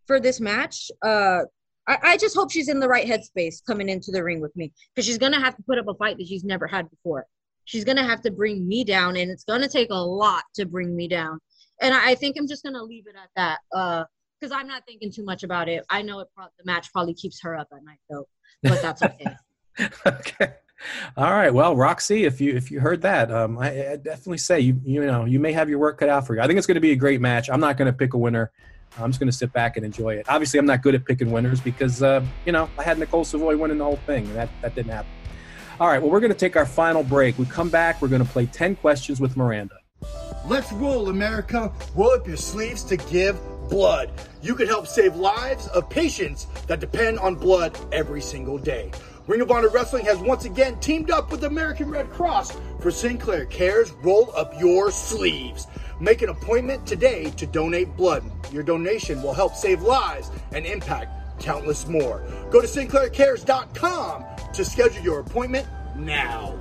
for 0.06 0.18
this 0.18 0.40
match, 0.40 0.90
uh, 1.04 1.42
I, 1.86 1.98
I 2.02 2.16
just 2.16 2.34
hope 2.34 2.50
she's 2.50 2.68
in 2.68 2.80
the 2.80 2.88
right 2.88 3.06
headspace 3.06 3.64
coming 3.64 3.88
into 3.88 4.10
the 4.10 4.24
ring 4.24 4.40
with 4.40 4.54
me 4.56 4.72
because 4.92 5.06
she's 5.06 5.18
gonna 5.18 5.40
have 5.40 5.56
to 5.56 5.62
put 5.62 5.78
up 5.78 5.86
a 5.86 5.94
fight 5.94 6.18
that 6.18 6.26
she's 6.26 6.44
never 6.44 6.66
had 6.66 6.90
before. 6.90 7.24
She's 7.66 7.84
gonna 7.84 8.04
have 8.04 8.22
to 8.22 8.32
bring 8.32 8.66
me 8.66 8.82
down, 8.82 9.16
and 9.16 9.30
it's 9.30 9.44
gonna 9.44 9.68
take 9.68 9.90
a 9.90 9.94
lot 9.94 10.42
to 10.54 10.66
bring 10.66 10.96
me 10.96 11.06
down 11.06 11.38
and 11.80 11.94
I 11.94 12.14
think 12.14 12.36
I'm 12.38 12.46
just 12.46 12.62
gonna 12.62 12.82
leave 12.82 13.06
it 13.06 13.14
at 13.16 13.30
that. 13.36 13.58
Uh, 13.72 14.04
because 14.40 14.52
I'm 14.52 14.68
not 14.68 14.84
thinking 14.86 15.10
too 15.10 15.24
much 15.24 15.42
about 15.42 15.68
it. 15.68 15.84
I 15.90 16.02
know 16.02 16.20
it 16.20 16.28
pro- 16.36 16.46
the 16.58 16.64
match 16.64 16.92
probably 16.92 17.14
keeps 17.14 17.40
her 17.42 17.56
up 17.56 17.68
at 17.72 17.84
night 17.84 17.98
though, 18.08 18.26
but 18.62 18.80
that's 18.80 19.02
okay. 19.02 19.36
okay. 20.06 20.54
All 21.16 21.32
right. 21.32 21.52
Well, 21.52 21.74
Rok-C, 21.74 22.24
if 22.24 22.40
you 22.40 22.54
if 22.54 22.70
you 22.70 22.80
heard 22.80 23.02
that, 23.02 23.32
um, 23.32 23.58
I, 23.58 23.92
I 23.92 23.96
definitely 23.96 24.38
say 24.38 24.60
you 24.60 24.80
you 24.84 25.04
know 25.04 25.24
you 25.24 25.40
may 25.40 25.52
have 25.52 25.68
your 25.68 25.78
work 25.78 25.98
cut 25.98 26.08
out 26.08 26.26
for 26.26 26.36
you. 26.36 26.40
I 26.40 26.46
think 26.46 26.56
it's 26.56 26.66
going 26.66 26.76
to 26.76 26.80
be 26.80 26.92
a 26.92 26.96
great 26.96 27.20
match. 27.20 27.50
I'm 27.50 27.60
not 27.60 27.76
going 27.76 27.86
to 27.86 27.92
pick 27.92 28.14
a 28.14 28.18
winner. 28.18 28.52
I'm 28.98 29.10
just 29.10 29.20
going 29.20 29.30
to 29.30 29.36
sit 29.36 29.52
back 29.52 29.76
and 29.76 29.84
enjoy 29.84 30.14
it. 30.14 30.26
Obviously, 30.28 30.58
I'm 30.58 30.66
not 30.66 30.82
good 30.82 30.94
at 30.94 31.04
picking 31.04 31.30
winners 31.30 31.60
because 31.60 32.02
uh, 32.02 32.24
you 32.46 32.52
know 32.52 32.70
I 32.78 32.84
had 32.84 32.98
Nicole 32.98 33.24
Savoy 33.24 33.56
winning 33.56 33.78
the 33.78 33.84
whole 33.84 34.00
thing, 34.06 34.26
and 34.26 34.36
that 34.36 34.48
that 34.62 34.74
didn't 34.74 34.92
happen. 34.92 35.10
All 35.80 35.88
right. 35.88 36.00
Well, 36.00 36.10
we're 36.10 36.20
going 36.20 36.32
to 36.32 36.38
take 36.38 36.56
our 36.56 36.66
final 36.66 37.02
break. 37.02 37.38
We 37.38 37.46
come 37.46 37.70
back. 37.70 38.00
We're 38.00 38.08
going 38.08 38.24
to 38.24 38.30
play 38.30 38.46
ten 38.46 38.76
questions 38.76 39.20
with 39.20 39.36
Miranda. 39.36 39.77
Let's 40.46 40.72
roll, 40.72 41.10
America. 41.10 41.70
Roll 41.94 42.12
up 42.12 42.26
your 42.26 42.36
sleeves 42.36 42.82
to 42.84 42.96
give 42.96 43.38
blood. 43.68 44.10
You 44.40 44.54
can 44.54 44.66
help 44.66 44.86
save 44.86 45.14
lives 45.16 45.66
of 45.68 45.90
patients 45.90 46.46
that 46.66 46.80
depend 46.80 47.18
on 47.18 47.34
blood 47.34 47.78
every 47.92 48.22
single 48.22 48.56
day. 48.56 48.90
Ring 49.26 49.42
of 49.42 49.50
Honor 49.50 49.68
Wrestling 49.68 50.06
has 50.06 50.16
once 50.16 50.46
again 50.46 50.80
teamed 50.80 51.10
up 51.10 51.30
with 51.30 51.44
American 51.44 51.90
Red 51.90 52.08
Cross 52.08 52.56
for 52.80 52.90
Sinclair 52.90 53.44
Cares 53.44 53.90
Roll 54.02 54.32
Up 54.34 54.58
Your 54.58 54.90
Sleeves. 54.90 55.66
Make 56.00 56.22
an 56.22 56.30
appointment 56.30 56.86
today 56.86 57.30
to 57.32 57.46
donate 57.46 57.94
blood. 57.94 58.24
Your 58.50 58.62
donation 58.62 59.22
will 59.22 59.34
help 59.34 59.54
save 59.54 59.82
lives 59.82 60.30
and 60.52 60.64
impact 60.64 61.40
countless 61.40 61.86
more. 61.86 62.22
Go 62.50 62.62
to 62.62 62.66
sinclaircares.com 62.66 64.24
to 64.54 64.64
schedule 64.64 65.02
your 65.02 65.20
appointment 65.20 65.68
now. 65.94 66.58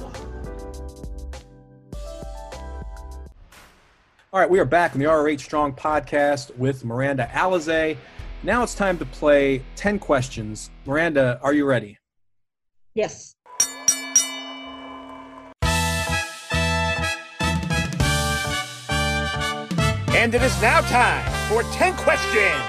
All 4.38 4.41
right, 4.41 4.51
we 4.51 4.59
are 4.59 4.65
back 4.65 4.93
in 4.93 4.99
the 4.99 5.07
ROH 5.07 5.38
Strong 5.38 5.73
podcast 5.73 6.55
with 6.57 6.85
Miranda 6.85 7.27
Alizé. 7.33 7.97
Now 8.43 8.61
it's 8.61 8.75
time 8.75 8.99
to 8.99 9.05
play 9.05 9.63
10 9.75 9.97
questions. 9.97 10.69
Miranda, 10.85 11.39
are 11.41 11.53
you 11.53 11.65
ready? 11.65 11.97
yes. 12.93 13.33
And 20.13 20.35
it 20.35 20.43
is 20.43 20.61
now 20.61 20.81
time 20.81 21.25
for 21.49 21.63
10 21.73 21.95
questions 21.95 22.61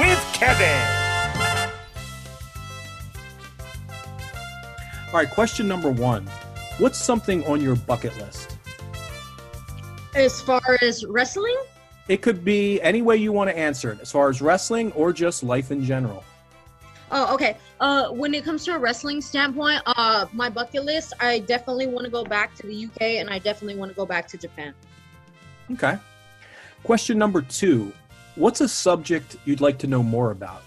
with 0.00 0.18
Kevin. 0.32 0.80
All 5.08 5.12
right, 5.12 5.30
question 5.30 5.68
number 5.68 5.90
one 5.90 6.26
What's 6.78 6.96
something 6.96 7.44
on 7.44 7.60
your 7.60 7.76
bucket 7.76 8.16
list? 8.16 8.49
As 10.14 10.40
far 10.40 10.60
as 10.82 11.04
wrestling, 11.04 11.56
It 12.08 12.22
could 12.22 12.44
be 12.44 12.80
any 12.82 13.02
way 13.02 13.16
you 13.16 13.30
want 13.32 13.48
to 13.50 13.56
answer 13.56 13.92
it, 13.92 14.00
as 14.00 14.10
far 14.10 14.28
as 14.28 14.42
wrestling 14.42 14.90
or 14.92 15.12
just 15.12 15.42
life 15.44 15.70
in 15.70 15.84
general. 15.84 16.24
oh 17.12 17.32
okay. 17.34 17.56
Uh, 17.80 18.10
when 18.10 18.34
it 18.34 18.44
comes 18.44 18.64
to 18.64 18.74
a 18.74 18.78
wrestling 18.78 19.20
standpoint, 19.20 19.80
uh, 19.86 20.26
my 20.32 20.48
bucket 20.50 20.84
list, 20.84 21.12
I 21.20 21.38
definitely 21.40 21.86
want 21.86 22.04
to 22.04 22.10
go 22.10 22.24
back 22.24 22.54
to 22.56 22.66
the 22.66 22.86
UK, 22.86 23.02
and 23.20 23.30
I 23.30 23.38
definitely 23.38 23.76
want 23.76 23.90
to 23.92 23.96
go 23.96 24.04
back 24.04 24.26
to 24.28 24.36
Japan. 24.36 24.74
Okay. 25.72 25.96
Question 26.82 27.16
number 27.18 27.42
two 27.42 27.92
What's 28.36 28.60
a 28.60 28.68
subject 28.68 29.36
you'd 29.44 29.60
like 29.60 29.78
to 29.78 29.86
know 29.86 30.02
more 30.02 30.30
about? 30.32 30.62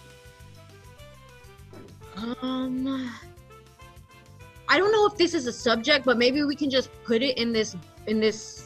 Um, 2.16 3.12
I 4.70 4.78
don't 4.78 4.91
know 4.91 5.06
if 5.08 5.18
this 5.18 5.34
is 5.34 5.46
a 5.48 5.54
subject, 5.54 6.06
but 6.06 6.18
maybe 6.18 6.44
we 6.44 6.56
can 6.56 6.70
just 6.70 6.89
put 7.04 7.22
it 7.22 7.38
in 7.38 7.52
this 7.52 7.76
in 8.08 8.20
this 8.20 8.62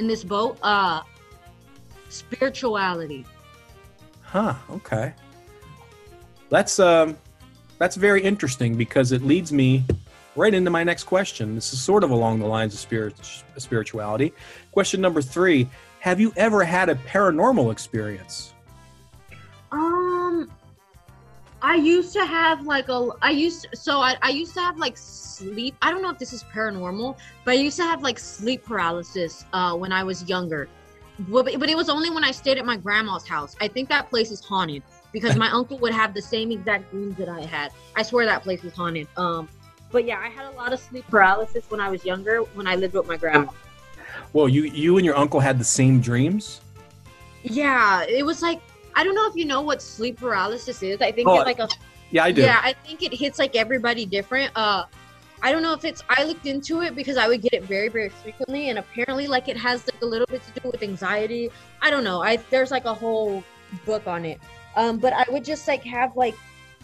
in 0.00 0.08
this 0.08 0.24
boat. 0.24 0.58
Uh, 0.62 1.02
spirituality. 2.08 3.24
Huh, 4.22 4.54
okay. 4.70 5.12
That's 6.48 6.80
um 6.80 7.16
that's 7.78 7.94
very 7.94 8.22
interesting 8.22 8.76
because 8.76 9.12
it 9.12 9.22
leads 9.22 9.52
me 9.52 9.84
right 10.34 10.52
into 10.52 10.70
my 10.70 10.82
next 10.82 11.04
question. 11.04 11.54
This 11.54 11.72
is 11.72 11.80
sort 11.80 12.02
of 12.02 12.10
along 12.10 12.40
the 12.40 12.46
lines 12.46 12.74
of 12.74 12.80
spirit 12.80 13.14
spirituality. 13.56 14.32
Question 14.72 15.00
number 15.00 15.22
3, 15.22 15.68
have 16.00 16.18
you 16.18 16.32
ever 16.36 16.64
had 16.64 16.88
a 16.88 16.94
paranormal 16.94 17.70
experience? 17.70 18.54
I 21.70 21.76
used 21.76 22.12
to 22.14 22.26
have 22.26 22.66
like 22.66 22.88
a. 22.88 23.10
I 23.22 23.30
used 23.30 23.68
so 23.74 24.00
I, 24.00 24.16
I 24.22 24.30
used 24.30 24.54
to 24.54 24.60
have 24.60 24.76
like 24.76 24.96
sleep. 24.96 25.76
I 25.80 25.92
don't 25.92 26.02
know 26.02 26.10
if 26.10 26.18
this 26.18 26.32
is 26.32 26.42
paranormal, 26.52 27.16
but 27.44 27.52
I 27.52 27.58
used 27.58 27.76
to 27.76 27.84
have 27.84 28.02
like 28.02 28.18
sleep 28.18 28.64
paralysis 28.64 29.44
uh, 29.52 29.76
when 29.76 29.92
I 29.92 30.02
was 30.02 30.28
younger. 30.28 30.68
But, 31.28 31.60
but 31.60 31.68
it 31.68 31.76
was 31.76 31.88
only 31.88 32.10
when 32.10 32.24
I 32.24 32.32
stayed 32.32 32.58
at 32.58 32.66
my 32.66 32.76
grandma's 32.76 33.24
house. 33.24 33.54
I 33.60 33.68
think 33.68 33.88
that 33.88 34.10
place 34.10 34.32
is 34.32 34.40
haunted 34.40 34.82
because 35.12 35.36
my 35.36 35.48
uncle 35.52 35.78
would 35.78 35.92
have 35.92 36.12
the 36.12 36.22
same 36.22 36.50
exact 36.50 36.90
dreams 36.90 37.16
that 37.18 37.28
I 37.28 37.42
had. 37.42 37.70
I 37.94 38.02
swear 38.02 38.26
that 38.26 38.42
place 38.42 38.64
is 38.64 38.72
haunted. 38.72 39.06
Um, 39.16 39.48
but 39.92 40.04
yeah, 40.04 40.18
I 40.18 40.28
had 40.28 40.46
a 40.46 40.56
lot 40.56 40.72
of 40.72 40.80
sleep 40.80 41.04
paralysis 41.08 41.66
when 41.68 41.78
I 41.78 41.88
was 41.88 42.04
younger 42.04 42.38
when 42.38 42.66
I 42.66 42.74
lived 42.74 42.94
with 42.94 43.06
my 43.06 43.16
grandma. 43.16 43.52
Well, 44.32 44.48
you 44.48 44.64
you 44.64 44.96
and 44.96 45.06
your 45.06 45.16
uncle 45.16 45.38
had 45.38 45.56
the 45.60 45.70
same 45.78 46.00
dreams? 46.00 46.60
Yeah, 47.44 48.02
it 48.08 48.26
was 48.26 48.42
like 48.42 48.60
I 49.00 49.02
don't 49.02 49.14
know 49.14 49.26
if 49.26 49.34
you 49.34 49.46
know 49.46 49.62
what 49.62 49.80
sleep 49.80 50.18
paralysis 50.18 50.82
is. 50.82 51.00
I 51.00 51.10
think 51.10 51.26
Oh, 51.26 51.36
it's 51.36 51.46
like 51.46 51.58
a 51.58 51.68
Yeah, 52.10 52.24
I 52.24 52.32
do. 52.32 52.42
Yeah, 52.42 52.60
I 52.62 52.74
think 52.74 53.02
it 53.02 53.14
hits 53.14 53.38
like 53.38 53.56
everybody 53.56 54.04
different. 54.04 54.52
Uh, 54.54 54.84
I 55.42 55.52
don't 55.52 55.62
know 55.62 55.72
if 55.72 55.86
it's. 55.86 56.02
I 56.10 56.24
looked 56.24 56.44
into 56.44 56.82
it 56.82 56.94
because 56.94 57.16
I 57.16 57.26
would 57.26 57.40
get 57.40 57.54
it 57.54 57.64
very, 57.64 57.88
very 57.88 58.10
frequently, 58.10 58.68
and 58.68 58.78
apparently, 58.78 59.26
like 59.26 59.48
it 59.48 59.56
has 59.56 59.86
like 59.86 60.02
a 60.02 60.04
little 60.04 60.26
bit 60.26 60.42
to 60.42 60.60
do 60.60 60.70
with 60.70 60.82
anxiety. 60.82 61.48
I 61.80 61.90
don't 61.90 62.04
know. 62.04 62.20
I 62.22 62.36
there's 62.50 62.70
like 62.70 62.84
a 62.84 62.92
whole 62.92 63.42
book 63.86 64.06
on 64.06 64.26
it. 64.26 64.38
Um, 64.76 64.98
but 64.98 65.14
I 65.14 65.24
would 65.30 65.46
just 65.46 65.66
like 65.66 65.82
have 65.84 66.14
like 66.14 66.34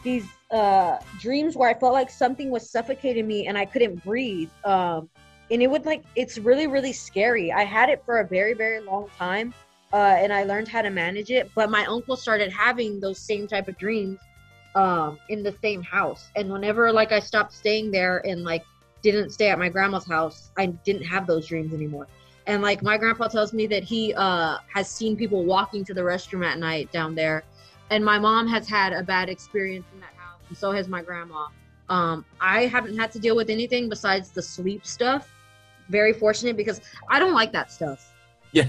these 0.03 0.25
uh 0.51 0.97
dreams 1.21 1.55
where 1.55 1.69
I 1.69 1.79
felt 1.79 1.93
like 1.93 2.09
something 2.09 2.51
was 2.51 2.71
suffocating 2.71 3.27
me 3.27 3.47
and 3.47 3.59
I 3.59 3.67
couldn't 3.67 4.03
breathe. 4.03 4.49
Um, 4.65 5.11
and 5.51 5.61
it 5.61 5.67
would 5.67 5.85
like 5.85 6.03
it's 6.15 6.39
really, 6.39 6.67
really 6.67 6.95
scary. 6.95 7.53
I 7.53 7.65
had 7.65 7.91
it 7.91 8.03
for 8.07 8.21
a 8.21 8.27
very, 8.27 8.55
very 8.55 8.81
long 8.81 9.11
time. 9.19 9.53
Uh, 9.97 10.17
and 10.23 10.33
I 10.33 10.45
learned 10.45 10.69
how 10.69 10.83
to 10.83 10.91
manage 10.91 11.31
it. 11.31 11.51
But 11.55 11.71
my 11.71 11.85
uncle 11.87 12.17
started 12.17 12.53
having 12.53 13.01
those 13.01 13.19
same 13.19 13.47
type 13.47 13.69
of 13.69 13.77
dreams 13.79 14.19
um 14.75 15.19
in 15.31 15.43
the 15.43 15.55
same 15.63 15.83
house 15.83 16.31
and 16.37 16.53
whenever 16.53 16.93
like 16.93 17.11
i 17.11 17.19
stopped 17.19 17.51
staying 17.51 17.91
there 17.91 18.19
and 18.27 18.45
like 18.45 18.63
didn't 19.01 19.31
stay 19.31 19.49
at 19.49 19.59
my 19.59 19.71
grandma's 19.71 20.07
house 20.07 20.51
i 20.59 20.67
didn't 20.67 21.03
have 21.03 21.27
those 21.27 21.47
dreams 21.47 21.73
anymore 21.73 22.07
and 22.47 22.61
like 22.61 22.83
my 22.83 22.99
grandpa 22.99 23.27
tells 23.27 23.55
me 23.55 23.67
that 23.67 23.83
he 23.83 24.13
uh 24.19 24.59
has 24.75 24.87
seen 24.87 25.17
people 25.17 25.47
walking 25.47 25.83
to 25.83 25.95
the 25.95 26.01
restroom 26.03 26.45
at 26.45 26.59
night 26.59 26.93
down 26.93 27.15
there 27.15 27.43
and 27.91 28.05
my 28.05 28.19
mom 28.19 28.47
has 28.47 28.69
had 28.69 28.93
a 28.93 29.03
bad 29.03 29.29
experience 29.31 29.87
in 29.95 30.01
that 30.01 30.13
house 30.17 30.41
and 30.49 30.57
so 30.57 30.73
has 30.73 30.89
my 30.89 31.03
grandma. 31.03 31.47
Um, 31.89 32.25
I 32.41 32.67
haven't 32.67 32.97
had 32.99 33.13
to 33.13 33.19
deal 33.19 33.37
with 33.37 33.51
anything 33.51 33.89
besides 33.89 34.31
the 34.31 34.43
sleep 34.43 34.85
stuff. 34.85 35.29
Very 35.89 36.13
fortunate 36.13 36.57
because 36.57 36.81
I 37.09 37.19
don't 37.21 37.35
like 37.35 37.53
that 37.53 37.71
stuff. 37.71 38.13
Yeah. 38.53 38.67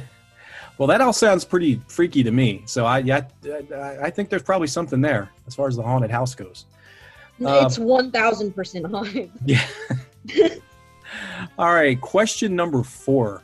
Well, 0.77 0.87
that 0.87 1.01
all 1.01 1.13
sounds 1.13 1.43
pretty 1.43 1.81
freaky 1.87 2.23
to 2.23 2.31
me. 2.31 2.61
So 2.65 2.85
I, 2.85 2.99
yeah, 2.99 3.25
I, 3.45 3.97
I 4.03 4.09
think 4.09 4.29
there's 4.29 4.43
probably 4.43 4.67
something 4.67 5.01
there 5.01 5.31
as 5.47 5.55
far 5.55 5.67
as 5.67 5.75
the 5.75 5.83
haunted 5.83 6.11
house 6.11 6.35
goes. 6.35 6.65
Um, 7.43 7.65
it's 7.65 7.79
one 7.79 8.11
thousand 8.11 8.53
percent 8.53 8.85
haunted. 8.87 9.31
Yeah. 9.45 9.65
all 11.57 11.73
right. 11.73 11.99
Question 11.99 12.55
number 12.55 12.83
four. 12.83 13.41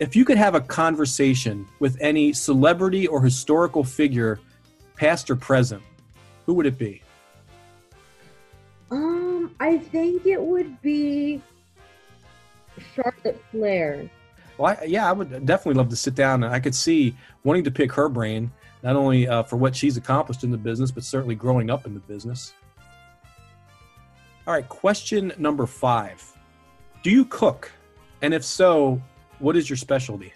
If 0.00 0.14
you 0.14 0.24
could 0.24 0.38
have 0.38 0.54
a 0.54 0.60
conversation 0.60 1.66
with 1.80 1.96
any 2.00 2.32
celebrity 2.32 3.06
or 3.06 3.22
historical 3.22 3.84
figure, 3.84 4.40
past 4.96 5.30
or 5.30 5.36
present, 5.36 5.82
who 6.46 6.54
would 6.54 6.66
it 6.66 6.78
be? 6.78 7.02
Um, 8.90 9.54
I 9.60 9.78
think 9.78 10.26
it 10.26 10.40
would 10.40 10.80
be 10.82 11.42
Charlotte 12.94 13.42
Flair. 13.50 14.08
Well, 14.58 14.76
I, 14.78 14.84
yeah, 14.84 15.08
I 15.08 15.12
would 15.12 15.46
definitely 15.46 15.78
love 15.78 15.88
to 15.90 15.96
sit 15.96 16.14
down 16.14 16.42
and 16.42 16.52
I 16.52 16.60
could 16.60 16.74
see 16.74 17.16
wanting 17.44 17.64
to 17.64 17.70
pick 17.70 17.92
her 17.92 18.08
brain, 18.08 18.50
not 18.82 18.96
only 18.96 19.28
uh, 19.28 19.44
for 19.44 19.56
what 19.56 19.74
she's 19.74 19.96
accomplished 19.96 20.44
in 20.44 20.50
the 20.50 20.58
business, 20.58 20.90
but 20.90 21.04
certainly 21.04 21.36
growing 21.36 21.70
up 21.70 21.86
in 21.86 21.94
the 21.94 22.00
business. 22.00 22.52
All 24.46 24.54
right, 24.54 24.68
question 24.68 25.32
number 25.38 25.66
five 25.66 26.22
Do 27.02 27.10
you 27.10 27.24
cook? 27.24 27.70
And 28.20 28.34
if 28.34 28.44
so, 28.44 29.00
what 29.38 29.56
is 29.56 29.70
your 29.70 29.76
specialty? 29.76 30.32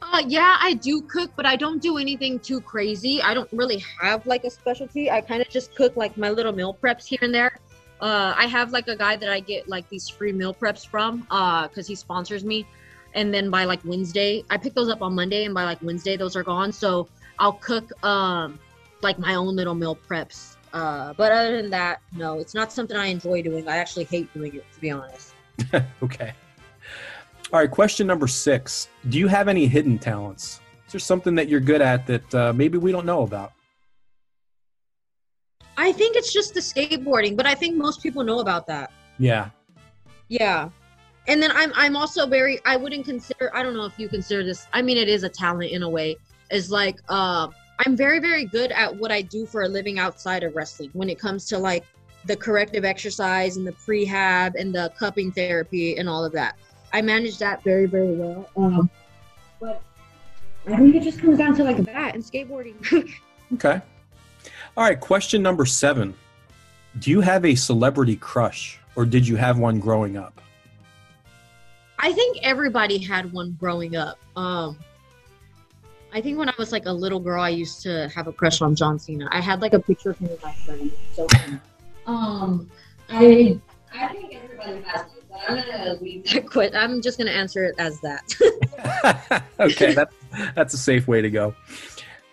Uh, 0.00 0.22
yeah, 0.26 0.56
I 0.60 0.74
do 0.74 1.02
cook, 1.02 1.30
but 1.36 1.44
I 1.44 1.56
don't 1.56 1.82
do 1.82 1.98
anything 1.98 2.38
too 2.38 2.60
crazy. 2.60 3.20
I 3.20 3.34
don't 3.34 3.50
really 3.52 3.82
have 4.00 4.26
like 4.26 4.44
a 4.44 4.50
specialty. 4.50 5.10
I 5.10 5.20
kind 5.20 5.42
of 5.42 5.48
just 5.48 5.74
cook 5.74 5.96
like 5.96 6.16
my 6.16 6.30
little 6.30 6.52
meal 6.52 6.78
preps 6.80 7.04
here 7.04 7.18
and 7.22 7.34
there. 7.34 7.58
Uh, 8.00 8.34
I 8.36 8.46
have 8.46 8.70
like 8.72 8.88
a 8.88 8.96
guy 8.96 9.16
that 9.16 9.30
I 9.30 9.40
get 9.40 9.68
like 9.68 9.88
these 9.88 10.08
free 10.08 10.32
meal 10.32 10.54
preps 10.54 10.86
from, 10.86 11.26
uh, 11.30 11.68
because 11.68 11.86
he 11.86 11.94
sponsors 11.94 12.44
me. 12.44 12.66
And 13.14 13.32
then 13.32 13.50
by 13.50 13.64
like 13.64 13.80
Wednesday, 13.84 14.44
I 14.50 14.56
pick 14.56 14.74
those 14.74 14.88
up 14.88 15.02
on 15.02 15.14
Monday, 15.14 15.44
and 15.44 15.54
by 15.54 15.64
like 15.64 15.80
Wednesday, 15.82 16.16
those 16.16 16.36
are 16.36 16.42
gone. 16.42 16.72
So 16.72 17.08
I'll 17.38 17.54
cook 17.54 17.92
um 18.04 18.58
like 19.02 19.18
my 19.18 19.34
own 19.34 19.54
little 19.54 19.74
meal 19.74 19.96
preps. 19.96 20.56
Uh, 20.72 21.12
but 21.16 21.30
other 21.30 21.62
than 21.62 21.70
that, 21.70 22.00
no, 22.16 22.40
it's 22.40 22.54
not 22.54 22.72
something 22.72 22.96
I 22.96 23.06
enjoy 23.06 23.42
doing. 23.42 23.68
I 23.68 23.76
actually 23.76 24.04
hate 24.04 24.32
doing 24.34 24.56
it, 24.56 24.64
to 24.74 24.80
be 24.80 24.90
honest. 24.90 25.32
okay. 26.02 26.32
All 27.52 27.60
right, 27.60 27.70
question 27.70 28.08
number 28.08 28.26
six. 28.26 28.88
Do 29.08 29.18
you 29.18 29.28
have 29.28 29.46
any 29.46 29.66
hidden 29.66 29.98
talents? 29.98 30.60
Is 30.86 30.92
there 30.92 30.98
something 30.98 31.36
that 31.36 31.48
you're 31.48 31.60
good 31.60 31.80
at 31.80 32.06
that 32.08 32.34
uh, 32.34 32.52
maybe 32.52 32.78
we 32.78 32.90
don't 32.90 33.06
know 33.06 33.22
about? 33.22 33.52
I 35.76 35.92
think 35.92 36.16
it's 36.16 36.32
just 36.32 36.54
the 36.54 36.60
skateboarding, 36.60 37.36
but 37.36 37.46
I 37.46 37.54
think 37.54 37.76
most 37.76 38.02
people 38.02 38.24
know 38.24 38.40
about 38.40 38.66
that. 38.66 38.90
Yeah. 39.18 39.50
Yeah. 40.28 40.70
And 41.26 41.42
then 41.42 41.50
I'm 41.52 41.72
I'm 41.74 41.96
also 41.96 42.26
very 42.26 42.60
I 42.64 42.76
wouldn't 42.76 43.04
consider 43.04 43.50
I 43.54 43.62
don't 43.62 43.74
know 43.74 43.86
if 43.86 43.98
you 43.98 44.08
consider 44.08 44.44
this 44.44 44.66
I 44.72 44.82
mean 44.82 44.96
it 44.98 45.08
is 45.08 45.22
a 45.22 45.28
talent 45.28 45.70
in 45.70 45.82
a 45.82 45.88
way 45.88 46.16
is 46.50 46.70
like 46.70 46.98
uh 47.08 47.48
I'm 47.78 47.96
very 47.96 48.18
very 48.18 48.44
good 48.44 48.72
at 48.72 48.94
what 48.94 49.10
I 49.10 49.22
do 49.22 49.46
for 49.46 49.62
a 49.62 49.68
living 49.68 49.98
outside 49.98 50.42
of 50.42 50.54
wrestling 50.54 50.90
when 50.92 51.08
it 51.08 51.18
comes 51.18 51.46
to 51.46 51.58
like 51.58 51.84
the 52.26 52.36
corrective 52.36 52.84
exercise 52.84 53.56
and 53.56 53.66
the 53.66 53.72
prehab 53.72 54.54
and 54.58 54.74
the 54.74 54.92
cupping 54.98 55.32
therapy 55.32 55.96
and 55.98 56.08
all 56.08 56.24
of 56.24 56.32
that. 56.32 56.56
I 56.92 57.02
manage 57.02 57.38
that 57.38 57.64
very 57.64 57.86
very 57.86 58.14
well. 58.14 58.48
Um 58.56 58.90
but 59.60 59.82
I 60.66 60.76
think 60.76 60.94
it 60.94 61.02
just 61.02 61.20
comes 61.20 61.38
down 61.38 61.54
to 61.56 61.64
like 61.64 61.78
that 61.84 62.14
and 62.14 62.22
skateboarding. 62.22 63.10
Okay. 63.52 63.80
All 64.76 64.84
right, 64.84 64.98
question 64.98 65.42
number 65.42 65.64
seven. 65.66 66.14
Do 66.98 67.10
you 67.10 67.20
have 67.20 67.44
a 67.44 67.54
celebrity 67.54 68.16
crush 68.16 68.80
or 68.96 69.04
did 69.04 69.28
you 69.28 69.36
have 69.36 69.58
one 69.58 69.78
growing 69.78 70.16
up? 70.16 70.40
I 72.04 72.12
think 72.12 72.36
everybody 72.42 72.98
had 72.98 73.32
one 73.32 73.56
growing 73.58 73.96
up. 73.96 74.18
Um, 74.36 74.78
I 76.12 76.20
think 76.20 76.36
when 76.36 76.50
I 76.50 76.54
was 76.58 76.70
like 76.70 76.84
a 76.84 76.92
little 76.92 77.18
girl, 77.18 77.42
I 77.42 77.48
used 77.48 77.80
to 77.84 78.10
have 78.14 78.26
a 78.26 78.32
crush 78.32 78.60
on 78.60 78.76
John 78.76 78.98
Cena. 78.98 79.26
I 79.32 79.40
had 79.40 79.62
like 79.62 79.72
a 79.72 79.80
picture 79.80 80.10
of 80.10 80.18
him 80.18 80.28
with 80.28 80.44
my 80.44 80.52
friend. 80.52 80.92
So. 81.14 81.26
Um, 82.06 82.70
I 83.08 83.58
I 83.94 84.08
think 84.08 84.34
everybody 84.34 84.82
has 84.82 85.06
one, 85.06 85.22
but 85.30 85.40
I'm 85.48 85.56
gonna 85.56 85.94
leave 85.94 86.24
that. 86.24 86.74
I'm 86.78 87.00
just 87.00 87.16
gonna 87.16 87.30
answer 87.30 87.64
it 87.64 87.74
as 87.78 87.98
that. 88.00 89.42
okay, 89.60 89.94
that's 89.94 90.14
that's 90.54 90.74
a 90.74 90.78
safe 90.78 91.08
way 91.08 91.22
to 91.22 91.30
go. 91.30 91.54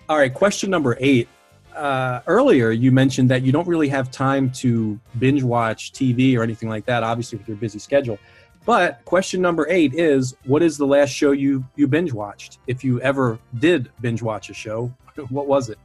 All 0.09 0.17
right, 0.17 0.33
question 0.33 0.69
number 0.69 0.97
eight. 0.99 1.29
Uh, 1.73 2.19
earlier, 2.27 2.71
you 2.71 2.91
mentioned 2.91 3.29
that 3.29 3.41
you 3.43 3.53
don't 3.53 3.69
really 3.69 3.87
have 3.87 4.11
time 4.11 4.49
to 4.51 4.99
binge 5.17 5.43
watch 5.43 5.93
TV 5.93 6.37
or 6.37 6.43
anything 6.43 6.67
like 6.67 6.85
that, 6.87 7.03
obviously 7.03 7.37
with 7.37 7.47
your 7.47 7.55
busy 7.55 7.79
schedule. 7.79 8.19
But 8.65 9.03
question 9.05 9.41
number 9.41 9.67
eight 9.69 9.93
is: 9.95 10.35
What 10.45 10.61
is 10.61 10.77
the 10.77 10.85
last 10.85 11.09
show 11.09 11.31
you 11.31 11.65
you 11.75 11.87
binge 11.87 12.13
watched? 12.13 12.59
If 12.67 12.83
you 12.83 13.01
ever 13.01 13.39
did 13.59 13.89
binge 14.01 14.21
watch 14.21 14.49
a 14.49 14.53
show, 14.53 14.93
what 15.29 15.47
was 15.47 15.69
it? 15.69 15.79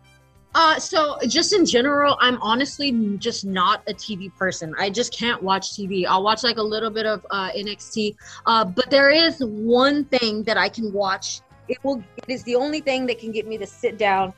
Uh, 0.54 0.78
so 0.78 1.18
just 1.28 1.52
in 1.52 1.66
general, 1.66 2.16
I'm 2.18 2.40
honestly 2.40 2.90
just 3.18 3.44
not 3.44 3.82
a 3.88 3.92
TV 3.92 4.34
person. 4.34 4.74
I 4.78 4.88
just 4.88 5.12
can't 5.12 5.42
watch 5.42 5.72
TV. 5.72 6.06
I'll 6.06 6.22
watch 6.22 6.42
like 6.42 6.56
a 6.56 6.62
little 6.62 6.88
bit 6.88 7.04
of 7.04 7.26
uh, 7.30 7.50
NXT, 7.50 8.16
uh, 8.46 8.64
but 8.64 8.90
there 8.90 9.10
is 9.10 9.38
one 9.40 10.04
thing 10.06 10.42
that 10.44 10.56
I 10.56 10.70
can 10.70 10.92
watch. 10.92 11.42
It 11.68 11.78
will. 11.82 12.02
It 12.16 12.28
is 12.28 12.42
the 12.44 12.56
only 12.56 12.80
thing 12.80 13.06
that 13.06 13.18
can 13.18 13.32
get 13.32 13.46
me 13.46 13.58
to 13.58 13.66
sit 13.66 13.98
down 13.98 14.32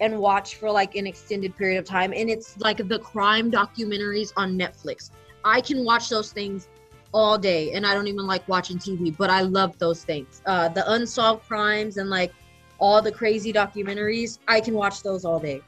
and 0.00 0.18
watch 0.18 0.56
for 0.56 0.70
like 0.70 0.96
an 0.96 1.06
extended 1.06 1.56
period 1.56 1.78
of 1.78 1.84
time, 1.84 2.12
and 2.12 2.28
it's 2.28 2.58
like 2.58 2.88
the 2.88 2.98
crime 2.98 3.50
documentaries 3.50 4.32
on 4.36 4.58
Netflix. 4.58 5.10
I 5.44 5.60
can 5.60 5.84
watch 5.84 6.08
those 6.08 6.32
things 6.32 6.68
all 7.14 7.38
day, 7.38 7.72
and 7.72 7.86
I 7.86 7.94
don't 7.94 8.08
even 8.08 8.26
like 8.26 8.46
watching 8.48 8.76
TV, 8.76 9.16
but 9.16 9.30
I 9.30 9.42
love 9.42 9.78
those 9.78 10.04
things. 10.04 10.42
Uh, 10.44 10.68
the 10.68 10.90
unsolved 10.92 11.46
crimes 11.48 11.96
and 11.96 12.10
like 12.10 12.34
all 12.78 13.00
the 13.00 13.12
crazy 13.12 13.52
documentaries, 13.52 14.40
I 14.48 14.60
can 14.60 14.74
watch 14.74 15.02
those 15.02 15.24
all 15.24 15.38
day. 15.38 15.62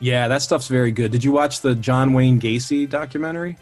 Yeah, 0.00 0.28
that 0.28 0.42
stuff's 0.42 0.68
very 0.68 0.90
good. 0.92 1.12
Did 1.12 1.24
you 1.24 1.32
watch 1.32 1.60
the 1.60 1.74
John 1.76 2.12
Wayne 2.12 2.40
Gacy 2.40 2.90
documentary? 2.90 3.56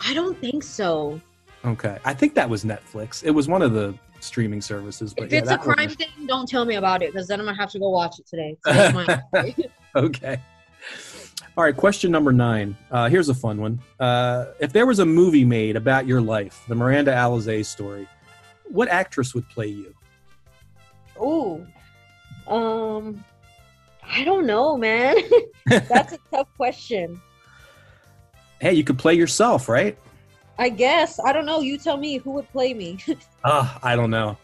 I 0.00 0.14
don't 0.14 0.38
think 0.40 0.62
so. 0.62 1.20
Okay, 1.64 1.98
I 2.04 2.14
think 2.14 2.34
that 2.34 2.48
was 2.48 2.64
Netflix. 2.64 3.22
It 3.24 3.30
was 3.30 3.48
one 3.48 3.62
of 3.62 3.72
the 3.72 3.94
streaming 4.20 4.60
services. 4.60 5.12
But 5.14 5.26
If 5.26 5.32
yeah, 5.32 5.38
it's 5.40 5.50
a 5.50 5.58
crime 5.58 5.86
was- 5.88 5.96
thing, 5.96 6.08
don't 6.26 6.48
tell 6.48 6.64
me 6.64 6.76
about 6.76 7.02
it 7.02 7.12
because 7.12 7.26
then 7.26 7.40
I'm 7.40 7.46
gonna 7.46 7.56
have 7.58 7.70
to 7.72 7.78
go 7.80 7.90
watch 7.90 8.18
it 8.20 8.26
today. 8.26 8.56
My- 8.66 9.54
okay. 9.96 10.40
All 11.54 11.64
right, 11.64 11.76
question 11.76 12.10
number 12.10 12.32
nine. 12.32 12.76
Uh, 12.90 13.10
here's 13.10 13.28
a 13.28 13.34
fun 13.34 13.60
one. 13.60 13.78
Uh, 14.00 14.46
if 14.58 14.72
there 14.72 14.86
was 14.86 15.00
a 15.00 15.06
movie 15.06 15.44
made 15.44 15.76
about 15.76 16.06
your 16.06 16.20
life, 16.22 16.64
the 16.66 16.74
Miranda 16.74 17.12
Alizé 17.12 17.64
story, 17.64 18.08
what 18.64 18.88
actress 18.88 19.34
would 19.34 19.46
play 19.50 19.66
you? 19.66 19.94
Oh, 21.20 21.66
um, 22.46 23.22
I 24.02 24.24
don't 24.24 24.46
know, 24.46 24.78
man. 24.78 25.16
That's 25.66 26.14
a 26.14 26.18
tough 26.32 26.48
question. 26.56 27.20
Hey, 28.58 28.72
you 28.72 28.82
could 28.82 28.98
play 28.98 29.12
yourself, 29.12 29.68
right? 29.68 29.98
I 30.58 30.70
guess 30.70 31.20
I 31.20 31.34
don't 31.34 31.44
know. 31.44 31.60
You 31.60 31.76
tell 31.76 31.98
me 31.98 32.16
who 32.16 32.30
would 32.32 32.50
play 32.50 32.72
me. 32.72 32.98
Uh, 33.44 33.76
I 33.82 33.94
don't 33.94 34.10
know. 34.10 34.38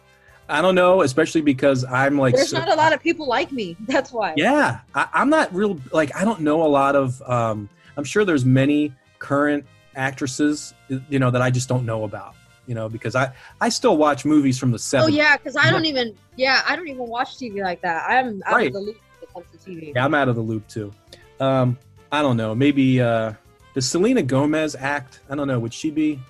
I 0.49 0.62
don't 0.62 0.75
know, 0.75 1.03
especially 1.03 1.41
because 1.43 1.85
I'm 1.85 2.19
like. 2.19 2.35
There's 2.35 2.51
so- 2.51 2.59
not 2.59 2.69
a 2.69 2.75
lot 2.75 2.93
of 2.93 3.03
people 3.03 3.27
like 3.27 3.53
me. 3.53 3.77
That's 3.87 4.12
why. 4.12 4.35
Yeah, 4.37 4.81
I, 4.95 5.09
I'm 5.12 5.29
not 5.31 5.55
real. 5.55 5.79
Like, 5.93 6.15
I 6.16 6.25
don't 6.25 6.41
know 6.41 6.62
a 6.62 6.69
lot 6.69 6.97
of. 6.97 7.20
Um, 7.23 7.69
I'm 7.97 8.05
sure 8.05 8.25
there's 8.25 8.45
many 8.45 8.93
current 9.19 9.66
actresses, 9.97 10.73
you 11.09 11.19
know, 11.19 11.31
that 11.31 11.43
I 11.43 11.51
just 11.51 11.69
don't 11.69 11.85
know 11.85 12.05
about. 12.05 12.35
You 12.66 12.75
know, 12.75 12.89
because 12.89 13.16
I 13.16 13.33
I 13.62 13.70
still 13.70 13.97
watch 13.97 14.25
movies 14.27 14.59
from 14.59 14.70
the 14.73 14.79
70s. 14.79 15.03
Oh 15.05 15.07
yeah, 15.07 15.37
because 15.39 15.57
I 15.57 15.70
don't 15.70 15.87
even. 15.87 16.15
Yeah, 16.37 16.61
I 16.69 16.77
don't 16.77 16.89
even 16.89 17.07
watch 17.09 17.37
TV 17.39 17.62
like 17.62 17.81
that. 17.81 18.05
I'm 18.09 18.43
out 18.45 18.55
Right. 18.57 18.66
of 18.69 18.75
the 18.75 18.81
loop 18.81 18.97
when 19.20 19.23
it 19.23 19.33
comes 19.33 19.65
to 19.65 19.70
TV. 19.70 19.93
Yeah, 19.95 20.05
I'm 20.05 20.12
out 20.15 20.29
of 20.29 20.37
the 20.37 20.43
loop 20.43 20.69
too. 20.69 20.93
Um, 21.41 21.79
I 22.12 22.20
don't 22.20 22.37
know. 22.37 22.55
Maybe 22.55 23.01
uh, 23.01 23.33
does 23.75 23.89
Selena 23.89 24.23
Gomez 24.23 24.75
act? 24.79 25.20
I 25.31 25.35
don't 25.35 25.49
know. 25.49 25.59
Would 25.59 25.73
she 25.73 25.91
be? 25.91 26.20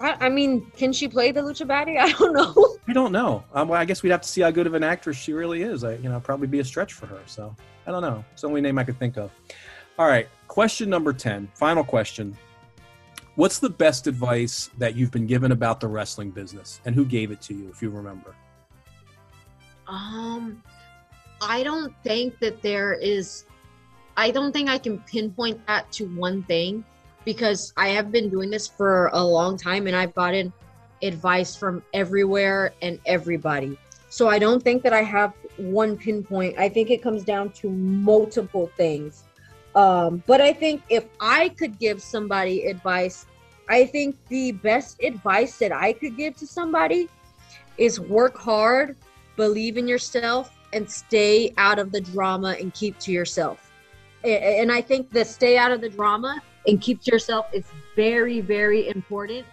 I, 0.00 0.26
I 0.26 0.28
mean, 0.28 0.70
can 0.76 0.92
she 0.92 1.08
play 1.08 1.32
the 1.32 1.40
lucha 1.40 1.66
baddie? 1.66 1.98
I 2.00 2.12
don't 2.12 2.32
know. 2.32 2.76
I 2.88 2.92
don't 2.92 3.12
know. 3.12 3.44
Um, 3.52 3.68
well, 3.68 3.80
I 3.80 3.84
guess 3.84 4.02
we'd 4.02 4.10
have 4.10 4.22
to 4.22 4.28
see 4.28 4.40
how 4.40 4.50
good 4.50 4.66
of 4.66 4.74
an 4.74 4.84
actress 4.84 5.16
she 5.16 5.32
really 5.32 5.62
is. 5.62 5.84
I, 5.84 5.94
you 5.94 6.08
know, 6.08 6.20
probably 6.20 6.46
be 6.46 6.60
a 6.60 6.64
stretch 6.64 6.92
for 6.92 7.06
her. 7.06 7.20
So 7.26 7.54
I 7.86 7.90
don't 7.90 8.02
know. 8.02 8.24
It's 8.32 8.42
the 8.42 8.48
only 8.48 8.60
name 8.60 8.78
I 8.78 8.84
could 8.84 8.98
think 8.98 9.16
of. 9.16 9.30
All 9.98 10.06
right. 10.06 10.28
Question 10.46 10.88
number 10.88 11.12
ten. 11.12 11.48
Final 11.54 11.84
question. 11.84 12.36
What's 13.34 13.60
the 13.60 13.70
best 13.70 14.08
advice 14.08 14.68
that 14.78 14.96
you've 14.96 15.12
been 15.12 15.26
given 15.26 15.52
about 15.52 15.78
the 15.78 15.86
wrestling 15.86 16.32
business, 16.32 16.80
and 16.84 16.92
who 16.92 17.04
gave 17.04 17.30
it 17.30 17.40
to 17.42 17.54
you, 17.54 17.68
if 17.68 17.80
you 17.80 17.88
remember? 17.88 18.34
Um, 19.86 20.60
I 21.40 21.62
don't 21.62 21.94
think 22.02 22.38
that 22.40 22.62
there 22.62 22.94
is. 22.94 23.44
I 24.16 24.32
don't 24.32 24.50
think 24.52 24.68
I 24.68 24.78
can 24.78 24.98
pinpoint 25.00 25.64
that 25.68 25.90
to 25.92 26.06
one 26.16 26.42
thing 26.44 26.84
because 27.24 27.72
I 27.76 27.88
have 27.88 28.10
been 28.10 28.28
doing 28.28 28.50
this 28.50 28.66
for 28.66 29.10
a 29.12 29.22
long 29.22 29.56
time 29.56 29.86
and 29.86 29.96
I've 29.96 30.14
gotten 30.14 30.52
advice 31.02 31.54
from 31.54 31.82
everywhere 31.92 32.72
and 32.82 32.98
everybody. 33.06 33.78
So 34.10 34.28
I 34.28 34.38
don't 34.38 34.62
think 34.62 34.82
that 34.82 34.92
I 34.92 35.02
have 35.02 35.34
one 35.56 35.96
pinpoint. 35.96 36.58
I 36.58 36.68
think 36.68 36.90
it 36.90 37.02
comes 37.02 37.24
down 37.24 37.50
to 37.50 37.68
multiple 37.70 38.70
things. 38.76 39.24
Um, 39.74 40.22
but 40.26 40.40
I 40.40 40.52
think 40.52 40.82
if 40.88 41.04
I 41.20 41.50
could 41.50 41.78
give 41.78 42.02
somebody 42.02 42.66
advice, 42.66 43.26
I 43.68 43.84
think 43.84 44.16
the 44.28 44.52
best 44.52 45.02
advice 45.02 45.58
that 45.58 45.72
I 45.72 45.92
could 45.92 46.16
give 46.16 46.36
to 46.36 46.46
somebody 46.46 47.08
is 47.76 48.00
work 48.00 48.36
hard, 48.36 48.96
believe 49.36 49.76
in 49.76 49.86
yourself, 49.86 50.50
and 50.72 50.90
stay 50.90 51.52
out 51.58 51.78
of 51.78 51.92
the 51.92 52.00
drama 52.00 52.56
and 52.58 52.72
keep 52.74 52.98
to 53.00 53.12
yourself. 53.12 53.70
And 54.24 54.72
I 54.72 54.80
think 54.80 55.12
the 55.12 55.24
stay 55.24 55.56
out 55.56 55.70
of 55.70 55.80
the 55.80 55.88
drama 55.88 56.42
and 56.68 56.80
keep 56.80 57.02
to 57.02 57.10
yourself 57.10 57.46
It's 57.52 57.70
very, 57.96 58.40
very 58.40 58.88
important. 58.88 59.46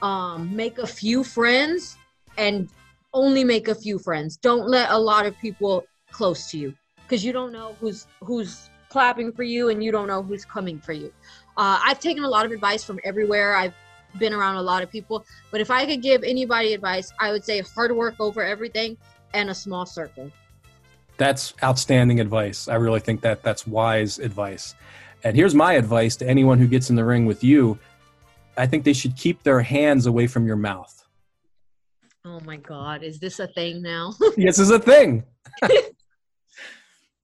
Um, 0.00 0.54
make 0.56 0.78
a 0.78 0.86
few 0.86 1.22
friends 1.22 1.96
and 2.36 2.68
only 3.14 3.44
make 3.44 3.68
a 3.68 3.74
few 3.74 3.98
friends. 3.98 4.36
Don't 4.36 4.66
let 4.66 4.90
a 4.90 4.98
lot 4.98 5.26
of 5.26 5.38
people 5.38 5.84
close 6.10 6.50
to 6.50 6.58
you 6.58 6.74
because 7.02 7.24
you 7.24 7.32
don't 7.32 7.52
know 7.52 7.76
who's 7.78 8.06
who's 8.20 8.70
clapping 8.88 9.32
for 9.32 9.42
you 9.42 9.68
and 9.68 9.84
you 9.84 9.92
don't 9.92 10.08
know 10.08 10.22
who's 10.22 10.44
coming 10.44 10.80
for 10.80 10.92
you. 10.92 11.12
Uh, 11.56 11.78
I've 11.84 12.00
taken 12.00 12.24
a 12.24 12.28
lot 12.28 12.44
of 12.46 12.52
advice 12.52 12.82
from 12.82 12.98
everywhere. 13.04 13.54
I've 13.54 13.74
been 14.18 14.32
around 14.32 14.56
a 14.56 14.62
lot 14.62 14.82
of 14.82 14.90
people, 14.90 15.24
but 15.50 15.60
if 15.60 15.70
I 15.70 15.86
could 15.86 16.02
give 16.02 16.24
anybody 16.24 16.74
advice, 16.74 17.12
I 17.20 17.30
would 17.32 17.44
say 17.44 17.60
hard 17.60 17.94
work 17.94 18.16
over 18.18 18.42
everything 18.42 18.96
and 19.34 19.50
a 19.50 19.54
small 19.54 19.86
circle. 19.86 20.30
That's 21.16 21.54
outstanding 21.62 22.20
advice. 22.20 22.68
I 22.68 22.74
really 22.74 23.00
think 23.00 23.20
that 23.20 23.42
that's 23.42 23.66
wise 23.66 24.18
advice. 24.18 24.74
And 25.24 25.36
here's 25.36 25.54
my 25.54 25.74
advice 25.74 26.16
to 26.16 26.28
anyone 26.28 26.58
who 26.58 26.66
gets 26.66 26.90
in 26.90 26.96
the 26.96 27.04
ring 27.04 27.26
with 27.26 27.44
you. 27.44 27.78
I 28.56 28.66
think 28.66 28.84
they 28.84 28.92
should 28.92 29.16
keep 29.16 29.42
their 29.42 29.60
hands 29.60 30.06
away 30.06 30.26
from 30.26 30.46
your 30.46 30.56
mouth. 30.56 30.98
Oh 32.24 32.40
my 32.40 32.56
God, 32.56 33.02
is 33.02 33.18
this 33.18 33.40
a 33.40 33.48
thing 33.48 33.82
now? 33.82 34.14
yes, 34.36 34.58
is 34.58 34.70
a 34.70 34.78
thing. 34.78 35.24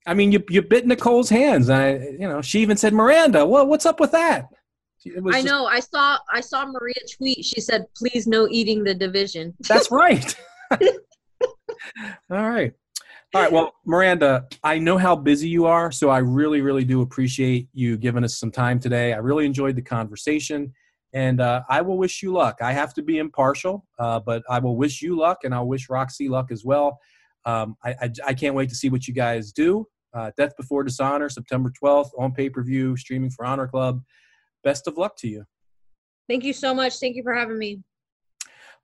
I 0.06 0.14
mean, 0.14 0.32
you 0.32 0.42
you 0.48 0.62
bit 0.62 0.86
Nicole's 0.86 1.28
hands. 1.28 1.68
I, 1.68 1.96
you 1.96 2.20
know, 2.20 2.40
she 2.40 2.60
even 2.60 2.76
said, 2.76 2.94
"Miranda, 2.94 3.46
what 3.46 3.68
what's 3.68 3.84
up 3.84 4.00
with 4.00 4.12
that?" 4.12 4.48
I 5.32 5.42
know. 5.42 5.66
I 5.66 5.80
saw 5.80 6.18
I 6.32 6.40
saw 6.40 6.66
Maria 6.66 6.94
tweet. 7.16 7.44
She 7.44 7.60
said, 7.60 7.86
"Please 7.94 8.26
no 8.26 8.48
eating 8.50 8.84
the 8.84 8.94
division." 8.94 9.54
That's 9.68 9.90
right. 9.90 10.34
All 12.30 12.50
right. 12.50 12.72
All 13.34 13.42
right. 13.42 13.52
Well, 13.52 13.74
Miranda, 13.84 14.46
I 14.64 14.78
know 14.78 14.96
how 14.96 15.14
busy 15.14 15.50
you 15.50 15.66
are, 15.66 15.92
so 15.92 16.08
I 16.08 16.18
really, 16.18 16.62
really 16.62 16.84
do 16.84 17.02
appreciate 17.02 17.68
you 17.74 17.98
giving 17.98 18.24
us 18.24 18.38
some 18.38 18.50
time 18.50 18.80
today. 18.80 19.12
I 19.12 19.18
really 19.18 19.44
enjoyed 19.44 19.76
the 19.76 19.82
conversation, 19.82 20.72
and 21.12 21.38
uh, 21.38 21.60
I 21.68 21.82
will 21.82 21.98
wish 21.98 22.22
you 22.22 22.32
luck. 22.32 22.60
I 22.62 22.72
have 22.72 22.94
to 22.94 23.02
be 23.02 23.18
impartial, 23.18 23.84
uh, 23.98 24.18
but 24.20 24.42
I 24.48 24.58
will 24.60 24.76
wish 24.78 25.02
you 25.02 25.14
luck, 25.14 25.40
and 25.44 25.54
I'll 25.54 25.68
wish 25.68 25.90
Rok-C 25.90 26.30
luck 26.30 26.50
as 26.50 26.64
well. 26.64 26.98
Um, 27.44 27.76
I, 27.84 27.90
I, 28.00 28.10
I, 28.28 28.34
can't 28.34 28.54
wait 28.54 28.70
to 28.70 28.74
see 28.74 28.88
what 28.88 29.06
you 29.06 29.12
guys 29.12 29.52
do. 29.52 29.86
Uh, 30.14 30.30
Death 30.38 30.56
Before 30.56 30.82
Dishonor, 30.82 31.28
September 31.28 31.70
12th, 31.82 32.10
on 32.18 32.32
pay 32.32 32.48
per 32.48 32.62
view, 32.62 32.96
streaming 32.96 33.30
for 33.30 33.44
Honor 33.44 33.68
Club. 33.68 34.02
Best 34.64 34.86
of 34.86 34.96
luck 34.96 35.16
to 35.18 35.28
you. 35.28 35.44
Thank 36.28 36.44
you 36.44 36.54
so 36.54 36.74
much. 36.74 36.98
Thank 36.98 37.14
you 37.14 37.22
for 37.22 37.34
having 37.34 37.58
me. 37.58 37.82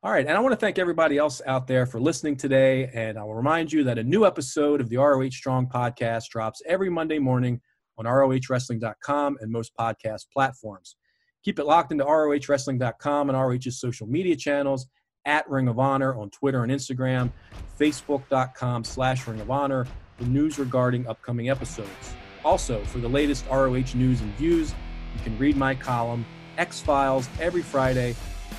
All 0.04 0.12
right, 0.12 0.26
and 0.26 0.36
I 0.36 0.40
want 0.40 0.52
to 0.52 0.58
thank 0.58 0.78
everybody 0.78 1.16
else 1.16 1.40
out 1.46 1.66
there 1.66 1.86
for 1.86 1.98
listening 1.98 2.36
today. 2.36 2.90
And 2.92 3.18
I 3.18 3.24
will 3.24 3.34
remind 3.34 3.72
you 3.72 3.84
that 3.84 3.96
a 3.96 4.02
new 4.02 4.26
episode 4.26 4.82
of 4.82 4.90
the 4.90 4.98
ROH 4.98 5.30
Strong 5.30 5.68
podcast 5.68 6.28
drops 6.28 6.60
every 6.66 6.90
Monday 6.90 7.18
morning 7.18 7.58
on 7.96 8.04
ROHWrestling.com 8.04 9.38
and 9.40 9.50
most 9.50 9.72
podcast 9.80 10.26
platforms. 10.30 10.96
Keep 11.42 11.58
it 11.58 11.64
locked 11.64 11.90
into 11.90 12.04
ROHWrestling.com 12.04 13.30
and 13.30 13.38
ROH's 13.38 13.80
social 13.80 14.06
media 14.06 14.36
channels 14.36 14.88
at 15.24 15.48
Ring 15.48 15.68
of 15.68 15.78
Honor 15.78 16.14
on 16.14 16.28
Twitter 16.28 16.62
and 16.64 16.70
Instagram, 16.70 17.32
Facebook.com 17.80 18.84
slash 18.84 19.26
Ring 19.26 19.40
of 19.40 19.50
Honor 19.50 19.86
for 20.18 20.24
news 20.24 20.58
regarding 20.58 21.06
upcoming 21.06 21.48
episodes. 21.48 22.14
Also, 22.44 22.84
for 22.84 22.98
the 22.98 23.08
latest 23.08 23.46
ROH 23.50 23.94
news 23.94 24.20
and 24.20 24.34
views, 24.34 24.74
you 25.16 25.24
can 25.24 25.38
read 25.38 25.56
my 25.56 25.74
column, 25.74 26.26
Eck's 26.58 26.82
Files, 26.82 27.26
every 27.40 27.62
Friday 27.62 28.14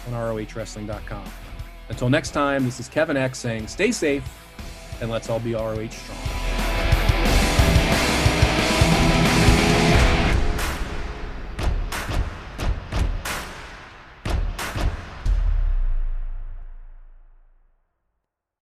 on 0.08 0.14
ROHWrestling.com. 0.14 1.24
Until 1.90 2.10
next 2.10 2.32
time, 2.32 2.66
this 2.66 2.80
is 2.80 2.88
Kevin 2.88 3.18
Eck 3.18 3.36
saying 3.36 3.68
stay 3.68 3.92
safe 3.92 4.28
and 5.02 5.10
let's 5.10 5.30
all 5.30 5.40
be 5.40 5.54
ROH 5.54 5.90
strong. 5.90 6.65